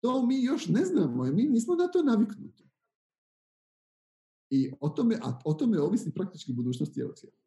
to 0.00 0.26
mi 0.26 0.42
još 0.42 0.68
ne 0.68 0.84
znamo, 0.84 1.24
jer 1.24 1.34
mi 1.34 1.42
nismo 1.42 1.74
na 1.74 1.88
to 1.88 2.02
naviknuti. 2.02 2.64
I 4.50 4.72
o 4.80 4.88
tome, 4.88 5.18
a 5.22 5.38
o 5.44 5.54
tome 5.54 5.80
ovisi 5.80 6.14
praktički 6.14 6.52
budućnost 6.52 6.92
cijelog 6.92 7.18
svijeta. 7.18 7.38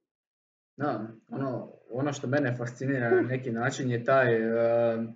Da, 0.77 1.15
ono, 1.29 1.71
ono 1.89 2.13
što 2.13 2.27
mene 2.27 2.55
fascinira 2.57 3.15
na 3.15 3.21
neki 3.21 3.51
način 3.51 3.91
je 3.91 4.03
taj 4.03 4.51
uh, 4.51 5.09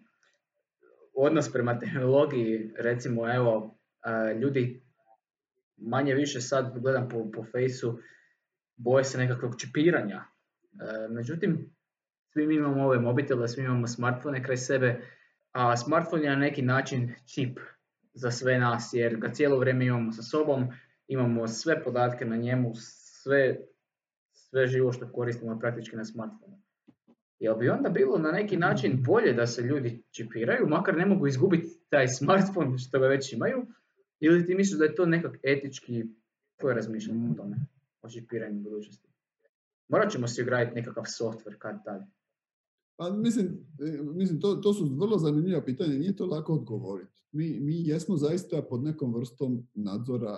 odnos 1.22 1.52
prema 1.54 1.80
tehnologiji, 1.80 2.74
recimo 2.78 3.34
evo, 3.34 3.80
ljudi 4.42 4.84
manje 5.78 6.14
više 6.14 6.42
sad 6.42 6.80
gledam 6.80 7.10
po, 7.10 7.32
po 7.32 7.44
fejsu, 7.52 8.00
boje 8.76 9.04
se 9.04 9.18
nekakvog 9.18 9.56
čipiranja. 9.60 10.24
Međutim, 11.10 11.76
svi 12.34 12.48
mi 12.48 12.56
imamo 12.56 12.86
ove 12.86 13.00
mobitele, 13.00 13.48
svi 13.48 13.64
imamo 13.64 13.88
smartfone 13.88 14.44
kraj 14.44 14.58
sebe, 14.58 15.02
a 15.52 15.78
smartphone 15.78 16.24
je 16.24 16.30
na 16.30 16.36
neki 16.36 16.62
način 16.62 17.14
čip 17.34 17.60
za 18.14 18.32
sve 18.32 18.58
nas, 18.58 18.90
jer 18.94 19.18
ga 19.18 19.34
cijelo 19.34 19.60
vrijeme 19.60 19.86
imamo 19.86 20.12
sa 20.12 20.22
sobom, 20.22 20.68
imamo 21.08 21.48
sve 21.48 21.84
podatke 21.84 22.26
na 22.26 22.36
njemu, 22.36 22.72
sve, 22.76 23.58
sve 24.34 24.68
živo 24.68 24.92
što 24.92 25.12
koristimo 25.12 25.60
praktički 25.60 25.96
na 25.96 26.06
smartfonu. 26.06 26.62
Jel 27.40 27.56
bi 27.56 27.70
onda 27.70 27.90
bilo 27.90 28.18
na 28.18 28.32
neki 28.32 28.58
način 28.58 29.04
bolje 29.04 29.34
da 29.34 29.48
se 29.48 29.62
ljudi 29.62 30.04
čipiraju, 30.12 30.68
makar 30.68 30.98
ne 30.98 31.06
mogu 31.06 31.28
izgubiti 31.28 31.68
taj 31.90 32.08
smartphone 32.08 32.78
što 32.78 33.00
ga 33.00 33.08
već 33.08 33.34
imaju, 33.34 33.66
ili 34.20 34.46
ti 34.46 34.56
misliš 34.56 34.80
da 34.80 34.86
je 34.86 34.96
to 34.96 35.06
nekak 35.06 35.40
etički, 35.44 36.04
koje 36.62 36.76
razmišljanje 36.76 37.30
o 37.32 37.34
tome, 37.34 37.58
o 38.02 38.10
čipiranju 38.10 38.60
u 38.60 38.64
budućnosti? 38.64 39.10
Morat 39.88 40.12
ćemo 40.12 40.28
si 40.28 40.42
ugraditi 40.42 40.76
nekakav 40.76 41.04
software 41.04 41.58
kad 41.58 41.84
tad. 41.86 42.02
Pa 42.98 43.10
mislim, 43.10 43.48
e, 43.80 44.04
mislim 44.04 44.42
to, 44.42 44.56
to 44.56 44.74
su 44.74 44.96
vrlo 45.00 45.18
zanimljiva 45.18 45.66
pitanja, 45.66 45.94
nije 45.94 46.16
to 46.16 46.26
lako 46.26 46.54
odgovoriti. 46.54 47.24
Mi, 47.32 47.60
mi 47.60 47.88
jesmo 47.88 48.18
zaista 48.18 48.62
pod 48.62 48.84
nekom 48.84 49.16
vrstom 49.16 49.68
nadzora 49.74 50.38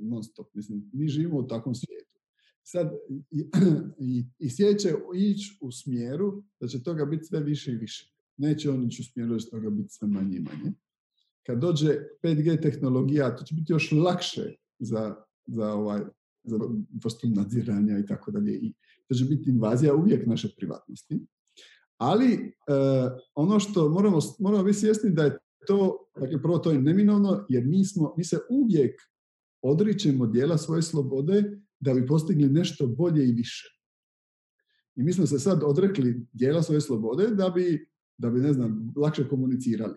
non 0.00 0.24
stop. 0.24 0.54
Mislim, 0.54 0.90
mi 0.92 1.08
živimo 1.08 1.38
u 1.38 1.46
takvom 1.46 1.74
svijetu. 1.74 2.19
Sad, 2.62 2.90
i, 3.30 3.50
i, 3.98 4.24
i 4.38 4.50
svijet 4.50 4.80
će 4.80 4.94
ići 5.14 5.58
u 5.60 5.72
smjeru 5.72 6.42
da 6.60 6.68
će 6.68 6.82
toga 6.82 7.04
biti 7.04 7.24
sve 7.24 7.40
više 7.40 7.72
i 7.72 7.76
više. 7.76 8.14
Neće 8.36 8.70
on 8.70 8.84
ići 8.84 9.02
u 9.02 9.04
smjeru 9.12 9.32
da 9.32 9.38
će 9.38 9.50
toga 9.50 9.70
biti 9.70 9.88
sve 9.94 10.08
manje 10.08 10.36
i 10.36 10.40
manje. 10.40 10.72
Kad 11.46 11.58
dođe 11.58 11.98
5G 12.22 12.62
tehnologija, 12.62 13.36
to 13.36 13.44
će 13.44 13.54
biti 13.54 13.72
još 13.72 13.92
lakše 13.92 14.54
za, 14.78 15.14
za, 15.46 15.72
ovaj, 15.72 16.00
za 16.44 16.58
vrstu 17.04 17.28
nadziranja 17.28 17.98
i 17.98 18.06
tako 18.06 18.30
dalje. 18.30 18.52
I 18.52 18.72
to 19.08 19.14
će 19.14 19.24
biti 19.24 19.50
invazija 19.50 19.94
uvijek 19.94 20.26
naše 20.26 20.48
privatnosti. 20.56 21.20
Ali 21.96 22.32
e, 22.34 22.50
ono 23.34 23.60
što 23.60 23.88
moramo, 23.88 24.18
moramo 24.38 24.64
biti 24.64 24.78
svjesni 24.78 25.10
da 25.10 25.24
je 25.24 25.38
to, 25.66 25.98
dakle 26.20 26.42
prvo 26.42 26.58
to 26.58 26.70
je 26.70 26.82
neminovno 26.82 27.46
jer 27.48 27.66
mi, 27.66 27.84
smo, 27.84 28.14
mi 28.16 28.24
se 28.24 28.38
uvijek 28.50 29.00
odričemo 29.62 30.26
dijela 30.26 30.58
svoje 30.58 30.82
slobode 30.82 31.60
da 31.80 31.94
bi 31.94 32.06
postigli 32.06 32.48
nešto 32.48 32.86
bolje 32.86 33.28
i 33.28 33.32
više. 33.32 33.80
I 34.96 35.02
mi 35.02 35.12
smo 35.12 35.26
se 35.26 35.38
sad 35.38 35.62
odrekli 35.64 36.26
dijela 36.32 36.62
svoje 36.62 36.80
slobode 36.80 37.26
da 37.26 37.50
bi, 37.50 37.88
da 38.18 38.30
bi 38.30 38.40
ne 38.40 38.52
znam, 38.52 38.92
lakše 38.96 39.28
komunicirali, 39.28 39.94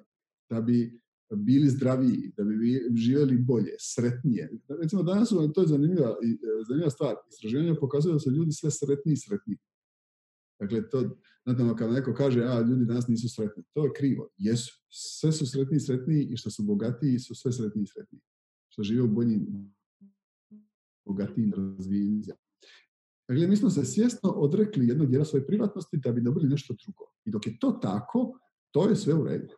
da 0.49 0.61
bi 0.61 0.99
bili 1.35 1.69
zdraviji, 1.69 2.33
da 2.37 2.43
bi 2.43 2.81
živjeli 2.95 3.37
bolje, 3.37 3.75
sretnije. 3.79 4.51
Recimo 4.81 5.03
danas 5.03 5.29
su, 5.29 5.51
to 5.55 5.61
je 5.61 5.67
zanimljiva, 5.67 6.15
zanimljiva 6.67 6.89
stvar, 6.89 7.15
istraživanja 7.29 7.75
pokazuju 7.79 8.13
da 8.13 8.19
su 8.19 8.31
ljudi 8.31 8.51
sve 8.51 8.71
sretniji 8.71 9.13
i 9.13 9.17
sretniji. 9.17 9.57
Dakle, 10.59 10.89
to, 10.89 11.17
znate, 11.43 11.77
kada 11.77 11.93
neko 11.93 12.13
kaže, 12.13 12.43
a 12.43 12.61
ljudi 12.61 12.85
danas 12.85 13.07
nisu 13.07 13.29
sretni, 13.29 13.63
to 13.73 13.85
je 13.85 13.91
krivo. 13.95 14.29
Jesu. 14.37 14.83
Sve 14.89 15.31
su 15.31 15.45
sretniji 15.45 15.77
i 15.77 15.79
sretniji 15.79 16.23
i 16.23 16.37
što 16.37 16.49
su 16.49 16.63
bogatiji 16.63 17.19
su 17.19 17.35
sve 17.35 17.51
sretniji 17.51 17.83
i 17.83 17.87
sretniji. 17.87 18.21
Što 18.69 18.83
žive 18.83 19.01
u 19.01 19.07
boljim, 19.07 19.73
bogatijim 21.05 21.53
razvijenim 21.57 22.23
Dakle, 23.27 23.47
mi 23.47 23.55
smo 23.55 23.69
se 23.69 23.85
svjesno 23.85 24.29
odrekli 24.29 24.87
jednog 24.87 25.07
dijela 25.07 25.25
svoje 25.25 25.47
privatnosti 25.47 25.97
da 25.97 26.11
bi 26.11 26.21
dobili 26.21 26.49
nešto 26.49 26.75
drugo. 26.83 27.03
I 27.25 27.31
dok 27.31 27.47
je 27.47 27.57
to 27.59 27.71
tako, 27.71 28.39
to 28.71 28.89
je 28.89 28.95
sve 28.95 29.13
u 29.13 29.23
redu. 29.23 29.53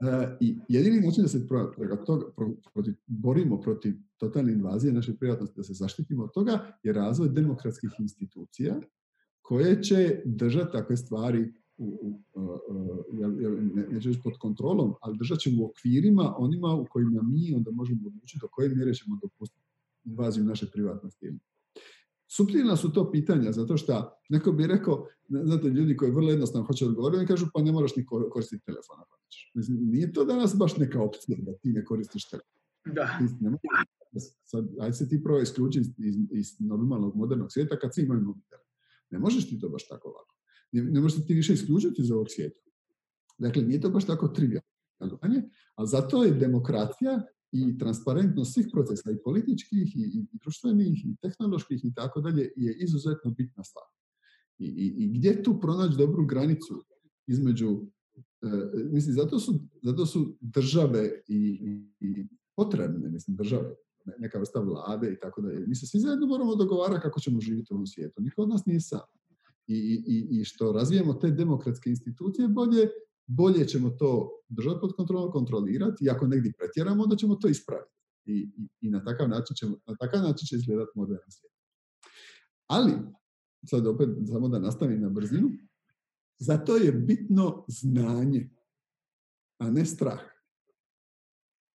E, 0.00 0.36
I 0.40 0.58
jedini 0.68 1.00
način 1.00 1.22
da 1.22 1.28
se 1.28 1.46
pro, 1.46 1.72
pro, 2.74 2.84
borimo 3.06 3.60
protiv 3.60 3.94
totalne 4.16 4.52
invazije 4.52 4.92
naše 4.92 5.16
privatnosti, 5.16 5.54
da 5.56 5.62
se 5.62 5.74
zaštitimo 5.74 6.24
od 6.24 6.30
toga, 6.34 6.78
je 6.82 6.92
razvoj 6.92 7.28
demokratskih 7.28 7.90
institucija 7.98 8.80
koje 9.42 9.82
će 9.82 10.22
držati 10.24 10.72
takve 10.72 10.96
stvari 10.96 11.52
u, 11.76 12.20
neću 13.90 14.08
reći 14.08 14.20
pod 14.24 14.38
kontrolom, 14.38 14.94
ali 15.00 15.18
držat 15.18 15.38
ćemo 15.38 15.62
u 15.62 15.66
okvirima 15.66 16.34
onima 16.38 16.74
u 16.74 16.86
kojima 16.90 17.22
mi 17.22 17.54
onda 17.56 17.70
možemo 17.70 18.06
odlučiti 18.06 18.38
do 18.40 18.48
koje 18.48 18.68
mjere 18.68 18.94
ćemo 18.94 19.18
dopustiti 19.22 19.69
invaziju 20.04 20.44
naše 20.44 20.66
privatnosti. 20.70 21.32
Suptilna 22.28 22.76
su 22.76 22.92
to 22.92 23.10
pitanja, 23.10 23.52
zato 23.52 23.76
što 23.76 24.18
neko 24.28 24.52
bi 24.52 24.66
rekao, 24.66 25.06
znate, 25.28 25.68
ljudi 25.68 25.96
koji 25.96 26.10
vrlo 26.10 26.30
jednostavno 26.30 26.66
hoće 26.66 26.86
odgovoriti, 26.86 27.18
oni 27.18 27.26
kažu 27.26 27.46
pa 27.54 27.62
ne 27.62 27.72
moraš 27.72 27.96
ni 27.96 28.06
koristiti 28.06 28.64
telefon 28.64 28.96
ako 29.00 29.20
Mislim, 29.54 29.78
nije 29.90 30.12
to 30.12 30.24
danas 30.24 30.56
baš 30.58 30.76
neka 30.76 31.02
opcija 31.02 31.38
da 31.40 31.52
ti 31.52 31.72
ne 31.72 31.84
koristiš 31.84 32.28
telefon. 32.28 32.60
Da. 32.84 33.18
Sad, 34.44 34.68
ajde 34.80 34.92
se 34.92 35.08
ti 35.08 35.22
prvo 35.22 35.40
isključiti 35.40 35.94
iz, 35.98 36.16
iz, 36.30 36.60
normalnog 36.60 37.16
modernog 37.16 37.52
svijeta 37.52 37.78
kad 37.78 37.94
svi 37.94 38.02
imaju 38.02 38.20
mobitel. 38.20 38.58
Ne 39.10 39.18
možeš 39.18 39.48
ti 39.48 39.58
to 39.58 39.68
baš 39.68 39.88
tako 39.88 40.08
lako. 40.08 40.36
Ne, 40.72 40.82
ne 40.82 41.00
možeš 41.00 41.26
ti 41.26 41.34
više 41.34 41.52
isključiti 41.52 42.02
iz 42.02 42.10
ovog 42.10 42.26
svijeta. 42.30 42.60
Dakle, 43.38 43.62
nije 43.62 43.80
to 43.80 43.90
baš 43.90 44.06
tako 44.06 44.28
trivialno. 44.28 45.18
Ali 45.74 45.88
zato 45.88 46.24
je 46.24 46.30
demokracija 46.30 47.22
i 47.52 47.78
transparentnost 47.78 48.54
svih 48.54 48.66
procesa 48.72 49.10
i 49.10 49.22
političkih 49.24 49.96
i, 49.96 50.00
i 50.00 50.26
društvenih 50.32 51.04
i 51.04 51.16
tehnoloških 51.22 51.84
i 51.84 51.94
tako 51.94 52.20
dalje 52.20 52.50
je 52.56 52.76
izuzetno 52.78 53.30
bitna 53.30 53.64
stvar. 53.64 53.84
I, 54.58 54.66
i, 54.66 55.04
i 55.04 55.08
gdje 55.18 55.42
tu 55.42 55.60
pronaći 55.60 55.98
dobru 55.98 56.26
granicu 56.26 56.84
između 57.26 57.80
e, 58.42 58.48
mislim, 58.92 59.14
zato 59.14 59.38
su, 59.38 59.60
zato 59.82 60.06
su 60.06 60.36
države 60.40 61.22
i, 61.28 61.60
i, 62.00 62.26
potrebne, 62.56 63.10
mislim, 63.10 63.36
države, 63.36 63.74
neka 64.18 64.38
vrsta 64.38 64.60
vlade 64.60 65.12
i 65.12 65.20
tako 65.20 65.40
dalje. 65.40 65.66
Mi 65.66 65.74
se 65.74 65.86
svi 65.86 66.00
zajedno 66.00 66.26
moramo 66.26 66.56
dogovarati 66.56 67.02
kako 67.02 67.20
ćemo 67.20 67.40
živjeti 67.40 67.72
u 67.72 67.74
ovom 67.74 67.86
svijetu. 67.86 68.22
Niko 68.22 68.42
od 68.42 68.48
nas 68.48 68.66
nije 68.66 68.80
sam. 68.80 69.06
I, 69.66 70.02
i, 70.06 70.40
i 70.40 70.44
što 70.44 70.72
razvijemo 70.72 71.14
te 71.14 71.30
demokratske 71.30 71.90
institucije 71.90 72.48
bolje, 72.48 72.88
bolje 73.30 73.68
ćemo 73.68 73.90
to 73.90 74.30
držati 74.48 74.78
pod 74.80 74.92
kontrolom, 74.96 75.32
kontrolirati 75.32 76.04
i 76.04 76.10
ako 76.10 76.26
negdje 76.26 76.52
pretjeramo, 76.58 77.02
onda 77.02 77.16
ćemo 77.16 77.34
to 77.34 77.48
ispraviti. 77.48 77.94
I, 78.24 78.52
i, 78.56 78.68
i 78.80 78.90
na, 78.90 79.04
takav 79.04 79.28
način 79.28 79.56
ćemo, 79.56 79.76
na 79.86 79.96
takav 79.96 80.22
način 80.22 80.46
će 80.46 80.56
izgledati 80.56 80.90
moderan 80.94 81.30
svijet. 81.30 81.54
Ali, 82.66 82.92
sad 83.66 83.86
opet 83.86 84.08
samo 84.30 84.48
da 84.48 84.58
nastavim 84.58 85.00
na 85.00 85.08
brzinu, 85.08 85.50
zato 86.38 86.76
je 86.76 86.92
bitno 86.92 87.64
znanje, 87.68 88.50
a 89.58 89.70
ne 89.70 89.84
strah. 89.84 90.20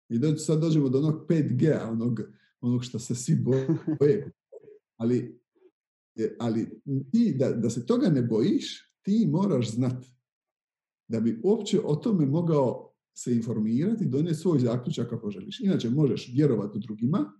I 0.10 0.38
sad 0.38 0.60
dođemo 0.60 0.90
do 0.90 0.98
onog 0.98 1.26
5G, 1.30 1.90
onog, 1.91 2.22
onog 2.61 2.84
što 2.84 2.99
se 2.99 3.15
svi 3.15 3.36
boje. 3.36 4.32
Ali, 5.02 5.40
ali 6.40 6.82
ti, 7.11 7.36
da, 7.40 7.52
da 7.52 7.69
se 7.69 7.86
toga 7.86 8.10
ne 8.10 8.22
bojiš, 8.22 8.94
ti 9.02 9.28
moraš 9.32 9.72
znati 9.72 10.11
da 11.12 11.20
bi 11.20 11.40
uopće 11.44 11.80
o 11.86 11.96
tome 11.96 12.26
mogao 12.26 12.94
se 13.14 13.36
informirati 13.36 14.04
i 14.04 14.08
donijeti 14.08 14.40
svoj 14.40 14.60
zaključak 14.60 15.10
kako 15.10 15.30
želiš. 15.30 15.60
Inače, 15.60 15.90
možeš 15.90 16.32
vjerovati 16.34 16.80
drugima 16.80 17.34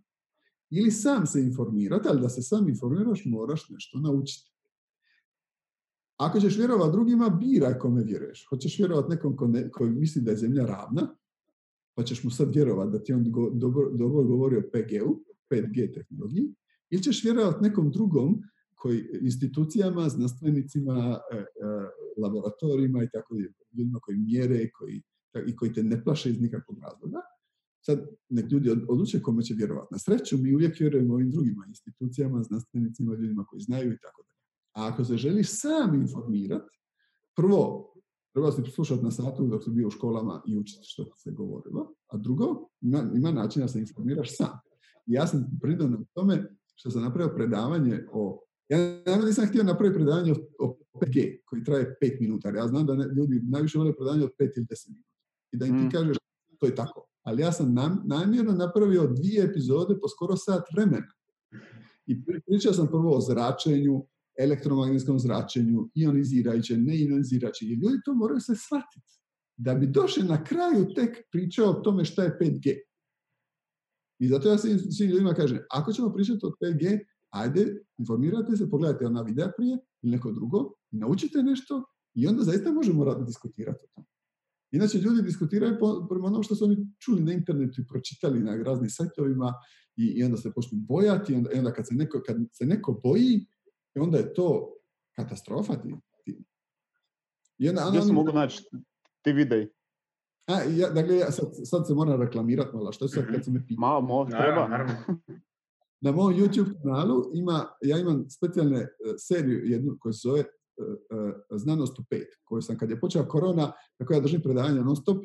ili 0.70 0.92
sam 0.92 1.28
se 1.28 1.42
informirati, 1.42 2.08
ali 2.08 2.22
da 2.22 2.30
se 2.30 2.42
sam 2.42 2.70
informiraš 2.70 3.26
moraš 3.26 3.70
nešto 3.70 4.00
naučiti. 4.00 4.52
Ako 6.18 6.40
ćeš 6.40 6.58
vjerovati 6.58 6.92
drugima, 6.92 7.30
biraj 7.30 7.80
kome 7.80 8.04
vjeruješ. 8.04 8.46
Hoćeš 8.50 8.80
vjerovati 8.80 9.10
nekom 9.10 9.36
ko 9.36 9.50
koji 9.72 9.92
misli 9.92 10.22
da 10.22 10.32
je 10.32 10.38
zemlja 10.38 10.66
ravna, 10.66 11.16
pa 11.94 12.04
ćeš 12.04 12.24
mu 12.24 12.32
sad 12.32 12.56
vjerovati 12.56 12.92
da 12.92 13.04
ti 13.04 13.14
on 13.14 13.24
dobro, 13.54 13.90
dobro 13.90 14.24
govori 14.24 14.58
o 14.58 14.62
PG-u, 14.62 15.24
5G 15.50 15.94
tehnologiji, 15.94 16.54
ili 16.90 17.04
ćeš 17.04 17.24
vjerovati 17.24 17.64
nekom 17.64 17.92
drugom 17.92 18.42
koji, 18.76 19.06
institucijama, 19.22 20.10
znanstvenicima, 20.10 21.20
e, 21.32 21.36
e, 21.38 21.46
laboratorijima 22.22 23.04
i 23.04 23.10
tako 23.14 23.36
ljudima 23.74 24.00
koji 24.00 24.18
mjere 24.18 24.70
koji, 24.72 25.02
i 25.48 25.56
koji 25.56 25.74
te 25.74 25.84
ne 25.84 26.04
plaše 26.04 26.30
iz 26.30 26.42
nikakvog 26.42 26.80
razloga. 26.80 27.18
Sad, 27.86 28.08
nek 28.30 28.52
ljudi 28.52 28.70
odluče 28.70 29.22
kome 29.22 29.44
će 29.44 29.54
vjerovati. 29.54 29.94
Na 29.94 30.00
sreću, 30.00 30.38
mi 30.38 30.56
uvijek 30.56 30.80
vjerujemo 30.80 31.14
ovim 31.14 31.32
drugima, 31.32 31.66
institucijama, 31.68 32.44
znanstvenicima, 32.44 33.14
ljudima 33.14 33.46
koji 33.46 33.60
znaju 33.60 33.94
i 33.94 33.98
tako 34.02 34.24
dalje. 34.24 34.42
A 34.74 34.94
ako 34.94 35.06
se 35.06 35.18
želiš 35.18 35.48
sam 35.50 35.96
informirati, 35.96 36.78
prvo, 37.36 37.94
treba 38.34 38.52
se 38.52 38.64
slušati 38.76 39.04
na 39.04 39.12
satu 39.12 39.48
dok 39.48 39.64
si 39.64 39.70
bio 39.70 39.88
u 39.88 39.92
školama 39.92 40.42
i 40.48 40.58
učiti 40.58 40.82
što 40.84 41.06
se 41.18 41.32
govorilo, 41.32 41.94
a 42.08 42.18
drugo, 42.18 42.70
ima, 42.82 43.12
ima 43.16 43.32
način 43.32 43.62
da 43.62 43.68
se 43.68 43.80
informiraš 43.80 44.38
sam. 44.38 44.60
I 45.06 45.14
ja 45.14 45.28
sam 45.28 45.60
pridao 45.62 45.90
tome 46.14 46.56
što 46.76 46.92
sam 46.92 47.02
napravio 47.02 47.36
predavanje 47.36 48.06
o 48.14 48.44
ja 48.72 49.02
naravno 49.06 49.26
nisam 49.26 49.48
htio 49.48 49.64
napraviti 49.64 49.96
predavanje 49.96 50.34
o, 50.60 50.78
5G 50.94 51.42
koji 51.46 51.64
traje 51.64 51.96
5 52.04 52.22
minuta. 52.22 52.50
Ja 52.50 52.68
znam 52.68 52.86
da 52.86 52.94
ljudi 52.94 53.42
najviše 53.44 53.78
vole 53.78 53.96
predavanje 53.96 54.24
od 54.24 54.32
5 54.40 54.52
ili 54.58 54.66
10 54.66 54.90
minuta. 54.90 55.10
I 55.52 55.58
da 55.58 55.66
im 55.66 55.78
ti 55.78 55.86
mm. 55.86 55.92
kažeš 55.92 56.18
to 56.62 56.66
je 56.66 56.76
tako. 56.76 57.08
Ali 57.24 57.42
ja 57.42 57.52
sam 57.52 57.74
nam, 57.74 58.02
namjerno 58.06 58.54
napravio 58.54 59.08
dvije 59.08 59.44
epizode 59.44 60.00
po 60.02 60.08
skoro 60.08 60.38
sat 60.38 60.64
vremena. 60.74 61.08
I 62.06 62.26
pričao 62.46 62.74
sam 62.74 62.88
prvo 62.88 63.18
o 63.18 63.22
zračenju, 63.22 64.06
elektromagnetskom 64.40 65.20
zračenju, 65.20 65.90
ionizirajuće, 65.96 66.78
neionizirajuće. 66.78 67.66
I 67.66 67.74
ljudi 67.74 67.98
to 68.06 68.14
moraju 68.14 68.40
se 68.40 68.56
shvatiti. 68.56 69.20
Da 69.58 69.76
bi 69.76 69.88
došli 69.88 70.24
na 70.24 70.44
kraju 70.44 70.94
tek 70.96 71.18
pričao 71.32 71.70
o 71.70 71.74
tome 71.74 72.06
šta 72.06 72.24
je 72.24 72.38
5G. 72.42 72.80
I 74.20 74.28
zato 74.28 74.50
ja 74.50 74.58
svim 74.58 75.10
ljudima 75.10 75.34
kažem, 75.34 75.60
ako 75.70 75.94
ćemo 75.94 76.14
pričati 76.14 76.46
o 76.46 76.52
5G, 76.62 77.00
ajde, 77.32 77.84
informirajte 77.98 78.58
se, 78.58 78.70
pogledajte 78.70 79.06
ona 79.06 79.22
videa 79.22 79.52
prije 79.58 79.78
ili 80.02 80.12
neko 80.12 80.32
drugo, 80.32 80.74
naučite 80.92 81.44
nešto 81.44 81.84
i 82.14 82.28
onda 82.28 82.44
zaista 82.44 82.72
možemo 82.72 83.04
raditi 83.06 83.26
diskutirati 83.26 83.80
o 83.84 83.88
tome. 83.96 84.08
Inače, 84.72 84.98
ljudi 84.98 85.22
diskutiraju 85.22 85.78
po, 85.80 86.08
prema 86.10 86.28
onom 86.28 86.44
što 86.44 86.56
su 86.56 86.66
oni 86.66 86.78
čuli 87.00 87.22
na 87.22 87.34
internetu 87.34 87.82
i 87.82 87.88
pročitali 87.88 88.40
na 88.40 88.64
raznim 88.64 88.90
sajtovima 88.90 89.54
i, 89.96 90.06
i 90.06 90.24
onda 90.24 90.38
se 90.38 90.52
počnu 90.54 90.78
bojati 90.80 91.34
i 91.34 91.36
onda, 91.36 91.52
i 91.52 91.58
onda 91.58 91.74
kad, 91.74 91.88
se 91.88 91.96
neko, 91.96 92.22
kad 92.26 92.36
se 92.52 92.66
neko 92.66 93.00
boji, 93.04 93.46
onda 93.96 94.18
je 94.18 94.34
to 94.34 94.74
katastrofa. 95.16 95.76
Ti, 95.76 95.96
ti. 96.26 96.44
I 97.58 97.70
onda, 97.70 97.86
Gdje 97.90 98.02
se 98.02 98.14
mogu 98.14 98.32
naći 98.32 98.64
ti 99.22 99.34
videi? 99.34 99.68
A, 100.48 100.62
ja, 100.62 100.90
dakle, 100.90 101.16
ja 101.16 101.32
sad, 101.32 101.50
sad 101.64 101.88
se 101.88 101.94
moram 101.94 102.22
reklamirati 102.22 102.76
malo, 102.76 102.92
što 102.92 103.06
je 103.06 103.10
sad 103.10 103.32
kad 103.32 103.46
se 103.46 103.52
me 103.52 103.68
pita? 103.68 103.80
Malo, 103.82 104.26
treba. 104.26 104.68
Na 106.02 106.12
mom 106.12 106.34
YouTube 106.34 106.82
kanalu 106.84 107.32
ima, 107.34 107.68
ja 107.82 107.98
imam 107.98 108.30
specijalne 108.30 108.80
e, 108.80 108.90
seriju 109.18 109.66
jednu 109.66 109.98
koja 110.00 110.14
se 110.14 110.20
zove 110.24 110.40
e, 110.40 110.44
e, 110.44 111.58
Znanost 111.58 112.00
u 112.00 112.04
pet, 112.10 112.28
koju 112.44 112.62
sam 112.62 112.78
kad 112.78 112.90
je 112.90 113.00
počela 113.00 113.28
korona, 113.28 113.72
kako 113.98 114.14
ja 114.14 114.20
držim 114.20 114.42
predavanja 114.42 114.84
non 114.84 114.96
stop, 114.96 115.24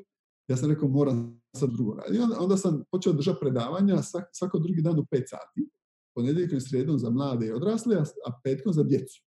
ja 0.49 0.57
sam 0.57 0.71
rekao 0.71 0.89
moram 0.89 1.41
sad 1.57 1.71
drugo 1.71 1.95
raditi. 1.95 2.23
Onda, 2.39 2.57
sam 2.57 2.85
počeo 2.91 3.13
držati 3.13 3.39
predavanja 3.41 3.97
svako 4.33 4.59
drugi 4.59 4.83
dan 4.83 4.99
u 4.99 5.07
pet 5.11 5.25
sati, 5.29 5.69
ponedjeljkom 6.15 6.59
i 6.59 6.61
srijedom 6.61 6.99
za 6.99 7.11
mlade 7.11 7.47
i 7.47 7.53
odrasle, 7.53 7.97
a 7.97 8.41
petkom 8.45 8.73
za 8.73 8.83
djecu. 8.83 9.23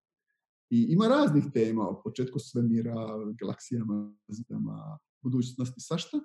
I 0.71 0.87
ima 0.89 1.09
raznih 1.09 1.45
tema, 1.55 1.89
o 1.89 2.03
početku 2.03 2.39
svemira, 2.39 2.95
galaksijama, 3.41 4.15
zidama, 4.29 4.99
budućnosti, 5.23 5.81
svašta. 5.81 6.21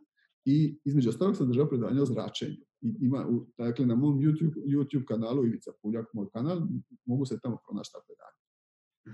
I 0.45 0.79
između 0.85 1.09
ostalog 1.09 1.35
sam 1.35 1.47
držao 1.47 1.69
predavanje 1.69 2.01
o 2.01 2.05
zračenju. 2.05 2.57
I 2.83 3.05
ima, 3.05 3.25
dakle, 3.57 3.85
na 3.85 3.95
mom 3.95 4.19
YouTube, 4.19 4.53
YouTube 4.65 5.05
kanalu 5.05 5.45
Ivica 5.45 5.71
Puljak, 5.81 6.13
moj 6.13 6.27
kanal, 6.33 6.61
mogu 7.05 7.25
se 7.25 7.39
tamo 7.39 7.57
pronaći 7.67 7.91
ta 7.91 7.99
predanja. 8.05 8.43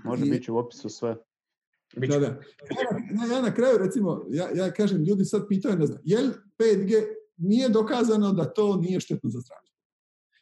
Može 0.04 0.26
I, 0.26 0.30
biti 0.30 0.50
u 0.50 0.56
opisu 0.56 0.88
sve. 0.88 1.16
Da, 1.96 2.18
da. 2.18 2.26
Ja, 2.26 3.36
ja, 3.36 3.42
na 3.42 3.54
kraju, 3.54 3.78
recimo, 3.78 4.26
ja, 4.28 4.48
ja 4.54 4.70
kažem, 4.72 5.04
ljudi 5.04 5.24
sad 5.24 5.48
pitaju, 5.48 5.78
ne 5.78 5.86
znam, 5.86 5.98
je 6.04 6.20
li 6.20 6.32
5G 6.58 7.04
nije 7.36 7.68
dokazano 7.68 8.32
da 8.32 8.44
to 8.44 8.76
nije 8.76 9.00
štetno 9.00 9.30
za 9.30 9.40
zdravlje? 9.40 9.70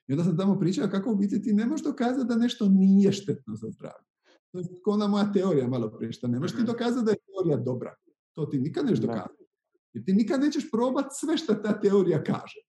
I 0.09 0.13
onda 0.13 0.25
sam 0.25 0.37
tamo 0.37 0.59
pričao 0.59 0.89
kako 0.91 1.13
u 1.13 1.17
biti 1.17 1.43
ti 1.43 1.53
ne 1.53 1.67
možeš 1.67 1.85
dokazati 1.85 2.29
da 2.29 2.37
nešto 2.37 2.69
nije 2.69 3.13
štetno 3.13 3.55
za 3.55 3.71
zdravlje. 3.71 4.07
To 4.53 4.59
je 4.59 4.65
kao 4.85 4.95
ona 4.95 5.07
moja 5.07 5.33
teorija 5.33 5.69
malo 5.69 5.91
prije, 5.91 6.13
što 6.13 6.29
ne 6.29 6.39
možeš 6.39 6.57
ti 6.57 6.63
mhm. 6.63 6.73
dokazati 6.73 7.05
da 7.05 7.11
je 7.11 7.19
teorija 7.27 7.57
dobra. 7.57 7.95
To 8.35 8.47
ti 8.47 8.59
nikad 8.59 8.87
neš 8.87 8.99
dokazati. 8.99 9.45
Jer 9.93 10.05
ti 10.05 10.13
nikad 10.13 10.41
nećeš 10.41 10.71
probati 10.71 11.09
sve 11.13 11.37
što 11.37 11.55
ta 11.55 11.81
teorija 11.81 12.25
kaže. 12.25 12.61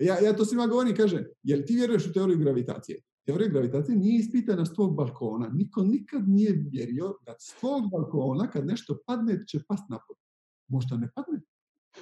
Ja, 0.00 0.18
ja 0.18 0.36
to 0.36 0.44
svima 0.44 0.66
govorim, 0.66 0.96
kaže, 0.96 1.24
jel 1.42 1.62
ti 1.66 1.74
vjeruješ 1.74 2.06
u 2.06 2.12
teoriju 2.12 2.38
gravitacije? 2.38 3.00
Teorija 3.26 3.48
gravitacije 3.48 3.96
nije 3.96 4.18
ispitana 4.18 4.66
s 4.66 4.74
tvog 4.74 4.96
balkona. 4.96 5.48
Niko 5.48 5.82
nikad 5.82 6.28
nije 6.28 6.64
vjerio 6.72 7.14
da 7.26 7.34
s 7.38 7.54
tvog 7.60 7.90
balkona 7.90 8.50
kad 8.50 8.66
nešto 8.66 8.98
padne 9.06 9.46
će 9.46 9.60
past 9.68 9.84
napod. 9.88 10.16
Možda 10.68 10.96
ne 10.96 11.10
padne. 11.14 11.40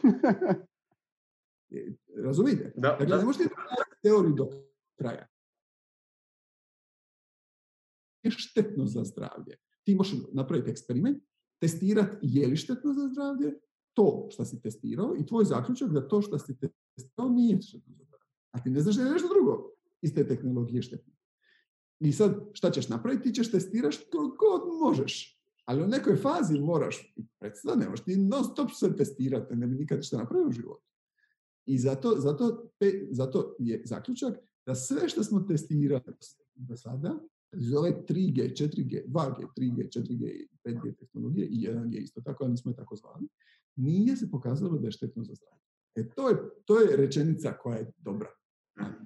Razumite? 2.25 2.73
Da, 2.77 2.97
dakle, 3.01 3.17
ne 3.17 3.25
možete 3.25 3.45
teoriju 4.03 4.35
do 4.35 4.51
kraja. 4.99 5.27
Je 8.23 8.31
štetno 8.31 8.87
za 8.87 9.05
zdravlje. 9.05 9.57
Ti 9.85 9.95
možeš 9.95 10.19
napraviti 10.33 10.71
eksperiment, 10.71 11.23
testirati 11.61 12.17
je 12.23 12.47
li 12.47 12.57
štetno 12.57 12.93
za 12.93 13.09
zdravlje, 13.09 13.53
to 13.99 14.27
što 14.31 14.45
si 14.45 14.61
testirao 14.63 15.15
i 15.19 15.27
tvoj 15.27 15.45
zaključak 15.45 15.91
da 15.91 16.09
to 16.09 16.23
što 16.23 16.39
si 16.39 16.57
testirao 16.97 17.29
nije 17.29 17.63
štetno 17.63 17.95
za 17.95 18.05
zdravlje. 18.05 18.27
A 18.51 18.63
ti 18.63 18.71
ne 18.71 18.81
znaš 18.81 18.97
da 18.97 19.03
je 19.03 19.11
nešto 19.11 19.29
drugo 19.29 19.71
iz 20.03 20.15
te 20.15 20.27
tehnologije 20.29 20.83
štetno. 20.83 21.13
I 22.01 22.13
sad 22.13 22.35
šta 22.53 22.71
ćeš 22.71 22.89
napraviti? 22.89 23.23
Ti 23.23 23.35
ćeš 23.35 23.51
testirati 23.51 23.97
što 23.97 24.19
god 24.19 24.61
možeš. 24.83 25.41
Ali 25.65 25.83
u 25.83 25.87
nekoj 25.87 26.17
fazi 26.17 26.61
moraš, 26.61 27.15
predstavlja, 27.39 27.81
ne 27.81 27.89
možeš 27.89 28.05
ti 28.05 28.17
non 28.17 28.45
stop 28.45 28.71
sve 28.71 28.97
testirati, 28.97 29.57
ne 29.57 29.67
bi 29.67 29.75
nikad 29.77 29.99
ništa 29.99 30.17
napravio 30.17 30.49
u 30.49 30.53
životu. 30.53 30.87
I 31.67 31.79
zato, 31.79 32.15
zato, 32.19 32.71
zato 33.11 33.57
je 33.59 33.83
zaključak 33.85 34.39
da 34.67 34.75
sve 34.75 35.09
što 35.09 35.25
smo 35.25 35.41
testirali 35.41 36.03
do 36.55 36.77
sada, 36.77 37.19
iz 37.53 37.75
ove 37.75 38.05
3G, 38.09 38.53
4G, 38.57 39.07
2G, 39.09 39.47
3G, 39.59 39.89
4G, 40.01 40.47
5G 40.65 40.95
tehnologije 40.99 41.47
i 41.47 41.69
1G 41.69 42.03
isto 42.03 42.21
tako, 42.21 42.45
ali 42.45 42.51
nismo 42.51 42.71
je 42.71 42.77
tako 42.77 42.97
zvali, 42.97 43.29
nije 43.79 44.17
se 44.17 44.31
pokazalo 44.31 44.79
da 44.79 44.87
je 44.87 44.93
štetno 44.93 45.25
za 45.25 45.35
zdravlje. 45.35 45.65
E 45.95 46.15
to 46.15 46.29
je, 46.29 46.37
to 46.65 46.81
je 46.81 46.97
rečenica 46.97 47.53
koja 47.53 47.79
je 47.79 47.93
dobra. 47.99 48.29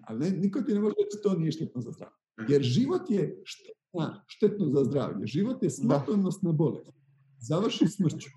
Ali 0.06 0.18
ne, 0.18 0.30
niko 0.30 0.62
ti 0.62 0.74
ne 0.74 0.80
može 0.80 0.94
reći 1.04 1.22
to 1.22 1.34
nije 1.34 1.52
štetno 1.52 1.80
za 1.80 1.90
zdravlje. 1.90 2.16
Jer 2.48 2.62
život 2.62 3.10
je 3.10 3.40
štetna, 3.44 4.24
štetno 4.26 4.66
za 4.66 4.84
zdravlje. 4.84 5.26
Život 5.26 5.62
je 5.62 5.70
smrtonosna 5.70 6.52
bolest. 6.52 6.92
Završi 7.38 7.86
smrću. 7.86 8.30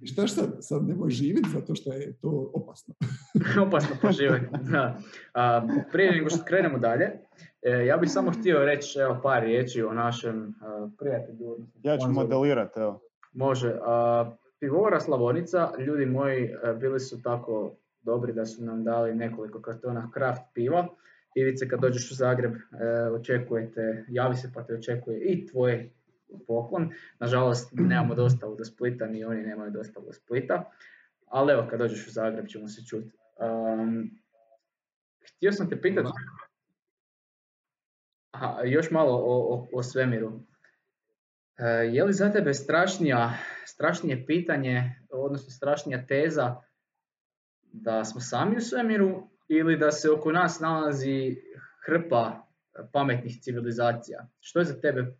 I 0.00 0.06
šta 0.06 0.28
sad? 0.28 0.56
Sad 0.60 0.88
nemoj 0.88 1.10
živjeti 1.10 1.48
zato 1.52 1.74
što 1.74 1.92
je 1.92 2.16
to 2.20 2.50
opasno. 2.54 2.94
opasno 3.66 3.96
po 4.02 4.12
život, 4.12 4.40
da. 4.70 4.98
A, 5.34 5.66
prije 5.92 6.12
nego 6.12 6.30
što 6.30 6.44
krenemo 6.44 6.78
dalje, 6.78 7.06
e, 7.62 7.70
ja 7.86 7.96
bih 7.96 8.10
samo 8.10 8.30
htio 8.30 8.64
reći 8.64 8.98
evo, 8.98 9.20
par 9.22 9.42
riječi 9.42 9.82
o 9.82 9.92
našem 9.92 10.54
prijatelju. 10.98 11.58
Ja 11.82 11.98
ću 11.98 12.08
modelirati, 12.08 12.80
evo. 12.80 13.00
Može. 13.32 13.78
A, 13.82 14.32
pivovara 14.60 15.00
Slavonica, 15.00 15.72
ljudi 15.78 16.06
moji, 16.06 16.44
e, 16.44 16.74
bili 16.74 17.00
su 17.00 17.22
tako 17.22 17.76
dobri 18.02 18.32
da 18.32 18.46
su 18.46 18.64
nam 18.64 18.84
dali 18.84 19.14
nekoliko 19.14 19.62
kartona 19.62 20.10
kraft 20.14 20.42
piva. 20.54 20.88
Ivice, 21.34 21.68
kad 21.68 21.80
dođeš 21.80 22.10
u 22.10 22.14
Zagreb, 22.14 22.54
e, 22.54 22.58
očekujete, 23.10 24.04
javi 24.08 24.36
se 24.36 24.50
pa 24.54 24.62
te 24.62 24.74
očekuje 24.74 25.20
i 25.20 25.46
tvoj 25.46 25.90
poklon. 26.46 26.90
Nažalost, 27.18 27.72
nemamo 27.72 28.14
dostavu 28.14 28.56
do 28.56 28.64
Splita, 28.64 29.06
ni 29.06 29.24
oni 29.24 29.42
nemaju 29.42 29.70
dostavu 29.70 30.06
do 30.06 30.12
Splita. 30.12 30.70
Ali 31.26 31.52
evo, 31.52 31.66
kad 31.70 31.78
dođeš 31.78 32.06
u 32.06 32.10
Zagreb 32.10 32.46
ćemo 32.46 32.68
se 32.68 32.86
čuti. 32.86 33.10
Um, 33.38 34.10
htio 35.36 35.52
sam 35.52 35.70
te 35.70 35.80
pitati, 35.80 36.08
Aha, 38.30 38.62
još 38.64 38.90
malo 38.90 39.12
o, 39.12 39.54
o, 39.54 39.68
o 39.72 39.82
svemiru. 39.82 40.40
E, 41.60 41.68
je 41.68 42.04
li 42.04 42.12
za 42.12 42.32
tebe 42.32 42.54
strašnija, 42.54 43.34
strašnije 43.66 44.26
pitanje, 44.26 44.94
odnosno 45.10 45.50
strašnija 45.50 46.06
teza 46.06 46.56
da 47.72 48.04
smo 48.04 48.20
sami 48.20 48.56
u 48.56 48.60
svemiru 48.60 49.28
ili 49.48 49.78
da 49.78 49.92
se 49.92 50.10
oko 50.10 50.32
nas 50.32 50.60
nalazi 50.60 51.36
hrpa 51.86 52.46
pametnih 52.92 53.40
civilizacija? 53.40 54.28
Što 54.40 54.58
je 54.58 54.64
za 54.64 54.80
tebe 54.80 55.16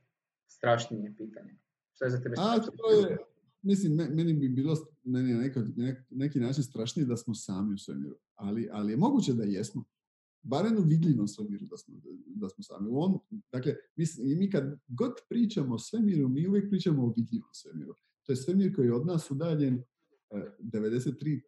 strašnije 0.47 1.15
pitanje? 1.17 1.59
Što 1.95 2.05
je 2.05 2.11
za 2.11 2.21
tebe 2.21 2.35
A, 2.39 2.59
to 2.59 2.91
je, 2.91 3.17
mislim, 3.63 3.95
meni 3.95 4.33
bi 4.35 4.49
bilo 4.49 4.77
na 5.03 5.23
neki, 5.23 5.61
neki 6.11 6.41
način 6.41 6.63
strašnije 6.65 7.07
da 7.07 7.17
smo 7.17 7.35
sami 7.35 7.75
u 7.75 7.79
svemiru, 7.79 8.17
ali, 8.35 8.69
ali 8.73 8.93
je 8.93 8.97
moguće 8.97 9.33
da 9.33 9.45
jesmo. 9.45 9.85
Barem 10.43 10.79
u 10.79 10.83
vidljivom 10.83 11.29
svemiru 11.29 11.67
da 11.67 11.77
smo, 11.77 11.95
da 12.27 12.49
smo 12.49 12.65
sami. 12.65 12.89
On, 12.93 13.19
dakle, 13.53 13.75
mi, 13.97 14.05
mi 14.37 14.51
kad 14.51 14.79
god 14.89 15.13
pričamo 15.29 15.75
o 15.75 15.79
svemiru, 15.79 16.29
mi 16.29 16.49
uvijek 16.49 16.71
pričamo 16.71 17.05
o 17.05 17.13
vidljivom 17.17 17.51
svemiru. 17.53 17.95
To 18.27 18.33
je 18.33 18.37
svemir 18.37 18.75
koji 18.77 18.87
je 18.87 18.95
od 18.95 19.07
nas 19.07 19.31
udaljen 19.31 19.83
93 20.31 21.37
e, 21.37 21.41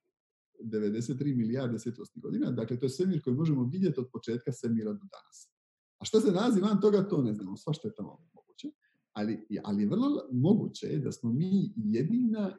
93 0.64 1.36
milijarde 1.36 1.78
svjetlosnih 1.78 2.22
godina. 2.22 2.50
Dakle, 2.50 2.78
to 2.78 2.86
je 2.86 2.90
svemir 2.90 3.22
koji 3.22 3.36
možemo 3.36 3.64
vidjeti 3.72 4.00
od 4.00 4.08
početka 4.12 4.52
svemira 4.52 4.92
do 4.92 4.98
danas. 4.98 5.52
A 5.98 6.04
što 6.04 6.20
se 6.20 6.32
nalazi 6.32 6.60
van 6.60 6.80
toga, 6.80 7.08
to 7.08 7.22
ne 7.22 7.34
znamo. 7.34 7.56
Sva 7.56 7.72
što 7.72 7.88
je 7.88 7.94
tamo 7.94 8.18
moguće. 8.34 8.68
Ali, 9.12 9.46
ali 9.64 9.82
je 9.82 9.88
vrlo 9.88 10.28
moguće 10.32 10.98
da 10.98 11.12
smo 11.12 11.32
mi 11.32 11.72
jedina 11.76 12.58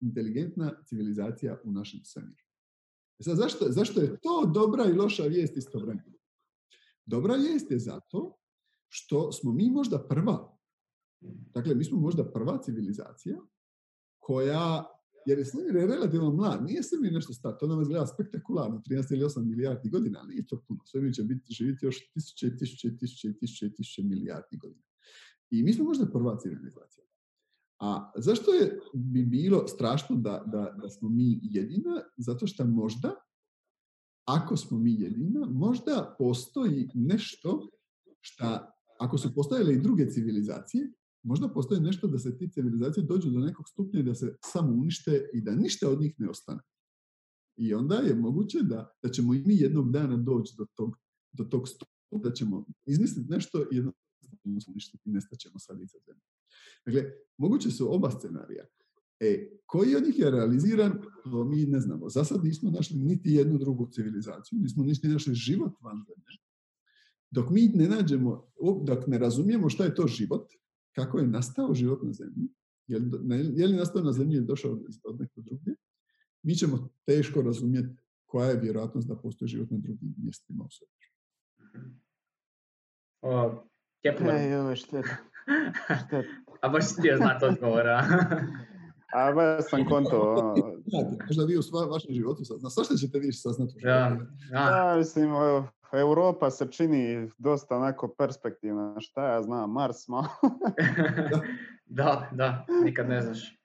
inteligentna 0.00 0.82
civilizacija 0.86 1.60
u 1.64 1.72
našem 1.72 2.00
svemiru. 2.04 2.43
E 3.18 3.22
sad, 3.22 3.36
zašto, 3.36 3.66
zašto 3.68 4.00
je 4.00 4.18
to 4.22 4.50
dobra 4.54 4.84
i 4.84 4.92
loša 4.92 5.22
vijest 5.22 5.56
istovremeno? 5.56 6.12
Dobra 7.06 7.34
vijest 7.34 7.70
je 7.70 7.78
zato 7.78 8.36
što 8.88 9.32
smo 9.32 9.52
mi 9.52 9.70
možda 9.70 10.06
prva, 10.08 10.58
dakle, 11.54 11.74
mi 11.74 11.84
smo 11.84 12.00
možda 12.00 12.32
prva 12.32 12.62
civilizacija 12.62 13.36
koja 14.18 14.94
jer 15.26 15.38
je 15.38 15.44
svemir 15.44 15.74
relativno 15.74 16.30
mlad, 16.30 16.64
nije 16.64 16.82
svemir 16.82 17.12
nešto 17.12 17.32
star, 17.32 17.56
to 17.60 17.66
nam 17.66 17.82
izgleda 17.82 18.06
spektakularno, 18.06 18.82
13 18.90 19.12
ili 19.12 19.24
8 19.24 19.44
milijardi 19.44 19.90
godina, 19.90 20.18
ali 20.22 20.34
nije 20.34 20.46
to 20.46 20.64
puno. 20.68 20.80
Svemir 20.84 21.12
će 21.14 21.22
biti, 21.22 21.54
živjeti 21.54 21.86
još 21.86 22.10
tisuće 22.12 22.46
i 22.46 22.56
tisuće 22.56 22.88
i 22.88 22.96
tisuće 22.96 23.28
i 23.28 23.38
tisuće 23.38 23.66
i 23.66 23.74
tisuće 23.74 24.02
milijardi 24.02 24.56
godina. 24.56 24.84
I 25.50 25.62
mi 25.62 25.72
smo 25.72 25.84
možda 25.84 26.06
prva 26.06 26.38
civilizacija. 26.38 27.04
A 27.80 28.12
zašto 28.16 28.52
je 28.52 28.80
bi 28.94 29.24
bilo 29.24 29.66
strašno 29.68 30.16
da, 30.16 30.44
da, 30.46 30.76
da 30.82 30.88
smo 30.88 31.08
mi 31.08 31.38
jedina? 31.42 32.02
Zato 32.16 32.46
što 32.46 32.64
možda, 32.64 33.14
ako 34.24 34.56
smo 34.56 34.78
mi 34.78 35.00
jedina, 35.00 35.46
možda 35.50 36.14
postoji 36.18 36.88
nešto 36.94 37.68
što, 38.20 38.58
ako 39.00 39.18
su 39.18 39.34
postojale 39.34 39.74
i 39.74 39.80
druge 39.80 40.10
civilizacije, 40.10 40.92
možda 41.22 41.48
postoji 41.48 41.80
nešto 41.80 42.08
da 42.08 42.18
se 42.18 42.38
ti 42.38 42.50
civilizacije 42.50 43.04
dođu 43.04 43.30
do 43.30 43.38
nekog 43.38 43.68
stupnja 43.68 44.02
da 44.02 44.14
se 44.14 44.36
samo 44.44 44.72
unište 44.72 45.30
i 45.32 45.40
da 45.40 45.54
ništa 45.54 45.88
od 45.88 46.00
njih 46.00 46.14
ne 46.18 46.28
ostane. 46.30 46.60
I 47.56 47.74
onda 47.74 47.94
je 47.94 48.14
moguće 48.14 48.58
da, 48.62 48.92
da 49.02 49.10
ćemo 49.10 49.34
i 49.34 49.42
mi 49.46 49.56
jednog 49.56 49.92
dana 49.92 50.16
doći 50.16 50.54
do 50.58 50.66
tog, 50.74 50.96
do 51.32 51.44
tog 51.44 51.68
stupnja, 51.68 51.94
da 52.22 52.32
ćemo 52.32 52.64
izmisliti 52.86 53.30
nešto 53.30 53.58
i 53.72 53.76
jednostavno 53.76 54.72
uništiti 54.72 55.10
i 55.10 55.12
nestaćemo 55.12 55.58
sa 55.58 55.72
lica 55.72 55.98
zemlje. 56.06 56.22
Dakle, 56.86 57.04
moguće 57.36 57.70
su 57.70 57.94
oba 57.94 58.10
scenarija. 58.10 58.64
E, 59.20 59.50
koji 59.66 59.96
od 59.96 60.04
njih 60.04 60.18
je 60.18 60.30
realiziran, 60.30 61.02
to 61.24 61.44
mi 61.44 61.66
ne 61.66 61.80
znamo. 61.80 62.08
Za 62.08 62.24
sad 62.24 62.44
nismo 62.44 62.70
našli 62.70 62.96
niti 62.96 63.30
jednu 63.30 63.58
drugu 63.58 63.88
civilizaciju, 63.92 64.58
nismo 64.58 64.84
niti 64.84 65.08
našli 65.08 65.34
život 65.34 65.72
van 65.80 65.96
zemlje. 65.96 66.38
Dok 67.30 67.50
mi 67.50 67.68
ne 67.74 67.88
nađemo, 67.88 68.48
dok 68.82 69.06
ne 69.06 69.18
razumijemo 69.18 69.68
šta 69.68 69.84
je 69.84 69.94
to 69.94 70.06
život, 70.06 70.52
kako 70.94 71.18
je 71.18 71.26
nastao 71.26 71.74
život 71.74 72.02
na 72.02 72.12
zemlji, 72.12 72.48
je 72.86 72.98
li, 72.98 73.10
je 73.60 73.66
li 73.66 73.76
nastao 73.76 74.02
na 74.02 74.12
zemlji 74.12 74.36
ili 74.36 74.46
došao 74.46 74.72
od 75.04 75.20
nekog 75.20 75.44
drugdje, 75.44 75.74
mi 76.42 76.54
ćemo 76.54 76.88
teško 77.06 77.42
razumjeti 77.42 78.02
koja 78.26 78.48
je 78.48 78.60
vjerojatnost 78.60 79.08
da 79.08 79.16
postoji 79.16 79.48
život 79.48 79.70
na 79.70 79.78
drugim 79.78 80.14
mjestima 80.16 80.64
u 80.64 80.70
svijetu. 80.70 80.94
Kepler. 84.02 84.50
Joj, 84.50 84.76
šteta. 84.76 85.16
A 86.60 86.68
baš 86.68 86.84
si 86.84 86.94
htio 87.00 87.16
znati 87.16 87.44
odgovora. 87.44 88.04
A 89.14 89.32
ba 89.32 89.62
sam 89.62 89.88
konto. 89.88 90.54
Možda 91.26 91.44
vi 91.44 91.56
u 91.56 91.90
vašem 91.90 92.14
životu 92.14 92.44
saznati. 92.44 92.74
Svašta 92.74 92.94
ćete 92.94 93.18
vi 93.18 93.32
saznati 93.32 93.72
u 93.76 93.80
životu. 93.80 94.24
Ja, 94.52 94.88
ja. 94.90 94.96
mislim, 94.96 95.30
Europa 95.92 96.50
se 96.50 96.66
čini 96.70 97.30
dosta 97.38 97.76
onako 97.76 98.14
perspektivna, 98.18 99.00
šta 99.00 99.28
ja 99.28 99.42
znam, 99.42 99.72
Mars 99.72 100.08
malo. 100.08 100.28
da, 101.98 102.30
da, 102.32 102.66
nikad 102.84 103.08
ne 103.08 103.20
znaš. 103.20 103.60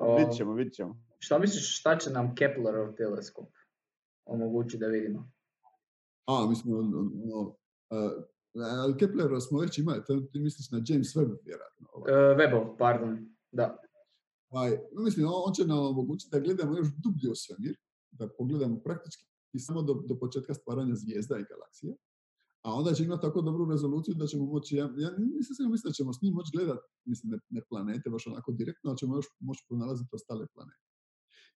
O, 0.00 0.16
vidit 0.16 0.34
ćemo, 0.36 0.52
vidit 0.52 0.74
ćemo. 0.74 1.00
Šta 1.18 1.38
misliš, 1.38 1.78
šta 1.78 1.98
će 1.98 2.10
nam 2.10 2.34
Keplerov 2.34 2.92
teleskop 2.92 3.48
omogući 4.24 4.78
da 4.78 4.86
vidimo? 4.86 5.30
A, 6.26 6.46
mislim, 6.48 6.74
no, 7.26 7.38
uh, 7.38 7.56
ali 8.54 8.96
Keplerov 8.96 9.40
smo 9.40 9.60
već 9.60 9.78
imali, 9.78 10.02
ti 10.32 10.38
misliš 10.40 10.70
na 10.70 10.78
James 10.88 11.14
Webb, 11.16 11.36
vjerojatno. 11.44 11.88
Ovaj. 11.92 12.12
Uh, 12.12 12.38
Webbov, 12.38 12.76
pardon, 12.78 13.34
da. 13.52 13.78
Ovaj, 14.50 14.78
mislim, 15.04 15.26
on 15.28 15.54
će 15.54 15.64
nam 15.64 15.78
omogućiti 15.78 16.30
da 16.32 16.40
gledamo 16.40 16.76
još 16.76 16.88
dublje 17.04 17.30
u 17.30 17.34
svemir, 17.34 17.76
da 18.10 18.28
pogledamo 18.38 18.80
praktički 18.80 19.24
i 19.52 19.58
samo 19.58 19.82
do, 19.82 19.94
do 19.94 20.18
početka 20.18 20.54
stvaranja 20.54 20.94
zvijezda 20.94 21.38
i 21.38 21.44
galaksije. 21.50 21.96
A 22.62 22.72
onda 22.74 22.94
će 22.94 23.04
imati 23.04 23.22
tako 23.22 23.42
dobru 23.42 23.70
rezoluciju 23.70 24.14
da 24.14 24.26
ćemo 24.26 24.44
moći, 24.44 24.76
ja, 24.76 24.84
ja 24.84 25.10
nisam 25.18 25.54
sigurno 25.54 25.72
mislim 25.72 25.90
da 25.90 25.94
ćemo 25.94 26.12
s 26.12 26.22
njim 26.22 26.34
moći 26.34 26.50
gledati, 26.56 26.86
mislim, 27.04 27.32
ne, 27.32 27.38
ne 27.48 27.62
planete 27.68 28.10
baš 28.10 28.26
onako 28.26 28.52
direktno, 28.52 28.90
ali 28.90 28.98
ćemo 28.98 29.16
još 29.16 29.26
moći 29.40 29.64
pronalaziti 29.68 30.10
ostale 30.12 30.46
planete. 30.54 30.88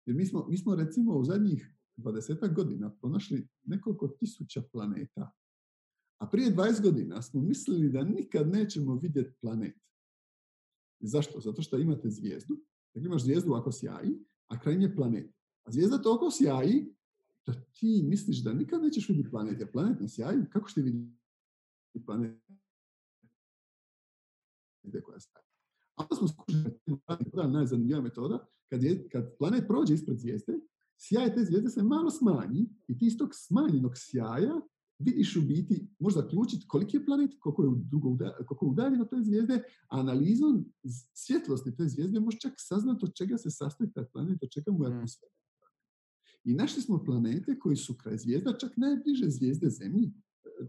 Jer 0.05 0.15
mi 0.15 0.25
smo, 0.25 0.47
mi 0.49 0.57
smo 0.57 0.75
recimo 0.75 1.17
u 1.17 1.23
zadnjih 1.23 1.73
20 1.97 2.53
godina 2.53 2.95
pronašli 3.01 3.47
nekoliko 3.63 4.07
tisuća 4.07 4.61
planeta. 4.71 5.31
A 6.19 6.27
prije 6.27 6.55
20 6.55 6.81
godina 6.83 7.21
smo 7.21 7.41
mislili 7.41 7.89
da 7.89 8.03
nikad 8.03 8.47
nećemo 8.47 8.95
vidjeti 8.95 9.33
planet. 9.41 9.75
Zašto? 10.99 11.39
Zato 11.39 11.61
što 11.61 11.77
imate 11.77 12.09
zvijezdu. 12.09 12.57
Dakle, 12.93 13.07
imaš 13.07 13.23
zvijezdu 13.23 13.53
ako 13.53 13.71
sjaji, 13.71 14.25
a 14.47 14.59
kraj 14.59 14.77
nje 14.77 14.95
planet. 14.95 15.33
A 15.63 15.71
zvijezda 15.71 16.01
toliko 16.01 16.31
sjaji 16.31 16.95
da 17.45 17.53
ti 17.53 18.03
misliš 18.03 18.43
da 18.43 18.53
nikad 18.53 18.81
nećeš 18.81 19.09
vidjeti 19.09 19.29
planet, 19.29 19.59
jer 19.59 19.71
planet 19.71 19.99
ne 19.99 20.09
sjaji, 20.09 20.45
kako 20.49 20.69
ćete 20.69 20.81
vidjeti 20.81 22.05
planet 22.05 22.41
koja 25.03 25.19
sjaji? 25.19 25.45
A 25.95 26.03
onda 26.03 26.15
smo 26.15 26.27
skušali, 26.27 26.79
da 27.33 27.47
najzanimljivija 27.47 28.01
metoda, 28.01 28.47
kad, 28.69 28.83
je, 28.83 29.09
kad 29.09 29.37
planet 29.37 29.67
prođe 29.67 29.93
ispred 29.93 30.17
zvijezde, 30.17 30.59
sjaj 30.97 31.33
te 31.33 31.43
zvijezde 31.43 31.69
se 31.69 31.83
malo 31.83 32.09
smanji 32.09 32.69
i 32.87 32.97
ti 32.97 33.05
iz 33.05 33.17
tog 33.17 33.29
smanjenog 33.33 33.91
sjaja 33.95 34.61
vidiš 34.99 35.35
u 35.35 35.41
biti, 35.41 35.87
možda 35.99 36.21
zaključiti 36.21 36.67
koliki 36.67 36.97
je 36.97 37.05
planet, 37.05 37.31
koliko 37.39 37.63
je, 37.63 37.69
dugo 37.91 38.17
koliko 38.47 38.65
je 38.65 38.69
udaljen 38.69 39.01
od 39.01 39.09
te 39.09 39.15
zvijezde, 39.21 39.63
a 39.89 39.99
analizom 39.99 40.65
svjetlosti 41.13 41.75
te 41.75 41.87
zvijezde 41.87 42.19
možeš 42.19 42.39
čak 42.39 42.53
saznati 42.57 43.05
od 43.05 43.15
čega 43.15 43.37
se 43.37 43.49
sastoji 43.49 43.91
taj 43.91 44.05
planet, 44.05 44.43
od 44.43 44.49
čega 44.49 44.71
mu 44.71 44.83
je 44.83 44.89
mm. 44.89 44.93
atmosfera. 44.93 45.31
I 46.43 46.53
našli 46.53 46.81
smo 46.81 47.03
planete 47.03 47.59
koji 47.59 47.75
su 47.75 47.97
kraj 47.97 48.17
zvijezda, 48.17 48.57
čak 48.57 48.77
najbliže 48.77 49.29
zvijezde 49.29 49.69
Zemlji, 49.69 50.13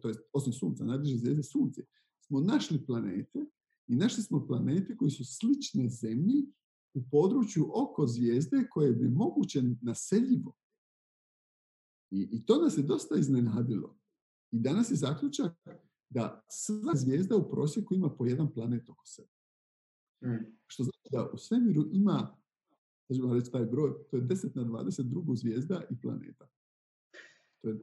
to 0.03 0.09
jest 0.09 0.21
osim 0.33 0.53
Sunca, 0.53 0.85
najbliže 0.85 1.17
zvijezde 1.17 1.43
Sunce, 1.43 1.83
smo 2.27 2.41
našli 2.41 2.87
planete 2.87 3.47
i 3.87 3.97
našli 3.97 4.23
smo 4.23 4.47
planete 4.47 4.97
koji 4.97 5.11
su 5.11 5.25
slične 5.25 5.89
Zemlji 5.89 6.47
u 6.95 7.03
području 7.11 7.71
oko 7.75 8.07
zvijezde 8.07 8.67
koje 8.71 8.93
bi 8.93 9.09
moguće 9.09 9.63
naseljivo. 9.83 10.57
I, 12.11 12.29
I 12.33 12.47
to 12.47 12.63
nas 12.63 12.79
je 12.79 12.83
dosta 12.83 13.17
iznenadilo. 13.19 14.00
I 14.53 14.59
danas 14.59 14.91
je 14.91 14.97
zaključak 14.97 15.53
da 16.09 16.45
sva 16.49 16.93
zvijezda 16.95 17.37
u 17.37 17.51
prosjeku 17.51 17.95
ima 17.95 18.11
po 18.11 18.27
jedan 18.27 18.53
planet 18.53 18.91
oko 18.91 19.07
sebe. 19.07 19.29
Mm. 20.25 20.57
Što 20.67 20.83
znači 20.83 21.09
da 21.13 21.31
u 21.33 21.39
svemiru 21.39 21.85
ima, 21.93 22.37
ćemo 23.15 23.35
reći 23.35 23.53
taj 23.53 23.65
broj, 23.65 23.91
to 24.11 24.17
je 24.17 24.23
10 24.23 24.57
na 24.57 24.65
22 24.65 25.37
zvijezda 25.37 25.83
i 25.91 26.01
planeta. 26.01 26.49
To 27.61 27.69
je, 27.69 27.75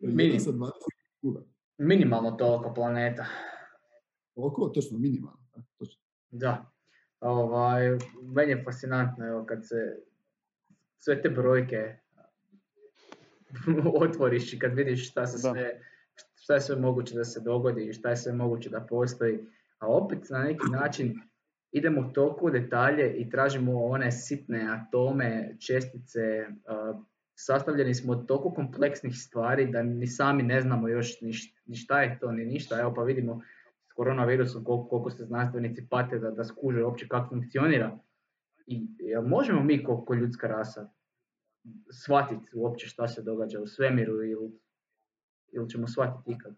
to 0.00 0.06
je 0.06 0.12
Minim. 0.12 0.40
sa 0.40 0.50
22. 0.50 1.42
Minimalno 1.78 2.30
toliko 2.30 2.74
planeta. 2.74 3.26
Oko, 4.34 4.68
točno, 4.68 4.98
minimalno. 4.98 5.46
Točno. 5.78 6.02
Da. 6.30 6.70
Ovaj, 7.20 7.98
meni 8.22 8.52
je 8.52 8.64
fascinantno 8.64 9.26
evo, 9.26 9.44
kad 9.46 9.68
se 9.68 10.02
sve 10.98 11.22
te 11.22 11.28
brojke 11.28 11.96
otvoriš 14.04 14.52
i 14.52 14.58
kad 14.58 14.74
vidiš 14.74 15.10
šta 15.10 15.26
se 15.26 15.38
sve 15.38 15.80
šta 16.44 16.54
je 16.54 16.60
sve 16.60 16.76
moguće 16.76 17.14
da 17.14 17.24
se 17.24 17.40
dogodi 17.40 17.86
i 17.86 17.92
šta 17.92 18.10
je 18.10 18.16
sve 18.16 18.32
moguće 18.32 18.70
da 18.70 18.80
postoji, 18.80 19.38
a 19.78 19.86
opet 19.88 20.18
na 20.30 20.42
neki 20.42 20.66
način 20.72 21.14
idemo 21.72 22.12
u 22.40 22.50
detalje 22.50 23.14
i 23.16 23.30
tražimo 23.30 23.84
one 23.84 24.12
sitne 24.12 24.66
atome, 24.70 25.56
čestice, 25.66 26.46
sastavljeni 27.34 27.94
smo 27.94 28.12
od 28.12 28.26
toliko 28.26 28.52
kompleksnih 28.54 29.14
stvari 29.16 29.66
da 29.66 29.82
ni 29.82 30.06
sami 30.06 30.42
ne 30.42 30.60
znamo 30.60 30.88
još 30.88 31.20
ni 31.66 31.76
šta 31.76 32.02
je 32.02 32.18
to, 32.20 32.32
ni 32.32 32.44
ništa. 32.44 32.80
Evo 32.80 32.94
pa 32.94 33.02
vidimo 33.02 33.40
s 33.88 33.92
koronavirusom 33.92 34.64
koliko, 34.64 35.10
se 35.10 35.24
znanstvenici 35.24 35.86
pate 35.90 36.18
da, 36.18 36.30
da 36.30 36.44
skuže 36.44 36.84
uopće 36.84 37.08
kako 37.08 37.28
funkcionira. 37.28 37.98
I 38.66 38.86
možemo 39.26 39.62
mi 39.62 39.84
koliko 39.84 40.14
ljudska 40.14 40.48
rasa 40.48 40.90
shvatiti 42.02 42.50
uopće 42.54 42.86
šta 42.86 43.08
se 43.08 43.22
događa 43.22 43.60
u 43.60 43.66
svemiru 43.66 44.24
ili 44.24 44.63
ili 45.52 45.70
ćemo 45.70 45.88
shvatiti 45.88 46.32
ikad? 46.32 46.54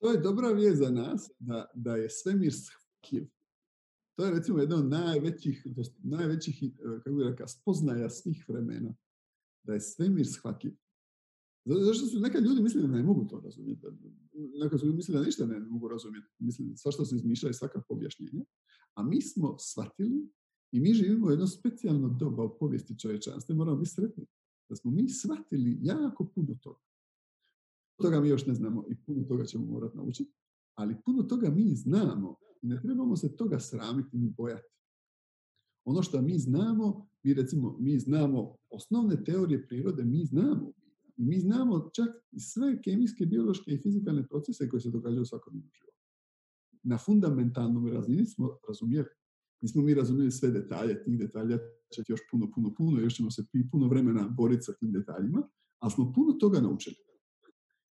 To 0.00 0.10
je 0.10 0.20
dobra 0.20 0.48
vijest 0.48 0.78
za 0.78 0.90
nas, 0.90 1.30
da, 1.38 1.70
da 1.74 1.96
je 1.96 2.10
svemir 2.10 2.52
shvatljiv. 2.52 3.28
To 4.16 4.24
je 4.24 4.30
recimo 4.30 4.58
jedna 4.58 4.76
od 4.76 4.88
najvećih, 4.88 5.66
najvećih 5.98 6.62
kako 7.04 7.16
bih 7.16 7.26
rekao, 7.26 7.48
spoznaja 7.48 8.10
svih 8.10 8.44
vremena. 8.48 8.94
Da 9.62 9.74
je 9.74 9.80
svemir 9.80 10.26
shvatljiv. 10.26 10.74
Zašto 11.64 12.06
su 12.06 12.20
neka 12.20 12.38
ljudi 12.38 12.62
mislili 12.62 12.88
da 12.88 12.94
ne 12.94 13.02
mogu 13.02 13.26
to 13.26 13.40
razumjeti. 13.40 13.86
Neka 14.62 14.78
su 14.78 14.86
ljudi 14.86 14.96
mislili 14.96 15.18
da 15.18 15.26
ništa 15.26 15.46
ne, 15.46 15.60
mogu 15.60 15.88
razumjeti. 15.88 16.28
Mislim, 16.38 16.76
svašta 16.76 17.04
su 17.04 17.16
izmišljali 17.16 17.54
svakako 17.54 17.94
objašnjenja. 17.94 18.44
A 18.94 19.02
mi 19.02 19.22
smo 19.22 19.56
shvatili 19.58 20.28
i 20.72 20.80
mi 20.80 20.94
živimo 20.94 21.26
u 21.26 21.30
jedno 21.30 21.46
specijalno 21.46 22.08
doba 22.08 22.44
u 22.44 22.58
povijesti 22.58 22.98
čovječanstva 22.98 23.54
moramo 23.54 23.76
biti 23.76 23.90
sretni. 23.90 24.26
Da 24.68 24.76
smo 24.76 24.90
mi 24.90 25.08
shvatili 25.08 25.78
jako 25.82 26.24
puno 26.34 26.54
toga 26.62 26.87
toga 28.02 28.20
mi 28.20 28.28
još 28.28 28.46
ne 28.46 28.54
znamo 28.54 28.84
i 28.90 28.96
puno 29.06 29.24
toga 29.24 29.44
ćemo 29.44 29.66
morati 29.66 29.96
naučiti, 29.96 30.32
ali 30.74 30.96
puno 31.04 31.22
toga 31.22 31.50
mi 31.50 31.74
znamo 31.74 32.36
i 32.62 32.66
ne 32.66 32.80
trebamo 32.82 33.16
se 33.16 33.36
toga 33.36 33.58
sramiti 33.60 34.18
ni 34.18 34.30
bojati. 34.30 34.68
Ono 35.84 36.02
što 36.02 36.22
mi 36.22 36.38
znamo, 36.38 37.08
mi 37.22 37.34
recimo, 37.34 37.76
mi 37.80 37.98
znamo 37.98 38.56
osnovne 38.70 39.24
teorije 39.24 39.66
prirode, 39.66 40.04
mi 40.04 40.24
znamo. 40.24 40.72
I 41.16 41.24
mi 41.24 41.40
znamo 41.40 41.90
čak 41.94 42.08
i 42.30 42.40
sve 42.40 42.82
kemijske, 42.82 43.26
biološke 43.26 43.70
i 43.72 43.78
fizikalne 43.82 44.26
procese 44.28 44.68
koje 44.68 44.80
se 44.80 44.90
događaju 44.90 45.22
u 45.22 45.26
svakodnevnom 45.26 45.70
životu. 45.74 45.98
Na 46.82 46.98
fundamentalnom 46.98 47.88
razini 47.88 48.26
smo 48.26 48.58
razumjeli. 48.68 49.08
Nismo 49.60 49.82
mi 49.82 49.94
razumjeli 49.94 50.30
sve 50.30 50.50
detalje, 50.50 51.02
tih 51.02 51.18
detalja 51.18 51.58
će 51.94 52.02
još 52.08 52.20
puno, 52.30 52.50
puno, 52.54 52.74
puno, 52.74 53.00
još 53.00 53.14
ćemo 53.14 53.30
se 53.30 53.44
puno 53.70 53.88
vremena 53.88 54.28
boriti 54.28 54.62
sa 54.62 54.72
tim 54.72 54.92
detaljima, 54.92 55.48
ali 55.78 55.92
smo 55.92 56.12
puno 56.12 56.32
toga 56.32 56.60
naučili. 56.60 56.96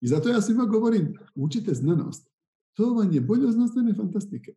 I 0.02 0.08
zato 0.08 0.30
ja 0.30 0.42
svima 0.42 0.66
govorim, 0.66 1.14
učite 1.36 1.74
znanost. 1.74 2.30
To 2.74 2.94
vam 2.94 3.12
je 3.12 3.22
bolje 3.22 3.48
od 3.48 3.54
znanstvene 3.54 3.94
fantastike. 3.94 4.54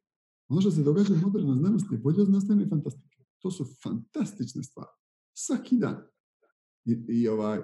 Ono 0.49 0.61
što 0.61 0.71
se 0.71 0.83
događa 0.83 1.15
u 1.15 1.17
modernoj 1.17 1.57
znanosti 1.57 1.95
je 1.95 1.99
bolje 1.99 2.23
od 2.23 2.27
znanstvene 2.27 2.67
fantastike. 2.69 3.25
To 3.39 3.51
su 3.51 3.67
fantastične 3.83 4.63
stvari. 4.63 4.91
Svaki 5.35 5.77
dan. 5.77 5.97
I, 6.85 7.05
i, 7.09 7.29
ovaj, 7.29 7.61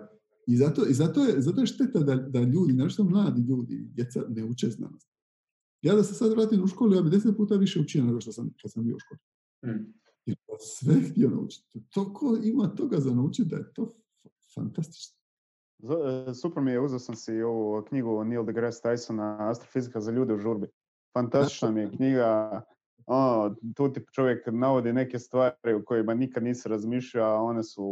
i, 0.47 0.57
zato, 0.57 0.87
i 0.87 0.95
zato, 0.95 1.25
je, 1.25 1.41
zato 1.43 1.61
je 1.61 1.67
šteta 1.67 2.01
da, 2.01 2.17
da 2.17 2.41
ljudi, 2.41 2.73
nešto 2.73 3.05
mladi 3.05 3.43
ljudi, 3.43 3.89
djeca 3.95 4.25
ne 4.29 4.45
uče 4.45 4.71
znanost. 4.71 5.09
Ja 5.83 5.95
da 5.95 6.03
se 6.03 6.15
sad 6.15 6.33
vratim 6.33 6.65
u 6.65 6.67
školu, 6.67 6.95
ja 6.95 7.03
bi 7.03 7.11
deset 7.11 7.37
puta 7.37 7.57
više 7.57 7.81
učio 7.81 8.05
nego 8.05 8.21
što 8.21 8.33
sam 8.33 8.51
kad 8.63 8.73
sam 8.73 8.85
bio 8.85 8.97
u 8.97 8.99
školi. 8.99 9.21
Mm. 9.67 9.93
Jer 10.27 10.37
sve 10.61 11.01
htio 11.01 11.31
naučiti. 11.31 11.83
Toliko 11.91 12.39
ima 12.43 12.69
toga 12.69 13.01
za 13.01 13.15
naučiti 13.15 13.49
da 13.49 13.57
je 13.57 13.73
to 13.75 13.97
fantastično. 14.55 15.16
E, 15.83 16.35
super 16.35 16.63
mi 16.63 16.71
je, 16.71 16.81
uzeo 16.81 16.99
sam 16.99 17.17
si 17.17 17.43
ovu 17.43 17.83
knjigu 17.89 18.25
Neil 18.25 18.45
deGrasse 18.45 18.89
Tysona, 18.89 19.51
Astrofizika 19.51 20.01
za 20.01 20.13
ljude 20.13 20.35
u 20.35 20.39
žurbi. 20.39 20.67
Fantastična 21.13 21.71
mi 21.71 21.81
je 21.81 21.91
knjiga. 21.97 22.63
Ono, 23.07 23.57
tu 23.77 23.93
ti 23.93 24.01
čovjek 24.13 24.47
navodi 24.53 24.93
neke 24.93 25.19
stvari 25.19 25.75
u 25.75 25.85
kojima 25.85 26.15
nikad 26.15 26.43
nisi 26.43 26.69
razmišljao, 26.69 27.37
a 27.37 27.43
one 27.43 27.63
su 27.63 27.85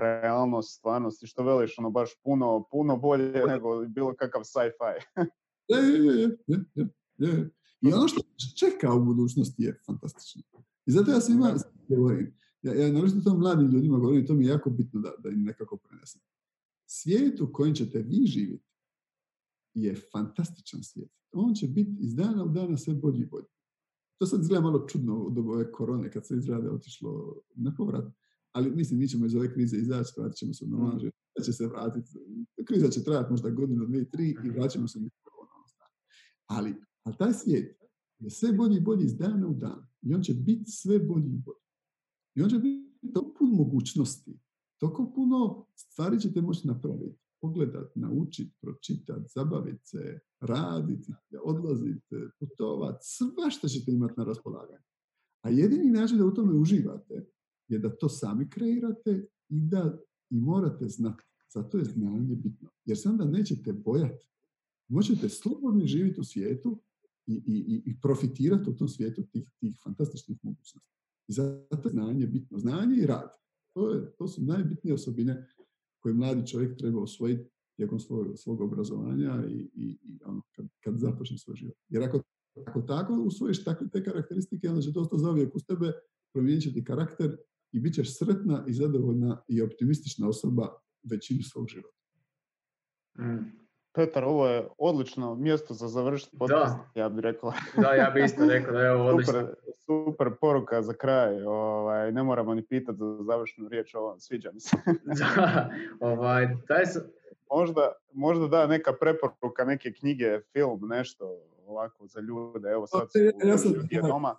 realnost, 0.00 0.78
stvarnost 0.78 1.22
i 1.22 1.26
što 1.26 1.42
veliš, 1.42 1.78
ono 1.78 1.90
baš 1.90 2.10
puno, 2.24 2.64
puno 2.70 2.96
bolje 2.96 3.46
nego 3.46 3.84
bilo 3.86 4.14
kakav 4.14 4.42
sci-fi. 4.42 5.24
I 7.80 7.92
ono 7.92 8.08
što 8.08 8.20
čeka 8.58 8.94
u 8.94 9.04
budućnosti 9.04 9.62
je 9.62 9.80
fantastično. 9.86 10.42
I 10.86 10.90
zato 10.90 11.10
ja 11.10 11.20
svima 11.20 11.54
govorim, 11.88 12.34
ja, 12.62 12.74
ja 12.74 12.92
naravno 12.92 13.20
to 13.24 13.34
mladim 13.34 13.66
ljudima 13.66 13.98
govorim, 13.98 14.26
to 14.26 14.34
mi 14.34 14.44
je 14.44 14.48
jako 14.48 14.70
bitno 14.70 15.00
da, 15.00 15.12
da 15.18 15.28
im 15.28 15.42
nekako 15.42 15.76
prenesem 15.76 16.20
svijet 16.94 17.40
u 17.40 17.52
kojem 17.52 17.74
ćete 17.74 18.02
vi 18.02 18.26
živjeti 18.26 18.64
je 19.74 19.94
fantastičan 20.12 20.82
svijet. 20.82 21.10
On 21.32 21.54
će 21.54 21.66
biti 21.66 21.96
iz 22.00 22.14
dana 22.14 22.44
u 22.44 22.48
dana 22.48 22.76
sve 22.76 22.94
bolji 22.94 23.20
i 23.20 23.26
bolji. 23.26 23.46
To 24.18 24.26
sad 24.26 24.40
izgleda 24.40 24.62
malo 24.62 24.86
čudno 24.88 25.18
u 25.18 25.30
dobu 25.30 25.50
ove 25.50 25.72
korone, 25.72 26.10
kad 26.10 26.26
se 26.26 26.36
izgleda 26.36 26.72
otišlo 26.72 27.40
na 27.54 27.74
povrat, 27.76 28.04
ali 28.52 28.70
mislim, 28.70 28.98
mi 28.98 29.08
ćemo 29.08 29.26
iz 29.26 29.34
ove 29.34 29.52
krize 29.52 29.76
izaći, 29.76 30.12
vratit 30.16 30.38
ćemo 30.38 30.54
se 30.54 30.66
normalno, 30.66 30.94
mm. 30.94 31.10
da 31.38 31.44
će 31.44 31.52
se 31.52 31.66
vratiti. 31.66 32.10
Kriza 32.64 32.88
će 32.88 33.04
trajati 33.04 33.30
možda 33.30 33.50
godinu, 33.50 33.86
dvije, 33.86 34.10
tri 34.10 34.36
i 34.44 34.50
vratit 34.50 34.72
ćemo 34.72 34.88
se 34.88 35.00
na 35.00 35.08
ali, 36.46 36.74
ali 37.02 37.16
taj 37.18 37.32
svijet 37.32 37.80
je 38.18 38.30
sve 38.30 38.52
bolji 38.52 38.76
i 38.76 38.80
bolji 38.80 39.04
iz 39.04 39.16
dana 39.16 39.48
u 39.48 39.54
dan. 39.54 39.86
I 40.02 40.14
on 40.14 40.22
će 40.22 40.34
biti 40.34 40.70
sve 40.70 40.98
bolji 40.98 41.28
i 41.28 41.38
bolji. 41.38 41.64
I 42.34 42.42
on 42.42 42.50
će 42.50 42.58
biti 42.58 43.12
to 43.14 43.34
pun 43.38 43.50
mogućnosti 43.50 44.38
Toliko 44.84 45.12
puno 45.14 45.66
stvari 45.74 46.20
ćete 46.20 46.40
moći 46.40 46.66
napraviti. 46.66 47.18
Pogledat, 47.40 47.96
naučiti, 47.96 48.54
pročitati, 48.60 49.32
zabaviti 49.34 49.86
se, 49.86 50.18
raditi, 50.40 51.12
odlaziti, 51.44 52.16
putovati, 52.38 52.98
sva 53.02 53.50
što 53.50 53.68
ćete 53.68 53.92
imati 53.92 54.14
na 54.16 54.24
raspolaganju. 54.24 54.84
A 55.42 55.50
jedini 55.50 55.90
način 55.90 56.18
da 56.18 56.26
u 56.26 56.34
tome 56.34 56.52
uživate 56.52 57.26
je 57.68 57.78
da 57.78 57.96
to 57.96 58.08
sami 58.08 58.50
kreirate 58.50 59.26
i 59.48 59.60
da 59.60 59.98
i 60.30 60.40
morate 60.40 60.88
znati. 60.88 61.24
Zato 61.54 61.78
je 61.78 61.84
znanje 61.84 62.36
bitno. 62.36 62.70
Jer 62.84 62.98
se 62.98 63.08
onda 63.08 63.24
nećete 63.24 63.72
bojati. 63.72 64.26
Možete 64.88 65.28
slobodno 65.28 65.86
živjeti 65.86 66.20
u 66.20 66.24
svijetu 66.24 66.80
i, 67.26 67.34
i, 67.34 67.82
i 67.86 68.00
profitirati 68.00 68.70
u 68.70 68.76
tom 68.76 68.88
svijetu 68.88 69.22
tih, 69.22 69.50
tih 69.60 69.80
fantastičnih 69.84 70.38
mogućnosti. 70.42 70.90
I 71.28 71.32
zato 71.32 71.88
je 71.88 71.92
znanje 71.92 72.26
bitno. 72.26 72.58
Znanje 72.58 72.96
i 72.96 73.06
rad. 73.06 73.43
To, 73.74 73.90
je, 73.90 74.12
to 74.18 74.28
su 74.28 74.42
najbitnije 74.42 74.94
osobine 74.94 75.46
koje 76.00 76.14
mladi 76.14 76.46
čovjek 76.46 76.78
treba 76.78 77.02
osvojiti 77.02 77.50
tijekom 77.76 77.98
svog, 77.98 78.26
svog 78.36 78.60
obrazovanja 78.60 79.44
i, 79.48 79.70
i, 79.74 79.98
i 80.02 80.18
ono, 80.24 80.42
kad, 80.56 80.66
kad 80.84 80.98
započne 80.98 81.38
svoj 81.38 81.56
život. 81.56 81.76
Jer 81.88 82.02
ako, 82.02 82.22
ako 82.66 82.82
tako 82.82 83.14
usvojiš 83.14 83.64
takve 83.64 83.88
te 83.88 84.04
karakteristike, 84.04 84.68
onda 84.68 84.82
će 84.82 84.92
to 84.92 85.00
ostati 85.00 85.22
zauvijek 85.22 85.54
uz 85.54 85.64
tebe, 85.64 85.92
promijenit 86.32 86.62
će 86.62 86.72
ti 86.72 86.84
karakter 86.84 87.36
i 87.72 87.80
bit 87.80 87.94
ćeš 87.94 88.18
sretna 88.18 88.64
i 88.68 88.72
zadovoljna 88.72 89.42
i 89.48 89.62
optimistična 89.62 90.28
osoba 90.28 90.68
većinu 91.02 91.42
svog 91.42 91.68
života. 91.68 91.98
Mm. 93.18 93.63
Petar, 93.94 94.24
ovo 94.24 94.46
je 94.48 94.68
odlično 94.78 95.34
mjesto 95.36 95.74
za 95.74 95.88
završiti 95.88 96.38
podcast, 96.38 96.74
ja 96.94 97.08
bih 97.08 97.20
rekao. 97.20 97.52
da, 97.76 97.88
ja 97.88 98.10
bih 98.10 98.24
isto 98.24 98.46
rekao 98.46 98.72
da 98.72 98.80
je 98.80 98.92
ovo 98.92 99.04
odlično. 99.10 99.32
Super, 99.32 99.54
super 99.76 100.30
poruka 100.40 100.82
za 100.82 100.92
kraj, 100.94 101.42
ovaj, 101.42 102.12
ne 102.12 102.22
moramo 102.22 102.54
ni 102.54 102.62
pitati 102.62 102.98
za 102.98 103.18
završnu 103.22 103.68
riječ, 103.68 103.94
ovo 103.94 104.18
sviđa 104.18 104.50
mi 104.52 104.60
se. 104.60 104.76
da, 105.18 105.70
ovaj, 106.00 106.48
taj, 106.68 106.84
možda, 107.50 107.92
možda 108.12 108.48
da 108.48 108.66
neka 108.66 108.92
preporuka, 108.92 109.64
neke 109.64 109.92
knjige, 109.92 110.40
film, 110.52 110.80
nešto 110.84 111.24
ovako 111.58 112.06
za 112.06 112.20
ljude. 112.20 112.68
Evo 112.68 112.86
sad 112.86 113.12
su 113.12 113.18
Ja- 113.18 113.32
ja 113.44 113.58
sam- 113.58 113.72
ljudi 113.72 113.98
doma. 114.02 114.36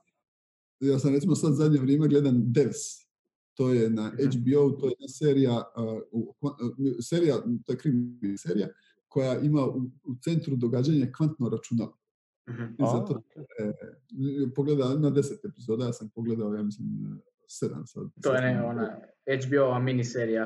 Ja 0.79 0.99
sam 0.99 1.13
recimo 1.13 1.35
sad 1.35 1.53
zadnje 1.53 1.79
vrijeme 1.79 2.07
gledam 2.07 2.33
Devs. 2.45 3.05
To 3.53 3.69
je 3.69 3.89
na 3.89 4.03
Mhm. 4.03 4.15
HBO, 4.17 4.69
to 4.71 4.85
je 4.85 4.89
jedna 4.89 5.07
serija, 5.09 5.63
uh, 5.77 6.01
uh, 6.41 6.51
serija, 7.01 7.35
to 7.65 7.71
je 7.73 7.77
krimi 7.77 8.37
serija, 8.37 8.67
koja 9.15 9.39
ima 9.39 9.65
u, 9.65 9.77
u 10.03 10.15
centru 10.23 10.55
događanja 10.55 11.11
kvantno 11.17 11.49
računalo. 11.49 11.97
Mhm. 12.49 12.63
I 12.63 12.83
A, 12.83 12.87
zato 12.93 13.21
e, 13.59 13.73
pogleda, 14.55 14.95
ima 14.97 15.09
deset 15.09 15.45
epizoda, 15.45 15.85
ja 15.85 15.93
sam 15.93 16.09
pogledao, 16.15 16.53
ja 16.53 16.63
mislim, 16.63 16.87
sedam 17.47 17.83
sad. 17.87 18.03
To 18.21 18.35
je 18.35 18.41
ne, 18.41 18.63
ona 18.63 18.99
HBO 19.45 19.79
miniserija. 19.79 20.45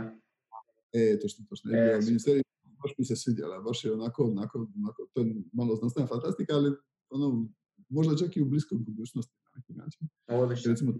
E, 0.94 1.20
točno, 1.22 1.46
točno. 1.50 1.72
E, 1.72 1.94
super. 1.94 2.06
miniserija, 2.06 2.44
baš 2.84 2.92
mi 2.98 3.06
se 3.06 3.16
svidjela, 3.16 3.60
baš 3.60 3.86
je 3.86 3.94
onako, 3.94 4.24
onako, 4.24 4.68
onako, 4.78 5.08
to 5.14 5.22
je 5.22 5.36
malo 5.54 5.76
znanstvena 5.76 6.08
fantastika, 6.08 6.54
ali 6.56 6.70
ono, 7.10 7.50
možda 7.90 8.18
čak 8.18 8.38
i 8.38 8.42
u 8.42 8.46
bliskoj 8.46 8.78
budućnosti 8.78 9.36
na 9.44 9.50
neki 9.56 9.74
način. 9.74 10.08
Odlično. 10.28 10.72
Recimo, 10.72 10.94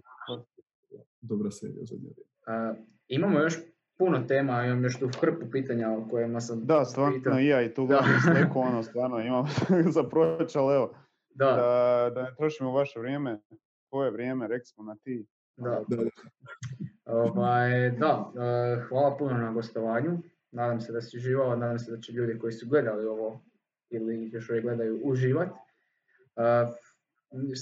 dobra 1.20 1.50
serija 1.50 1.84
za 1.84 1.94
vrijeme. 1.94 2.22
A, 2.46 2.74
imamo 3.08 3.38
još 3.38 3.54
puno 4.00 4.20
tema, 4.28 4.64
imam 4.64 4.84
još 4.84 4.98
tu 4.98 5.08
hrpu 5.20 5.50
pitanja 5.50 5.90
o 5.90 6.08
kojima 6.10 6.40
sam 6.40 6.66
Da, 6.66 6.84
stvarno 6.84 7.40
i 7.40 7.46
ja 7.46 7.62
i 7.62 7.74
tu 7.74 7.86
Da. 7.86 8.00
gledam 8.32 8.56
ono, 8.68 8.82
stvarno 8.82 9.20
imam 9.20 9.44
za 9.96 10.02
proći, 10.02 10.58
ali 10.58 10.74
evo, 10.74 10.94
Da, 11.34 11.44
da, 11.46 12.10
da 12.14 12.22
ne 12.22 12.34
trošimo 12.36 12.72
vaše 12.72 12.98
vrijeme, 13.00 13.40
koje 13.90 14.10
vrijeme, 14.10 14.48
rekli 14.48 14.66
smo 14.66 14.84
na 14.84 14.96
ti. 14.96 15.26
da. 15.56 15.70
Da, 15.88 15.96
da. 15.96 16.02
Ovaj, 17.04 17.90
da, 17.90 18.32
e, 18.36 18.80
hvala 18.88 19.16
puno 19.16 19.34
na 19.38 19.52
gostovanju. 19.52 20.18
Nadam 20.52 20.80
se 20.80 20.92
da 20.92 21.00
si 21.00 21.16
uživao, 21.16 21.56
nadam 21.56 21.78
se 21.78 21.90
da 21.90 22.00
će 22.00 22.12
ljudi 22.12 22.38
koji 22.38 22.52
su 22.52 22.66
gledali 22.68 23.06
ovo 23.06 23.40
ili 23.90 24.30
još 24.32 24.50
uvijek 24.50 24.64
gledaju 24.64 25.00
uživati. 25.04 25.52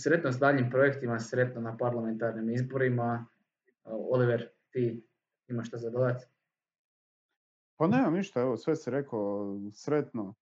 Sretno 0.02 0.32
s 0.32 0.38
daljnjim 0.38 0.70
projektima, 0.70 1.18
sretno 1.18 1.60
na 1.60 1.76
parlamentarnim 1.76 2.50
izborima. 2.50 3.26
E, 3.66 3.90
Oliver, 4.10 4.48
ti 4.70 5.07
imaš 5.48 5.68
šta 5.68 5.78
za 5.78 5.90
dodati? 5.90 6.24
Pa 7.76 7.86
nemam 7.86 8.14
ništa, 8.14 8.40
evo, 8.40 8.56
sve 8.56 8.76
si 8.76 8.90
rekao, 8.90 9.56
sretno. 9.72 10.34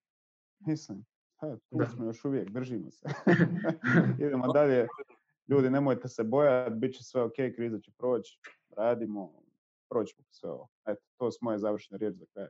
Mislim, 0.67 1.05
ha, 1.41 1.57
tu 1.71 1.79
Da. 1.79 1.87
smo 1.87 2.05
još 2.05 2.25
uvijek, 2.25 2.51
držimo 2.51 2.91
se. 2.91 3.07
Idemo 4.27 4.53
dalje. 4.53 4.87
Ljudi, 5.49 5.71
nemojte 5.71 6.09
se 6.09 6.25
bojati, 6.25 6.77
bit 6.77 6.95
će 6.95 7.05
sve 7.05 7.23
ok, 7.23 7.33
kriza 7.57 7.79
će 7.81 7.93
proći, 7.99 8.41
radimo, 8.77 9.33
proći 9.91 10.17
sve 10.31 10.51
ovo. 10.51 10.69
Eto, 10.87 11.03
to 11.17 11.31
su 11.31 11.39
moje 11.41 11.59
završne 11.59 11.99
riječi 11.99 12.19
za 12.19 12.25
kraj. 12.33 12.49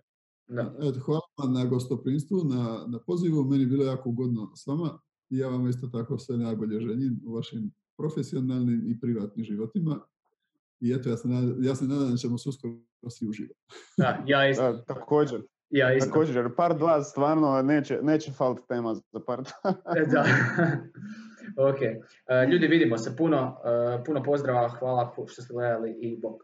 Da. 0.48 0.74
Eto, 0.78 1.00
hvala 1.00 1.20
vam 1.38 1.52
na 1.52 1.64
gostoprinstvu, 1.64 2.44
na, 2.44 2.84
na 2.88 2.98
pozivu. 3.06 3.44
Meni 3.44 3.62
je 3.62 3.66
bilo 3.66 3.84
jako 3.84 4.08
ugodno 4.08 4.52
s 4.56 4.66
vama. 4.66 4.98
I 5.30 5.38
ja 5.38 5.48
vam 5.48 5.68
isto 5.68 5.86
tako 5.86 6.18
sve 6.18 6.36
najbolje 6.36 6.80
želim 6.80 7.20
u 7.26 7.34
vašim 7.34 7.72
profesionalnim 7.98 8.82
i 8.86 9.00
privatnim 9.00 9.44
životima. 9.44 10.00
I 10.80 10.92
eto, 10.92 11.08
ja 11.08 11.16
se, 11.16 11.28
nadam, 11.28 11.56
ja 11.60 11.74
se 11.74 11.84
nadam 11.84 12.10
da 12.10 12.16
ćemo 12.16 12.38
se 12.38 12.48
uskoro 12.48 12.74
svi 13.08 13.28
uživati. 13.28 13.60
Da, 13.98 14.22
ja 14.26 14.48
isto. 14.48 14.72
Da, 14.72 14.84
također, 14.84 15.40
Ja 15.70 15.94
isto. 15.94 16.10
također, 16.10 16.36
jer 16.36 16.54
part 16.56 16.78
2 16.78 17.02
stvarno 17.02 17.62
neće, 17.62 17.98
neće 18.02 18.32
faliti 18.32 18.62
tema 18.68 18.94
za 18.94 19.20
part 19.26 19.48
E, 19.96 20.06
Da. 20.12 20.24
ok. 21.70 21.80
E, 21.82 22.46
Ljudi, 22.52 22.66
vidimo 22.66 22.98
se. 22.98 23.16
Puno, 23.16 23.56
e, 23.64 24.04
puno 24.04 24.22
pozdrava. 24.22 24.68
Hvala 24.68 25.14
što 25.26 25.42
ste 25.42 25.54
gledali 25.54 25.96
i 26.00 26.20
bok. 26.20 26.42